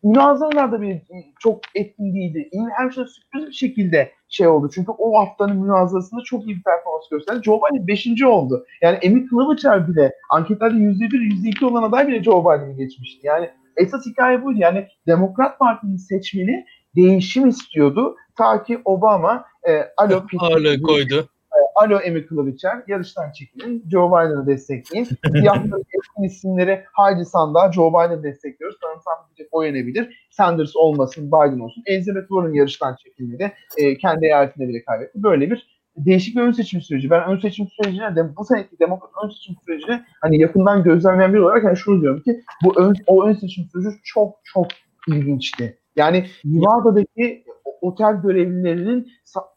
münazaralarda 0.02 0.82
bir 0.82 1.02
çok 1.40 1.60
etkin 1.74 2.14
değildi. 2.14 2.48
New 2.52 2.72
Hampshire 2.72 3.06
sürpriz 3.06 3.46
bir 3.46 3.52
şekilde 3.52 4.12
şey 4.30 4.48
oldu. 4.48 4.70
Çünkü 4.74 4.92
o 4.98 5.18
haftanın 5.20 5.56
münazarasında 5.56 6.20
çok 6.24 6.46
iyi 6.46 6.56
bir 6.56 6.62
performans 6.62 7.08
gösterdi. 7.10 7.40
Joe 7.44 7.60
Biden 7.72 7.86
5. 7.86 8.22
oldu. 8.22 8.66
Yani 8.82 8.98
Amy 9.06 9.26
Klobuchar 9.26 9.88
bile 9.88 10.12
anketlerde 10.30 10.74
%1, 10.74 11.54
%2 11.54 11.64
olan 11.64 11.82
aday 11.82 12.08
bile 12.08 12.22
Joe 12.22 12.44
Biden'i 12.44 12.76
geçmişti. 12.76 13.26
Yani 13.26 13.50
esas 13.76 14.06
hikaye 14.06 14.44
buydu. 14.44 14.58
Yani 14.60 14.86
Demokrat 15.06 15.58
Parti'nin 15.58 15.96
seçmeni 15.96 16.64
değişim 16.96 17.48
istiyordu. 17.48 18.16
Ta 18.38 18.62
ki 18.62 18.80
Obama 18.84 19.44
e, 19.68 19.72
alo 19.96 20.22
ağırlığı 20.38 20.82
koydu. 20.82 21.28
Alo 21.74 22.00
Amy 22.08 22.26
Klobuchar 22.26 22.82
yarıştan 22.88 23.32
çekilin. 23.32 23.84
Joe 23.90 24.08
Biden'ı 24.08 24.46
destekleyin. 24.46 25.08
Siyahların 25.32 25.80
etkin 25.80 26.22
isimleri 26.22 26.84
Heidi 26.92 27.24
Sandığa 27.24 27.72
Joe 27.72 27.90
Biden'ı 27.90 28.22
destekliyoruz. 28.22 28.78
Sanırsam 28.82 29.14
bir 29.38 29.46
o 29.52 29.64
yenebilir. 29.64 30.28
Sanders 30.30 30.76
olmasın, 30.76 31.28
Biden 31.28 31.58
olsun. 31.58 31.82
Elizabeth 31.86 32.28
Warren 32.28 32.54
yarıştan 32.54 32.96
çekilmedi. 32.96 33.52
E, 33.76 33.98
kendi 33.98 34.26
eyaletinde 34.26 34.68
bile 34.68 34.84
kaybetti. 34.84 35.22
Böyle 35.22 35.50
bir 35.50 35.80
değişik 35.96 36.36
bir 36.36 36.40
ön 36.40 36.52
seçim 36.52 36.80
süreci. 36.80 37.10
Ben 37.10 37.30
ön 37.30 37.38
seçim 37.38 37.66
sürecine 37.66 38.16
de 38.16 38.36
bu 38.36 38.44
seneki 38.44 38.78
demokrat 38.78 39.10
ön 39.24 39.28
seçim 39.28 39.54
sürecine 39.66 40.04
hani 40.20 40.40
yakından 40.40 40.82
gözlemleyen 40.82 41.32
biri 41.32 41.40
olarak 41.40 41.64
yani 41.64 41.76
şunu 41.76 42.00
diyorum 42.00 42.22
ki 42.22 42.40
bu 42.64 42.80
ön, 42.80 42.94
o 43.06 43.26
ön 43.26 43.32
seçim 43.32 43.64
süreci 43.64 43.96
çok 44.04 44.34
çok 44.44 44.66
ilginçti. 45.08 45.78
Yani 45.96 46.26
Nevada'daki 46.44 47.44
otel 47.80 48.22
görevlilerinin 48.22 49.12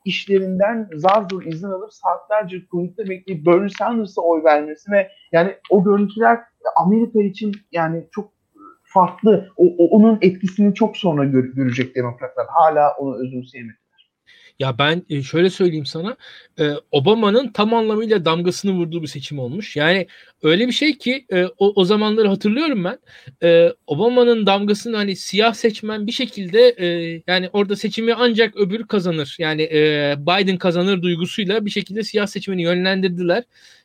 işlerinden 0.06 0.90
zar 0.96 1.26
zor 1.32 1.44
izin 1.44 1.68
alıp 1.68 1.94
saatlerce 1.94 2.66
kuyrukta 2.66 3.10
bekleyip 3.10 3.46
Bernie 3.46 3.70
Sanders'a 3.70 4.22
oy 4.22 4.44
vermesi 4.44 4.92
ve 4.92 5.08
yani 5.32 5.56
o 5.70 5.84
görüntüler 5.84 6.40
Amerika 6.76 7.22
için 7.22 7.52
yani 7.72 8.08
çok 8.12 8.34
farklı. 8.84 9.50
O, 9.58 9.88
onun 9.88 10.18
etkisini 10.22 10.74
çok 10.74 10.98
sonra 10.98 11.26
gör, 11.26 11.44
görecek 11.44 11.96
demokratlar. 11.96 12.48
Hala 12.50 12.94
onu 13.00 13.16
özümseyemedi. 13.16 13.83
Ya 14.60 14.78
ben 14.78 15.04
e, 15.10 15.24
şöyle 15.24 15.50
söyleyeyim 15.50 15.86
sana 15.86 16.18
e, 16.60 16.72
Obama'nın 16.92 17.52
tam 17.52 17.74
anlamıyla 17.74 18.26
damgasını 18.26 18.72
vurduğu 18.72 19.02
bir 19.02 19.08
seçim 19.08 19.40
olmuş. 19.40 19.76
Yani 19.76 20.08
öyle 20.44 20.68
bir 20.68 20.72
şey 20.72 20.98
ki 20.98 21.26
e, 21.32 21.46
o, 21.46 21.74
o 21.76 21.86
zamanları 21.86 22.28
hatırlıyorum 22.28 22.84
ben. 22.84 23.00
Obama'nın 23.88 24.46
damgasını 24.46 24.96
hani 24.98 25.16
siyah 25.16 25.54
seçmen 25.54 26.08
bir 26.08 26.12
şekilde 26.12 26.60
yani 27.28 27.50
orada 27.54 27.76
seçimi 27.76 28.14
ancak 28.14 28.56
öbür 28.58 28.88
kazanır. 28.88 29.36
Yani 29.40 29.70
Biden 30.20 30.58
kazanır 30.58 31.02
duygusuyla 31.02 31.66
bir 31.66 31.72
şekilde 31.72 32.04
siyah 32.04 32.28
seçmeni 32.28 32.64
yönlendirdiler 32.64 33.44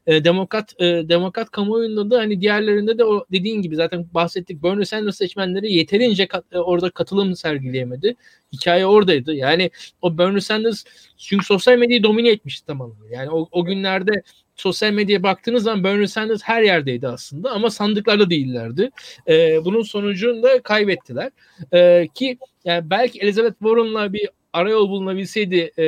e, 0.08 0.24
demokrat 0.24 0.80
e, 0.80 0.84
demokrat 1.08 1.50
kamuoyunda 1.50 2.10
da 2.10 2.18
hani 2.18 2.40
diğerlerinde 2.40 2.98
de 2.98 3.04
o 3.04 3.24
dediğin 3.32 3.62
gibi 3.62 3.76
zaten 3.76 4.06
bahsettik 4.14 4.62
Bernie 4.62 4.84
Sanders 4.84 5.16
seçmenleri 5.16 5.72
yeterince 5.72 6.26
kat, 6.26 6.44
e, 6.52 6.58
orada 6.58 6.90
katılım 6.90 7.36
sergileyemedi. 7.36 8.16
Hikaye 8.52 8.86
oradaydı. 8.86 9.34
Yani 9.34 9.70
o 10.02 10.18
Bernie 10.18 10.40
Sanders 10.40 10.84
çünkü 11.18 11.46
sosyal 11.46 11.78
medyayı 11.78 12.02
domine 12.02 12.30
etmişti 12.30 12.66
tamamen. 12.66 12.96
Yani 13.10 13.30
o, 13.30 13.48
o 13.52 13.64
günlerde 13.64 14.22
sosyal 14.56 14.92
medyaya 14.92 15.22
baktığınız 15.22 15.62
zaman 15.62 15.84
Bernie 15.84 16.06
Sanders 16.06 16.42
her 16.42 16.62
yerdeydi 16.62 17.08
aslında 17.08 17.50
ama 17.50 17.70
sandıklarda 17.70 18.30
değillerdi. 18.30 18.90
E, 19.28 19.64
bunun 19.64 19.82
sonucunda 19.82 20.62
kaybettiler. 20.62 21.30
E, 21.72 22.08
ki 22.14 22.38
yani 22.64 22.90
belki 22.90 23.18
Elizabeth 23.18 23.58
Warren'la 23.58 24.12
bir 24.12 24.28
arayol 24.52 24.88
bulunabilseydi 24.88 25.70
e, 25.78 25.84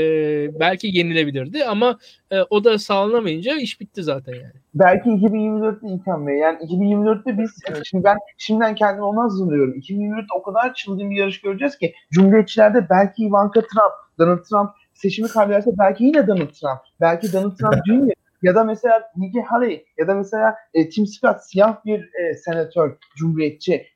belki 0.60 0.86
yenilebilirdi 0.86 1.64
ama 1.64 1.98
e, 2.30 2.40
o 2.50 2.64
da 2.64 2.78
sağlanamayınca 2.78 3.56
iş 3.56 3.80
bitti 3.80 4.02
zaten 4.02 4.32
yani. 4.34 4.52
Belki 4.74 5.08
2024'te 5.08 5.86
İlkan 5.86 6.26
Bey. 6.26 6.38
Yani 6.38 6.58
2024'te 6.58 7.38
biz 7.38 7.50
evet. 7.70 7.82
şimdi 7.84 8.04
ben 8.04 8.16
şimdiden 8.38 8.74
kendimi 8.74 9.04
ona 9.04 9.22
hazırlıyorum. 9.22 9.74
2024'te 9.74 10.34
o 10.38 10.42
kadar 10.42 10.74
çılgın 10.74 11.10
bir 11.10 11.16
yarış 11.16 11.40
göreceğiz 11.40 11.78
ki 11.78 11.94
Cumhuriyetçilerde 12.12 12.86
belki 12.90 13.24
Ivanka 13.24 13.60
Trump, 13.60 13.92
Donald 14.18 14.42
Trump 14.42 14.70
seçimi 14.94 15.28
kaybederse 15.28 15.70
belki 15.78 16.04
yine 16.04 16.26
Donald 16.26 16.50
Trump. 16.50 16.80
Belki 17.00 17.32
Donald 17.32 17.56
Trump 17.56 17.74
Jr. 17.86 18.12
Ya 18.42 18.54
da 18.54 18.64
mesela 18.64 19.10
Nikki 19.16 19.40
Haley 19.40 19.84
ya 19.98 20.08
da 20.08 20.14
mesela 20.14 20.54
e, 20.74 20.88
Tim 20.88 21.06
Scott 21.06 21.36
siyah 21.42 21.84
bir 21.84 22.00
e, 22.00 22.34
senatör, 22.34 22.96
cumhuriyetçi 23.16 23.86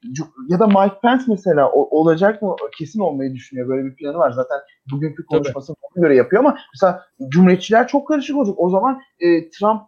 ya 0.48 0.58
da 0.58 0.66
Mike 0.66 1.00
Pence 1.02 1.24
mesela 1.28 1.68
o, 1.68 2.00
olacak 2.00 2.42
mı? 2.42 2.56
Kesin 2.78 3.00
olmayı 3.00 3.34
düşünüyor. 3.34 3.68
Böyle 3.68 3.84
bir 3.84 3.96
planı 3.96 4.18
var. 4.18 4.30
Zaten 4.30 4.58
bugünkü 4.90 5.26
konuşmasını 5.26 5.76
ona 5.82 6.06
göre 6.06 6.16
yapıyor 6.16 6.44
ama 6.44 6.58
mesela 6.74 7.04
cumhuriyetçiler 7.28 7.88
çok 7.88 8.08
karışık 8.08 8.36
olacak. 8.36 8.54
O 8.58 8.70
zaman 8.70 9.00
e, 9.20 9.50
Trump 9.50 9.82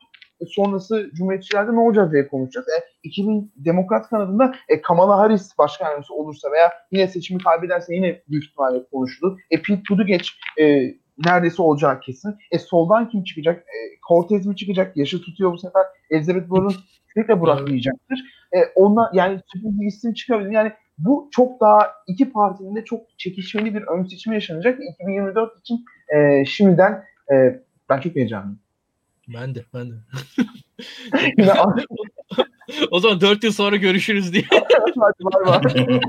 sonrası 0.48 1.10
cumhuriyetçilerde 1.14 1.72
ne 1.72 1.80
olacak 1.80 2.12
diye 2.12 2.28
konuşacağız. 2.28 2.66
E, 2.68 2.84
2000 3.02 3.52
demokrat 3.56 4.08
kanadında 4.08 4.54
e, 4.68 4.82
Kamala 4.82 5.18
Harris 5.18 5.58
başkan 5.58 5.86
yardımcısı 5.86 6.14
olursa 6.14 6.52
veya 6.52 6.72
yine 6.92 7.08
seçimi 7.08 7.42
kaybederse 7.42 7.94
yine 7.94 8.22
büyük 8.28 8.44
ihtimalle 8.44 8.84
konuşulur. 8.92 9.38
E, 9.50 9.62
Pete 9.62 9.82
Buttigieg 9.90 10.22
e, 10.60 10.94
neredeyse 11.24 11.62
olacağı 11.62 12.00
kesin. 12.00 12.34
E 12.50 12.58
soldan 12.58 13.08
kim 13.08 13.24
çıkacak? 13.24 13.58
E, 13.58 13.76
Cortez 14.08 14.46
mi 14.46 14.56
çıkacak? 14.56 14.96
Yaşı 14.96 15.22
tutuyor 15.22 15.52
bu 15.52 15.58
sefer. 15.58 15.82
Elizabeth 16.10 16.48
Warren 16.48 16.72
kesinlikle 17.06 17.42
bırakmayacaktır. 17.42 18.18
E, 18.52 18.58
ona 18.74 19.10
yani 19.14 19.40
sürpriz 19.46 19.80
bir 19.80 19.86
isim 19.86 20.14
çıkabilir. 20.14 20.50
Yani 20.50 20.72
bu 20.98 21.28
çok 21.32 21.60
daha 21.60 21.78
iki 22.06 22.32
partinin 22.32 22.76
de 22.76 22.84
çok 22.84 23.18
çekişmeli 23.18 23.74
bir 23.74 23.82
ön 23.82 24.04
seçimi 24.04 24.34
yaşanacak. 24.34 24.78
2024 25.00 25.60
için 25.60 25.84
e, 26.16 26.44
şimdiden 26.44 27.04
e, 27.32 27.60
ben 27.88 28.00
çok 28.00 28.16
heyecanlıyım. 28.16 28.58
Ben 29.28 29.54
de, 29.54 29.64
ben 29.74 29.90
de. 29.90 29.94
o 32.90 33.00
zaman 33.00 33.20
4 33.20 33.44
yıl 33.44 33.52
sonra 33.52 33.76
görüşürüz 33.76 34.32
diye. 34.32 34.44
Hadi 34.50 35.24
var 35.24 35.46
var. 35.46 35.74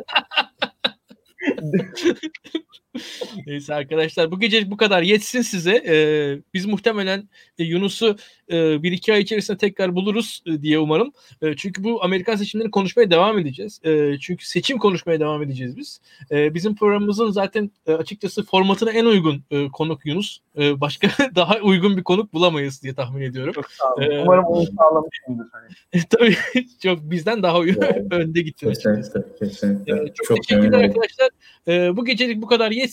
Neyse 3.48 3.76
arkadaşlar 3.76 4.32
bu 4.32 4.40
gece 4.40 4.72
bu 4.72 4.78
kadar 4.78 5.02
yetsin 5.02 5.42
size. 5.42 5.84
Ee, 5.88 6.40
biz 6.54 6.66
muhtemelen 6.66 7.30
e, 7.60 7.64
Yunus'u 7.64 8.16
e, 8.52 8.84
bir 8.84 8.92
iki 8.92 9.14
ay 9.14 9.22
içerisinde 9.22 9.58
tekrar 9.58 9.96
buluruz 9.96 10.44
e, 10.46 10.62
diye 10.62 10.80
umarım. 10.80 11.12
E, 11.42 11.56
çünkü 11.56 11.84
bu 11.84 12.04
Amerikan 12.04 12.36
seçimlerini 12.36 12.72
konuşmaya 12.72 13.12
devam 13.12 13.40
edeceğiz. 13.40 13.82
E, 13.84 14.18
çünkü 14.20 14.48
seçim 14.48 14.78
konuşmaya 14.78 15.20
devam 15.20 15.44
edeceğiz 15.44 15.78
biz. 15.78 16.02
E, 16.32 16.54
bizim 16.54 16.76
programımızın 16.76 17.32
zaten 17.32 17.72
e, 17.88 17.94
açıkçası 17.94 18.44
formatına 18.44 18.92
en 18.92 19.06
uygun 19.06 19.44
e, 19.52 19.68
konuk 19.68 20.06
Yunus. 20.06 20.40
E, 20.58 20.82
başka 20.82 21.08
daha 21.36 21.60
uygun 21.60 21.98
bir 21.98 22.04
konuk 22.04 22.34
bulamayız 22.34 22.84
diye 22.84 22.94
tahmin 22.94 23.22
ediyorum. 23.22 23.54
Çok 23.54 23.72
sağ 23.72 23.94
olun. 23.94 24.02
E, 24.02 24.20
umarım 24.20 24.46
onu 24.46 24.66
sağlamışımdır. 24.66 25.48
Hani. 25.52 25.68
E, 25.94 26.00
tabii 26.10 26.36
çok 26.84 27.12
bizden 27.12 27.44
daha 27.44 27.64
evet. 27.64 28.12
önde 28.12 28.42
gittiniz. 28.42 28.84
Kesinlikle. 28.84 29.24
kesinlikle. 29.40 29.94
E, 29.94 30.08
çok, 30.08 30.28
çok 30.28 30.38
teşekkürler 30.38 30.84
arkadaşlar. 30.84 31.30
E, 31.68 31.98
bu 31.98 32.06
gecelik 32.06 32.42
bu 32.42 32.48
kadar 32.48 32.72
yetsin. 32.72 32.87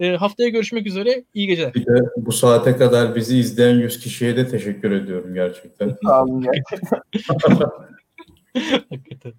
E, 0.00 0.16
haftaya 0.16 0.48
görüşmek 0.48 0.86
üzere. 0.86 1.24
İyi 1.34 1.46
geceler. 1.46 1.74
Bir 1.74 1.86
de 1.86 2.00
bu 2.16 2.32
saate 2.32 2.76
kadar 2.76 3.16
bizi 3.16 3.38
izleyen 3.38 3.74
100 3.74 4.00
kişiye 4.00 4.36
de 4.36 4.48
teşekkür 4.48 4.90
ediyorum 4.90 5.34
gerçekten. 5.34 5.96
Sağ 6.04 6.22
olun 6.22 6.42
gerçekten. 6.42 7.00
Hakikaten. 8.90 9.32